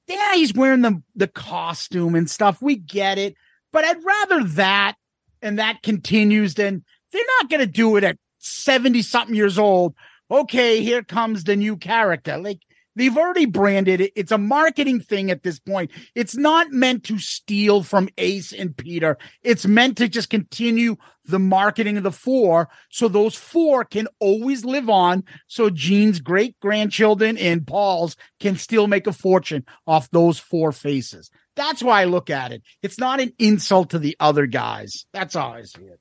Yeah, 0.07 0.35
he's 0.35 0.55
wearing 0.55 0.82
the 0.82 1.03
the 1.15 1.28
costume 1.28 2.15
and 2.15 2.28
stuff. 2.28 2.61
We 2.61 2.77
get 2.77 3.19
it. 3.19 3.35
But 3.73 3.78
but 3.78 3.85
I'd 3.85 4.03
rather 4.03 4.43
that 4.55 4.97
and 5.40 5.61
that 5.61 5.85
continues 5.85 6.55
than 6.55 6.85
they're 7.12 7.23
not 7.40 7.49
going 7.49 7.61
to 7.61 7.66
do 7.66 7.95
it 7.95 8.03
at 8.03 8.19
70 8.39 9.03
something 9.03 9.36
years 9.36 9.57
old. 9.57 9.95
Okay, 10.28 10.82
here 10.82 11.05
comes 11.05 11.45
the 11.45 11.55
new 11.55 11.77
character. 11.77 12.39
Like 12.39 12.59
they've 12.99 13.16
already 13.16 13.47
branded 13.47 14.01
it. 14.01 14.12
It's 14.15 14.33
a 14.33 14.39
marketing 14.39 15.01
thing 15.01 15.31
at 15.31 15.43
this 15.43 15.59
point. 15.59 15.91
It's 16.15 16.37
not 16.37 16.70
meant 16.70 17.05
to 17.05 17.19
steal 17.19 17.83
from 17.83 18.09
Ace 18.19 18.53
and 18.53 18.77
Peter. 18.77 19.16
It's 19.43 19.66
meant 19.66 19.97
to 19.99 20.09
just 20.09 20.29
continue 20.29 20.97
the 21.25 21.39
marketing 21.39 21.97
of 21.97 22.03
the 22.03 22.12
four 22.12 22.69
so 22.91 23.09
those 23.09 23.35
four 23.35 23.85
can 23.85 24.09
always 24.19 24.65
live 24.65 24.89
on. 24.89 25.25
So 25.47 25.70
Gene's 25.70 26.20
great 26.20 26.59
grandchildren 26.61 27.39
and 27.39 27.66
Paul's 27.66 28.16
can 28.41 28.57
still 28.57 28.87
make 28.87 29.07
a 29.07 29.12
fortune 29.12 29.65
off 29.87 30.11
those 30.11 30.39
four 30.39 30.73
faces. 30.73 31.31
That's 31.55 31.83
why 31.83 32.03
I 32.03 32.05
look 32.05 32.31
at 32.31 32.53
it. 32.53 32.62
It's 32.83 32.99
not 32.99 33.20
an 33.20 33.33
insult 33.39 33.91
to 33.91 33.99
the 33.99 34.16
other 34.20 34.47
guys. 34.47 35.07
That's 35.12 35.35
how 35.35 35.49
I 35.51 35.62
see 35.62 35.83
it. 35.83 36.01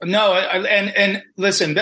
No, 0.00 0.34
and 0.34 0.94
and 0.94 1.24
listen, 1.36 1.76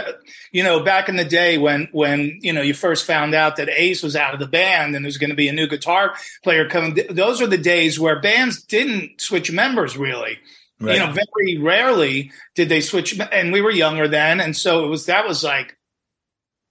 you 0.50 0.62
know, 0.62 0.80
back 0.80 1.10
in 1.10 1.16
the 1.16 1.24
day 1.24 1.58
when 1.58 1.88
when 1.92 2.38
you 2.40 2.54
know 2.54 2.62
you 2.62 2.72
first 2.72 3.04
found 3.04 3.34
out 3.34 3.56
that 3.56 3.68
Ace 3.68 4.02
was 4.02 4.16
out 4.16 4.32
of 4.32 4.40
the 4.40 4.46
band 4.46 4.96
and 4.96 5.04
there's 5.04 5.18
going 5.18 5.30
to 5.30 5.36
be 5.36 5.48
a 5.48 5.52
new 5.52 5.66
guitar 5.66 6.14
player 6.42 6.66
coming, 6.66 6.98
those 7.10 7.42
are 7.42 7.46
the 7.46 7.58
days 7.58 8.00
where 8.00 8.18
bands 8.18 8.62
didn't 8.62 9.20
switch 9.20 9.52
members 9.52 9.98
really. 9.98 10.38
Right. 10.80 10.94
You 10.94 11.00
know, 11.00 11.12
very 11.12 11.58
rarely 11.58 12.32
did 12.54 12.70
they 12.70 12.80
switch, 12.80 13.18
and 13.18 13.52
we 13.52 13.60
were 13.60 13.70
younger 13.70 14.08
then, 14.08 14.40
and 14.40 14.56
so 14.56 14.86
it 14.86 14.88
was 14.88 15.06
that 15.06 15.28
was 15.28 15.44
like, 15.44 15.76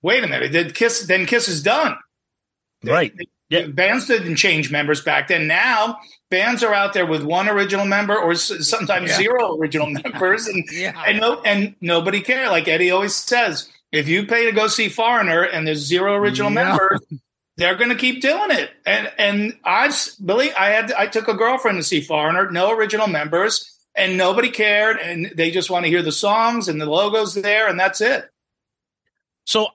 wait 0.02 0.24
a 0.24 0.28
minute, 0.28 0.52
did 0.52 0.74
Kiss 0.74 1.06
then 1.06 1.28
Kiss 1.28 1.48
is 1.48 1.62
done, 1.62 1.96
right? 2.84 3.14
Yeah. 3.50 3.68
Bands 3.68 4.08
didn't 4.08 4.38
change 4.38 4.72
members 4.72 5.02
back 5.02 5.28
then. 5.28 5.46
Now 5.46 6.00
bands 6.30 6.64
are 6.64 6.74
out 6.74 6.94
there 6.94 7.06
with 7.06 7.24
one 7.24 7.48
original 7.48 7.86
member 7.86 8.18
or 8.18 8.36
sometimes 8.36 9.12
yeah. 9.12 9.18
zero 9.18 9.58
original 9.58 9.90
members, 10.04 10.48
and 10.48 10.64
yeah. 10.72 11.02
and 11.06 11.20
no 11.20 11.42
and 11.42 11.76
nobody 11.82 12.22
cares. 12.22 12.50
Like 12.50 12.68
Eddie 12.68 12.92
always 12.92 13.16
says, 13.16 13.70
if 13.92 14.08
you 14.08 14.26
pay 14.26 14.46
to 14.46 14.52
go 14.52 14.68
see 14.68 14.90
Foreigner 14.90 15.44
and 15.44 15.68
there's 15.68 15.80
zero 15.80 16.16
original 16.16 16.52
yeah. 16.52 16.66
members, 16.66 17.00
they're 17.58 17.76
going 17.76 17.90
to 17.90 17.96
keep 17.96 18.22
doing 18.22 18.52
it. 18.52 18.72
And 18.86 19.12
and 19.18 19.58
I 19.64 19.92
Billy, 20.24 20.54
I 20.54 20.70
had 20.70 20.92
I 20.92 21.08
took 21.08 21.28
a 21.28 21.34
girlfriend 21.34 21.78
to 21.78 21.84
see 21.84 22.02
Foreigner, 22.02 22.52
no 22.52 22.72
original 22.72 23.08
members, 23.08 23.80
and 23.96 24.18
nobody 24.18 24.50
cared, 24.50 24.98
and 24.98 25.32
they 25.36 25.52
just 25.52 25.70
want 25.70 25.86
to 25.86 25.90
hear 25.90 26.02
the 26.02 26.12
songs 26.12 26.68
and 26.68 26.80
the 26.80 26.86
logos 26.86 27.34
there, 27.36 27.68
and 27.68 27.80
that's 27.80 28.02
it. 28.02 28.30
So 29.46 29.68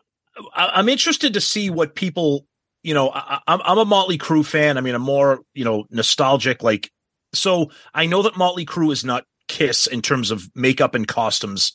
I'm 0.55 0.89
interested 0.89 1.35
to 1.35 1.41
see 1.41 1.71
what 1.71 1.95
people 1.95 2.47
you 2.83 2.95
know, 2.95 3.11
I, 3.11 3.41
am 3.47 3.61
I'm 3.65 3.79
a 3.79 3.85
Motley 3.85 4.19
Crue 4.19 4.45
fan. 4.45 4.79
I 4.79 4.81
mean, 4.81 4.95
I'm 4.95 5.03
more, 5.03 5.41
you 5.55 5.65
know, 5.65 5.85
nostalgic. 5.91 6.63
Like, 6.63 6.91
so 7.33 7.71
I 7.95 8.07
know 8.07 8.23
that 8.23 8.37
Motley 8.37 8.65
Crue 8.65 8.93
is 8.93 9.05
not 9.05 9.25
Kiss 9.49 9.87
in 9.87 10.01
terms 10.03 10.31
of 10.31 10.49
makeup 10.55 10.95
and 10.95 11.07
costumes, 11.07 11.73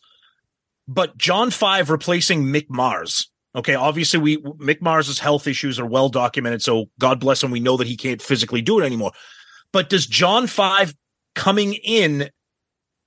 but 0.87 1.17
John 1.17 1.51
5 1.51 1.89
replacing 1.89 2.45
Mick 2.45 2.67
Mars. 2.69 3.29
Okay, 3.55 3.75
obviously 3.75 4.19
we 4.19 4.37
Mick 4.37 4.81
Mars's 4.81 5.19
health 5.19 5.47
issues 5.47 5.79
are 5.79 5.85
well 5.85 6.09
documented, 6.09 6.61
so 6.61 6.89
God 6.99 7.19
bless 7.19 7.41
him. 7.41 7.51
We 7.51 7.61
know 7.61 7.77
that 7.77 7.87
he 7.87 7.95
can't 7.95 8.21
physically 8.21 8.61
do 8.61 8.79
it 8.79 8.85
anymore. 8.85 9.11
But 9.71 9.89
does 9.89 10.07
John 10.07 10.47
5 10.47 10.93
coming 11.35 11.73
in? 11.73 12.29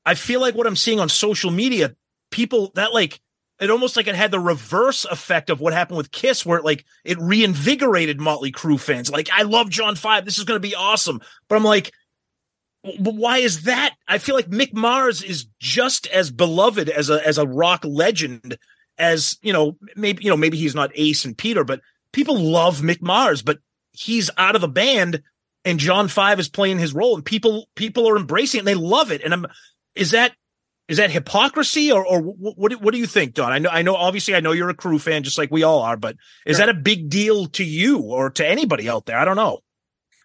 I 0.06 0.14
feel 0.14 0.40
like 0.40 0.54
what 0.54 0.66
I'm 0.66 0.76
seeing 0.76 1.00
on 1.00 1.08
social 1.08 1.50
media, 1.50 1.94
people 2.30 2.72
that 2.76 2.94
like 2.94 3.20
it 3.60 3.70
almost 3.70 3.96
like 3.96 4.06
it 4.06 4.14
had 4.14 4.30
the 4.30 4.40
reverse 4.40 5.04
effect 5.04 5.50
of 5.50 5.60
what 5.60 5.72
happened 5.72 5.98
with 5.98 6.12
Kiss, 6.12 6.46
where 6.46 6.58
it 6.58 6.64
like 6.64 6.84
it 7.04 7.18
reinvigorated 7.20 8.20
Motley 8.20 8.52
Crue 8.52 8.78
fans. 8.78 9.10
Like, 9.10 9.28
I 9.32 9.42
love 9.42 9.68
John 9.68 9.96
5. 9.96 10.24
This 10.24 10.38
is 10.38 10.44
going 10.44 10.60
to 10.60 10.68
be 10.68 10.74
awesome. 10.74 11.20
But 11.48 11.56
I'm 11.56 11.64
like, 11.64 11.92
but 13.00 13.16
why 13.16 13.38
is 13.38 13.64
that? 13.64 13.94
I 14.06 14.18
feel 14.18 14.34
like 14.36 14.48
Mick 14.48 14.72
Mars 14.72 15.22
is 15.22 15.46
just 15.58 16.06
as 16.08 16.30
beloved 16.30 16.88
as 16.88 17.10
a 17.10 17.26
as 17.26 17.38
a 17.38 17.46
rock 17.46 17.84
legend 17.84 18.56
as 18.96 19.36
you 19.42 19.52
know. 19.52 19.76
Maybe 19.96 20.22
you 20.24 20.30
know 20.30 20.36
maybe 20.36 20.56
he's 20.56 20.74
not 20.74 20.92
Ace 20.94 21.24
and 21.24 21.36
Peter, 21.36 21.64
but 21.64 21.80
people 22.12 22.38
love 22.38 22.80
Mick 22.80 23.02
Mars. 23.02 23.42
But 23.42 23.58
he's 23.92 24.30
out 24.38 24.54
of 24.54 24.60
the 24.60 24.68
band, 24.68 25.22
and 25.64 25.80
John 25.80 26.06
5 26.06 26.38
is 26.38 26.48
playing 26.48 26.78
his 26.78 26.94
role, 26.94 27.16
and 27.16 27.24
people 27.24 27.68
people 27.74 28.08
are 28.08 28.16
embracing 28.16 28.58
it. 28.58 28.60
and 28.60 28.68
They 28.68 28.74
love 28.74 29.10
it. 29.10 29.22
And 29.22 29.34
I'm 29.34 29.46
is 29.96 30.12
that 30.12 30.32
is 30.88 30.96
that 30.96 31.10
hypocrisy 31.10 31.92
or, 31.92 32.04
or 32.04 32.20
what, 32.20 32.72
what 32.80 32.92
do 32.92 32.98
you 32.98 33.06
think, 33.06 33.34
Don? 33.34 33.52
I 33.52 33.58
know, 33.58 33.68
I 33.70 33.82
know, 33.82 33.94
obviously 33.94 34.34
I 34.34 34.40
know 34.40 34.52
you're 34.52 34.70
a 34.70 34.74
crew 34.74 34.98
fan 34.98 35.22
just 35.22 35.36
like 35.36 35.50
we 35.50 35.62
all 35.62 35.80
are, 35.82 35.98
but 35.98 36.16
is 36.46 36.56
sure. 36.56 36.66
that 36.66 36.74
a 36.74 36.78
big 36.78 37.10
deal 37.10 37.46
to 37.46 37.64
you 37.64 37.98
or 37.98 38.30
to 38.30 38.46
anybody 38.46 38.88
out 38.88 39.04
there? 39.04 39.18
I 39.18 39.26
don't 39.26 39.36
know. 39.36 39.60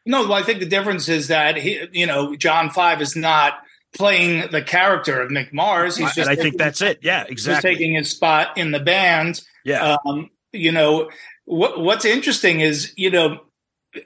No, 0.06 0.22
well, 0.24 0.34
I 0.34 0.44
think 0.44 0.60
the 0.60 0.66
difference 0.66 1.10
is 1.10 1.28
that 1.28 1.58
he, 1.58 1.86
you 1.92 2.06
know, 2.06 2.36
John 2.36 2.70
5 2.70 3.02
is 3.02 3.16
not 3.16 3.56
playing 3.94 4.52
the 4.52 4.62
character 4.62 5.22
of 5.22 5.32
Mick 5.32 5.54
Mars. 5.54 5.98
He's 5.98 6.14
just 6.16 6.30
and 6.30 6.30
I 6.30 6.42
think 6.42 6.58
that's 6.58 6.82
it. 6.82 7.00
Yeah, 7.02 7.26
exactly. 7.28 7.70
He's 7.70 7.78
taking 7.78 7.96
his 7.96 8.10
spot 8.10 8.58
in 8.58 8.72
the 8.72 8.80
band. 8.80 9.42
Yeah. 9.66 9.98
Um, 10.06 10.30
you 10.54 10.72
know, 10.72 11.10
what, 11.46 11.80
what's 11.80 12.06
interesting 12.06 12.62
is, 12.62 12.94
you 12.96 13.12
know, 13.12 13.42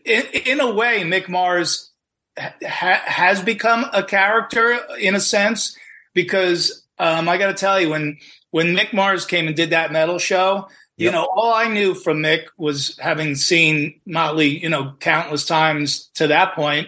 in, 0.06 0.24
in 0.46 0.60
a 0.60 0.72
way, 0.72 1.04
Mick 1.04 1.30
Mars 1.30 1.92
ha- 2.38 3.02
has 3.06 3.42
become 3.42 3.86
a 3.94 4.04
character 4.04 4.80
in 5.00 5.16
a 5.16 5.20
sense 5.20 5.78
because 6.14 6.88
um, 7.00 7.30
I 7.30 7.38
got 7.38 7.48
to 7.48 7.54
tell 7.54 7.80
you, 7.80 7.90
when 7.90 8.18
when 8.52 8.76
Mick 8.76 8.94
Mars 8.94 9.26
came 9.26 9.48
and 9.48 9.56
did 9.56 9.72
that 9.72 9.92
metal 9.92 10.20
show, 10.20 10.68
you 10.98 11.06
yep. 11.06 11.14
know, 11.14 11.28
all 11.36 11.54
I 11.54 11.68
knew 11.68 11.94
from 11.94 12.24
Mick 12.24 12.46
was 12.58 12.98
having 13.00 13.36
seen 13.36 14.02
Motley, 14.06 14.62
you 14.62 14.70
know, 14.70 14.96
countless 15.00 15.46
times 15.46 16.10
to 16.16 16.28
that 16.28 16.56
point, 16.56 16.88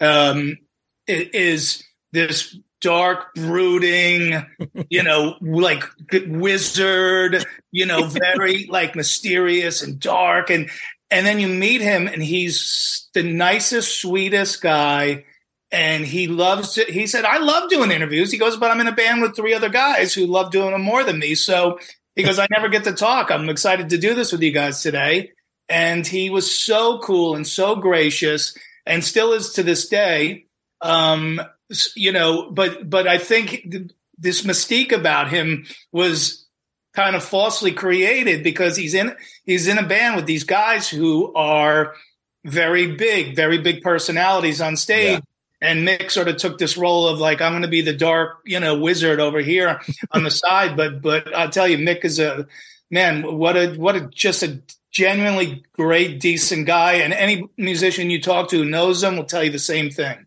um, 0.00 0.56
is 1.06 1.84
this 2.12 2.56
dark, 2.80 3.34
brooding, 3.34 4.46
you 4.88 5.02
know, 5.02 5.36
like 5.42 5.84
wizard, 6.26 7.44
you 7.70 7.84
know, 7.84 8.06
very 8.34 8.66
like 8.70 8.96
mysterious 8.96 9.82
and 9.82 10.00
dark, 10.00 10.50
and 10.50 10.70
and 11.10 11.26
then 11.26 11.38
you 11.38 11.48
meet 11.48 11.80
him, 11.80 12.06
and 12.06 12.22
he's 12.22 13.08
the 13.12 13.22
nicest, 13.22 14.00
sweetest 14.00 14.62
guy 14.62 15.24
and 15.72 16.04
he 16.04 16.26
loves 16.26 16.74
to, 16.74 16.84
he 16.84 17.06
said 17.06 17.24
i 17.24 17.38
love 17.38 17.70
doing 17.70 17.90
interviews. 17.90 18.30
He 18.30 18.38
goes 18.38 18.56
but 18.56 18.70
i'm 18.70 18.80
in 18.80 18.88
a 18.88 18.92
band 18.92 19.22
with 19.22 19.36
three 19.36 19.54
other 19.54 19.68
guys 19.68 20.12
who 20.12 20.26
love 20.26 20.50
doing 20.50 20.72
them 20.72 20.82
more 20.82 21.04
than 21.04 21.18
me. 21.18 21.34
So 21.34 21.78
he 22.14 22.22
goes 22.22 22.38
i 22.38 22.46
never 22.50 22.68
get 22.68 22.84
to 22.84 22.92
talk. 22.92 23.30
I'm 23.30 23.48
excited 23.48 23.90
to 23.90 23.98
do 23.98 24.14
this 24.14 24.32
with 24.32 24.42
you 24.42 24.52
guys 24.52 24.82
today. 24.82 25.32
And 25.68 26.04
he 26.06 26.30
was 26.30 26.50
so 26.50 26.98
cool 26.98 27.36
and 27.36 27.46
so 27.46 27.76
gracious 27.76 28.56
and 28.84 29.04
still 29.04 29.32
is 29.32 29.52
to 29.52 29.62
this 29.62 29.88
day. 29.88 30.46
Um 30.80 31.40
you 31.94 32.10
know 32.10 32.50
but 32.50 32.90
but 32.90 33.06
i 33.06 33.16
think 33.16 33.64
this 34.18 34.42
mystique 34.42 34.90
about 34.90 35.30
him 35.30 35.66
was 35.92 36.48
kind 36.94 37.14
of 37.14 37.22
falsely 37.22 37.70
created 37.70 38.42
because 38.42 38.76
he's 38.76 38.92
in 38.92 39.14
he's 39.44 39.68
in 39.68 39.78
a 39.78 39.86
band 39.86 40.16
with 40.16 40.26
these 40.26 40.42
guys 40.42 40.88
who 40.88 41.32
are 41.34 41.94
very 42.44 42.96
big 42.96 43.36
very 43.36 43.58
big 43.58 43.82
personalities 43.82 44.60
on 44.60 44.76
stage. 44.76 45.20
Yeah 45.20 45.29
and 45.60 45.86
Mick 45.86 46.10
sort 46.10 46.28
of 46.28 46.36
took 46.36 46.58
this 46.58 46.76
role 46.76 47.06
of 47.06 47.18
like 47.18 47.40
I'm 47.40 47.52
going 47.52 47.62
to 47.62 47.68
be 47.68 47.82
the 47.82 47.92
dark, 47.92 48.40
you 48.44 48.60
know, 48.60 48.78
wizard 48.78 49.20
over 49.20 49.40
here 49.40 49.80
on 50.10 50.24
the 50.24 50.30
side. 50.30 50.76
But 50.76 51.02
but 51.02 51.34
I'll 51.34 51.50
tell 51.50 51.68
you, 51.68 51.78
Mick 51.78 52.04
is 52.04 52.18
a 52.18 52.46
man. 52.90 53.36
What 53.38 53.56
a 53.56 53.74
what 53.74 53.96
a 53.96 54.00
just 54.08 54.42
a 54.42 54.62
genuinely 54.90 55.64
great, 55.72 56.20
decent 56.20 56.66
guy. 56.66 56.94
And 56.94 57.12
any 57.12 57.48
musician 57.56 58.10
you 58.10 58.20
talk 58.20 58.48
to 58.50 58.58
who 58.58 58.64
knows 58.64 59.02
him 59.02 59.16
will 59.16 59.24
tell 59.24 59.44
you 59.44 59.50
the 59.50 59.58
same 59.58 59.90
thing. 59.90 60.26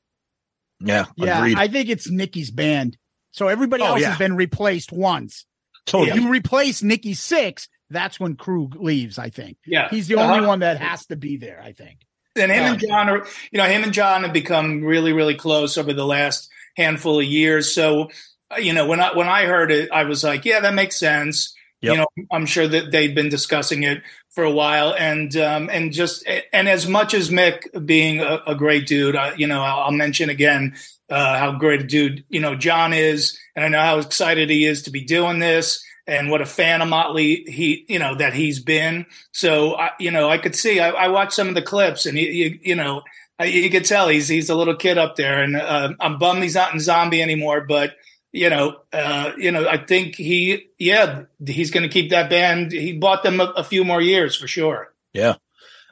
Yeah, 0.79 1.05
yeah. 1.15 1.39
Agreed. 1.39 1.57
I 1.57 1.67
think 1.67 1.89
it's 1.89 2.09
Nikki's 2.09 2.51
band. 2.51 2.97
So 3.31 3.47
everybody 3.47 3.83
oh, 3.83 3.87
else 3.87 4.01
yeah. 4.01 4.09
has 4.09 4.19
been 4.19 4.35
replaced 4.35 4.91
once. 4.91 5.45
Totally. 5.85 6.11
If 6.11 6.23
you 6.23 6.29
replace 6.29 6.83
Nikki 6.83 7.13
Sixx, 7.13 7.67
that's 7.89 8.19
when 8.19 8.35
Crue 8.35 8.73
leaves. 8.75 9.17
I 9.17 9.29
think. 9.29 9.57
Yeah, 9.65 9.89
he's 9.89 10.07
the 10.07 10.15
only 10.15 10.39
uh-huh. 10.39 10.47
one 10.47 10.59
that 10.59 10.79
has 10.79 11.05
to 11.07 11.15
be 11.15 11.37
there. 11.37 11.61
I 11.63 11.71
think. 11.71 11.99
And 12.35 12.51
him 12.51 12.63
and 12.63 12.79
John 12.79 13.09
are, 13.09 13.25
you 13.51 13.57
know, 13.59 13.65
him 13.65 13.83
and 13.83 13.93
John 13.93 14.23
have 14.23 14.33
become 14.33 14.83
really, 14.83 15.13
really 15.13 15.35
close 15.35 15.77
over 15.77 15.93
the 15.93 16.05
last 16.05 16.49
handful 16.75 17.19
of 17.19 17.25
years. 17.25 17.73
So, 17.73 18.09
uh, 18.51 18.57
you 18.57 18.73
know, 18.73 18.87
when 18.87 18.99
I 18.99 19.15
when 19.15 19.27
I 19.27 19.45
heard 19.45 19.71
it, 19.71 19.91
I 19.91 20.03
was 20.03 20.23
like, 20.23 20.45
yeah, 20.45 20.59
that 20.61 20.73
makes 20.73 20.97
sense. 20.97 21.55
Yep. 21.81 21.91
You 21.91 21.97
know, 21.99 22.25
I'm 22.31 22.45
sure 22.45 22.67
that 22.67 22.91
they'd 22.91 23.13
been 23.13 23.29
discussing 23.29 23.83
it 23.83 24.01
for 24.29 24.43
a 24.43 24.51
while, 24.51 24.95
and 24.97 25.35
um, 25.35 25.69
and 25.69 25.91
just 25.91 26.25
and 26.53 26.69
as 26.69 26.87
much 26.87 27.13
as 27.13 27.29
Mick 27.29 27.85
being 27.85 28.21
a, 28.21 28.41
a 28.47 28.55
great 28.55 28.87
dude, 28.87 29.15
uh, 29.15 29.33
you 29.37 29.47
know, 29.47 29.61
I'll, 29.61 29.83
I'll 29.85 29.91
mention 29.91 30.29
again 30.29 30.75
uh, 31.09 31.37
how 31.37 31.51
great 31.51 31.81
a 31.81 31.85
dude 31.85 32.23
you 32.29 32.39
know 32.39 32.55
John 32.55 32.93
is, 32.93 33.37
and 33.55 33.65
I 33.65 33.67
know 33.67 33.81
how 33.81 33.99
excited 33.99 34.49
he 34.49 34.65
is 34.65 34.83
to 34.83 34.91
be 34.91 35.03
doing 35.03 35.39
this 35.39 35.83
and 36.05 36.29
what 36.29 36.41
a 36.41 36.45
fan 36.45 36.81
of 36.81 36.89
Motley 36.89 37.45
he, 37.47 37.85
you 37.87 37.99
know, 37.99 38.15
that 38.15 38.33
he's 38.33 38.59
been. 38.59 39.05
So, 39.31 39.75
I, 39.75 39.91
you 39.99 40.11
know, 40.11 40.29
I 40.29 40.37
could 40.37 40.55
see, 40.55 40.79
I, 40.79 40.89
I 40.89 41.07
watched 41.07 41.33
some 41.33 41.47
of 41.47 41.55
the 41.55 41.61
clips 41.61 42.05
and 42.05 42.17
he, 42.17 42.29
you, 42.29 42.59
you 42.61 42.75
know, 42.75 43.03
I, 43.39 43.45
you 43.45 43.69
could 43.69 43.85
tell 43.85 44.09
he's, 44.09 44.27
he's 44.27 44.49
a 44.49 44.55
little 44.55 44.75
kid 44.75 44.97
up 44.97 45.15
there 45.15 45.41
and 45.41 45.55
uh, 45.55 45.93
I'm 45.99 46.19
bummed 46.19 46.43
he's 46.43 46.55
not 46.55 46.73
in 46.73 46.79
zombie 46.79 47.21
anymore, 47.21 47.61
but 47.61 47.93
you 48.31 48.49
know, 48.49 48.77
uh, 48.91 49.31
you 49.37 49.51
know, 49.51 49.67
I 49.67 49.77
think 49.77 50.15
he, 50.15 50.69
yeah, 50.79 51.23
he's 51.45 51.71
going 51.71 51.83
to 51.83 51.89
keep 51.89 52.09
that 52.09 52.29
band. 52.29 52.71
He 52.71 52.93
bought 52.93 53.23
them 53.23 53.39
a, 53.39 53.45
a 53.45 53.63
few 53.63 53.83
more 53.83 54.01
years 54.01 54.35
for 54.35 54.47
sure. 54.47 54.93
Yeah. 55.13 55.35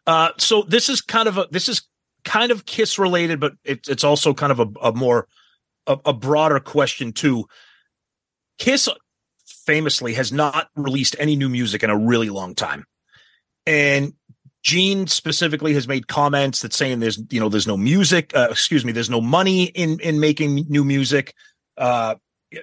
Uh, 0.08 0.30
so 0.40 0.64
this 0.64 0.90
is 0.90 1.02
kind 1.02 1.28
of 1.28 1.38
a, 1.38 1.48
this 1.52 1.70
is 1.70 1.84
kind 2.24 2.52
of 2.52 2.66
kiss 2.66 2.98
related, 3.00 3.40
but 3.40 3.54
it's 3.64 3.88
it's 3.88 4.04
also 4.04 4.34
kind 4.34 4.52
of 4.52 4.60
a, 4.60 4.68
a 4.82 4.92
more 4.92 5.28
a, 5.88 5.98
a 6.06 6.14
broader 6.14 6.60
question 6.60 7.14
too. 7.14 7.46
Kiss 8.58 8.90
famously 9.66 10.14
has 10.16 10.32
not 10.32 10.70
released 10.76 11.16
any 11.20 11.36
new 11.36 11.50
music 11.50 11.84
in 11.84 11.90
a 11.90 11.98
really 11.98 12.30
long 12.30 12.56
time. 12.56 12.86
And 13.66 14.14
Gene 14.64 15.08
specifically 15.08 15.74
has 15.74 15.88
made 15.88 16.08
comments 16.08 16.62
that 16.62 16.74
saying 16.74 17.00
there's 17.00 17.20
you 17.30 17.40
know 17.40 17.50
there's 17.50 17.68
no 17.68 17.78
music, 17.78 18.32
uh, 18.36 18.48
excuse 18.52 18.86
me, 18.86 18.92
there's 18.92 19.10
no 19.10 19.22
money 19.22 19.66
in 19.66 20.00
in 20.00 20.20
making 20.20 20.66
new 20.70 20.84
music. 20.84 21.34
Uh, 21.78 22.16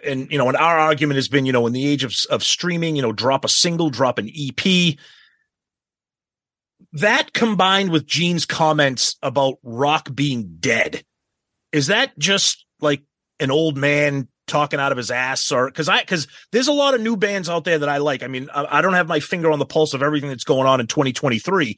and 0.05 0.31
you 0.31 0.39
know, 0.39 0.49
and 0.49 0.57
our 0.57 0.79
argument 0.79 1.17
has 1.17 1.29
been, 1.29 1.47
you 1.47 1.53
know, 1.53 1.67
in 1.67 1.73
the 1.73 1.87
age 1.87 2.05
of 2.05 2.15
of 2.31 2.45
streaming, 2.45 2.95
you 2.95 3.03
know, 3.03 3.13
drop 3.13 3.45
a 3.45 3.49
single, 3.49 3.91
drop 3.91 4.19
an 4.19 4.31
EP. 4.31 4.97
That 6.93 7.33
combined 7.33 7.91
with 7.91 8.07
Gene's 8.07 8.47
comments 8.47 9.17
about 9.23 9.59
rock 9.63 10.09
being 10.15 10.57
dead, 10.61 11.03
is 11.73 11.89
that 11.89 12.17
just 12.19 12.65
like 12.81 13.03
an 13.41 13.51
old 13.51 13.77
man 13.77 14.29
talking 14.49 14.81
out 14.81 14.93
of 14.93 14.99
his 14.99 15.11
ass 15.11 15.53
or 15.53 15.67
because 15.67 15.89
I 15.89 16.01
because 16.01 16.27
there's 16.53 16.69
a 16.69 16.73
lot 16.73 16.95
of 16.95 17.01
new 17.01 17.17
bands 17.17 17.49
out 17.49 17.65
there 17.65 17.79
that 17.79 17.89
I 17.89 17.99
like. 17.99 18.23
I 18.23 18.27
mean, 18.27 18.49
I, 18.53 18.79
I, 18.79 18.83
don't 18.83 18.95
have 18.95 19.09
my 19.09 19.21
finger 19.21 19.53
on 19.53 19.59
the 19.59 19.67
pulse 19.67 19.95
of 19.95 20.03
everything 20.03 20.31
that's 20.31 20.45
going 20.45 20.67
on 20.67 20.81
in 20.81 20.87
2023. 20.87 21.77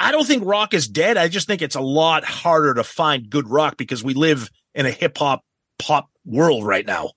I 0.00 0.12
don't 0.12 0.26
think 0.26 0.44
rock 0.46 0.74
is 0.74 0.88
dead. 0.88 1.16
I 1.16 1.28
just 1.28 1.46
think 1.46 1.60
it's 1.60 1.74
a 1.74 1.80
lot 1.80 2.24
harder 2.24 2.74
to 2.74 2.84
find 2.84 3.28
good 3.28 3.48
rock 3.48 3.76
because 3.76 4.02
we 4.02 4.14
live 4.14 4.48
in 4.74 4.86
a 4.86 4.90
hip 4.90 5.18
hop 5.18 5.44
pop 5.78 6.08
world 6.24 6.64
right 6.64 6.86
now. 6.86 7.10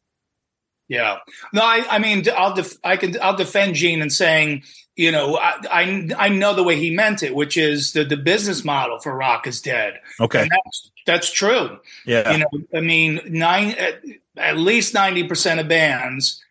Yeah. 0.88 1.20
No, 1.53 1.62
I, 1.62 1.86
I 1.90 1.99
mean, 1.99 2.26
I'll 2.36 2.53
def- 2.53 2.78
I 2.84 2.98
can 2.98 3.16
I'll 3.22 3.38
defend 3.38 3.76
Gene 3.76 4.02
in 4.02 4.10
saying, 4.10 4.64
you 4.98 5.12
know, 5.12 5.38
I, 5.38 5.60
I, 5.72 6.10
I 6.18 6.30
know 6.30 6.53
the 6.53 6.64
way 6.64 6.76
he 6.76 6.91
meant 6.91 7.24
it, 7.24 7.34
which 7.34 7.56
is 7.56 7.94
that 7.94 8.10
the 8.10 8.18
business 8.18 8.66
model 8.66 8.99
for 8.99 9.16
rock 9.16 9.48
is 9.48 9.62
dead. 9.62 10.02
Okay, 10.20 10.41
and 10.41 10.52
that's 10.52 10.91
that's 11.06 11.32
true. 11.32 11.80
Yeah. 12.06 12.32
You 12.32 12.38
know, 12.40 12.49
I 12.76 12.82
mean, 12.82 13.22
nine 13.26 13.76
uh, 13.80 13.91
at, 14.38 14.58
least 14.58 14.94
ninety 14.94 15.24
percent 15.24 15.60
of 15.60 15.68
bands, 15.68 16.44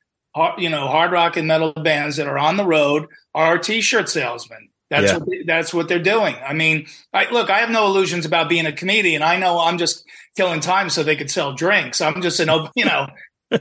you 0.59 0.71
know, 0.71 0.87
hard 0.87 1.13
rock 1.13 1.37
and 1.37 1.49
metal 1.49 1.73
bands 1.73 2.17
that 2.17 2.27
are 2.27 2.39
on 2.39 2.57
the 2.57 2.67
road 2.67 3.07
are 3.35 3.59
t-shirt 3.59 4.09
salesmen. 4.09 4.69
That's 4.91 5.13
yeah. 5.13 5.19
what 5.19 5.29
they, 5.31 5.43
that's 5.45 5.73
what 5.73 5.89
they're 5.89 6.01
doing. 6.01 6.35
I 6.45 6.53
mean, 6.53 6.87
I, 7.13 7.31
look, 7.31 7.49
I 7.49 7.61
have 7.61 7.71
no 7.71 7.87
illusions 7.87 8.27
about 8.27 8.49
being 8.49 8.67
a 8.67 8.73
comedian. 8.73 9.23
I 9.23 9.37
know 9.37 9.61
I'm 9.61 9.79
just 9.79 10.05
killing 10.37 10.61
time 10.61 10.91
so 10.91 11.03
they 11.03 11.15
could 11.15 11.31
sell 11.31 11.53
drinks. 11.53 12.01
I'm 12.01 12.21
just 12.23 12.41
an 12.41 12.51
you 12.75 12.85
know 12.85 13.07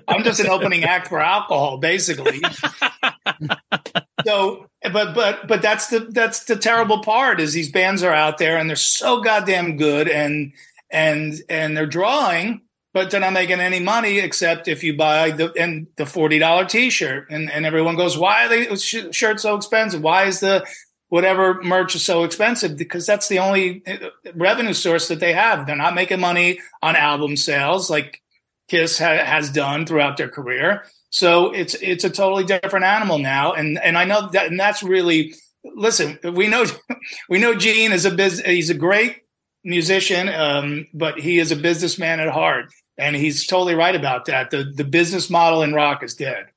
I'm 0.07 0.23
just 0.23 0.39
an 0.39 0.47
opening 0.47 0.83
act 0.83 1.07
for 1.07 1.19
alcohol, 1.19 1.77
basically. 1.77 2.41
so, 4.25 4.67
but 4.83 5.15
but 5.15 5.47
but 5.47 5.61
that's 5.61 5.87
the 5.87 6.01
that's 6.11 6.45
the 6.45 6.55
terrible 6.55 7.01
part 7.01 7.39
is 7.39 7.53
these 7.53 7.71
bands 7.71 8.03
are 8.03 8.13
out 8.13 8.37
there 8.37 8.57
and 8.57 8.69
they're 8.69 8.75
so 8.75 9.21
goddamn 9.21 9.77
good 9.77 10.07
and 10.07 10.53
and 10.91 11.41
and 11.49 11.75
they're 11.75 11.87
drawing, 11.87 12.61
but 12.93 13.11
they're 13.11 13.19
not 13.19 13.33
making 13.33 13.59
any 13.59 13.79
money 13.79 14.19
except 14.19 14.67
if 14.67 14.83
you 14.83 14.97
buy 14.97 15.31
the 15.31 15.53
and 15.57 15.87
the 15.97 16.05
forty 16.05 16.39
dollar 16.39 16.65
t 16.65 16.89
shirt 16.89 17.29
and 17.29 17.51
and 17.51 17.65
everyone 17.65 17.95
goes, 17.95 18.17
why 18.17 18.45
are 18.45 18.49
they 18.49 18.75
shirts 18.75 19.43
so 19.43 19.55
expensive? 19.55 20.01
Why 20.01 20.25
is 20.25 20.39
the 20.39 20.65
whatever 21.09 21.61
merch 21.63 21.95
is 21.95 22.05
so 22.05 22.23
expensive 22.23 22.77
because 22.77 23.05
that's 23.05 23.27
the 23.27 23.39
only 23.39 23.83
uh, 23.85 24.09
revenue 24.35 24.73
source 24.73 25.07
that 25.07 25.19
they 25.19 25.33
have. 25.33 25.65
They're 25.65 25.75
not 25.75 25.95
making 25.95 26.19
money 26.19 26.59
on 26.81 26.95
album 26.95 27.35
sales 27.35 27.89
like 27.89 28.21
Kiss 28.69 28.99
ha- 28.99 29.25
has 29.25 29.49
done 29.49 29.85
throughout 29.85 30.17
their 30.17 30.29
career. 30.29 30.85
So 31.09 31.51
it's 31.51 31.73
it's 31.75 32.03
a 32.03 32.09
totally 32.09 32.45
different 32.45 32.85
animal 32.85 33.17
now, 33.17 33.53
and 33.53 33.79
and 33.79 33.97
I 33.97 34.05
know 34.05 34.29
that, 34.29 34.47
and 34.47 34.59
that's 34.59 34.83
really 34.83 35.33
listen. 35.63 36.19
We 36.23 36.47
know 36.47 36.65
we 37.29 37.39
know 37.39 37.55
Gene 37.55 37.91
is 37.91 38.05
a 38.05 38.11
biz, 38.11 38.41
he's 38.45 38.69
a 38.69 38.75
great 38.75 39.17
musician, 39.63 40.29
um, 40.29 40.87
but 40.93 41.19
he 41.19 41.39
is 41.39 41.51
a 41.51 41.55
businessman 41.55 42.19
at 42.19 42.29
heart, 42.29 42.71
and 42.99 43.15
he's 43.15 43.47
totally 43.47 43.75
right 43.75 43.95
about 43.95 44.25
that. 44.25 44.51
The 44.51 44.63
the 44.63 44.83
business 44.83 45.29
model 45.29 45.63
in 45.63 45.73
rock 45.73 46.03
is 46.03 46.15
dead. 46.15 46.47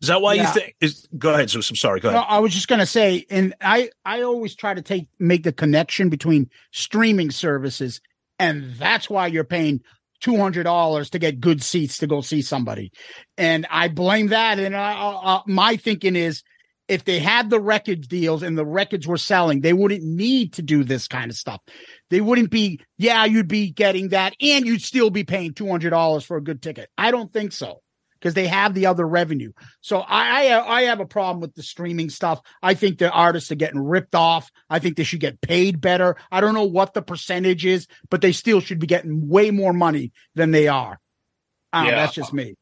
Is 0.00 0.08
that 0.08 0.22
why 0.22 0.34
yeah. 0.34 0.46
you 0.46 0.60
think? 0.60 0.76
Is, 0.80 1.06
go 1.18 1.34
ahead, 1.34 1.50
Zeus. 1.50 1.68
I'm 1.68 1.76
sorry. 1.76 2.00
Go 2.00 2.08
ahead. 2.08 2.20
No, 2.20 2.26
I 2.26 2.38
was 2.38 2.54
just 2.54 2.68
going 2.68 2.78
to 2.78 2.86
say, 2.86 3.26
and 3.28 3.54
I 3.60 3.90
I 4.04 4.22
always 4.22 4.54
try 4.54 4.72
to 4.72 4.82
take 4.82 5.08
make 5.18 5.42
the 5.42 5.52
connection 5.52 6.08
between 6.08 6.48
streaming 6.72 7.30
services, 7.30 8.00
and 8.38 8.74
that's 8.76 9.10
why 9.10 9.26
you're 9.26 9.44
paying 9.44 9.82
$200 10.22 11.10
to 11.10 11.18
get 11.18 11.40
good 11.40 11.62
seats 11.62 11.98
to 11.98 12.06
go 12.06 12.20
see 12.20 12.42
somebody. 12.42 12.92
And 13.36 13.66
I 13.70 13.88
blame 13.88 14.28
that. 14.28 14.58
And 14.58 14.76
I, 14.76 14.92
I, 14.92 15.42
my 15.46 15.76
thinking 15.76 16.16
is 16.16 16.42
if 16.88 17.04
they 17.04 17.18
had 17.18 17.50
the 17.50 17.60
record 17.60 18.08
deals 18.08 18.42
and 18.42 18.58
the 18.58 18.66
records 18.66 19.06
were 19.06 19.16
selling, 19.16 19.60
they 19.60 19.72
wouldn't 19.72 20.02
need 20.02 20.54
to 20.54 20.62
do 20.62 20.84
this 20.84 21.08
kind 21.08 21.30
of 21.30 21.36
stuff. 21.36 21.60
They 22.10 22.20
wouldn't 22.20 22.50
be, 22.50 22.80
yeah, 22.98 23.24
you'd 23.24 23.48
be 23.48 23.70
getting 23.70 24.08
that 24.08 24.34
and 24.40 24.66
you'd 24.66 24.82
still 24.82 25.10
be 25.10 25.24
paying 25.24 25.52
$200 25.52 26.24
for 26.24 26.36
a 26.36 26.42
good 26.42 26.60
ticket. 26.60 26.90
I 26.98 27.10
don't 27.10 27.32
think 27.32 27.52
so 27.52 27.80
because 28.20 28.34
they 28.34 28.46
have 28.46 28.74
the 28.74 28.86
other 28.86 29.06
revenue. 29.06 29.52
So 29.80 29.98
I, 29.98 30.48
I, 30.48 30.76
I 30.78 30.82
have 30.82 31.00
a 31.00 31.06
problem 31.06 31.40
with 31.40 31.54
the 31.54 31.62
streaming 31.62 32.10
stuff. 32.10 32.40
I 32.62 32.74
think 32.74 32.98
the 32.98 33.10
artists 33.10 33.50
are 33.50 33.56
getting 33.56 33.80
ripped 33.80 34.14
off. 34.14 34.50
I 34.68 34.78
think 34.78 34.96
they 34.96 35.04
should 35.04 35.20
get 35.20 35.40
paid 35.40 35.80
better. 35.80 36.16
I 36.30 36.40
don't 36.40 36.54
know 36.54 36.64
what 36.64 36.92
the 36.92 37.02
percentage 37.02 37.64
is, 37.64 37.86
but 38.10 38.20
they 38.20 38.32
still 38.32 38.60
should 38.60 38.78
be 38.78 38.86
getting 38.86 39.28
way 39.28 39.50
more 39.50 39.72
money 39.72 40.12
than 40.34 40.50
they 40.50 40.68
are. 40.68 41.00
Um, 41.72 41.86
yeah. 41.86 41.96
That's 41.96 42.14
just 42.14 42.32
me. 42.32 42.56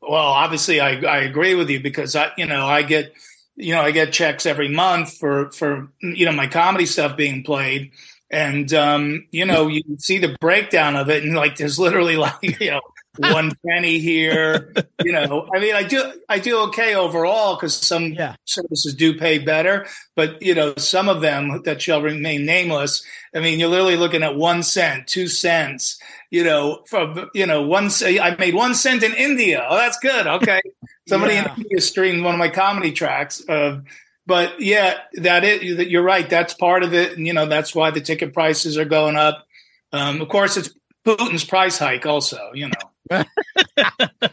Well, 0.00 0.22
obviously, 0.22 0.80
I 0.80 1.00
I 1.00 1.18
agree 1.18 1.54
with 1.54 1.68
you 1.68 1.80
because 1.80 2.14
I 2.14 2.30
you 2.36 2.46
know 2.46 2.64
I 2.64 2.82
get 2.82 3.12
you 3.56 3.74
know 3.74 3.80
I 3.80 3.90
get 3.90 4.12
checks 4.12 4.46
every 4.46 4.68
month 4.68 5.16
for 5.16 5.50
for 5.50 5.90
you 6.00 6.26
know 6.26 6.32
my 6.32 6.46
comedy 6.46 6.86
stuff 6.86 7.16
being 7.16 7.42
played 7.42 7.90
and 8.30 8.72
um, 8.74 9.26
you 9.30 9.44
know 9.44 9.68
you 9.68 9.82
see 9.98 10.18
the 10.18 10.36
breakdown 10.40 10.96
of 10.96 11.08
it 11.10 11.22
and 11.22 11.34
like 11.34 11.56
there's 11.56 11.78
literally 11.78 12.16
like 12.16 12.60
you 12.60 12.70
know 12.70 12.80
one 13.18 13.52
penny 13.66 13.98
here. 13.98 14.72
You 15.02 15.12
know, 15.12 15.48
I 15.54 15.60
mean, 15.60 15.74
I 15.74 15.82
do 15.82 16.12
I 16.28 16.38
do 16.38 16.58
okay 16.68 16.94
overall 16.94 17.56
because 17.56 17.74
some 17.74 18.12
yeah. 18.12 18.36
services 18.44 18.94
do 18.94 19.18
pay 19.18 19.38
better, 19.38 19.86
but 20.14 20.40
you 20.42 20.54
know, 20.54 20.74
some 20.76 21.08
of 21.08 21.20
them 21.20 21.62
that 21.64 21.82
shall 21.82 22.02
remain 22.02 22.44
nameless. 22.46 23.04
I 23.34 23.40
mean, 23.40 23.58
you're 23.58 23.68
literally 23.68 23.96
looking 23.96 24.22
at 24.22 24.36
one 24.36 24.62
cent, 24.62 25.06
two 25.06 25.28
cents. 25.28 25.98
You 26.30 26.44
know, 26.44 26.82
from 26.88 27.30
you 27.34 27.46
know, 27.46 27.62
one 27.62 27.90
I 28.02 28.36
made 28.38 28.54
one 28.54 28.74
cent 28.74 29.02
in 29.02 29.14
India. 29.14 29.64
Oh, 29.68 29.76
that's 29.76 29.98
good. 29.98 30.26
Okay, 30.26 30.60
somebody 31.08 31.34
yeah. 31.34 31.54
in 31.54 31.62
India 31.62 31.80
streamed 31.80 32.24
one 32.24 32.34
of 32.34 32.38
my 32.38 32.48
comedy 32.48 32.92
tracks. 32.92 33.46
Uh, 33.48 33.80
but 34.26 34.60
yeah, 34.60 34.98
that 35.14 35.44
is 35.44 35.86
you're 35.86 36.02
right. 36.02 36.28
That's 36.28 36.54
part 36.54 36.82
of 36.82 36.92
it, 36.92 37.16
and 37.16 37.26
you 37.26 37.32
know 37.32 37.46
that's 37.46 37.74
why 37.74 37.90
the 37.90 38.00
ticket 38.00 38.34
prices 38.34 38.76
are 38.76 38.84
going 38.84 39.16
up. 39.16 39.46
Um, 39.92 40.20
of 40.20 40.28
course, 40.28 40.56
it's 40.56 40.70
Putin's 41.06 41.44
price 41.44 41.78
hike, 41.78 42.06
also. 42.06 42.50
You 42.52 42.68
know. 42.68 42.92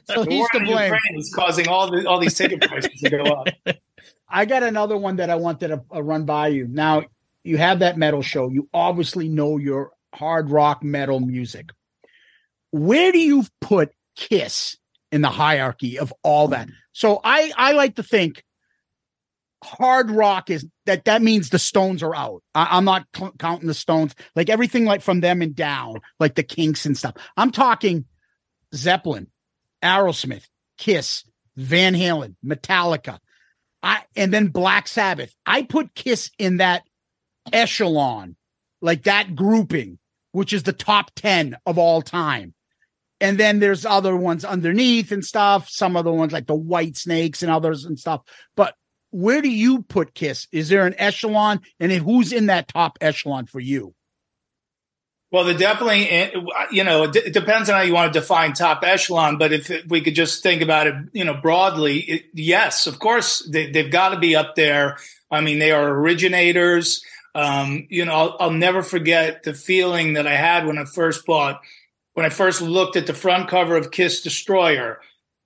so 0.06 0.24
he's 0.24 0.50
to 0.50 0.60
blame. 0.64 0.94
Is 1.16 1.32
causing 1.36 1.68
all 1.68 1.92
the 1.92 2.08
all 2.08 2.20
these 2.20 2.34
ticket 2.34 2.62
prices 2.62 3.00
to 3.02 3.10
go 3.10 3.24
up. 3.24 3.48
I 4.28 4.46
got 4.46 4.64
another 4.64 4.98
one 4.98 5.18
that 5.18 5.30
I 5.30 5.36
wanted 5.36 5.68
to 5.68 5.84
uh, 5.94 6.02
run 6.02 6.26
by 6.26 6.48
you. 6.48 6.68
Now 6.68 7.04
you 7.44 7.58
have 7.58 7.80
that 7.80 7.98
metal 7.98 8.24
show. 8.24 8.50
You 8.50 8.68
obviously 8.74 9.30
know 9.30 9.58
your 9.58 9.92
hard 10.16 10.50
rock 10.50 10.84
metal 10.84 11.20
music. 11.20 11.70
Where 12.72 13.12
do 13.12 13.20
you 13.20 13.44
put 13.62 13.92
Kiss 14.16 14.76
in 15.12 15.22
the 15.22 15.30
hierarchy 15.30 16.00
of 16.00 16.12
all 16.24 16.48
that? 16.48 16.68
So 16.94 17.22
I 17.24 17.52
I 17.56 17.74
like 17.74 17.98
to 17.98 18.04
think 18.04 18.44
hard 19.64 20.12
rock 20.12 20.50
is 20.50 20.66
that 20.86 21.06
that 21.06 21.22
means 21.22 21.50
the 21.50 21.60
Stones 21.60 22.04
are 22.04 22.16
out. 22.16 22.44
I, 22.54 22.78
am 22.78 22.86
not 22.86 23.08
counting 23.40 23.68
the 23.68 23.74
Stones, 23.74 24.14
like 24.36 24.50
everything 24.50 24.86
like 24.86 25.02
from 25.02 25.22
them 25.22 25.42
and 25.42 25.56
down, 25.56 26.00
like 26.20 26.36
the 26.36 26.44
Kinks 26.44 26.86
and 26.86 26.98
stuff. 26.98 27.16
I'm 27.38 27.52
talking 27.52 28.06
Zeppelin, 28.76 29.28
Aerosmith, 29.84 30.46
Kiss, 30.78 31.24
Van 31.56 31.94
Halen, 31.94 32.36
Metallica, 32.46 33.20
I 33.84 34.04
and 34.16 34.34
then 34.34 34.48
Black 34.48 34.88
Sabbath. 34.88 35.36
I 35.46 35.64
put 35.64 35.94
Kiss 35.94 36.32
in 36.40 36.58
that 36.58 36.84
echelon, 37.52 38.36
like 38.82 39.04
that 39.04 39.36
grouping, 39.36 40.00
which 40.32 40.54
is 40.54 40.64
the 40.64 40.74
top 40.74 41.12
10 41.16 41.58
of 41.66 41.78
all 41.78 42.02
time. 42.02 42.54
And 43.20 43.38
then 43.38 43.60
there's 43.60 43.86
other 43.86 44.16
ones 44.16 44.44
underneath 44.44 45.12
and 45.12 45.24
stuff, 45.24 45.70
some 45.70 45.96
other 45.96 46.12
ones 46.12 46.34
like 46.34 46.48
the 46.48 46.56
White 46.56 46.98
Snakes 46.98 47.44
and 47.44 47.52
others 47.52 47.86
and 47.86 48.00
stuff. 48.00 48.22
But 48.56 48.76
where 49.14 49.42
do 49.42 49.50
you 49.50 49.84
put 49.84 50.16
Kiss? 50.16 50.48
Is 50.52 50.70
there 50.70 50.88
an 50.88 50.96
echelon? 50.98 51.62
And 51.80 51.92
who's 51.92 52.34
in 52.34 52.48
that 52.48 52.68
top 52.68 52.98
echelon 53.00 53.46
for 53.46 53.60
you? 53.60 53.94
Well, 55.32 55.46
they 55.46 55.56
definitely, 55.56 56.10
eh, 56.10 56.32
you 56.72 56.84
know, 56.84 57.04
it 57.04 57.34
depends 57.34 57.70
on 57.70 57.76
how 57.76 57.82
you 57.82 57.94
want 57.94 58.14
to 58.14 58.20
define 58.20 58.54
top 58.54 58.84
echelon. 58.84 59.38
But 59.38 59.54
if 59.54 59.72
we 59.88 60.02
could 60.02 60.16
just 60.16 60.44
think 60.44 60.62
about 60.62 60.88
it, 60.88 60.96
you 61.12 61.26
know, 61.26 61.34
broadly, 61.34 62.00
it, 62.00 62.26
yes, 62.34 62.86
of 62.86 63.00
course, 63.00 63.40
they, 63.50 63.72
have 63.74 63.92
got 63.92 64.10
to 64.10 64.20
be 64.20 64.36
up 64.36 64.56
there. 64.56 64.98
I 65.32 65.42
mean, 65.42 65.60
they 65.60 65.72
are 65.72 65.90
originators. 65.90 67.04
Um, 67.36 67.88
you 67.90 68.06
know, 68.06 68.14
I'll, 68.14 68.38
I'll, 68.40 68.52
never 68.52 68.84
forget 68.84 69.42
the 69.42 69.56
feeling 69.56 70.14
that 70.14 70.28
I 70.28 70.36
had 70.36 70.68
when 70.68 70.78
I 70.78 70.86
first 70.86 71.26
bought, 71.26 71.62
when 72.14 72.28
I 72.28 72.30
first 72.30 72.62
looked 72.62 72.96
at 72.96 73.08
the 73.08 73.16
front 73.16 73.50
cover 73.50 73.76
of 73.76 73.90
Kiss 73.90 74.22
Destroyer. 74.22 75.02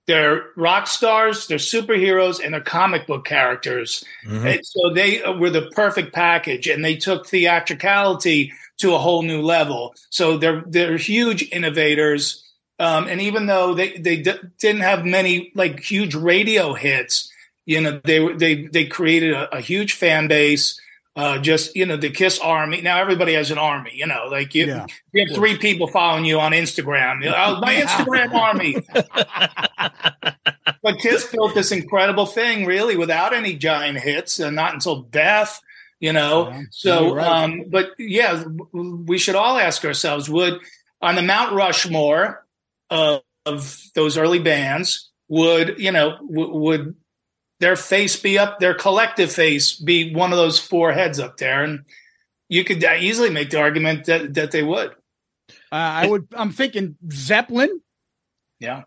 They're 0.08 0.46
rock 0.56 0.86
stars, 0.86 1.46
they're 1.46 1.58
superheroes, 1.58 2.42
and 2.42 2.54
they're 2.54 2.62
comic 2.62 3.06
book 3.06 3.26
characters. 3.26 4.02
Mm-hmm. 4.26 4.60
so 4.62 4.94
they 4.94 5.22
were 5.38 5.50
the 5.50 5.70
perfect 5.72 6.14
package, 6.14 6.66
and 6.66 6.82
they 6.82 6.96
took 6.96 7.26
theatricality 7.26 8.54
to 8.78 8.94
a 8.94 8.98
whole 8.98 9.22
new 9.22 9.42
level. 9.42 9.94
So 10.08 10.38
they're 10.38 10.64
they're 10.66 10.96
huge 10.96 11.46
innovators. 11.52 12.42
Um, 12.78 13.06
and 13.06 13.20
even 13.20 13.46
though 13.46 13.74
they 13.74 13.98
they 13.98 14.16
d- 14.22 14.40
didn't 14.58 14.80
have 14.80 15.04
many 15.04 15.52
like 15.54 15.80
huge 15.80 16.14
radio 16.14 16.72
hits, 16.72 17.30
you 17.66 17.82
know, 17.82 18.00
they 18.02 18.32
they 18.32 18.66
they 18.66 18.86
created 18.86 19.34
a, 19.34 19.56
a 19.56 19.60
huge 19.60 19.92
fan 19.92 20.26
base. 20.26 20.80
Uh, 21.18 21.36
just 21.36 21.74
you 21.74 21.84
know, 21.84 21.96
the 21.96 22.10
Kiss 22.10 22.38
Army. 22.38 22.80
Now 22.80 23.00
everybody 23.00 23.32
has 23.34 23.50
an 23.50 23.58
army. 23.58 23.90
You 23.94 24.06
know, 24.06 24.28
like 24.30 24.54
you, 24.54 24.66
Yeah. 24.66 24.86
you 25.12 25.26
have 25.26 25.34
three 25.34 25.58
people 25.58 25.88
following 25.88 26.24
you 26.24 26.38
on 26.38 26.52
Instagram. 26.52 27.26
"Oh, 27.36 27.60
my 27.60 27.74
Instagram 27.74 28.32
army. 28.32 28.76
but 30.82 30.98
Kiss 31.00 31.26
built 31.26 31.54
this 31.54 31.72
incredible 31.72 32.26
thing, 32.26 32.66
really, 32.66 32.96
without 32.96 33.32
any 33.34 33.54
giant 33.56 33.98
hits, 33.98 34.38
and 34.38 34.54
not 34.54 34.74
until 34.74 35.02
Death. 35.02 35.60
You 36.00 36.12
know, 36.12 36.50
Yeah, 36.50 36.62
so 36.70 37.14
right. 37.16 37.26
um, 37.26 37.64
but 37.68 37.90
yeah, 37.98 38.44
we 38.72 39.18
should 39.18 39.34
all 39.34 39.58
ask 39.58 39.84
ourselves: 39.84 40.30
Would 40.30 40.60
on 41.02 41.16
the 41.16 41.22
Mount 41.22 41.52
Rushmore 41.54 42.46
of, 42.90 43.22
of 43.44 43.82
those 43.96 44.16
early 44.16 44.38
bands, 44.38 45.10
would 45.26 45.80
you 45.80 45.90
know, 45.90 46.16
w- 46.18 46.54
would 46.54 46.94
their 47.60 47.76
face 47.76 48.16
be 48.16 48.38
up, 48.38 48.58
their 48.60 48.74
collective 48.74 49.32
face 49.32 49.76
be 49.76 50.14
one 50.14 50.32
of 50.32 50.38
those 50.38 50.58
four 50.58 50.92
heads 50.92 51.18
up 51.18 51.36
there? 51.38 51.62
And 51.64 51.84
you 52.48 52.64
could 52.64 52.82
easily 52.82 53.30
make 53.30 53.50
the 53.50 53.60
argument 53.60 54.06
that 54.06 54.34
that 54.34 54.50
they 54.50 54.62
would. 54.62 54.90
Uh, 55.70 55.74
I 55.74 56.06
would. 56.06 56.28
I'm 56.34 56.52
thinking 56.52 56.96
Zeppelin, 57.12 57.80
Yeah. 58.60 58.84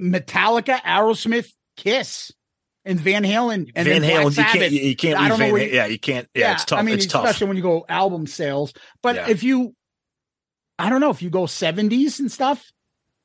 Metallica, 0.00 0.80
Aerosmith, 0.80 1.52
Kiss, 1.76 2.32
and 2.84 2.98
Van 2.98 3.22
Halen. 3.22 3.70
And 3.74 3.86
Van 3.86 4.02
then 4.02 4.02
Black 4.02 4.24
Halen, 4.24 4.36
you 4.36 4.44
can't, 4.60 4.72
you, 4.72 4.80
you 4.80 4.96
can't 4.96 5.20
I 5.20 5.28
don't 5.28 5.38
know 5.38 5.52
where 5.52 5.62
you- 5.62 5.74
Yeah, 5.74 5.86
you 5.86 5.98
can't. 5.98 6.28
Yeah, 6.34 6.52
it's 6.54 6.64
tough. 6.64 6.78
I 6.78 6.82
mean, 6.82 6.94
it's 6.94 7.06
tough. 7.06 7.24
especially 7.24 7.48
when 7.48 7.56
you 7.56 7.62
go 7.62 7.84
album 7.88 8.26
sales. 8.26 8.72
But 9.02 9.16
Yeah. 9.16 9.28
if 9.28 9.42
you, 9.42 9.74
I 10.78 10.88
don't 10.88 11.00
know, 11.00 11.10
if 11.10 11.22
you 11.22 11.30
go 11.30 11.42
70s 11.44 12.18
and 12.18 12.32
stuff, 12.32 12.72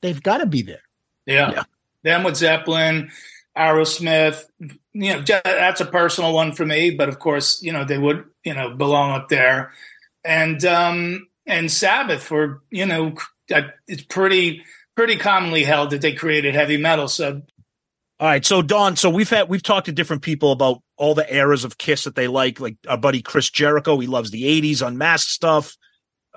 they've 0.01 0.21
got 0.21 0.39
to 0.39 0.45
be 0.45 0.61
there. 0.61 0.81
Yeah. 1.25 1.51
Yeah. 1.51 1.63
Them 2.03 2.23
with 2.23 2.35
Zeppelin, 2.35 3.09
Aerosmith, 3.57 4.43
you 4.59 5.13
know, 5.13 5.23
that's 5.25 5.81
a 5.81 5.85
personal 5.85 6.33
one 6.33 6.51
for 6.51 6.65
me, 6.65 6.91
but 6.91 7.09
of 7.09 7.19
course, 7.19 7.61
you 7.61 7.71
know, 7.73 7.83
they 7.83 7.97
would, 7.97 8.25
you 8.43 8.53
know, 8.53 8.75
belong 8.75 9.11
up 9.11 9.29
there. 9.29 9.71
And 10.23 10.63
um 10.65 11.27
and 11.45 11.71
Sabbath 11.71 12.29
were, 12.29 12.61
you 12.69 12.85
know, 12.85 13.15
it's 13.87 14.03
pretty 14.03 14.63
pretty 14.95 15.17
commonly 15.17 15.63
held 15.63 15.91
that 15.91 16.01
they 16.01 16.13
created 16.13 16.55
heavy 16.55 16.77
metal. 16.77 17.07
So 17.07 17.41
All 18.19 18.27
right, 18.27 18.45
so 18.45 18.61
Don, 18.61 18.95
so 18.95 19.09
we've 19.09 19.29
had 19.29 19.49
we've 19.49 19.63
talked 19.63 19.85
to 19.85 19.91
different 19.91 20.21
people 20.21 20.51
about 20.51 20.81
all 20.97 21.15
the 21.15 21.33
eras 21.33 21.63
of 21.63 21.77
Kiss 21.77 22.03
that 22.03 22.15
they 22.15 22.27
like. 22.27 22.59
Like 22.59 22.77
our 22.87 22.97
buddy 22.97 23.21
Chris 23.21 23.49
Jericho, 23.49 23.99
he 23.99 24.07
loves 24.07 24.31
the 24.31 24.43
'80s 24.43 24.85
unmasked 24.85 25.31
stuff. 25.31 25.77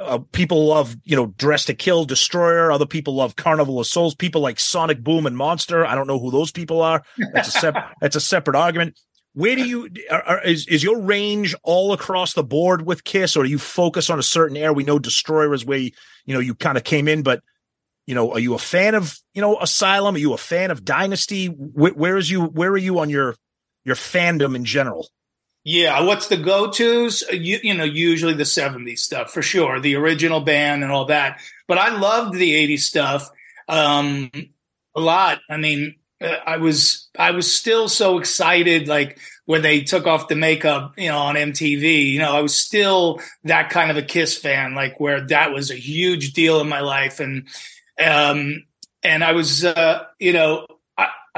Uh, 0.00 0.18
people 0.32 0.66
love, 0.66 0.96
you 1.04 1.14
know, 1.14 1.26
Dressed 1.36 1.66
to 1.66 1.74
Kill, 1.74 2.04
Destroyer. 2.06 2.72
Other 2.72 2.86
people 2.86 3.14
love 3.14 3.36
Carnival 3.36 3.78
of 3.78 3.86
Souls. 3.86 4.14
People 4.14 4.40
like 4.40 4.58
Sonic 4.58 5.04
Boom 5.04 5.26
and 5.26 5.36
Monster. 5.36 5.84
I 5.84 5.94
don't 5.94 6.06
know 6.06 6.18
who 6.18 6.30
those 6.30 6.50
people 6.50 6.80
are. 6.80 7.02
That's 7.34 7.48
a 7.48 7.52
separate. 7.52 7.84
that's 8.00 8.16
a 8.16 8.20
separate 8.20 8.56
argument. 8.56 8.98
Where 9.34 9.54
do 9.54 9.64
you 9.64 9.88
are, 10.10 10.22
are- 10.22 10.42
is 10.42 10.66
is 10.68 10.82
your 10.82 11.00
range 11.00 11.54
all 11.62 11.92
across 11.92 12.32
the 12.32 12.42
board 12.42 12.86
with 12.86 13.04
Kiss, 13.04 13.36
or 13.36 13.44
do 13.44 13.50
you 13.50 13.58
focus 13.58 14.10
on 14.10 14.18
a 14.18 14.22
certain 14.24 14.56
era? 14.56 14.72
We 14.72 14.84
know 14.84 14.98
Destroyer 14.98 15.52
is 15.54 15.64
where 15.64 15.78
you, 15.78 15.90
you 16.24 16.34
know 16.34 16.40
you 16.40 16.54
kind 16.54 16.76
of 16.78 16.84
came 16.84 17.06
in, 17.06 17.22
but 17.22 17.42
you 18.06 18.14
know, 18.14 18.32
are 18.32 18.40
you 18.40 18.54
a 18.54 18.58
fan 18.58 18.94
of 18.96 19.16
you 19.34 19.42
know 19.42 19.60
Asylum? 19.60 20.14
Are 20.14 20.18
you 20.18 20.32
a 20.32 20.38
fan 20.38 20.70
of 20.70 20.84
Dynasty? 20.84 21.46
Where, 21.46 21.92
where 21.92 22.16
is 22.16 22.28
you? 22.30 22.42
Where 22.42 22.70
are 22.70 22.78
you 22.78 22.98
on 22.98 23.10
your 23.10 23.36
your 23.84 23.94
fandom 23.96 24.56
in 24.56 24.64
general? 24.64 25.08
Yeah, 25.64 26.00
what's 26.02 26.28
the 26.28 26.36
go-tos? 26.38 27.22
Uh, 27.30 27.34
You, 27.34 27.58
you 27.62 27.74
know, 27.74 27.84
usually 27.84 28.34
the 28.34 28.44
70s 28.46 29.02
stuff 29.02 29.32
for 29.32 29.42
sure, 29.42 29.78
the 29.80 29.94
original 29.96 30.40
band 30.40 30.82
and 30.82 30.90
all 30.92 31.04
that. 31.06 31.40
But 31.68 31.78
I 31.78 31.96
loved 31.96 32.34
the 32.34 32.54
80s 32.54 32.84
stuff 32.86 33.28
um, 33.68 34.30
a 34.94 35.00
lot. 35.00 35.40
I 35.50 35.58
mean, 35.58 35.96
uh, 36.20 36.36
I 36.46 36.56
was 36.56 37.08
I 37.18 37.32
was 37.32 37.54
still 37.54 37.88
so 37.88 38.18
excited, 38.18 38.88
like 38.88 39.18
when 39.44 39.62
they 39.62 39.82
took 39.82 40.06
off 40.06 40.28
the 40.28 40.36
makeup, 40.36 40.94
you 40.96 41.08
know, 41.08 41.18
on 41.18 41.36
MTV. 41.36 42.10
You 42.12 42.18
know, 42.20 42.32
I 42.34 42.40
was 42.40 42.54
still 42.56 43.20
that 43.44 43.68
kind 43.70 43.90
of 43.90 43.96
a 43.98 44.02
Kiss 44.02 44.36
fan, 44.36 44.74
like 44.74 44.98
where 44.98 45.26
that 45.28 45.52
was 45.52 45.70
a 45.70 45.74
huge 45.76 46.32
deal 46.32 46.60
in 46.60 46.68
my 46.68 46.80
life, 46.80 47.20
and 47.20 47.46
um, 48.02 48.64
and 49.02 49.22
I 49.24 49.32
was, 49.32 49.64
uh, 49.64 50.04
you 50.18 50.32
know, 50.32 50.66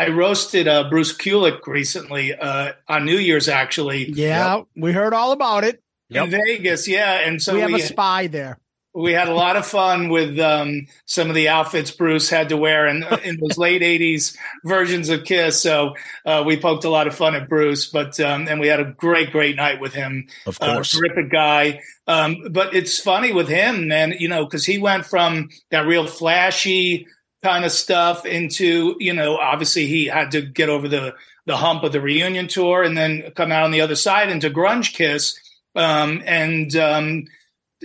I, 0.03 0.07
I 0.07 0.09
roasted 0.11 0.69
uh, 0.69 0.89
Bruce 0.91 1.17
Kulick 1.17 1.67
recently 1.67 2.35
uh, 2.35 2.73
on 2.89 3.05
New 3.05 3.19
Year's, 3.19 3.49
actually. 3.49 4.11
Yeah, 4.11 4.63
we 4.77 4.93
heard 4.93 5.15
all 5.15 5.33
about 5.33 5.65
it. 5.65 5.83
In 6.11 6.31
Vegas, 6.31 6.87
yeah, 6.89 7.27
and 7.27 7.41
so 7.41 7.55
we 7.55 7.61
have 7.61 7.73
we, 7.73 7.81
a 7.81 7.87
spy 7.87 8.27
there. 8.27 8.59
we 8.95 9.13
had 9.15 9.29
a 9.29 9.35
lot 9.35 9.57
of 9.57 9.65
fun 9.65 10.11
with 10.11 10.39
um, 10.39 10.87
some 11.07 11.31
of 11.31 11.35
the 11.35 11.49
outfits 11.49 11.91
Bruce 11.91 12.29
had 12.29 12.51
to 12.51 12.59
wear 12.59 12.87
in, 12.87 13.03
in 13.25 13.39
those 13.41 13.57
late 13.57 13.81
'80s 13.81 14.37
versions 14.63 15.09
of 15.09 15.25
Kiss. 15.25 15.63
So 15.63 15.95
uh, 16.27 16.43
we 16.47 16.59
poked 16.59 16.85
a 16.85 16.91
lot 16.91 17.07
of 17.07 17.15
fun 17.15 17.35
at 17.35 17.49
Bruce, 17.49 17.87
but 17.87 18.21
um, 18.21 18.47
and 18.47 18.61
we 18.61 18.69
had 18.69 18.81
a 18.81 18.85
great, 18.85 19.33
great 19.33 19.57
night 19.57 19.81
with 19.81 19.95
him. 19.95 20.27
Of 20.45 20.59
Uh, 20.61 20.75
course. 20.75 20.93
terrific 20.93 21.31
guy. 21.33 21.81
Um, 22.07 22.49
but 22.51 22.75
it's 22.75 23.01
funny 23.01 23.33
with 23.33 23.49
him, 23.49 23.89
man. 23.89 24.13
You 24.19 24.29
know, 24.29 24.45
because 24.45 24.67
he 24.67 24.77
went 24.79 25.07
from 25.07 25.49
that 25.71 25.87
real 25.87 26.07
flashy 26.07 27.07
kind 27.43 27.65
of 27.65 27.73
stuff 27.73 28.25
into, 28.25 28.97
you 29.01 29.13
know, 29.13 29.37
obviously 29.37 29.87
he 29.87 30.07
had 30.07 30.31
to 30.33 30.43
get 30.43 30.69
over 30.69 30.89
the 30.89 31.15
the 31.45 31.57
hump 31.57 31.83
of 31.83 31.91
the 31.91 32.01
reunion 32.01 32.47
tour 32.47 32.85
and 32.85 32.97
then 32.97 33.33
come 33.35 33.51
out 33.51 33.65
on 33.65 33.73
the 33.73 33.81
other 33.81 33.97
side 33.97 34.29
into 34.29 34.49
grunge 34.49 34.95
Kiss. 34.95 35.39
Um, 35.75 36.23
and 36.25 36.75
um, 36.77 37.25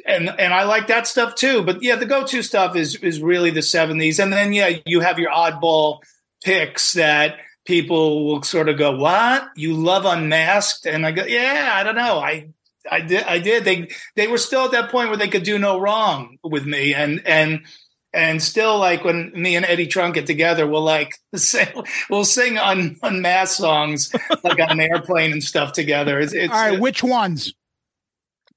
and 0.06 0.30
and 0.30 0.54
I 0.54 0.64
like 0.64 0.88
that 0.88 1.08
stuff 1.08 1.36
too. 1.36 1.64
But 1.64 1.82
yeah, 1.82 1.96
the 1.96 2.06
go-to 2.06 2.44
stuff 2.44 2.76
is 2.76 2.96
is 2.96 3.22
really 3.22 3.50
the 3.50 3.62
'70s, 3.62 4.22
and 4.22 4.32
then 4.32 4.54
yeah, 4.54 4.78
you 4.86 5.00
have 5.00 5.20
your 5.20 5.32
oddball 5.32 6.00
picks 6.44 6.94
that 6.94 7.38
people 7.66 8.26
will 8.26 8.44
sort 8.44 8.70
of 8.70 8.78
go, 8.78 8.98
"What 8.98 9.48
you 9.56 9.74
love 9.74 10.06
Unmasked?" 10.06 10.86
And 10.86 11.06
I 11.06 11.12
go, 11.12 11.24
"Yeah, 11.26 11.72
I 11.74 11.84
don't 11.84 11.96
know, 11.96 12.20
I." 12.20 12.50
I 12.90 13.02
did. 13.02 13.26
I 13.26 13.40
did. 13.40 13.66
They 13.66 13.90
they 14.16 14.28
were 14.28 14.38
still 14.38 14.64
at 14.64 14.72
that 14.72 14.92
point 14.92 15.10
where 15.10 15.18
they 15.18 15.28
could 15.28 15.44
do 15.44 15.60
no 15.60 15.78
wrong 15.78 16.38
with 16.42 16.66
me, 16.66 16.94
and 16.94 17.22
and 17.28 17.66
and 18.18 18.42
still 18.42 18.80
like 18.80 19.04
when 19.04 19.32
me 19.36 19.56
and 19.56 19.66
Eddie 19.66 19.88
Trunk 19.88 20.16
get 20.16 20.26
together, 20.26 20.66
we'll 20.68 20.82
like 20.82 21.14
sing, 21.36 21.68
we'll 22.10 22.26
sing 22.26 22.58
un, 22.58 22.98
unmasked 23.04 23.58
songs 23.58 24.12
like 24.44 24.60
on 24.60 24.72
an 24.72 24.82
airplane 24.82 25.32
and 25.32 25.44
stuff 25.44 25.72
together. 25.72 26.20
It's, 26.20 26.34
it's 26.34 26.52
All 26.54 26.60
right, 26.72 26.80
which 26.80 27.04
ones? 27.04 27.54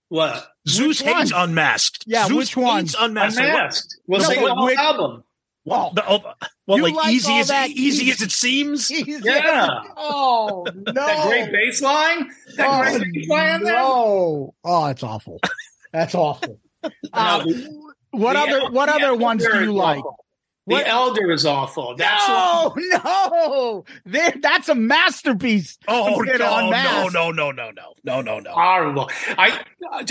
what 0.09 0.49
Zeus 0.69 1.01
Which 1.01 1.07
one? 1.13 1.21
hates 1.21 1.33
Unmasked. 1.35 2.05
Yeah, 2.07 2.27
Zeus 2.27 2.37
which 2.37 2.57
ones? 2.57 2.93
hates 2.95 3.03
Unmasked. 3.05 3.39
unmasked. 3.41 3.97
We'll 4.07 4.21
No, 4.21 4.27
sing 4.27 4.41
but 4.41 4.49
the 4.49 4.55
whole 4.55 4.65
which- 4.67 4.79
album. 4.79 5.25
Well, 5.67 5.93
The- 5.95 6.05
oh, 6.09 6.21
well, 6.67 6.83
like, 6.83 6.95
like 6.95 7.13
easy 7.13 7.35
as 7.35 7.51
easy 7.51 7.83
easy- 7.83 8.11
as 8.13 8.23
it 8.23 8.33
seems. 8.33 8.91
Yeah. 9.07 9.69
Oh 9.97 10.65
no! 10.75 10.83
That 10.93 11.27
great 11.29 11.53
bass 11.53 11.83
line. 11.83 12.31
That 12.57 12.67
Oh, 12.67 12.99
great 12.99 13.13
bass 13.13 13.29
line 13.29 13.63
there. 13.65 13.75
no! 13.75 14.55
Oh, 14.65 14.87
that's 14.87 15.03
awful. 15.03 15.39
That's 15.93 16.15
awful. 16.15 16.59
Uh, 17.13 17.45
the- 17.45 17.90
what 18.11 18.35
the 18.35 18.41
other 18.41 18.61
El- 18.61 18.73
What 18.73 18.89
other 18.89 19.15
ones 19.15 19.45
do 19.45 19.63
you 19.65 19.73
like? 19.73 19.99
awful. 19.99 20.17
What- 20.67 20.85
The 20.85 20.89
Elder 20.89 21.31
is 21.33 21.47
awful. 21.47 21.97
That's 21.97 22.29
no, 22.29 22.75
no, 22.77 23.85
there. 24.05 24.33
That's 24.41 24.69
a 24.69 24.75
masterpiece. 24.75 25.79
Oh 25.89 26.21
no, 26.21 26.71
no, 26.71 27.09
no, 27.09 27.09
no, 27.09 27.51
no, 27.51 27.51
no, 27.51 27.71
no, 28.05 28.21
no, 28.23 28.39
no. 28.41 28.51
horrible. 28.53 29.11
I 29.39 29.61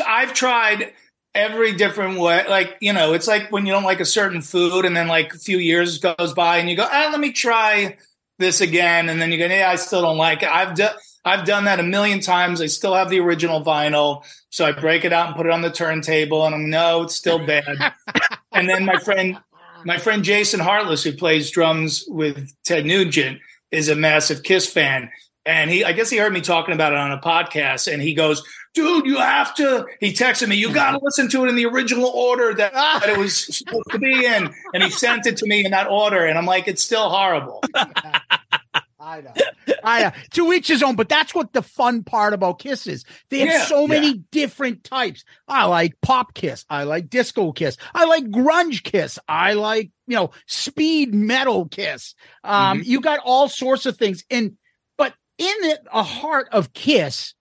I've 0.05 0.33
tried 0.33 0.93
every 1.35 1.73
different 1.73 2.19
way. 2.19 2.45
Like 2.49 2.77
you 2.81 2.93
know, 2.93 3.13
it's 3.13 3.27
like 3.27 3.51
when 3.51 3.65
you 3.65 3.71
don't 3.73 3.83
like 3.83 3.99
a 3.99 4.05
certain 4.05 4.41
food, 4.41 4.85
and 4.85 4.97
then 4.97 5.07
like 5.07 5.33
a 5.33 5.37
few 5.37 5.59
years 5.59 5.99
goes 5.99 6.33
by, 6.33 6.57
and 6.57 6.69
you 6.69 6.75
go, 6.75 6.87
ah, 6.89 7.09
let 7.11 7.19
me 7.19 7.31
try 7.31 7.97
this 8.39 8.59
again, 8.61 9.07
and 9.09 9.21
then 9.21 9.31
you 9.31 9.37
go, 9.37 9.45
yeah, 9.45 9.69
I 9.69 9.75
still 9.75 10.01
don't 10.01 10.17
like 10.17 10.43
it. 10.43 10.49
I've 10.49 10.75
done. 10.75 10.95
I've 11.25 11.45
done 11.45 11.65
that 11.65 11.79
a 11.79 11.83
million 11.83 12.21
times. 12.21 12.61
I 12.61 12.67
still 12.67 12.95
have 12.95 13.09
the 13.09 13.19
original 13.19 13.63
vinyl, 13.63 14.23
so 14.49 14.65
I 14.65 14.71
break 14.71 15.05
it 15.05 15.13
out 15.13 15.27
and 15.27 15.35
put 15.35 15.45
it 15.45 15.51
on 15.51 15.61
the 15.61 15.71
turntable, 15.71 16.45
and 16.45 16.55
I'm 16.55 16.69
no, 16.69 17.03
it's 17.03 17.15
still 17.15 17.45
bad. 17.45 17.93
and 18.51 18.69
then 18.69 18.85
my 18.85 18.97
friend, 18.97 19.37
my 19.85 19.97
friend 19.97 20.23
Jason 20.23 20.59
Hartless, 20.59 21.03
who 21.03 21.11
plays 21.11 21.51
drums 21.51 22.05
with 22.07 22.51
Ted 22.63 22.85
Nugent, 22.85 23.39
is 23.71 23.89
a 23.89 23.95
massive 23.95 24.43
Kiss 24.43 24.71
fan, 24.71 25.09
and 25.45 25.69
he, 25.69 25.83
I 25.83 25.91
guess 25.91 26.09
he 26.09 26.17
heard 26.17 26.33
me 26.33 26.41
talking 26.41 26.73
about 26.73 26.93
it 26.93 26.99
on 26.99 27.11
a 27.11 27.19
podcast, 27.19 27.91
and 27.91 28.01
he 28.01 28.13
goes, 28.13 28.41
"Dude, 28.73 29.05
you 29.05 29.17
have 29.17 29.53
to." 29.55 29.87
He 29.99 30.13
texted 30.13 30.47
me, 30.47 30.55
"You 30.55 30.73
got 30.73 30.91
to 30.91 30.99
listen 31.01 31.29
to 31.29 31.43
it 31.43 31.49
in 31.49 31.55
the 31.55 31.65
original 31.65 32.07
order 32.07 32.53
that, 32.53 32.73
that 32.73 33.09
it 33.09 33.17
was 33.17 33.57
supposed 33.57 33.91
to 33.91 33.99
be 33.99 34.25
in," 34.25 34.53
and 34.73 34.83
he 34.83 34.89
sent 34.89 35.25
it 35.25 35.37
to 35.37 35.45
me 35.47 35.65
in 35.65 35.71
that 35.71 35.87
order, 35.87 36.25
and 36.25 36.37
I'm 36.37 36.45
like, 36.45 36.67
"It's 36.67 36.83
still 36.83 37.09
horrible." 37.09 37.61
I 39.09 39.21
know. 39.21 39.33
I 39.83 40.03
know. 40.03 40.11
To 40.31 40.53
each 40.53 40.67
his 40.67 40.83
own, 40.83 40.95
but 40.95 41.09
that's 41.09 41.33
what 41.33 41.53
the 41.53 41.61
fun 41.61 42.03
part 42.03 42.33
about 42.33 42.59
Kiss 42.59 42.85
is. 42.87 43.05
They 43.29 43.39
have 43.39 43.49
Yeah. 43.49 43.65
so 43.65 43.87
many 43.87 44.15
different 44.31 44.83
types. 44.83 45.23
I 45.47 45.65
like 45.65 45.99
pop 46.01 46.33
Kiss. 46.33 46.65
I 46.69 46.83
like 46.83 47.09
disco 47.09 47.51
Kiss. 47.51 47.77
I 47.93 48.05
like 48.05 48.25
grunge 48.25 48.83
Kiss. 48.83 49.17
I 49.27 49.53
like, 49.53 49.91
you 50.07 50.15
know, 50.15 50.31
speed 50.47 51.13
metal 51.13 51.67
Kiss. 51.67 52.13
Um, 52.43 52.81
you 52.83 53.01
got 53.01 53.19
all 53.23 53.49
sorts 53.49 53.85
of 53.85 53.97
things. 53.97 54.23
And, 54.29 54.57
but 54.97 55.13
in 55.37 55.55
it, 55.61 55.79
a 55.91 56.03
heart 56.03 56.49
of 56.51 56.73
Kiss 56.73 57.33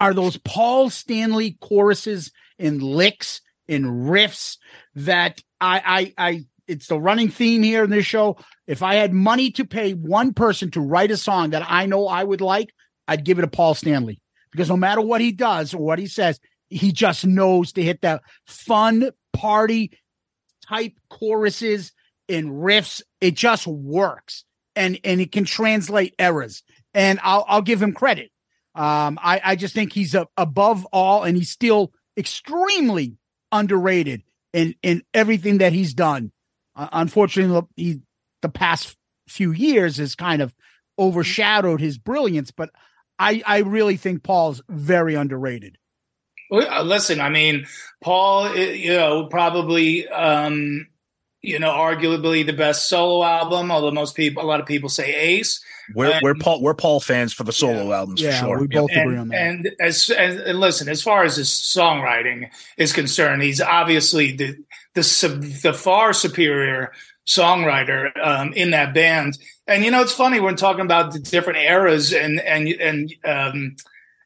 are 0.00 0.14
those 0.14 0.36
Paul 0.38 0.90
Stanley 0.90 1.56
choruses 1.60 2.32
and 2.58 2.82
licks 2.82 3.42
and 3.68 3.84
riffs 3.84 4.56
that 4.94 5.42
I, 5.60 6.12
I, 6.18 6.30
I 6.32 6.44
it's 6.68 6.86
the 6.86 6.98
running 6.98 7.30
theme 7.30 7.62
here 7.62 7.84
in 7.84 7.90
this 7.90 8.06
show. 8.06 8.36
If 8.66 8.82
I 8.82 8.96
had 8.96 9.12
money 9.12 9.50
to 9.52 9.64
pay 9.64 9.92
one 9.92 10.32
person 10.32 10.70
to 10.72 10.80
write 10.80 11.10
a 11.10 11.16
song 11.16 11.50
that 11.50 11.64
I 11.66 11.86
know 11.86 12.06
I 12.08 12.24
would 12.24 12.40
like, 12.40 12.74
I'd 13.08 13.24
give 13.24 13.38
it 13.38 13.42
to 13.42 13.48
Paul 13.48 13.74
Stanley 13.74 14.20
because 14.50 14.68
no 14.68 14.76
matter 14.76 15.00
what 15.00 15.20
he 15.20 15.32
does 15.32 15.74
or 15.74 15.78
what 15.78 15.98
he 15.98 16.06
says, 16.06 16.40
he 16.68 16.92
just 16.92 17.24
knows 17.24 17.72
to 17.72 17.82
hit 17.82 18.02
that 18.02 18.22
fun 18.46 19.10
party 19.32 19.92
type 20.68 20.94
choruses 21.08 21.92
and 22.28 22.50
riffs. 22.50 23.02
It 23.20 23.34
just 23.34 23.66
works 23.66 24.44
and 24.74 24.98
and 25.04 25.20
it 25.20 25.32
can 25.32 25.44
translate 25.44 26.14
errors. 26.18 26.62
And 26.94 27.18
I'll 27.22 27.44
I'll 27.48 27.62
give 27.62 27.82
him 27.82 27.92
credit. 27.92 28.30
Um, 28.74 29.18
I 29.22 29.40
I 29.44 29.56
just 29.56 29.74
think 29.74 29.92
he's 29.92 30.14
a, 30.14 30.26
above 30.36 30.84
all, 30.86 31.22
and 31.22 31.36
he's 31.36 31.50
still 31.50 31.92
extremely 32.16 33.16
underrated 33.52 34.22
in 34.52 34.74
in 34.82 35.02
everything 35.14 35.58
that 35.58 35.72
he's 35.72 35.94
done. 35.94 36.32
Uh, 36.76 36.88
unfortunately, 36.92 37.62
he 37.76 38.00
the 38.42 38.48
past 38.48 38.96
few 39.28 39.50
years 39.52 39.96
has 39.96 40.14
kind 40.14 40.42
of 40.42 40.54
overshadowed 40.98 41.80
his 41.80 41.98
brilliance, 41.98 42.50
but 42.50 42.70
I 43.18 43.42
I 43.46 43.58
really 43.58 43.96
think 43.96 44.22
Paul's 44.22 44.62
very 44.68 45.14
underrated. 45.14 45.78
Uh, 46.52 46.82
listen, 46.82 47.20
I 47.20 47.28
mean, 47.28 47.66
Paul, 48.02 48.54
you 48.56 48.92
know, 48.92 49.26
probably, 49.26 50.06
um, 50.08 50.86
you 51.42 51.58
know, 51.58 51.70
arguably 51.70 52.46
the 52.46 52.52
best 52.52 52.88
solo 52.88 53.24
album. 53.24 53.72
Although 53.72 53.90
most 53.90 54.14
people, 54.14 54.44
a 54.44 54.46
lot 54.46 54.60
of 54.60 54.66
people 54.66 54.88
say 54.88 55.14
Ace. 55.14 55.60
We're 55.94 56.12
And- 56.12 56.22
we're 56.22 56.34
Paul 56.34 56.62
we're 56.62 56.74
Paul 56.74 57.00
fans 57.00 57.32
for 57.32 57.44
the 57.44 57.52
solo 57.52 57.92
albums 57.92 58.20
for 58.20 58.32
sure. 58.32 58.68
both 58.68 58.90
and, 58.90 59.00
agree 59.00 59.16
on 59.16 59.28
that. 59.28 59.40
And 59.40 59.70
as 59.80 60.10
and, 60.10 60.40
and 60.40 60.60
listen, 60.60 60.88
as 60.88 61.02
far 61.02 61.24
as 61.24 61.36
his 61.36 61.48
songwriting 61.48 62.50
is 62.76 62.92
concerned, 62.92 63.42
he's 63.42 63.60
obviously 63.60 64.36
the 64.36 64.56
the 64.96 65.04
sub- 65.04 65.42
the 65.42 65.72
far 65.72 66.12
superior 66.12 66.90
songwriter 67.26 68.10
um, 68.24 68.52
in 68.54 68.70
that 68.70 68.94
band. 68.94 69.38
And 69.68 69.84
you 69.84 69.90
know, 69.92 70.00
it's 70.00 70.12
funny 70.12 70.40
when 70.40 70.56
talking 70.56 70.84
about 70.84 71.12
the 71.12 71.20
different 71.20 71.60
eras, 71.60 72.12
and 72.12 72.40
and 72.40 72.68
and 72.68 73.14
um, 73.24 73.76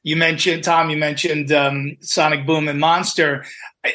you 0.03 0.17
mentioned 0.17 0.65
Tom, 0.65 0.89
you 0.89 0.97
mentioned 0.97 1.53
um, 1.53 1.97
Sonic 2.01 2.47
Boom 2.47 2.69
and 2.69 2.81
Monster. 2.81 3.45
I, 3.85 3.93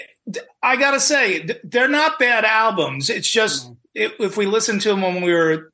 I 0.61 0.75
gotta 0.75 0.99
say, 0.99 1.47
they're 1.63 1.87
not 1.87 2.19
bad 2.19 2.45
albums. 2.45 3.09
It's 3.09 3.29
just 3.29 3.71
if, 3.93 4.13
if 4.19 4.37
we 4.37 4.45
listened 4.45 4.81
to 4.81 4.89
them 4.89 5.01
when 5.01 5.21
we 5.21 5.33
were 5.33 5.71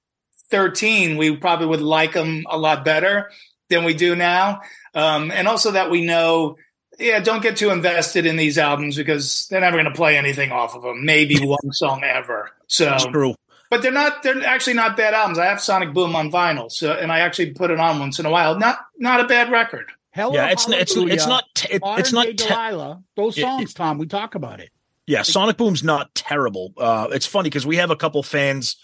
13, 0.52 1.18
we 1.18 1.36
probably 1.36 1.68
would 1.68 1.82
like 1.82 2.14
them 2.14 2.46
a 2.50 2.58
lot 2.58 2.86
better 2.86 3.32
than 3.70 3.84
we 3.86 3.94
do 3.94 4.16
now. 4.16 4.62
Um, 4.94 5.32
and 5.32 5.48
also 5.48 5.72
that 5.72 5.90
we 5.90 6.06
know, 6.06 6.58
yeah, 7.02 7.20
don't 7.20 7.42
get 7.42 7.58
too 7.58 7.70
invested 7.70 8.26
in 8.26 8.36
these 8.36 8.58
albums 8.58 8.96
because 8.96 9.48
they're 9.48 9.62
never 9.62 9.76
going 9.78 9.86
to 9.92 9.96
play 9.96 10.18
anything 10.18 10.52
off 10.52 10.76
of 10.76 10.82
them. 10.84 11.04
Maybe 11.06 11.40
one 11.46 11.72
song 11.72 12.04
ever. 12.04 12.52
So 12.68 12.86
That's 12.86 13.06
true. 13.06 13.36
But 13.70 13.82
they're 13.82 13.92
not. 13.92 14.22
They're 14.24 14.46
actually 14.46 14.74
not 14.74 14.98
bad 14.98 15.14
albums. 15.14 15.40
I 15.40 15.46
have 15.46 15.62
Sonic 15.62 15.94
Boom 15.94 16.16
on 16.16 16.30
vinyl, 16.32 16.70
so 16.72 16.92
and 16.92 17.12
I 17.12 17.20
actually 17.20 17.52
put 17.52 17.72
it 17.72 17.80
on 17.80 18.00
once 18.00 18.20
in 18.20 18.26
a 18.26 18.30
while. 18.30 18.60
Not 18.60 18.80
not 18.98 19.22
a 19.22 19.28
bad 19.28 19.50
record. 19.52 19.90
Hello, 20.14 20.34
Yeah, 20.34 20.48
it's- 20.52 20.68
it's- 20.70 20.94
it's 20.98 21.26
not 21.26 21.46
te- 21.56 21.76
it- 21.76 21.82
it's 21.86 22.12
not 22.12 22.26
Day 22.26 22.34
te- 22.34 22.48
Delilah. 22.50 23.02
Those 23.16 23.38
It- 23.38 23.42
songs, 23.42 23.74
Tom. 23.74 23.98
We 23.98 24.08
talk 24.08 24.36
about 24.36 24.60
it. 24.60 24.72
Yeah, 25.08 25.22
Sonic 25.22 25.56
Boom's 25.56 25.84
not 25.86 26.14
terrible. 26.16 26.74
Uh, 26.78 27.08
it's 27.12 27.26
funny 27.26 27.48
because 27.50 27.66
we 27.66 27.78
have 27.78 27.92
a 27.92 27.96
couple 27.96 28.22
fans, 28.24 28.76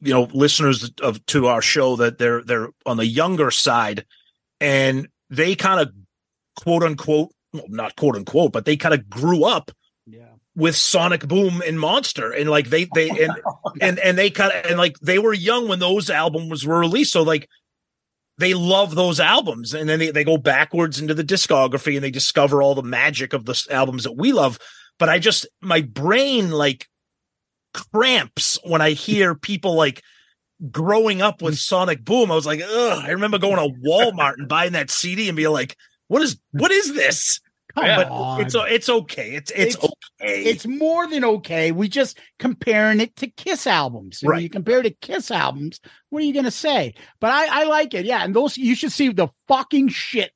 you 0.00 0.12
know, 0.14 0.28
listeners 0.32 0.92
of 1.02 1.26
to 1.26 1.48
our 1.48 1.60
show 1.60 1.96
that 1.96 2.18
they're 2.18 2.40
they're 2.44 2.68
on 2.86 2.96
the 2.98 3.06
younger 3.06 3.50
side, 3.50 4.06
and 4.60 5.08
they 5.28 5.56
kind 5.56 5.80
of 5.80 5.92
quote 6.62 6.84
unquote, 6.84 7.33
well, 7.54 7.64
not 7.68 7.96
quote 7.96 8.16
unquote, 8.16 8.52
but 8.52 8.66
they 8.66 8.76
kind 8.76 8.94
of 8.94 9.08
grew 9.08 9.44
up 9.44 9.70
with 10.56 10.76
Sonic 10.76 11.26
Boom 11.26 11.62
and 11.66 11.80
Monster, 11.80 12.30
and 12.30 12.50
like 12.50 12.68
they 12.68 12.86
they 12.94 13.08
and 13.08 13.32
and 13.80 13.98
and 13.98 14.18
they 14.18 14.30
kind 14.30 14.52
of 14.52 14.66
and 14.66 14.78
like 14.78 14.98
they 15.00 15.18
were 15.18 15.32
young 15.32 15.68
when 15.68 15.78
those 15.78 16.10
albums 16.10 16.66
were 16.66 16.78
released, 16.78 17.12
so 17.12 17.22
like 17.22 17.48
they 18.38 18.54
love 18.54 18.94
those 18.94 19.20
albums 19.20 19.74
and 19.74 19.88
then 19.88 19.98
they, 19.98 20.10
they 20.10 20.24
go 20.24 20.36
backwards 20.36 21.00
into 21.00 21.14
the 21.14 21.24
discography 21.24 21.94
and 21.94 22.04
they 22.04 22.10
discover 22.10 22.62
all 22.62 22.74
the 22.74 22.82
magic 22.82 23.32
of 23.32 23.44
the 23.44 23.66
albums 23.70 24.04
that 24.04 24.16
we 24.16 24.32
love 24.32 24.58
but 24.98 25.08
i 25.08 25.18
just 25.18 25.46
my 25.60 25.80
brain 25.80 26.50
like 26.50 26.88
cramps 27.72 28.58
when 28.64 28.80
i 28.80 28.90
hear 28.90 29.34
people 29.34 29.74
like 29.74 30.02
growing 30.70 31.20
up 31.20 31.42
with 31.42 31.54
mm. 31.54 31.58
sonic 31.58 32.04
boom. 32.04 32.30
I 32.30 32.34
was 32.34 32.46
like 32.46 32.60
Ugh. 32.60 33.04
i 33.04 33.10
remember 33.10 33.38
going 33.38 33.56
to 33.56 33.88
walmart 33.88 34.34
and 34.38 34.48
buying 34.48 34.72
that 34.72 34.90
cd 34.90 35.28
and 35.28 35.36
being 35.36 35.50
like 35.50 35.76
what 36.08 36.22
is 36.22 36.38
what 36.52 36.70
is 36.70 36.94
this 36.94 37.40
Come 37.74 37.86
but 37.86 38.08
on. 38.08 38.40
it's 38.42 38.54
it's 38.56 38.88
okay 38.88 39.34
it's 39.34 39.50
it's, 39.50 39.76
okay 39.76 40.44
It's 40.44 40.64
more 40.66 41.08
than 41.08 41.24
okay. 41.24 41.72
We 41.72 41.88
just 41.88 42.18
comparing 42.38 43.00
it 43.00 43.16
to 43.16 43.26
Kiss 43.26 43.66
albums. 43.66 44.22
And 44.22 44.28
when 44.28 44.36
Right. 44.36 44.42
you 44.44 44.48
compare 44.50 44.78
it 44.78 44.84
to 44.84 44.90
Kiss 44.90 45.30
albums, 45.32 45.80
what 46.10 46.22
are 46.22 46.24
you 46.24 46.32
going 46.32 46.44
to 46.44 46.50
say? 46.52 46.94
But 47.20 47.32
I, 47.32 47.62
I 47.62 47.64
like 47.64 47.92
it. 47.94 48.04
Yeah. 48.06 48.22
And 48.22 48.34
those, 48.34 48.56
you 48.56 48.76
should 48.76 48.92
see 48.92 49.08
the 49.08 49.28
fucking 49.48 49.88
shit 49.88 50.30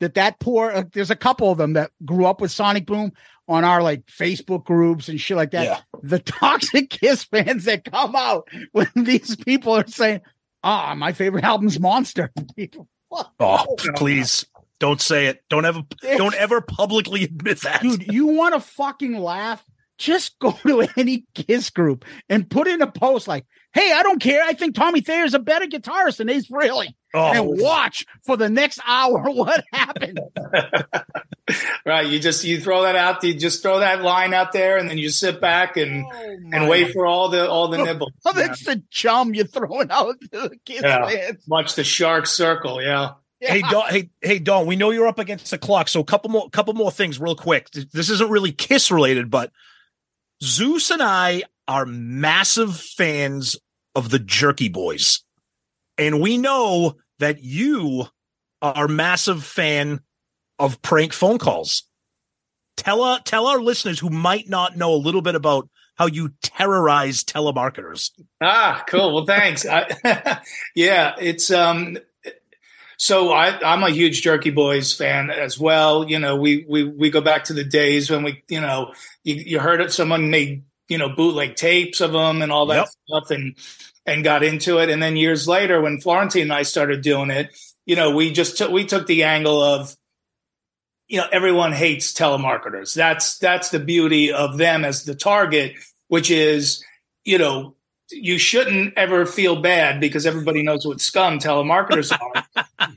that 0.00 0.14
that 0.14 0.40
poor, 0.40 0.72
uh, 0.72 0.82
there's 0.92 1.12
a 1.12 1.16
couple 1.16 1.50
of 1.52 1.58
them 1.58 1.74
that 1.74 1.92
grew 2.04 2.26
up 2.26 2.40
with 2.40 2.50
Sonic 2.50 2.86
Boom 2.86 3.12
on 3.46 3.64
our 3.64 3.82
like 3.82 4.04
Facebook 4.06 4.64
groups 4.64 5.08
and 5.08 5.20
shit 5.20 5.36
like 5.36 5.52
that. 5.52 5.64
Yeah. 5.64 5.80
The 6.02 6.18
toxic 6.40 6.90
Kiss 6.90 7.22
fans 7.22 7.66
that 7.66 7.84
come 7.84 8.16
out 8.16 8.48
when 8.72 8.88
these 8.96 9.36
people 9.36 9.74
are 9.76 9.86
saying, 9.86 10.22
ah, 10.64 10.94
my 10.96 11.12
favorite 11.12 11.44
album's 11.44 11.78
Monster. 11.78 12.32
People, 12.56 12.88
what? 13.08 13.30
oh 13.38 13.76
please 13.94 14.44
don't 14.80 15.00
say 15.00 15.26
it 15.26 15.44
don't 15.48 15.64
ever 15.64 15.82
don't 16.16 16.34
ever 16.34 16.60
publicly 16.60 17.22
admit 17.24 17.60
that 17.60 17.82
Dude, 17.82 18.12
you 18.12 18.26
want 18.26 18.54
to 18.54 18.60
fucking 18.60 19.16
laugh? 19.16 19.64
Just 19.98 20.38
go 20.38 20.52
to 20.66 20.88
any 20.96 21.26
Kiss 21.34 21.70
group 21.70 22.04
and 22.28 22.48
put 22.50 22.66
in 22.66 22.80
a 22.80 22.90
post 22.90 23.28
like, 23.28 23.44
"Hey, 23.74 23.92
I 23.92 24.02
don't 24.02 24.18
care. 24.18 24.42
I 24.42 24.54
think 24.54 24.74
Tommy 24.74 25.02
Thayer 25.02 25.24
is 25.24 25.34
a 25.34 25.38
better 25.38 25.66
guitarist 25.66 26.16
than 26.16 26.30
Ace 26.30 26.48
Frehley," 26.48 26.94
Oh. 27.12 27.30
and 27.32 27.60
watch 27.60 28.06
for 28.24 28.38
the 28.38 28.48
next 28.48 28.80
hour 28.86 29.20
what 29.30 29.62
happened. 29.74 30.18
Right. 31.84 32.06
You 32.06 32.18
just 32.20 32.44
you 32.44 32.60
throw 32.60 32.82
that 32.84 32.96
out. 32.96 33.22
You 33.24 33.34
just 33.34 33.60
throw 33.62 33.80
that 33.80 34.02
line 34.02 34.32
out 34.32 34.52
there, 34.52 34.78
and 34.78 34.88
then 34.88 34.96
you 34.98 35.10
sit 35.10 35.38
back 35.40 35.76
and 35.76 36.06
oh 36.06 36.36
and 36.52 36.68
wait 36.68 36.92
for 36.92 37.04
all 37.04 37.28
the 37.28 37.46
all 37.50 37.68
the 37.68 37.78
nibbles. 37.84 38.12
Oh, 38.24 38.32
that's 38.32 38.64
the 38.64 38.82
chum 38.90 39.34
you're 39.34 39.44
throwing 39.46 39.90
out 39.90 40.18
to 40.20 40.28
the 40.48 40.56
Kiss 40.64 40.80
Yeah. 40.82 41.06
fans. 41.08 41.44
Watch 41.46 41.74
the 41.74 41.84
shark 41.84 42.26
circle. 42.26 42.80
Yeah. 42.80 43.10
Hey 43.40 43.62
Don, 43.62 43.88
hey 43.88 44.10
hey 44.20 44.38
Don, 44.38 44.66
we 44.66 44.76
know 44.76 44.90
you're 44.90 45.06
up 45.06 45.18
against 45.18 45.50
the 45.50 45.58
clock, 45.58 45.88
so 45.88 46.00
a 46.00 46.04
couple 46.04 46.30
more 46.30 46.50
couple 46.50 46.74
more 46.74 46.90
things 46.90 47.18
real 47.18 47.34
quick. 47.34 47.70
This 47.70 48.10
isn't 48.10 48.30
really 48.30 48.52
Kiss 48.52 48.90
related, 48.90 49.30
but 49.30 49.50
Zeus 50.42 50.90
and 50.90 51.02
I 51.02 51.44
are 51.66 51.86
massive 51.86 52.76
fans 52.76 53.56
of 53.94 54.10
the 54.10 54.18
Jerky 54.18 54.68
Boys, 54.68 55.24
and 55.96 56.20
we 56.20 56.36
know 56.36 56.96
that 57.18 57.42
you 57.42 58.06
are 58.60 58.88
massive 58.88 59.42
fan 59.42 60.00
of 60.58 60.82
prank 60.82 61.14
phone 61.14 61.38
calls. 61.38 61.84
Tell 62.76 63.02
our 63.02 63.20
tell 63.20 63.46
our 63.46 63.60
listeners 63.60 63.98
who 63.98 64.10
might 64.10 64.48
not 64.48 64.76
know 64.76 64.92
a 64.92 64.96
little 64.96 65.22
bit 65.22 65.34
about 65.34 65.68
how 65.96 66.06
you 66.06 66.30
terrorize 66.42 67.24
telemarketers. 67.24 68.10
Ah, 68.40 68.84
cool. 68.88 69.14
Well, 69.14 69.26
thanks. 69.26 69.66
I, 69.66 70.40
yeah, 70.74 71.14
it's 71.18 71.50
um. 71.50 71.98
So 73.02 73.32
I, 73.32 73.58
I'm 73.62 73.82
a 73.82 73.88
huge 73.88 74.20
Jerky 74.20 74.50
Boys 74.50 74.92
fan 74.92 75.30
as 75.30 75.58
well. 75.58 76.06
You 76.06 76.18
know, 76.18 76.36
we 76.36 76.66
we 76.68 76.84
we 76.84 77.08
go 77.08 77.22
back 77.22 77.44
to 77.44 77.54
the 77.54 77.64
days 77.64 78.10
when 78.10 78.22
we, 78.22 78.44
you 78.46 78.60
know, 78.60 78.92
you, 79.24 79.36
you 79.36 79.58
heard 79.58 79.80
it. 79.80 79.90
Someone 79.90 80.28
made 80.28 80.64
you 80.86 80.98
know 80.98 81.08
bootleg 81.08 81.54
tapes 81.56 82.02
of 82.02 82.12
them 82.12 82.42
and 82.42 82.52
all 82.52 82.66
that 82.66 82.74
Yep. 82.76 82.88
stuff, 83.08 83.30
and 83.30 83.56
and 84.04 84.22
got 84.22 84.42
into 84.42 84.76
it. 84.80 84.90
And 84.90 85.02
then 85.02 85.16
years 85.16 85.48
later, 85.48 85.80
when 85.80 85.98
Florentine 85.98 86.42
and 86.42 86.52
I 86.52 86.62
started 86.62 87.00
doing 87.00 87.30
it, 87.30 87.48
you 87.86 87.96
know, 87.96 88.14
we 88.14 88.32
just 88.32 88.58
took 88.58 88.70
we 88.70 88.84
took 88.84 89.06
the 89.06 89.22
angle 89.22 89.62
of 89.62 89.96
you 91.08 91.16
know 91.16 91.26
everyone 91.32 91.72
hates 91.72 92.12
telemarketers 92.12 92.94
that's 92.94 93.38
that's 93.38 93.70
the 93.70 93.80
beauty 93.80 94.32
of 94.32 94.58
them 94.58 94.84
as 94.84 95.04
the 95.04 95.14
target 95.14 95.72
which 96.06 96.30
is 96.30 96.84
you 97.24 97.36
know 97.36 97.74
you 98.10 98.38
shouldn't 98.38 98.94
ever 98.96 99.26
feel 99.26 99.60
bad 99.60 100.00
because 100.00 100.26
everybody 100.26 100.62
knows 100.62 100.86
what 100.86 101.00
scum 101.00 101.38
telemarketers 101.38 102.16
are. 102.78 102.94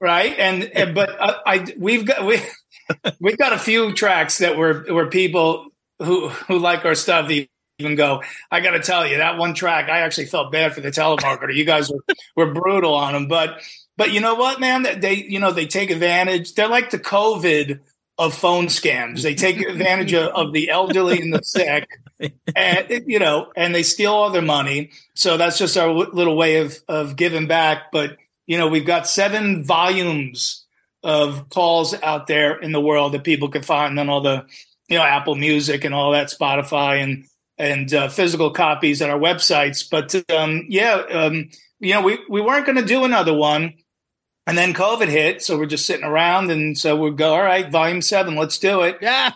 Right? 0.00 0.38
And, 0.38 0.64
and 0.64 0.94
but 0.94 1.10
uh, 1.20 1.38
i 1.44 1.74
we've 1.76 2.06
got 2.06 2.24
we 2.24 2.40
we've 3.20 3.38
got 3.38 3.52
a 3.52 3.58
few 3.58 3.92
tracks 3.92 4.38
that 4.38 4.56
were 4.56 4.84
where 4.88 5.08
people 5.08 5.66
who 5.98 6.28
who 6.28 6.58
like 6.58 6.84
our 6.84 6.94
stuff 6.94 7.30
even 7.30 7.96
go 7.96 8.22
i 8.50 8.60
got 8.60 8.70
to 8.72 8.80
tell 8.80 9.06
you 9.06 9.18
that 9.18 9.38
one 9.38 9.54
track 9.54 9.88
i 9.88 10.00
actually 10.00 10.26
felt 10.26 10.52
bad 10.52 10.72
for 10.72 10.80
the 10.80 10.90
telemarketer. 10.90 11.54
You 11.54 11.64
guys 11.64 11.90
were, 11.90 12.04
were 12.36 12.52
brutal 12.52 12.94
on 12.94 13.12
them 13.12 13.26
but 13.26 13.60
but 13.96 14.12
you 14.12 14.20
know 14.20 14.36
what 14.36 14.60
man? 14.60 15.00
They 15.00 15.14
you 15.14 15.40
know 15.40 15.50
they 15.50 15.66
take 15.66 15.90
advantage 15.90 16.54
they're 16.54 16.68
like 16.68 16.90
the 16.90 16.98
covid 16.98 17.80
of 18.18 18.34
phone 18.34 18.66
scams. 18.66 19.22
They 19.22 19.34
take 19.34 19.60
advantage 19.60 20.12
of, 20.12 20.28
of 20.34 20.52
the 20.52 20.70
elderly 20.70 21.20
and 21.20 21.32
the 21.32 21.42
sick 21.42 21.88
and 22.56 23.04
you 23.06 23.18
know 23.18 23.52
and 23.56 23.74
they 23.74 23.82
steal 23.82 24.12
all 24.12 24.30
their 24.30 24.42
money 24.42 24.90
so 25.14 25.36
that's 25.36 25.58
just 25.58 25.76
our 25.76 25.88
w- 25.88 26.10
little 26.12 26.36
way 26.36 26.56
of 26.56 26.76
of 26.88 27.16
giving 27.16 27.46
back 27.46 27.92
but 27.92 28.16
you 28.46 28.58
know 28.58 28.66
we've 28.66 28.86
got 28.86 29.06
seven 29.06 29.64
volumes 29.64 30.64
of 31.04 31.48
calls 31.48 31.94
out 32.02 32.26
there 32.26 32.58
in 32.58 32.72
the 32.72 32.80
world 32.80 33.12
that 33.12 33.22
people 33.22 33.48
can 33.48 33.62
find 33.62 33.98
on 34.00 34.08
all 34.08 34.20
the 34.20 34.44
you 34.88 34.98
know 34.98 35.04
apple 35.04 35.36
music 35.36 35.84
and 35.84 35.94
all 35.94 36.12
that 36.12 36.28
spotify 36.28 37.02
and 37.02 37.24
and 37.58 37.92
uh, 37.92 38.08
physical 38.08 38.50
copies 38.50 39.02
at 39.02 39.10
our 39.10 39.18
websites. 39.18 39.88
But 39.88 40.14
um, 40.32 40.64
yeah, 40.68 41.02
um, 41.10 41.50
you 41.80 41.92
know, 41.92 42.02
we 42.02 42.18
we 42.28 42.40
weren't 42.40 42.66
going 42.66 42.78
to 42.78 42.84
do 42.84 43.04
another 43.04 43.34
one. 43.34 43.74
And 44.48 44.56
then 44.56 44.72
COVID 44.72 45.08
hit, 45.08 45.42
so 45.42 45.58
we're 45.58 45.66
just 45.66 45.84
sitting 45.84 46.06
around, 46.06 46.50
and 46.50 46.76
so 46.76 46.96
we 46.96 47.10
go, 47.10 47.34
all 47.34 47.42
right, 47.42 47.70
volume 47.70 48.00
seven, 48.00 48.34
let's 48.34 48.58
do 48.58 48.80
it. 48.80 48.96
Yeah. 49.02 49.32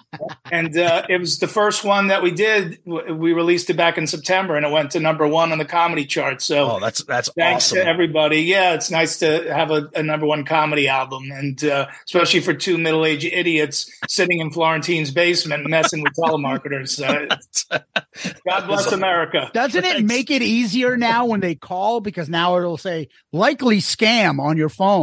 and 0.50 0.74
uh, 0.74 1.04
it 1.06 1.20
was 1.20 1.38
the 1.38 1.48
first 1.48 1.84
one 1.84 2.06
that 2.06 2.22
we 2.22 2.30
did. 2.30 2.78
We 2.86 3.34
released 3.34 3.68
it 3.68 3.74
back 3.74 3.98
in 3.98 4.06
September, 4.06 4.56
and 4.56 4.64
it 4.64 4.72
went 4.72 4.92
to 4.92 5.00
number 5.00 5.28
one 5.28 5.52
on 5.52 5.58
the 5.58 5.66
comedy 5.66 6.06
chart. 6.06 6.40
So, 6.40 6.70
oh, 6.70 6.80
that's 6.80 7.04
that's 7.04 7.28
thanks 7.32 7.66
awesome. 7.66 7.84
to 7.84 7.86
everybody. 7.86 8.40
Yeah, 8.40 8.72
it's 8.72 8.90
nice 8.90 9.18
to 9.18 9.52
have 9.52 9.70
a, 9.70 9.90
a 9.94 10.02
number 10.02 10.24
one 10.24 10.46
comedy 10.46 10.88
album, 10.88 11.30
and 11.30 11.62
uh, 11.62 11.88
especially 12.06 12.40
for 12.40 12.54
two 12.54 12.78
middle 12.78 13.04
aged 13.04 13.30
idiots 13.30 13.90
sitting 14.08 14.38
in 14.38 14.50
Florentine's 14.50 15.10
basement 15.10 15.68
messing 15.68 16.02
with 16.02 16.14
telemarketers. 16.14 17.02
Uh, 17.02 17.78
God 18.48 18.66
bless 18.66 18.90
America. 18.92 19.50
Doesn't 19.52 19.84
it 19.84 20.06
make 20.06 20.30
it 20.30 20.40
easier 20.40 20.96
now 20.96 21.26
when 21.26 21.40
they 21.40 21.54
call 21.54 22.00
because 22.00 22.30
now 22.30 22.56
it'll 22.56 22.78
say 22.78 23.08
likely 23.30 23.78
scam 23.78 24.40
on 24.40 24.56
your 24.56 24.70
phone? 24.70 25.01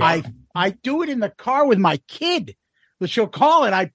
I 0.00 0.22
I 0.54 0.70
do 0.70 1.02
it 1.02 1.08
in 1.08 1.20
the 1.20 1.30
car 1.30 1.66
with 1.66 1.78
my 1.78 1.98
kid. 2.08 2.56
But 2.98 3.10
she'll 3.10 3.26
call 3.26 3.64
and 3.64 3.74
I 3.74 3.90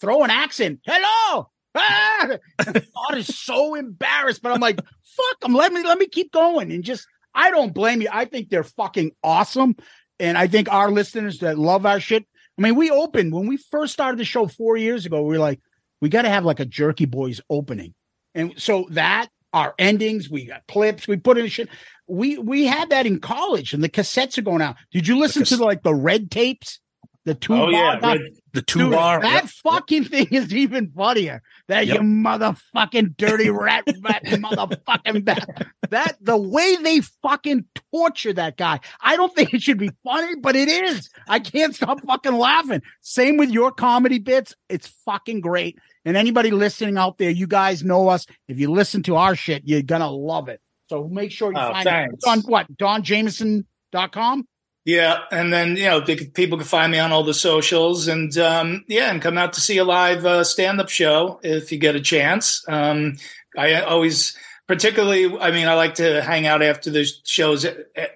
throw 0.00 0.24
an 0.24 0.30
accent. 0.30 0.80
Hello. 0.84 1.48
Ah! 1.74 2.28
God 2.58 3.16
is 3.16 3.34
so 3.34 3.74
embarrassed, 3.74 4.42
but 4.42 4.52
I'm 4.52 4.60
like, 4.60 4.76
fuck 4.76 5.40
them. 5.40 5.54
Let 5.54 5.72
me 5.72 5.82
let 5.82 5.98
me 5.98 6.06
keep 6.06 6.32
going. 6.32 6.70
And 6.70 6.84
just 6.84 7.06
I 7.34 7.50
don't 7.50 7.72
blame 7.72 8.02
you. 8.02 8.08
I 8.12 8.26
think 8.26 8.50
they're 8.50 8.64
fucking 8.64 9.12
awesome. 9.22 9.76
And 10.18 10.36
I 10.36 10.46
think 10.46 10.70
our 10.70 10.90
listeners 10.90 11.38
that 11.38 11.58
love 11.58 11.86
our 11.86 11.98
shit. 11.98 12.26
I 12.58 12.62
mean, 12.62 12.76
we 12.76 12.90
opened 12.90 13.32
when 13.32 13.46
we 13.46 13.56
first 13.56 13.94
started 13.94 14.18
the 14.18 14.24
show 14.24 14.46
four 14.46 14.76
years 14.76 15.06
ago. 15.06 15.22
We 15.22 15.34
were 15.36 15.42
like, 15.42 15.60
we 16.02 16.10
got 16.10 16.22
to 16.22 16.28
have 16.28 16.44
like 16.44 16.60
a 16.60 16.66
Jerky 16.66 17.06
Boys 17.06 17.40
opening, 17.48 17.94
and 18.34 18.52
so 18.56 18.86
that 18.90 19.28
our 19.54 19.74
endings, 19.78 20.28
we 20.28 20.46
got 20.46 20.66
clips, 20.68 21.08
we 21.08 21.16
put 21.16 21.38
in 21.38 21.46
shit. 21.46 21.68
We 22.12 22.36
we 22.38 22.66
had 22.66 22.90
that 22.90 23.06
in 23.06 23.20
college, 23.20 23.72
and 23.72 23.82
the 23.82 23.88
cassettes 23.88 24.36
are 24.38 24.42
going 24.42 24.60
out. 24.62 24.76
Did 24.92 25.08
you 25.08 25.18
listen 25.18 25.44
to 25.44 25.56
the, 25.56 25.64
like 25.64 25.82
the 25.82 25.94
red 25.94 26.30
tapes? 26.30 26.78
The 27.24 27.34
two 27.34 27.54
Oh, 27.54 27.68
yeah, 27.68 28.00
bar, 28.00 28.16
red- 28.18 28.32
the 28.52 28.62
two 28.62 28.90
bar. 28.90 29.20
that 29.22 29.44
yep. 29.44 29.50
fucking 29.62 30.04
thing 30.06 30.26
is 30.32 30.52
even 30.52 30.90
funnier. 30.90 31.40
That 31.68 31.86
Yep. 31.86 31.94
you 31.96 32.02
motherfucking 32.02 33.16
dirty 33.16 33.48
rat, 33.48 33.84
rat 34.02 34.24
motherfucking 34.24 35.24
bat. 35.24 35.48
That 35.90 36.16
the 36.20 36.36
way 36.36 36.76
they 36.82 37.00
fucking 37.22 37.64
torture 37.92 38.32
that 38.32 38.56
guy. 38.56 38.80
I 39.00 39.14
don't 39.16 39.32
think 39.34 39.54
it 39.54 39.62
should 39.62 39.78
be 39.78 39.90
funny, 40.04 40.34
but 40.36 40.56
it 40.56 40.68
is. 40.68 41.08
I 41.28 41.38
can't 41.38 41.74
stop 41.74 42.04
fucking 42.04 42.34
laughing. 42.36 42.82
Same 43.02 43.36
with 43.36 43.50
your 43.50 43.70
comedy 43.70 44.18
bits. 44.18 44.54
It's 44.68 44.88
fucking 45.04 45.40
great. 45.42 45.78
And 46.04 46.16
anybody 46.16 46.50
listening 46.50 46.98
out 46.98 47.18
there, 47.18 47.30
you 47.30 47.46
guys 47.46 47.84
know 47.84 48.08
us. 48.08 48.26
If 48.48 48.58
you 48.58 48.70
listen 48.72 49.02
to 49.04 49.14
our 49.16 49.36
shit, 49.36 49.62
you're 49.64 49.82
gonna 49.82 50.10
love 50.10 50.48
it. 50.48 50.60
So 50.92 51.08
make 51.08 51.30
sure 51.30 51.50
you 51.50 51.58
Oh, 51.58 51.72
find 51.72 51.84
thanks. 51.84 52.14
it 52.22 52.28
on 52.28 52.40
what 52.40 52.66
donjamieson.com. 52.76 54.44
Yeah, 54.84 55.20
and 55.30 55.50
then 55.50 55.76
you 55.76 55.84
know 55.84 56.00
they 56.00 56.16
people 56.16 56.58
can 56.58 56.66
find 56.66 56.92
me 56.92 56.98
on 56.98 57.12
all 57.12 57.22
the 57.24 57.32
socials, 57.32 58.08
and 58.08 58.36
um, 58.36 58.84
yeah, 58.88 59.10
and 59.10 59.22
come 59.22 59.38
out 59.38 59.54
to 59.54 59.60
see 59.62 59.78
a 59.78 59.84
live 59.84 60.26
uh, 60.26 60.44
stand-up 60.44 60.90
show 60.90 61.40
if 61.42 61.72
you 61.72 61.78
get 61.78 61.96
a 61.96 62.00
chance. 62.00 62.62
Um, 62.68 63.16
I 63.56 63.80
always, 63.80 64.36
particularly, 64.68 65.34
I 65.38 65.50
mean, 65.50 65.66
I 65.66 65.74
like 65.74 65.94
to 65.94 66.20
hang 66.20 66.46
out 66.46 66.62
after 66.62 66.90
the 66.90 67.06
shows 67.24 67.64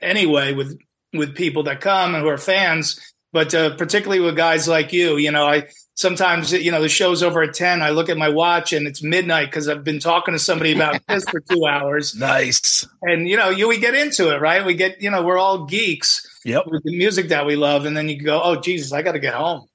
anyway 0.03 0.53
with 0.53 0.77
with 1.15 1.35
people 1.35 1.63
that 1.63 1.81
come 1.81 2.15
and 2.15 2.23
who 2.23 2.29
are 2.29 2.37
fans, 2.37 3.01
but 3.33 3.55
uh, 3.55 3.75
particularly 3.77 4.21
with 4.21 4.37
guys 4.37 4.69
like 4.69 4.93
you. 4.93 5.17
You 5.17 5.31
know, 5.31 5.47
I 5.47 5.69
sometimes 5.97 6.53
you 6.53 6.71
know 6.71 6.81
the 6.81 6.89
show's 6.89 7.23
over 7.23 7.43
at 7.43 7.55
ten. 7.55 7.83
I 7.83 7.91
look 7.91 8.09
at 8.09 8.17
my 8.17 8.29
watch 8.29 8.73
and 8.73 8.87
it's 8.87 9.03
midnight 9.03 9.47
because 9.51 9.69
I've 9.69 9.83
been 9.83 9.99
talking 9.99 10.33
to 10.35 10.39
somebody 10.39 10.73
about 10.73 11.01
this 11.09 11.29
for 11.29 11.41
two 11.41 11.67
hours 11.67 12.15
Nice. 12.15 12.87
and 13.03 13.29
you 13.29 13.37
know 13.37 13.51
you 13.51 13.67
we 13.67 13.79
get 13.81 13.95
into 13.95 14.33
it 14.33 14.41
right 14.41 14.65
we 14.65 14.75
get 14.75 15.03
you 15.03 15.11
know 15.11 15.23
we're 15.25 15.39
all 15.39 15.65
geeks 15.67 16.25
Yep. 16.45 16.65
with 16.69 16.85
the 16.85 16.97
music 16.97 17.29
that 17.31 17.45
we 17.45 17.57
love 17.57 17.87
and 17.87 17.97
then 17.97 18.09
you 18.09 18.23
go 18.23 18.41
oh 18.41 18.55
jesus 18.61 18.93
i 18.93 19.03
got 19.03 19.13
to 19.13 19.19
get 19.19 19.35
home 19.35 19.67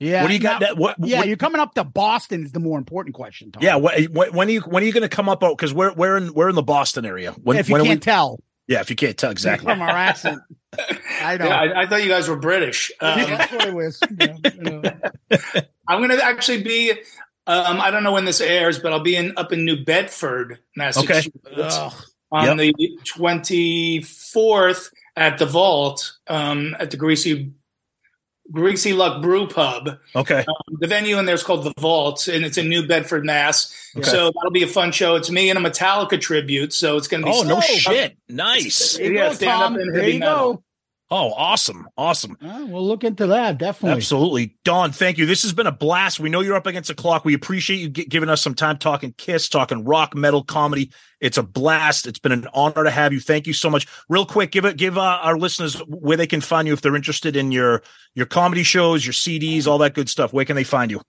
Yeah. 0.00 0.22
What 0.22 0.28
do 0.28 0.34
you 0.34 0.40
got? 0.40 0.60
now- 0.60 0.66
That 0.68 0.76
what? 0.78 0.96
yeah, 1.00 1.18
what- 1.18 1.28
you're 1.28 1.36
coming 1.36 1.60
up 1.60 1.74
to 1.74 1.84
Boston 1.84 2.44
is 2.44 2.52
the 2.52 2.60
more 2.60 2.78
important 2.78 3.14
question. 3.14 3.52
Tom. 3.52 3.62
yeah. 3.62 3.76
What, 3.76 4.00
when, 4.10 4.32
when 4.32 4.48
are 4.48 4.50
you 4.52 4.60
when 4.62 4.82
are 4.82 4.86
you 4.86 4.92
going 4.92 5.02
to 5.08 5.14
come 5.14 5.28
up? 5.28 5.42
Oh, 5.44 5.54
because 5.54 5.72
we're 5.74 5.92
we're 5.94 6.16
in 6.16 6.32
we're 6.34 6.48
in 6.48 6.54
the 6.56 6.62
Boston 6.62 7.04
area. 7.04 7.32
When, 7.32 7.56
if 7.58 7.68
you 7.68 7.74
when 7.74 7.84
can't 7.84 8.00
we, 8.00 8.00
tell 8.00 8.40
yeah, 8.66 8.80
if 8.80 8.90
you 8.90 8.96
can't 8.96 9.16
tell 9.16 9.30
exactly. 9.30 9.66
from 9.66 9.82
our 9.82 9.90
accent. 9.90 10.40
I 11.22 11.36
know. 11.36 11.46
Yeah, 11.46 11.56
I, 11.56 11.82
I 11.82 11.86
thought 11.86 12.02
you 12.02 12.08
guys 12.08 12.28
were 12.28 12.36
british 12.36 12.90
um, 13.00 13.20
That's 13.20 13.52
what 13.52 13.66
it 13.66 13.74
was. 13.74 14.00
Yeah, 14.18 14.36
yeah. 15.30 15.60
i'm 15.86 16.00
going 16.00 16.10
to 16.10 16.24
actually 16.24 16.62
be 16.62 16.90
um, 17.46 17.80
i 17.80 17.92
don't 17.92 18.02
know 18.02 18.12
when 18.12 18.24
this 18.24 18.40
airs 18.40 18.80
but 18.80 18.92
i'll 18.92 18.98
be 18.98 19.14
in 19.14 19.32
up 19.36 19.52
in 19.52 19.64
new 19.64 19.84
bedford 19.84 20.58
massachusetts 20.76 21.36
Ugh. 21.56 21.92
on 22.32 22.56
the 22.56 22.74
24th 23.04 24.90
at 25.16 25.38
the 25.38 25.46
vault 25.46 26.18
um, 26.26 26.74
at 26.80 26.90
the 26.90 26.96
greasy 26.96 27.52
greasy 28.52 28.92
luck 28.92 29.22
brew 29.22 29.46
pub 29.48 29.98
Okay. 30.14 30.40
Um, 30.46 30.76
the 30.80 30.86
venue 30.86 31.18
in 31.18 31.24
there 31.26 31.34
is 31.34 31.42
called 31.42 31.64
the 31.64 31.72
Vault, 31.80 32.28
and 32.28 32.44
it's 32.44 32.58
in 32.58 32.68
New 32.68 32.86
Bedford, 32.86 33.24
Mass. 33.24 33.72
Okay. 33.96 34.08
So 34.08 34.30
that'll 34.34 34.50
be 34.52 34.62
a 34.62 34.66
fun 34.68 34.92
show. 34.92 35.14
It's 35.16 35.30
me 35.30 35.50
and 35.50 35.58
a 35.58 35.62
Metallica 35.70 36.20
tribute, 36.20 36.72
so 36.72 36.96
it's 36.96 37.08
going 37.08 37.22
to 37.22 37.26
be 37.30 37.32
Oh 37.34 37.42
no 37.42 37.60
shit! 37.60 38.16
Nice. 38.28 38.96
There 38.96 39.06
you 39.06 39.18
Yeah, 39.18 39.28
go, 39.28 39.34
stand 39.34 39.50
up 39.50 39.58
Tom. 39.70 39.76
and 39.76 39.94
There 39.94 40.00
heavy 40.02 40.12
you 40.14 40.18
metal. 40.20 40.54
go. 40.54 40.62
Oh, 41.10 41.32
awesome, 41.36 41.86
awesome. 41.98 42.36
Uh, 42.42 42.64
we'll 42.66 42.86
look 42.86 43.04
into 43.04 43.26
that 43.26 43.58
definitely. 43.58 43.96
Absolutely. 43.98 44.56
Don, 44.64 44.90
thank 44.90 45.18
you. 45.18 45.26
This 45.26 45.42
has 45.42 45.52
been 45.52 45.66
a 45.66 45.72
blast. 45.72 46.18
We 46.18 46.30
know 46.30 46.40
you're 46.40 46.56
up 46.56 46.66
against 46.66 46.88
the 46.88 46.94
clock. 46.94 47.24
We 47.26 47.34
appreciate 47.34 47.76
you 47.76 47.90
gi- 47.90 48.06
giving 48.06 48.30
us 48.30 48.40
some 48.40 48.54
time 48.54 48.78
talking 48.78 49.12
Kiss, 49.16 49.48
talking 49.48 49.84
rock, 49.84 50.16
metal, 50.16 50.42
comedy. 50.42 50.90
It's 51.20 51.36
a 51.36 51.42
blast. 51.42 52.06
It's 52.06 52.18
been 52.18 52.32
an 52.32 52.48
honor 52.54 52.84
to 52.84 52.90
have 52.90 53.12
you. 53.12 53.20
Thank 53.20 53.46
you 53.46 53.52
so 53.52 53.68
much. 53.68 53.86
Real 54.08 54.24
quick, 54.24 54.50
give 54.50 54.64
it, 54.64 54.76
give 54.78 54.96
uh, 54.96 55.02
our 55.02 55.36
listeners 55.36 55.74
where 55.86 56.16
they 56.16 56.26
can 56.26 56.40
find 56.40 56.66
you 56.66 56.72
if 56.74 56.80
they're 56.80 56.96
interested 56.96 57.36
in 57.36 57.52
your 57.52 57.82
your 58.14 58.26
comedy 58.26 58.62
shows, 58.62 59.04
your 59.04 59.12
CDs, 59.12 59.66
all 59.66 59.78
that 59.78 59.94
good 59.94 60.08
stuff. 60.08 60.32
Where 60.32 60.44
can 60.46 60.56
they 60.56 60.64
find 60.64 60.90
you? 60.90 61.02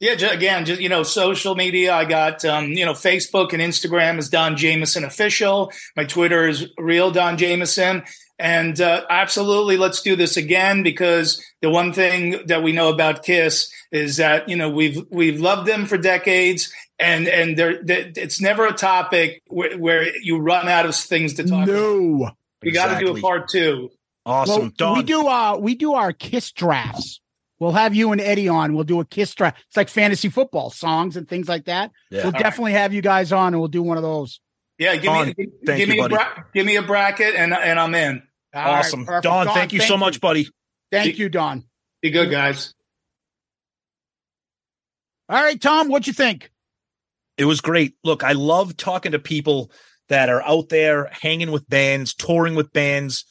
Yeah, 0.00 0.16
ju- 0.16 0.28
again, 0.28 0.66
just 0.66 0.80
you 0.82 0.88
know, 0.90 1.02
social 1.02 1.54
media. 1.54 1.94
I 1.94 2.04
got 2.04 2.44
um, 2.44 2.72
you 2.72 2.84
know, 2.84 2.92
Facebook 2.92 3.52
and 3.52 3.62
Instagram 3.62 4.18
is 4.18 4.28
Don 4.28 4.56
Jamieson 4.56 5.02
official. 5.02 5.72
My 5.96 6.04
Twitter 6.04 6.46
is 6.46 6.68
real 6.78 7.10
Don 7.10 7.38
Jamieson. 7.38 8.02
And 8.38 8.80
uh, 8.80 9.04
absolutely, 9.08 9.76
let's 9.76 10.02
do 10.02 10.16
this 10.16 10.36
again 10.36 10.82
because 10.82 11.40
the 11.62 11.70
one 11.70 11.92
thing 11.92 12.46
that 12.46 12.62
we 12.64 12.72
know 12.72 12.88
about 12.88 13.22
Kiss 13.22 13.70
is 13.92 14.16
that 14.16 14.48
you 14.48 14.56
know 14.56 14.68
we've 14.70 15.00
we've 15.10 15.40
loved 15.40 15.68
them 15.68 15.86
for 15.86 15.96
decades, 15.96 16.72
and 16.98 17.28
and 17.28 17.56
there 17.56 17.82
there- 17.84 18.10
it's 18.16 18.40
never 18.40 18.66
a 18.66 18.72
topic 18.72 19.40
where, 19.46 19.78
where 19.78 20.16
you 20.18 20.38
run 20.38 20.68
out 20.68 20.84
of 20.84 20.96
things 20.96 21.34
to 21.34 21.44
talk. 21.44 21.64
about. 21.64 21.68
No. 21.68 22.30
We 22.62 22.72
got 22.72 22.98
to 22.98 23.04
do 23.04 23.16
a 23.16 23.20
part 23.20 23.48
two. 23.48 23.90
Awesome, 24.26 24.60
Well, 24.62 24.70
Don. 24.76 24.96
we 24.98 25.04
do 25.04 25.26
uh 25.28 25.56
we 25.58 25.74
do 25.74 25.94
our 25.94 26.12
kiss 26.12 26.50
drafts. 26.50 27.20
We'll 27.60 27.72
have 27.72 27.94
you 27.94 28.10
and 28.10 28.20
Eddie 28.20 28.48
on. 28.48 28.74
We'll 28.74 28.84
do 28.84 28.98
a 29.00 29.04
kiss 29.04 29.32
draft. 29.34 29.62
It's 29.68 29.76
like 29.76 29.88
fantasy 29.88 30.28
football 30.28 30.70
songs 30.70 31.16
and 31.16 31.28
things 31.28 31.46
like 31.48 31.66
that. 31.66 31.92
Yeah. 32.10 32.24
We'll 32.24 32.34
All 32.34 32.40
definitely 32.40 32.72
have 32.72 32.92
you 32.92 33.00
guys 33.02 33.32
on 33.32 33.52
and 33.54 33.60
we'll 33.60 33.68
do 33.68 33.82
one 33.82 33.96
of 33.96 34.02
those. 34.02 34.40
Yeah, 34.78 34.94
give 34.94 35.04
Don, 35.04 35.26
me 35.28 35.34
give, 35.34 35.46
thank 35.64 35.78
give 35.78 35.88
you, 35.88 35.94
me 35.94 36.00
a 36.00 36.08
bra- 36.08 36.42
give 36.52 36.66
me 36.66 36.76
a 36.76 36.82
bracket 36.82 37.34
and 37.36 37.54
and 37.54 37.78
I'm 37.78 37.94
in. 37.94 38.22
All 38.52 38.62
right, 38.62 38.78
awesome, 38.78 39.06
perfect. 39.06 39.24
Don. 39.24 39.46
Thank 39.48 39.72
you 39.72 39.80
so 39.80 39.96
much, 39.96 40.20
buddy. 40.20 40.48
Thank 40.90 41.18
you, 41.18 41.28
Don. 41.28 41.64
Be 42.02 42.10
good, 42.10 42.30
guys. 42.30 42.74
All 45.28 45.42
right, 45.42 45.60
Tom, 45.60 45.88
what 45.88 46.06
you 46.06 46.12
think? 46.12 46.50
It 47.36 47.46
was 47.46 47.60
great. 47.60 47.94
Look, 48.04 48.22
I 48.22 48.32
love 48.32 48.76
talking 48.76 49.12
to 49.12 49.18
people 49.18 49.70
that 50.08 50.28
are 50.28 50.42
out 50.42 50.68
there 50.68 51.06
hanging 51.06 51.50
with 51.50 51.68
bands, 51.68 52.14
touring 52.14 52.54
with 52.54 52.72
bands, 52.72 53.24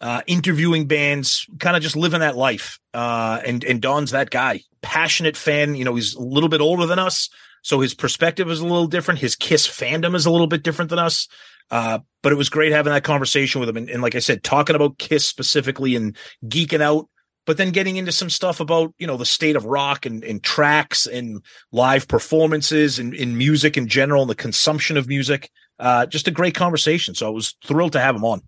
uh, 0.00 0.22
interviewing 0.26 0.86
bands, 0.86 1.46
kind 1.58 1.76
of 1.76 1.82
just 1.82 1.96
living 1.96 2.20
that 2.20 2.36
life. 2.36 2.78
Uh, 2.92 3.40
and 3.44 3.64
and 3.64 3.80
Don's 3.80 4.10
that 4.10 4.30
guy, 4.30 4.60
passionate 4.82 5.36
fan. 5.36 5.74
You 5.74 5.84
know, 5.84 5.94
he's 5.94 6.14
a 6.14 6.22
little 6.22 6.48
bit 6.48 6.60
older 6.60 6.86
than 6.86 6.98
us, 6.98 7.28
so 7.62 7.80
his 7.80 7.94
perspective 7.94 8.50
is 8.50 8.60
a 8.60 8.66
little 8.66 8.86
different. 8.86 9.20
His 9.20 9.36
Kiss 9.36 9.66
fandom 9.66 10.14
is 10.14 10.26
a 10.26 10.30
little 10.30 10.46
bit 10.46 10.62
different 10.62 10.90
than 10.90 10.98
us. 10.98 11.28
Uh, 11.70 11.98
but 12.22 12.32
it 12.32 12.36
was 12.36 12.48
great 12.48 12.72
having 12.72 12.92
that 12.92 13.04
conversation 13.04 13.60
with 13.60 13.68
him, 13.68 13.76
and, 13.76 13.90
and 13.90 14.02
like 14.02 14.14
I 14.14 14.20
said, 14.20 14.42
talking 14.42 14.76
about 14.76 14.98
Kiss 14.98 15.26
specifically 15.26 15.96
and 15.96 16.16
geeking 16.46 16.80
out. 16.80 17.08
But 17.46 17.56
then 17.56 17.70
getting 17.70 17.96
into 17.96 18.12
some 18.12 18.28
stuff 18.28 18.60
about 18.60 18.94
you 18.98 19.06
know 19.06 19.16
the 19.16 19.24
state 19.24 19.56
of 19.56 19.64
rock 19.64 20.06
and, 20.06 20.22
and 20.22 20.42
tracks 20.42 21.06
and 21.06 21.42
live 21.72 22.06
performances 22.06 22.98
and 22.98 23.14
in 23.14 23.38
music 23.38 23.76
in 23.76 23.88
general 23.88 24.22
and 24.22 24.30
the 24.30 24.34
consumption 24.34 24.96
of 24.96 25.08
music. 25.08 25.50
Uh, 25.78 26.06
just 26.06 26.28
a 26.28 26.32
great 26.32 26.54
conversation. 26.54 27.14
So 27.14 27.26
I 27.26 27.30
was 27.30 27.56
thrilled 27.64 27.92
to 27.92 28.00
have 28.00 28.16
him 28.16 28.24
on. 28.24 28.42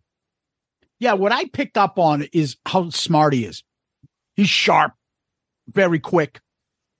Yeah, 0.98 1.15
what 1.15 1.32
I 1.32 1.47
picked 1.47 1.78
up 1.78 1.98
on 1.98 2.27
is 2.32 2.57
how 2.66 2.90
smart 2.90 3.32
he 3.32 3.47
is. 3.47 3.65
He's 4.35 4.51
sharp, 4.51 4.93
very 5.73 5.99
quick. 5.99 6.41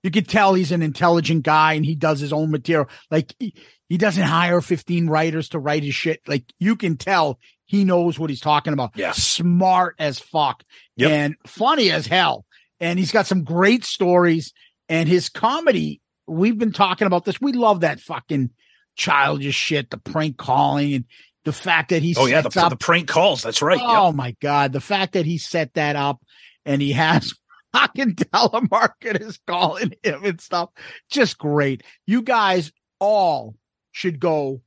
You 0.03 0.09
could 0.11 0.27
tell 0.27 0.53
he's 0.55 0.71
an 0.71 0.81
intelligent 0.81 1.43
guy 1.43 1.73
and 1.73 1.85
he 1.85 1.93
does 1.95 2.19
his 2.19 2.33
own 2.33 2.49
material. 2.49 2.89
Like 3.11 3.35
he, 3.39 3.53
he 3.87 3.97
doesn't 3.97 4.23
hire 4.23 4.59
15 4.61 5.07
writers 5.07 5.49
to 5.49 5.59
write 5.59 5.83
his 5.83 5.93
shit. 5.93 6.21
Like 6.27 6.43
you 6.59 6.75
can 6.75 6.97
tell 6.97 7.39
he 7.65 7.85
knows 7.85 8.17
what 8.17 8.29
he's 8.31 8.41
talking 8.41 8.73
about. 8.73 8.91
Yeah. 8.95 9.11
Smart 9.11 9.95
as 9.99 10.17
fuck 10.19 10.63
Yep. 10.97 11.11
and 11.11 11.35
funny 11.45 11.91
as 11.91 12.07
hell. 12.07 12.45
And 12.79 12.97
he's 12.97 13.11
got 13.11 13.27
some 13.27 13.43
great 13.43 13.85
stories 13.85 14.53
and 14.89 15.07
his 15.07 15.29
comedy 15.29 16.01
we've 16.27 16.57
been 16.57 16.71
talking 16.71 17.05
about 17.07 17.25
this. 17.25 17.39
We 17.41 17.51
love 17.53 17.81
that 17.81 17.99
fucking 17.99 18.49
childish 18.95 19.55
shit, 19.55 19.89
the 19.89 19.97
prank 19.97 20.37
calling 20.37 20.93
and 20.93 21.05
the 21.45 21.53
fact 21.53 21.89
that 21.89 22.01
he 22.01 22.15
Oh 22.17 22.25
yeah, 22.25 22.41
the, 22.41 22.61
up 22.61 22.69
the 22.71 22.75
prank 22.77 23.07
calls. 23.07 23.41
That's 23.43 23.61
right. 23.61 23.79
Oh 23.81 24.07
Yep. 24.07 24.15
my 24.15 24.35
god, 24.41 24.73
the 24.73 24.81
fact 24.81 25.13
that 25.13 25.25
he 25.25 25.37
set 25.37 25.73
that 25.75 25.95
up 25.95 26.21
and 26.65 26.81
he 26.81 26.93
has 26.93 27.33
fucking 27.73 28.15
telemarketers 28.15 29.39
calling 29.47 29.93
him 30.03 30.23
and 30.25 30.41
stuff, 30.41 30.69
just 31.09 31.37
great. 31.37 31.83
You 32.05 32.21
guys 32.21 32.71
all 32.99 33.55
should 33.91 34.19
go 34.19 34.61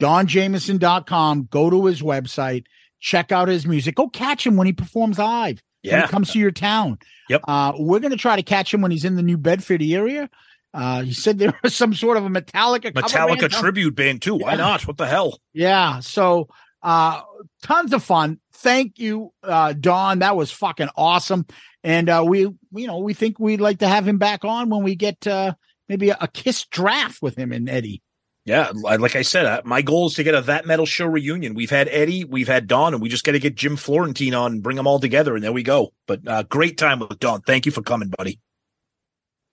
donjamieson.com, 0.00 1.48
go 1.50 1.70
to 1.70 1.86
his 1.86 2.02
website, 2.02 2.64
check 3.00 3.32
out 3.32 3.48
his 3.48 3.66
music, 3.66 3.94
go 3.94 4.08
catch 4.08 4.46
him 4.46 4.56
when 4.56 4.66
he 4.66 4.72
performs 4.72 5.18
live. 5.18 5.60
When 5.82 5.92
Yeah. 5.94 6.02
he 6.02 6.08
comes 6.08 6.32
to 6.32 6.38
your 6.38 6.50
town. 6.50 6.98
Yep. 7.28 7.42
Uh, 7.48 7.72
we're 7.78 8.00
gonna 8.00 8.16
try 8.16 8.36
to 8.36 8.42
catch 8.42 8.72
him 8.72 8.82
when 8.82 8.90
he's 8.90 9.04
in 9.04 9.16
the 9.16 9.22
New 9.22 9.38
Bedford 9.38 9.82
area. 9.82 10.28
Uh, 10.72 11.02
he 11.02 11.12
said 11.12 11.38
there 11.38 11.52
was 11.62 11.74
some 11.74 11.94
sort 11.94 12.16
of 12.16 12.24
a 12.24 12.28
Metallica 12.28 12.92
Metallica 12.92 13.40
band 13.40 13.52
tribute 13.52 13.94
band 13.94 14.22
too. 14.22 14.36
Why 14.36 14.52
Yeah. 14.52 14.56
not? 14.58 14.86
What 14.86 14.98
the 14.98 15.06
hell? 15.06 15.40
Yeah. 15.52 16.00
So 16.00 16.48
uh 16.82 17.22
tons 17.62 17.92
of 17.92 18.02
fun. 18.02 18.38
Thank 18.54 18.98
you, 18.98 19.32
uh 19.42 19.72
Don. 19.72 20.18
That 20.20 20.36
was 20.36 20.50
fucking 20.50 20.88
awesome. 20.96 21.46
And 21.82 22.08
uh 22.08 22.24
we 22.26 22.40
you 22.40 22.86
know, 22.86 22.98
we 22.98 23.14
think 23.14 23.38
we'd 23.38 23.60
like 23.60 23.78
to 23.78 23.88
have 23.88 24.06
him 24.06 24.18
back 24.18 24.44
on 24.44 24.68
when 24.68 24.82
we 24.82 24.94
get 24.94 25.26
uh 25.26 25.54
maybe 25.88 26.10
a, 26.10 26.18
a 26.20 26.28
kiss 26.28 26.66
draft 26.66 27.22
with 27.22 27.36
him 27.36 27.52
and 27.52 27.68
Eddie. 27.68 28.02
Yeah, 28.46 28.72
like 28.74 29.16
I 29.16 29.22
said, 29.22 29.44
uh, 29.44 29.60
my 29.64 29.82
goal 29.82 30.06
is 30.06 30.14
to 30.14 30.22
get 30.22 30.34
a 30.34 30.40
that 30.40 30.66
metal 30.66 30.86
show 30.86 31.06
reunion. 31.06 31.54
We've 31.54 31.70
had 31.70 31.88
Eddie, 31.88 32.24
we've 32.24 32.48
had 32.48 32.66
Don, 32.66 32.94
and 32.94 33.02
we 33.02 33.10
just 33.10 33.22
got 33.22 33.32
to 33.32 33.38
get 33.38 33.54
Jim 33.54 33.76
Florentine 33.76 34.34
on 34.34 34.52
and 34.52 34.62
bring 34.62 34.76
them 34.76 34.86
all 34.86 34.98
together, 34.98 35.34
and 35.34 35.44
there 35.44 35.52
we 35.52 35.62
go. 35.62 35.92
But 36.06 36.26
uh, 36.26 36.42
great 36.44 36.78
time 36.78 37.00
with 37.00 37.18
Don. 37.18 37.42
Thank 37.42 37.66
you 37.66 37.70
for 37.70 37.82
coming, 37.82 38.10
buddy. 38.16 38.40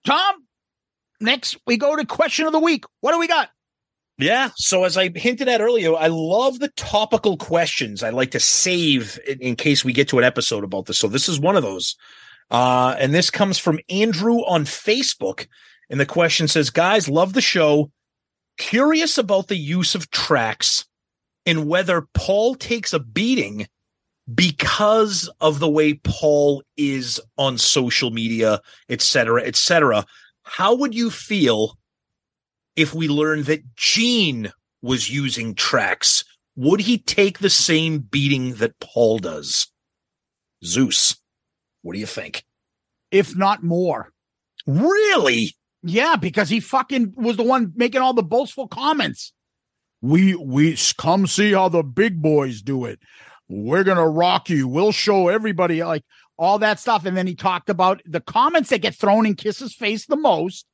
Tom, 0.05 0.35
next 1.19 1.57
we 1.67 1.75
go 1.75 1.97
to 1.97 2.05
question 2.05 2.47
of 2.47 2.53
the 2.53 2.59
week. 2.59 2.85
What 3.01 3.11
do 3.11 3.19
we 3.19 3.27
got? 3.27 3.49
Yeah. 4.19 4.49
So 4.55 4.83
as 4.83 4.97
I 4.97 5.09
hinted 5.09 5.47
at 5.47 5.61
earlier, 5.61 5.95
I 5.95 6.07
love 6.07 6.59
the 6.59 6.69
topical 6.69 7.37
questions. 7.37 8.01
I 8.01 8.09
like 8.09 8.31
to 8.31 8.39
save 8.39 9.19
in, 9.27 9.39
in 9.39 9.55
case 9.55 9.85
we 9.85 9.93
get 9.93 10.09
to 10.09 10.17
an 10.17 10.23
episode 10.23 10.63
about 10.63 10.87
this. 10.87 10.97
So 10.97 11.07
this 11.07 11.29
is 11.29 11.39
one 11.39 11.55
of 11.55 11.63
those. 11.63 11.95
Uh, 12.49 12.95
and 12.97 13.13
this 13.13 13.29
comes 13.29 13.59
from 13.59 13.79
Andrew 13.89 14.37
on 14.37 14.65
Facebook. 14.65 15.47
And 15.89 15.99
the 15.99 16.05
question 16.05 16.47
says, 16.47 16.69
guys, 16.71 17.07
love 17.07 17.33
the 17.33 17.41
show. 17.41 17.91
Curious 18.57 19.19
about 19.19 19.49
the 19.49 19.57
use 19.57 19.93
of 19.93 20.09
tracks 20.09 20.85
and 21.45 21.67
whether 21.67 22.07
Paul 22.13 22.55
takes 22.55 22.93
a 22.93 22.99
beating 22.99 23.67
because 24.33 25.29
of 25.39 25.59
the 25.59 25.69
way 25.69 25.93
Paul 26.03 26.63
is 26.75 27.21
on 27.37 27.57
social 27.57 28.09
media, 28.09 28.61
et 28.89 29.01
cetera, 29.01 29.43
et 29.43 29.55
cetera. 29.55 30.05
How 30.41 30.73
would 30.73 30.95
you 30.95 31.11
feel 31.11 31.77
if 32.77 32.93
we 32.93 33.09
learned 33.09 33.45
that 33.45 33.75
Gene 33.75 34.53
was 34.81 35.09
using 35.09 35.55
tracks? 35.55 36.23
Would 36.55 36.79
he 36.81 36.97
take 36.97 37.39
the 37.39 37.49
same 37.49 37.99
beating 37.99 38.53
that 38.55 38.79
Paul 38.79 39.19
does? 39.19 39.67
Zeus, 40.63 41.17
what 41.81 41.93
do 41.93 41.99
you 41.99 42.05
think? 42.05 42.45
If 43.11 43.35
not 43.35 43.63
more. 43.63 44.11
Really? 44.65 45.55
Yeah, 45.83 46.15
because 46.15 46.49
he 46.49 46.59
fucking 46.59 47.13
was 47.15 47.37
the 47.37 47.43
one 47.43 47.73
making 47.75 48.01
all 48.01 48.13
the 48.13 48.23
boastful 48.23 48.67
comments. 48.67 49.33
We 50.01 50.35
we 50.35 50.77
come 50.97 51.25
see 51.27 51.53
how 51.53 51.69
the 51.69 51.83
big 51.83 52.21
boys 52.21 52.61
do 52.61 52.85
it. 52.85 52.99
We're 53.49 53.83
gonna 53.83 54.07
rock 54.07 54.49
you. 54.49 54.67
We'll 54.67 54.91
show 54.91 55.29
everybody 55.29 55.83
like 55.83 56.03
all 56.37 56.59
that 56.59 56.79
stuff. 56.79 57.05
And 57.05 57.15
then 57.15 57.27
he 57.27 57.35
talked 57.35 57.69
about 57.69 58.01
the 58.05 58.19
comments 58.19 58.69
that 58.69 58.81
get 58.81 58.95
thrown 58.95 59.25
in 59.25 59.35
Kiss's 59.35 59.73
face 59.73 60.05
the 60.05 60.17
most 60.17 60.65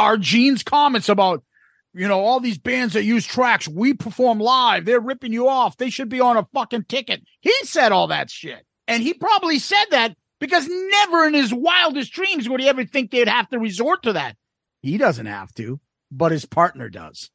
are 0.00 0.16
Gene's 0.16 0.62
comments 0.62 1.10
about, 1.10 1.44
you 1.92 2.08
know, 2.08 2.20
all 2.20 2.40
these 2.40 2.56
bands 2.56 2.94
that 2.94 3.04
use 3.04 3.26
tracks. 3.26 3.68
We 3.68 3.92
perform 3.92 4.40
live. 4.40 4.86
They're 4.86 4.98
ripping 4.98 5.34
you 5.34 5.46
off. 5.46 5.76
They 5.76 5.90
should 5.90 6.08
be 6.08 6.20
on 6.20 6.38
a 6.38 6.48
fucking 6.54 6.84
ticket. 6.84 7.22
He 7.40 7.52
said 7.64 7.92
all 7.92 8.06
that 8.06 8.30
shit. 8.30 8.64
And 8.88 9.02
he 9.02 9.12
probably 9.12 9.58
said 9.58 9.84
that 9.90 10.16
because 10.40 10.66
never 10.68 11.26
in 11.26 11.34
his 11.34 11.52
wildest 11.52 12.12
dreams 12.12 12.48
would 12.48 12.60
he 12.60 12.68
ever 12.68 12.86
think 12.86 13.10
they'd 13.10 13.28
have 13.28 13.50
to 13.50 13.58
resort 13.58 14.04
to 14.04 14.14
that. 14.14 14.36
He 14.80 14.96
doesn't 14.96 15.26
have 15.26 15.52
to, 15.54 15.78
but 16.10 16.32
his 16.32 16.46
partner 16.46 16.88
does. 16.88 17.30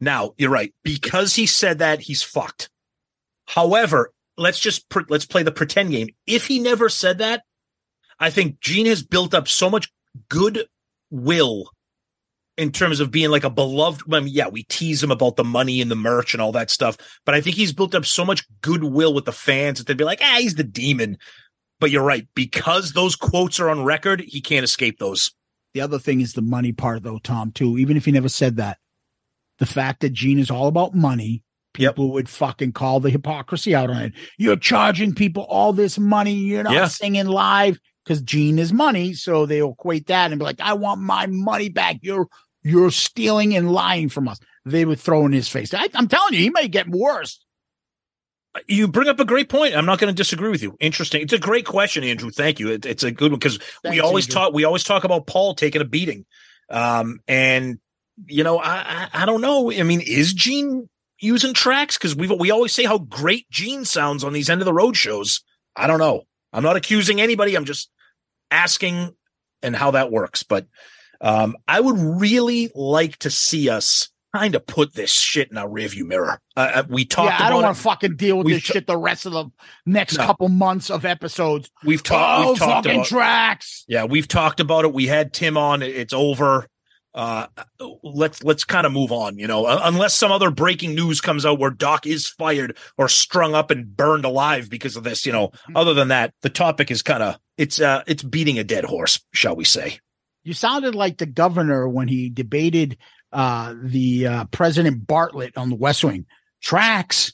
Now, 0.00 0.32
you're 0.38 0.50
right. 0.50 0.72
Because 0.82 1.34
he 1.34 1.44
said 1.44 1.80
that, 1.80 2.00
he's 2.00 2.22
fucked. 2.22 2.70
However, 3.44 4.10
let's 4.38 4.58
just 4.58 4.86
let's 5.10 5.26
play 5.26 5.42
the 5.42 5.52
pretend 5.52 5.90
game. 5.90 6.08
If 6.26 6.46
he 6.46 6.60
never 6.60 6.88
said 6.88 7.18
that, 7.18 7.42
I 8.18 8.30
think 8.30 8.60
Gene 8.60 8.86
has 8.86 9.02
built 9.02 9.34
up 9.34 9.48
so 9.48 9.68
much 9.68 9.92
goodwill 10.30 11.70
in 12.56 12.72
terms 12.72 13.00
of 13.00 13.10
being 13.10 13.30
like 13.30 13.44
a 13.44 13.50
beloved. 13.50 14.02
I 14.12 14.20
mean, 14.20 14.32
yeah, 14.32 14.48
we 14.48 14.64
tease 14.64 15.02
him 15.02 15.10
about 15.10 15.36
the 15.36 15.44
money 15.44 15.80
and 15.80 15.90
the 15.90 15.96
merch 15.96 16.32
and 16.34 16.40
all 16.40 16.52
that 16.52 16.70
stuff, 16.70 16.96
but 17.24 17.34
I 17.34 17.40
think 17.40 17.56
he's 17.56 17.72
built 17.72 17.94
up 17.94 18.06
so 18.06 18.24
much 18.24 18.44
goodwill 18.62 19.12
with 19.14 19.24
the 19.26 19.32
fans 19.32 19.78
that 19.78 19.86
they'd 19.86 19.96
be 19.96 20.04
like, 20.04 20.20
ah, 20.22 20.36
he's 20.38 20.54
the 20.54 20.64
demon. 20.64 21.18
But 21.78 21.90
you're 21.90 22.02
right. 22.02 22.26
Because 22.34 22.92
those 22.92 23.16
quotes 23.16 23.60
are 23.60 23.68
on 23.68 23.84
record, 23.84 24.20
he 24.20 24.40
can't 24.40 24.64
escape 24.64 24.98
those. 24.98 25.32
The 25.74 25.82
other 25.82 25.98
thing 25.98 26.22
is 26.22 26.32
the 26.32 26.40
money 26.40 26.72
part, 26.72 27.02
though, 27.02 27.18
Tom, 27.18 27.52
too. 27.52 27.76
Even 27.76 27.98
if 27.98 28.06
he 28.06 28.12
never 28.12 28.30
said 28.30 28.56
that, 28.56 28.78
the 29.58 29.66
fact 29.66 30.00
that 30.00 30.14
Gene 30.14 30.38
is 30.38 30.50
all 30.50 30.68
about 30.68 30.94
money, 30.94 31.42
people 31.74 32.12
would 32.12 32.30
fucking 32.30 32.72
call 32.72 33.00
the 33.00 33.10
hypocrisy 33.10 33.74
out 33.74 33.90
on 33.90 34.00
it. 34.00 34.12
You're 34.38 34.56
charging 34.56 35.14
people 35.14 35.42
all 35.42 35.74
this 35.74 35.98
money. 35.98 36.32
You're 36.32 36.62
not 36.62 36.72
Yeah. 36.72 36.88
singing 36.88 37.26
live 37.26 37.78
because 38.04 38.22
Gene 38.22 38.58
is 38.58 38.72
money. 38.72 39.12
So 39.12 39.44
they 39.44 39.60
equate 39.62 40.06
that 40.06 40.30
and 40.32 40.38
be 40.38 40.44
like, 40.46 40.60
I 40.60 40.72
want 40.72 41.02
my 41.02 41.26
money 41.26 41.68
back. 41.68 41.98
You're 42.00 42.26
you're 42.66 42.90
stealing 42.90 43.54
and 43.54 43.70
lying 43.70 44.08
from 44.08 44.26
us. 44.26 44.40
They 44.64 44.84
would 44.84 44.98
throw 44.98 45.24
in 45.24 45.32
his 45.32 45.48
face. 45.48 45.72
I, 45.72 45.86
I'm 45.94 46.08
telling 46.08 46.34
you, 46.34 46.40
he 46.40 46.50
may 46.50 46.66
get 46.66 46.88
worse. 46.88 47.38
You 48.66 48.88
bring 48.88 49.08
up 49.08 49.20
a 49.20 49.24
great 49.24 49.48
point. 49.48 49.76
I'm 49.76 49.86
not 49.86 50.00
going 50.00 50.12
to 50.12 50.16
disagree 50.16 50.50
with 50.50 50.62
you. 50.62 50.76
Interesting. 50.80 51.22
It's 51.22 51.32
a 51.32 51.38
great 51.38 51.64
question, 51.64 52.02
Andrew. 52.02 52.30
Thank 52.30 52.58
you. 52.58 52.72
It, 52.72 52.84
it's 52.84 53.04
a 53.04 53.12
good 53.12 53.30
one 53.30 53.38
because 53.38 53.60
we 53.88 54.00
always 54.00 54.26
Andrew. 54.26 54.40
talk. 54.40 54.52
We 54.52 54.64
always 54.64 54.82
talk 54.82 55.04
about 55.04 55.28
Paul 55.28 55.54
taking 55.54 55.80
a 55.80 55.84
beating, 55.84 56.24
um, 56.68 57.20
and 57.28 57.78
you 58.26 58.42
know, 58.42 58.58
I, 58.58 59.08
I 59.12 59.22
I 59.22 59.26
don't 59.26 59.42
know. 59.42 59.70
I 59.70 59.84
mean, 59.84 60.00
is 60.00 60.32
Gene 60.32 60.88
using 61.20 61.54
tracks? 61.54 61.96
Because 61.96 62.16
we 62.16 62.26
we 62.26 62.50
always 62.50 62.72
say 62.72 62.84
how 62.84 62.98
great 62.98 63.48
Gene 63.50 63.84
sounds 63.84 64.24
on 64.24 64.32
these 64.32 64.50
end 64.50 64.60
of 64.60 64.64
the 64.64 64.72
road 64.72 64.96
shows. 64.96 65.44
I 65.76 65.86
don't 65.86 66.00
know. 66.00 66.22
I'm 66.52 66.64
not 66.64 66.76
accusing 66.76 67.20
anybody. 67.20 67.54
I'm 67.54 67.66
just 67.66 67.90
asking 68.50 69.14
and 69.62 69.76
how 69.76 69.92
that 69.92 70.10
works. 70.10 70.42
But 70.42 70.66
um, 71.20 71.56
I 71.66 71.80
would 71.80 71.98
really 71.98 72.70
like 72.74 73.16
to 73.18 73.30
see 73.30 73.68
us 73.68 74.10
kind 74.34 74.54
of 74.54 74.66
put 74.66 74.92
this 74.92 75.10
shit 75.10 75.50
in 75.50 75.56
our 75.56 75.68
rearview 75.68 76.04
mirror. 76.04 76.38
Uh, 76.56 76.70
uh, 76.74 76.82
we 76.90 77.04
talked. 77.06 77.30
yeah, 77.38 77.46
I 77.46 77.48
don't 77.50 77.62
want 77.62 77.74
to 77.76 77.82
fucking 77.82 78.16
deal 78.16 78.36
with 78.36 78.46
We've 78.46 78.56
this 78.56 78.66
ta- 78.66 78.72
shit 78.74 78.86
the 78.86 78.98
rest 78.98 79.24
of 79.24 79.32
the 79.32 79.46
next 79.86 80.18
No. 80.18 80.26
couple 80.26 80.48
months 80.48 80.90
of 80.90 81.04
episodes. 81.06 81.70
We've 81.84 82.02
talked. 82.02 82.44
Oh, 82.44 82.50
we've 82.50 82.58
talked 82.58 82.84
fucking 82.86 83.00
about 83.00 83.06
tracks. 83.06 83.84
Yeah, 83.88 84.04
we've 84.04 84.28
talked 84.28 84.60
about 84.60 84.84
it. 84.84 84.92
We 84.92 85.06
had 85.06 85.32
Tim 85.32 85.56
on. 85.56 85.82
It's 85.82 86.12
over. 86.12 86.66
Uh, 87.14 87.46
let's 88.02 88.44
let's 88.44 88.64
kind 88.64 88.84
of 88.84 88.92
move 88.92 89.10
on. 89.10 89.38
You 89.38 89.46
know, 89.46 89.64
uh, 89.64 89.80
unless 89.84 90.14
some 90.14 90.30
other 90.30 90.50
breaking 90.50 90.94
news 90.94 91.22
comes 91.22 91.46
out 91.46 91.58
where 91.58 91.70
Doc 91.70 92.06
is 92.06 92.28
fired 92.28 92.76
or 92.98 93.08
strung 93.08 93.54
up 93.54 93.70
and 93.70 93.96
burned 93.96 94.26
alive 94.26 94.68
because 94.68 94.96
of 94.96 95.04
this. 95.04 95.24
You 95.24 95.32
know, 95.32 95.50
other 95.74 95.94
than 95.94 96.08
that, 96.08 96.34
the 96.42 96.50
topic 96.50 96.90
is 96.90 97.00
kind 97.00 97.22
of 97.22 97.38
it's 97.56 97.80
uh 97.80 98.02
it's 98.06 98.22
beating 98.22 98.58
a 98.58 98.64
dead 98.64 98.84
horse, 98.84 99.18
shall 99.32 99.56
we 99.56 99.64
say? 99.64 99.98
You 100.46 100.52
sounded 100.54 100.94
like 100.94 101.18
the 101.18 101.26
governor 101.26 101.88
when 101.88 102.06
he 102.06 102.28
debated 102.30 102.98
uh, 103.32 103.74
the 103.82 104.28
uh, 104.28 104.44
President 104.46 105.04
Bartlet 105.04 105.58
on 105.58 105.70
the 105.70 105.74
West 105.74 106.04
Wing. 106.04 106.24
Tracks, 106.62 107.32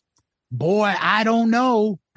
boy, 0.50 0.94
I 0.98 1.22
don't 1.22 1.50
know. 1.50 2.00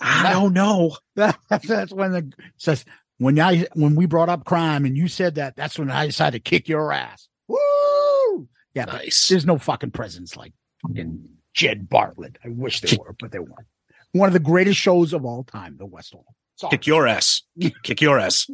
I 0.00 0.30
don't 0.32 0.52
know. 0.52 0.96
That, 1.16 1.38
that's 1.66 1.92
when 1.92 2.12
the 2.12 2.32
says 2.56 2.84
when 3.18 3.40
I 3.40 3.66
when 3.74 3.96
we 3.96 4.06
brought 4.06 4.28
up 4.28 4.44
crime 4.44 4.84
and 4.84 4.96
you 4.96 5.08
said 5.08 5.34
that. 5.34 5.56
That's 5.56 5.76
when 5.76 5.90
I 5.90 6.06
decided 6.06 6.44
to 6.44 6.48
kick 6.50 6.68
your 6.68 6.92
ass. 6.92 7.26
Woo! 7.48 8.48
Yeah, 8.74 8.84
Nice. 8.84 9.26
there's 9.26 9.44
no 9.44 9.58
fucking 9.58 9.90
presidents 9.90 10.36
like 10.36 10.52
fucking 10.86 11.28
Jed 11.52 11.88
Bartlet. 11.90 12.36
I 12.44 12.48
wish 12.50 12.80
there 12.80 12.96
were, 12.96 13.16
but 13.18 13.32
there 13.32 13.42
weren't. 13.42 13.66
One 14.12 14.28
of 14.28 14.32
the 14.32 14.40
greatest 14.40 14.78
shows 14.78 15.12
of 15.12 15.24
all 15.24 15.44
time, 15.44 15.76
The 15.78 15.86
West 15.86 16.14
Wing. 16.14 16.24
Sorry. 16.56 16.70
Kick 16.72 16.86
your 16.86 17.06
ass. 17.06 17.42
Kick 17.82 18.00
your 18.00 18.18
ass. 18.18 18.48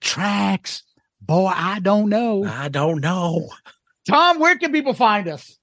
Tracks, 0.00 0.82
boy, 1.20 1.52
I 1.54 1.80
don't 1.80 2.08
know. 2.08 2.44
I 2.44 2.68
don't 2.68 3.00
know. 3.00 3.50
Tom, 4.08 4.38
where 4.38 4.56
can 4.56 4.72
people 4.72 4.94
find 4.94 5.28
us? 5.28 5.58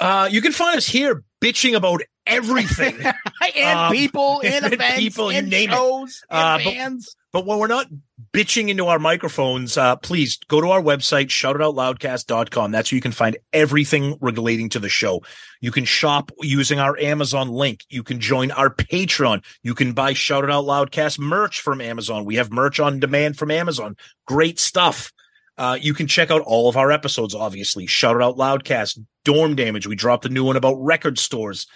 Uh, 0.00 0.28
you 0.30 0.40
can 0.40 0.52
find 0.52 0.76
us 0.76 0.86
here 0.86 1.22
bitching 1.40 1.74
about 1.74 2.02
everything. 2.26 2.96
and 3.56 3.78
Um, 3.78 3.92
people, 3.92 4.40
and, 4.44 4.64
and 4.64 4.74
events, 4.74 4.98
people, 4.98 5.30
and 5.30 5.52
it. 5.52 5.70
shows, 5.70 6.22
and 6.30 6.38
Uh, 6.38 6.58
but- 6.64 6.74
bands. 6.74 7.16
But 7.32 7.46
when 7.46 7.56
we're 7.58 7.66
not 7.66 7.86
bitching 8.34 8.68
into 8.68 8.88
our 8.88 8.98
microphones, 8.98 9.78
uh, 9.78 9.96
please 9.96 10.38
go 10.48 10.60
to 10.60 10.68
our 10.68 10.82
website, 10.82 11.28
shoutitoutloudcast.com. 11.28 12.72
That's 12.72 12.92
where 12.92 12.96
you 12.96 13.00
can 13.02 13.12
find 13.12 13.38
everything 13.54 14.18
relating 14.20 14.68
to 14.70 14.78
the 14.78 14.90
show. 14.90 15.22
You 15.60 15.70
can 15.70 15.86
shop 15.86 16.30
using 16.40 16.78
our 16.78 16.98
Amazon 16.98 17.48
link. 17.48 17.84
You 17.88 18.02
can 18.02 18.20
join 18.20 18.50
our 18.50 18.68
Patreon. 18.68 19.42
You 19.62 19.74
can 19.74 19.92
buy 19.94 20.12
Shout 20.12 20.44
It 20.44 20.50
Out 20.50 20.64
Loudcast 20.64 21.18
merch 21.18 21.60
from 21.60 21.80
Amazon. 21.80 22.26
We 22.26 22.36
have 22.36 22.50
merch 22.52 22.78
on 22.80 23.00
demand 23.00 23.38
from 23.38 23.50
Amazon. 23.50 23.96
Great 24.26 24.58
stuff. 24.58 25.10
Uh, 25.56 25.78
you 25.80 25.94
can 25.94 26.06
check 26.06 26.30
out 26.30 26.42
all 26.42 26.68
of 26.68 26.76
our 26.76 26.90
episodes, 26.90 27.34
obviously. 27.34 27.86
Shout 27.86 28.16
It 28.16 28.22
Out 28.22 28.36
Loudcast, 28.36 28.98
Dorm 29.24 29.54
Damage. 29.54 29.86
We 29.86 29.96
dropped 29.96 30.26
a 30.26 30.30
new 30.30 30.44
one 30.44 30.56
about 30.56 30.74
record 30.74 31.18
stores. 31.18 31.66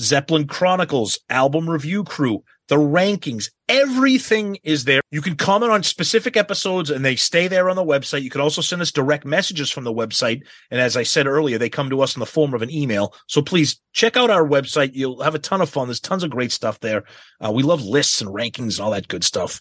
Zeppelin 0.00 0.46
Chronicles, 0.46 1.18
Album 1.30 1.68
Review 1.68 2.04
Crew, 2.04 2.42
the 2.68 2.76
rankings, 2.76 3.50
everything 3.68 4.58
is 4.64 4.84
there. 4.84 5.00
You 5.10 5.22
can 5.22 5.36
comment 5.36 5.70
on 5.70 5.82
specific 5.82 6.36
episodes 6.36 6.90
and 6.90 7.04
they 7.04 7.16
stay 7.16 7.48
there 7.48 7.70
on 7.70 7.76
the 7.76 7.84
website. 7.84 8.22
You 8.22 8.30
can 8.30 8.40
also 8.40 8.60
send 8.60 8.82
us 8.82 8.90
direct 8.90 9.24
messages 9.24 9.70
from 9.70 9.84
the 9.84 9.94
website. 9.94 10.42
And 10.70 10.80
as 10.80 10.96
I 10.96 11.04
said 11.04 11.26
earlier, 11.26 11.58
they 11.58 11.68
come 11.68 11.90
to 11.90 12.00
us 12.00 12.16
in 12.16 12.20
the 12.20 12.26
form 12.26 12.54
of 12.54 12.62
an 12.62 12.70
email. 12.70 13.14
So 13.28 13.40
please 13.40 13.80
check 13.92 14.16
out 14.16 14.30
our 14.30 14.46
website. 14.46 14.90
You'll 14.94 15.22
have 15.22 15.34
a 15.34 15.40
ton 15.40 15.60
of 15.60 15.70
fun. 15.70 15.86
There's 15.88 16.00
tons 16.00 16.24
of 16.24 16.30
great 16.30 16.52
stuff 16.52 16.80
there. 16.80 17.04
Uh, 17.40 17.52
we 17.52 17.62
love 17.62 17.84
lists 17.84 18.20
and 18.20 18.30
rankings 18.30 18.78
and 18.78 18.80
all 18.80 18.90
that 18.90 19.08
good 19.08 19.24
stuff. 19.24 19.60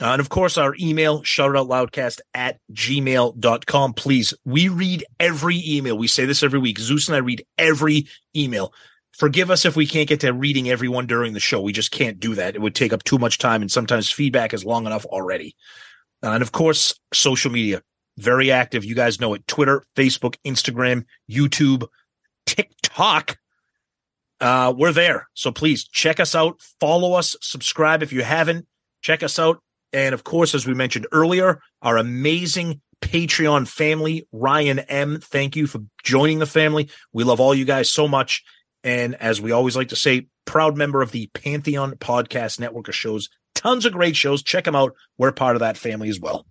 Uh, 0.00 0.06
and 0.06 0.20
of 0.20 0.30
course, 0.30 0.56
our 0.56 0.74
email, 0.80 1.22
shoutitoutloudcast 1.22 2.20
at 2.32 2.58
gmail.com. 2.72 3.92
Please, 3.92 4.34
we 4.44 4.68
read 4.68 5.04
every 5.20 5.62
email. 5.66 5.96
We 5.96 6.06
say 6.06 6.24
this 6.24 6.42
every 6.42 6.58
week. 6.58 6.78
Zeus 6.78 7.08
and 7.08 7.16
I 7.16 7.18
read 7.18 7.44
every 7.58 8.06
email. 8.34 8.72
Forgive 9.20 9.50
us 9.50 9.66
if 9.66 9.76
we 9.76 9.86
can't 9.86 10.08
get 10.08 10.20
to 10.20 10.32
reading 10.32 10.70
everyone 10.70 11.06
during 11.06 11.34
the 11.34 11.40
show. 11.40 11.60
We 11.60 11.74
just 11.74 11.90
can't 11.90 12.18
do 12.18 12.36
that. 12.36 12.54
It 12.54 12.62
would 12.62 12.74
take 12.74 12.94
up 12.94 13.04
too 13.04 13.18
much 13.18 13.36
time, 13.36 13.60
and 13.60 13.70
sometimes 13.70 14.10
feedback 14.10 14.54
is 14.54 14.64
long 14.64 14.86
enough 14.86 15.04
already. 15.04 15.56
Uh, 16.22 16.30
and 16.30 16.42
of 16.42 16.52
course, 16.52 16.98
social 17.12 17.50
media, 17.50 17.82
very 18.16 18.50
active. 18.50 18.82
You 18.82 18.94
guys 18.94 19.20
know 19.20 19.34
it 19.34 19.46
Twitter, 19.46 19.84
Facebook, 19.94 20.36
Instagram, 20.46 21.04
YouTube, 21.30 21.86
TikTok. 22.46 23.36
Uh, 24.40 24.72
we're 24.74 24.90
there. 24.90 25.28
So 25.34 25.52
please 25.52 25.86
check 25.86 26.18
us 26.18 26.34
out, 26.34 26.58
follow 26.80 27.12
us, 27.12 27.36
subscribe 27.42 28.02
if 28.02 28.14
you 28.14 28.22
haven't. 28.22 28.66
Check 29.02 29.22
us 29.22 29.38
out. 29.38 29.62
And 29.92 30.14
of 30.14 30.24
course, 30.24 30.54
as 30.54 30.66
we 30.66 30.72
mentioned 30.72 31.06
earlier, 31.12 31.60
our 31.82 31.98
amazing 31.98 32.80
Patreon 33.02 33.68
family, 33.68 34.26
Ryan 34.32 34.78
M. 34.78 35.20
Thank 35.20 35.56
you 35.56 35.66
for 35.66 35.80
joining 36.02 36.38
the 36.38 36.46
family. 36.46 36.88
We 37.12 37.24
love 37.24 37.38
all 37.38 37.54
you 37.54 37.66
guys 37.66 37.92
so 37.92 38.08
much. 38.08 38.42
And 38.82 39.14
as 39.16 39.40
we 39.40 39.52
always 39.52 39.76
like 39.76 39.88
to 39.88 39.96
say, 39.96 40.28
proud 40.46 40.76
member 40.76 41.02
of 41.02 41.12
the 41.12 41.28
Pantheon 41.28 41.92
Podcast 41.92 42.58
Network 42.58 42.88
of 42.88 42.94
shows. 42.94 43.28
Tons 43.54 43.84
of 43.84 43.92
great 43.92 44.16
shows. 44.16 44.42
Check 44.42 44.64
them 44.64 44.74
out. 44.74 44.94
We're 45.18 45.32
part 45.32 45.56
of 45.56 45.60
that 45.60 45.76
family 45.76 46.08
as 46.08 46.18
well. 46.18 46.46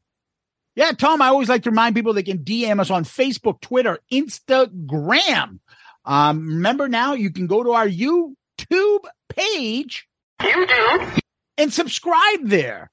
Yeah, 0.75 0.91
Tom, 0.91 1.21
I 1.21 1.27
always 1.27 1.49
like 1.49 1.63
to 1.63 1.71
remind 1.71 1.95
people 1.95 2.13
they 2.13 2.23
can 2.23 2.39
DM 2.39 2.79
us 2.79 2.89
on 2.89 3.03
Facebook, 3.03 3.59
Twitter, 3.59 3.99
Instagram. 4.13 5.59
Um, 6.05 6.47
remember 6.47 6.87
now, 6.87 7.13
you 7.13 7.31
can 7.31 7.47
go 7.47 7.63
to 7.63 7.71
our 7.71 7.87
YouTube 7.87 8.99
page 9.27 10.07
YouTube. 10.41 11.19
and 11.57 11.73
subscribe 11.73 12.39
there. 12.43 12.89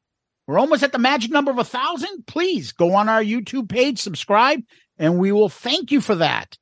We're 0.46 0.58
almost 0.58 0.82
at 0.82 0.92
the 0.92 0.98
magic 0.98 1.30
number 1.30 1.50
of 1.50 1.58
a 1.58 1.64
thousand. 1.64 2.26
Please 2.26 2.72
go 2.72 2.94
on 2.94 3.08
our 3.08 3.22
YouTube 3.22 3.68
page, 3.68 3.98
subscribe, 3.98 4.62
and 4.98 5.18
we 5.18 5.32
will 5.32 5.48
thank 5.48 5.92
you 5.92 6.00
for 6.00 6.16
that. 6.16 6.56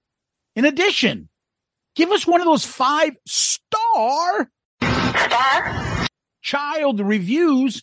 In 0.57 0.65
addition, 0.65 1.29
give 1.95 2.11
us 2.11 2.27
one 2.27 2.41
of 2.41 2.47
those 2.47 2.65
five 2.65 3.17
star 3.27 4.51
star. 4.81 6.07
child 6.43 7.01
reviews 7.01 7.83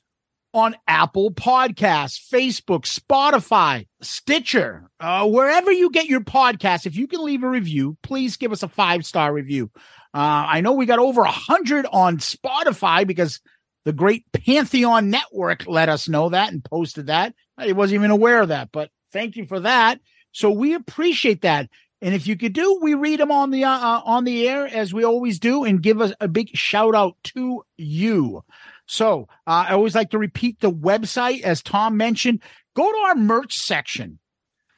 on 0.54 0.76
Apple 0.88 1.32
Podcasts, 1.32 2.20
Facebook, 2.30 2.82
Spotify, 2.82 3.88
Stitcher, 4.02 4.90
uh, 5.00 5.28
wherever 5.28 5.72
you 5.72 5.90
get 5.90 6.08
your 6.08 6.22
podcast. 6.22 6.86
If 6.86 6.98
you 6.98 7.08
can 7.08 7.24
leave 7.24 7.44
a 7.44 7.50
review, 7.50 7.98
please 8.04 8.38
give 8.38 8.52
us 8.52 8.64
a 8.64 8.68
five 8.68 9.06
star 9.06 9.34
review. 9.34 9.72
Uh, 10.14 10.46
I 10.48 10.62
know 10.62 10.74
we 10.74 10.86
got 10.86 11.00
over 11.00 11.22
a 11.22 11.32
hundred 11.32 11.86
on 11.90 12.18
Spotify 12.18 13.08
because 13.08 13.40
the 13.86 13.94
great 13.94 14.26
Pantheon 14.34 15.10
Network 15.10 15.68
let 15.68 15.90
us 15.90 16.10
know 16.10 16.30
that 16.30 16.52
and 16.52 16.64
posted 16.64 17.08
that. 17.08 17.34
I 17.58 17.72
wasn't 17.72 18.00
even 18.00 18.12
aware 18.12 18.42
of 18.42 18.50
that, 18.50 18.70
but 18.72 18.90
thank 19.14 19.38
you 19.38 19.46
for 19.46 19.62
that. 19.62 20.00
So 20.34 20.52
we 20.52 20.74
appreciate 20.74 21.42
that. 21.42 21.70
And 22.02 22.16
if 22.16 22.26
you 22.26 22.36
could 22.36 22.54
do, 22.54 22.80
we 22.82 22.96
read 22.96 23.20
them 23.20 23.32
on 23.32 23.52
the 23.52 23.64
uh, 23.64 23.70
uh, 23.70 24.02
on 24.06 24.24
the 24.24 24.48
air 24.50 24.66
as 24.66 24.94
we 24.94 25.04
always 25.04 25.40
do, 25.40 25.64
and 25.64 25.84
give 25.84 26.02
us 26.02 26.14
a 26.20 26.28
big 26.28 26.50
shout 26.56 26.96
out 26.96 27.16
to 27.26 27.64
you. 27.78 28.44
So 28.88 29.28
uh, 29.46 29.66
I 29.68 29.74
always 29.74 29.94
like 29.94 30.10
to 30.12 30.18
repeat 30.18 30.60
the 30.60 30.72
website 30.72 31.42
as 31.42 31.62
Tom 31.62 31.98
mentioned. 31.98 32.42
Go 32.76 32.92
to 32.92 32.98
our 33.08 33.16
merch 33.16 33.56
section. 33.58 34.20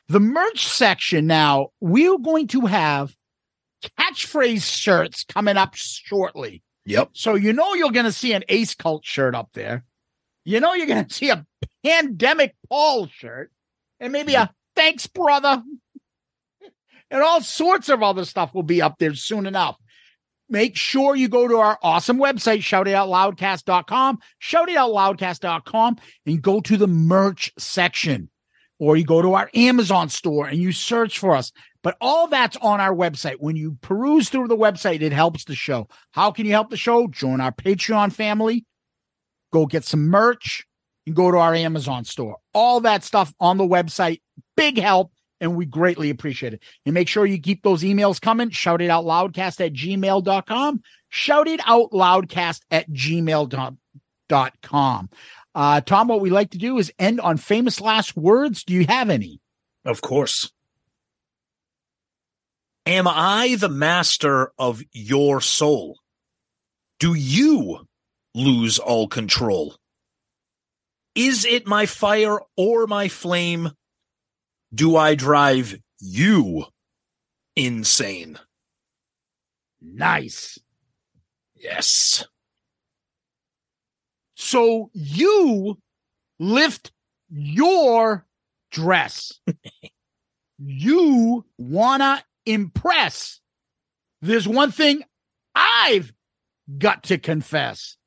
The 0.10 0.20
merch 0.20 0.68
section 0.68 1.26
now. 1.26 1.70
We're 1.80 2.18
going 2.18 2.48
to 2.50 2.62
have 2.62 3.16
catchphrase 4.00 4.64
shirts 4.64 5.24
coming 5.24 5.58
up 5.58 5.76
shortly. 5.76 6.62
Yep. 6.86 7.12
So 7.14 7.36
you 7.36 7.54
know 7.54 7.74
you're 7.74 7.92
going 7.92 8.06
to 8.06 8.12
see 8.12 8.34
an 8.34 8.44
Ace 8.50 8.76
Cult 8.76 9.06
shirt 9.06 9.36
up 9.36 9.50
there. 9.54 9.86
You 10.44 10.60
know 10.60 10.74
you're 10.74 10.88
going 10.88 11.06
to 11.08 11.14
see 11.14 11.30
a 11.30 11.46
Pandemic 11.86 12.56
Paul 12.70 13.08
shirt, 13.08 13.52
and 14.00 14.12
maybe 14.12 14.36
a 14.36 14.54
Thanks 14.76 15.08
Brother, 15.08 15.64
and 17.14 17.22
all 17.22 17.42
sorts 17.42 17.90
of 17.90 18.02
other 18.02 18.26
stuff 18.26 18.54
will 18.54 18.64
be 18.64 18.82
up 18.82 18.98
there 18.98 19.14
soon 19.14 19.46
enough. 19.46 19.78
Make 20.50 20.76
sure 20.76 21.16
you 21.16 21.30
go 21.30 21.48
to 21.48 21.58
our 21.58 21.78
awesome 21.84 22.18
website, 22.18 22.60
shoutitoutloudcast.com, 22.60 24.20
shoutitoutloudcast.com, 24.42 25.98
and 26.26 26.42
go 26.42 26.60
to 26.60 26.76
the 26.76 26.88
merch 26.88 27.54
section. 27.58 28.30
Or 28.80 28.98
you 28.98 29.06
go 29.06 29.22
to 29.22 29.36
our 29.36 29.50
Amazon 29.54 30.10
store 30.10 30.48
and 30.48 30.58
you 30.58 30.72
search 30.72 31.20
for 31.20 31.36
us. 31.36 31.52
But 31.84 31.96
all 32.02 32.28
that's 32.28 32.58
on 32.58 32.82
our 32.82 32.94
website. 32.94 33.36
When 33.40 33.56
you 33.56 33.78
peruse 33.82 34.30
through 34.30 34.48
the 34.48 34.58
website, 34.58 35.02
it 35.02 35.14
helps 35.14 35.46
the 35.46 35.56
show. 35.56 35.88
How 36.12 36.32
can 36.32 36.46
you 36.48 36.52
help 36.52 36.72
the 36.72 36.78
show? 36.78 37.08
Join 37.08 37.40
our 37.40 37.52
Patreon 37.52 38.12
family, 38.12 38.66
go 39.52 39.68
get 39.68 39.86
some 39.86 40.08
merch, 40.08 40.66
and 41.06 41.16
go 41.16 41.30
to 41.30 41.38
our 41.38 41.54
Amazon 41.54 42.06
store. 42.06 42.38
All 42.54 42.80
that 42.82 43.04
stuff 43.04 43.34
on 43.40 43.58
the 43.58 43.68
website. 43.68 44.22
Big 44.58 44.80
help, 44.80 45.12
and 45.44 45.56
we 45.56 45.66
greatly 45.66 46.10
appreciate 46.10 46.54
it. 46.54 46.64
And 46.86 46.94
make 46.94 47.10
sure 47.10 47.26
you 47.26 47.40
keep 47.40 47.62
those 47.62 47.84
emails 47.84 48.20
coming. 48.20 48.50
Shout 48.50 48.82
it 48.82 48.90
out 48.90 49.04
loudcast 49.04 49.64
at 49.64 49.74
gmail.com. 49.74 50.82
Shout 51.10 51.48
it 51.48 51.60
out 51.66 51.92
loudcast 51.92 52.62
at 52.72 52.90
gmail.com. 52.90 53.80
Uh, 55.56 55.82
Tom, 55.82 56.08
what 56.08 56.22
we 56.22 56.30
like 56.30 56.52
to 56.52 56.58
do 56.58 56.78
is 56.80 56.92
end 56.98 57.20
on 57.20 57.38
famous 57.38 57.82
last 57.82 58.16
words. 58.18 58.64
Do 58.64 58.74
you 58.74 58.88
have 58.88 59.10
any? 59.10 59.42
Of 59.86 60.02
course. 60.02 60.52
Am 62.86 63.08
I 63.08 63.58
the 63.60 63.70
master 63.70 64.52
of 64.58 64.82
your 64.92 65.42
soul? 65.42 66.00
Do 67.00 67.14
you 67.14 67.86
lose 68.34 68.80
all 68.80 69.08
control? 69.08 69.76
Is 71.16 71.46
it 71.46 71.68
my 71.68 71.86
fire 71.86 72.40
or 72.58 72.88
my 72.88 73.10
flame? 73.10 73.72
Do 74.74 74.96
I 74.96 75.16
drive 75.16 75.76
you 76.00 76.66
insane? 77.56 78.40
Nice. 79.82 80.58
Yes. 81.56 82.26
So 84.36 84.90
you 84.94 85.78
lift 86.40 86.92
your 87.30 88.26
dress. 88.72 89.40
you 90.58 91.46
wanna 91.58 92.24
impress. 92.46 93.40
There's 94.22 94.48
one 94.48 94.72
thing 94.72 95.04
I've 95.54 96.14
got 96.78 97.04
to 97.04 97.18
confess. 97.18 97.98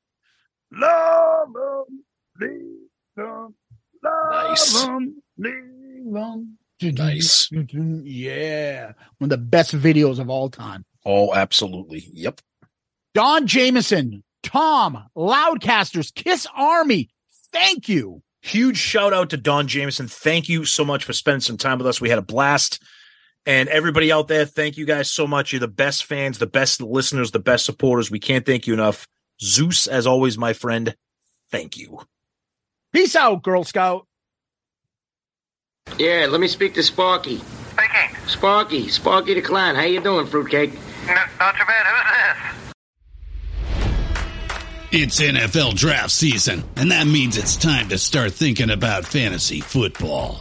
Love 0.73 1.49
'em, 1.55 2.05
leave 2.41 2.89
'em, 3.19 3.55
love 4.03 4.31
Nice. 4.33 4.85
'em, 4.85 5.23
leave. 5.39 5.86
Well, 6.07 6.47
nice. 6.81 7.51
Yeah. 7.73 8.93
One 9.19 9.27
of 9.27 9.31
the 9.31 9.39
best 9.39 9.75
videos 9.75 10.19
of 10.19 10.31
all 10.31 10.49
time. 10.49 10.85
Oh, 11.05 11.35
absolutely. 11.35 12.09
Yep. 12.13 12.41
Don 13.15 13.47
Jamieson, 13.47 14.23
Tom, 14.43 15.05
Loudcasters, 15.17 16.15
Kiss 16.15 16.47
Army. 16.55 17.11
Thank 17.53 17.89
you. 17.89 18.23
Huge 18.43 18.77
shout 18.77 19.13
out 19.13 19.31
to 19.31 19.37
Don 19.37 19.67
Jamieson. 19.67 20.07
Thank 20.07 20.49
you 20.49 20.65
so 20.65 20.85
much 20.85 21.05
for 21.05 21.13
spending 21.13 21.41
some 21.41 21.57
time 21.57 21.79
with 21.79 21.87
us. 21.87 22.01
We 22.01 22.11
had 22.11 22.19
a 22.19 22.23
blast. 22.23 22.83
And 23.45 23.69
everybody 23.69 24.13
out 24.13 24.29
there, 24.29 24.45
thank 24.45 24.77
you 24.77 24.87
guys 24.87 25.11
so 25.11 25.27
much. 25.27 25.53
You're 25.53 25.61
the 25.61 25.69
best 25.69 26.05
fans, 26.05 26.39
the 26.39 26.47
best 26.47 26.81
listeners, 26.81 27.31
the 27.31 27.39
best 27.39 27.65
supporters. 27.65 28.11
We 28.11 28.21
can't 28.21 28.47
thank 28.47 28.67
you 28.67 28.75
enough. 28.75 29.07
Zeus, 29.41 29.87
as 29.87 30.07
always, 30.07 30.37
my 30.39 30.53
friend, 30.53 30.95
thank 31.51 31.77
you. 31.77 32.01
Peace 32.93 33.17
out, 33.17 33.43
Girl 33.43 33.65
Scout. 33.65 34.07
Yeah, 35.99 36.27
let 36.29 36.41
me 36.41 36.49
speak 36.49 36.75
to 36.75 36.83
Sparky. 36.83 37.39
Speaking. 37.39 38.17
Sparky, 38.27 38.89
Sparky 38.89 39.35
the 39.35 39.41
Clown. 39.41 39.75
How 39.77 39.85
you 39.85 40.01
doing, 40.01 40.27
Fruitcake? 40.27 40.73
No, 41.07 41.15
not 41.39 41.57
too 41.57 41.65
bad. 41.67 41.87
Who's 41.87 42.05
this? 42.13 42.73
It's 44.93 45.21
NFL 45.21 45.75
draft 45.75 46.11
season, 46.11 46.65
and 46.77 46.91
that 46.91 47.07
means 47.07 47.37
it's 47.39 47.57
time 47.57 47.89
to 47.89 47.99
start 47.99 48.33
thinking 48.33 48.71
about 48.71 49.05
fantasy 49.05 49.61
football. 49.61 50.41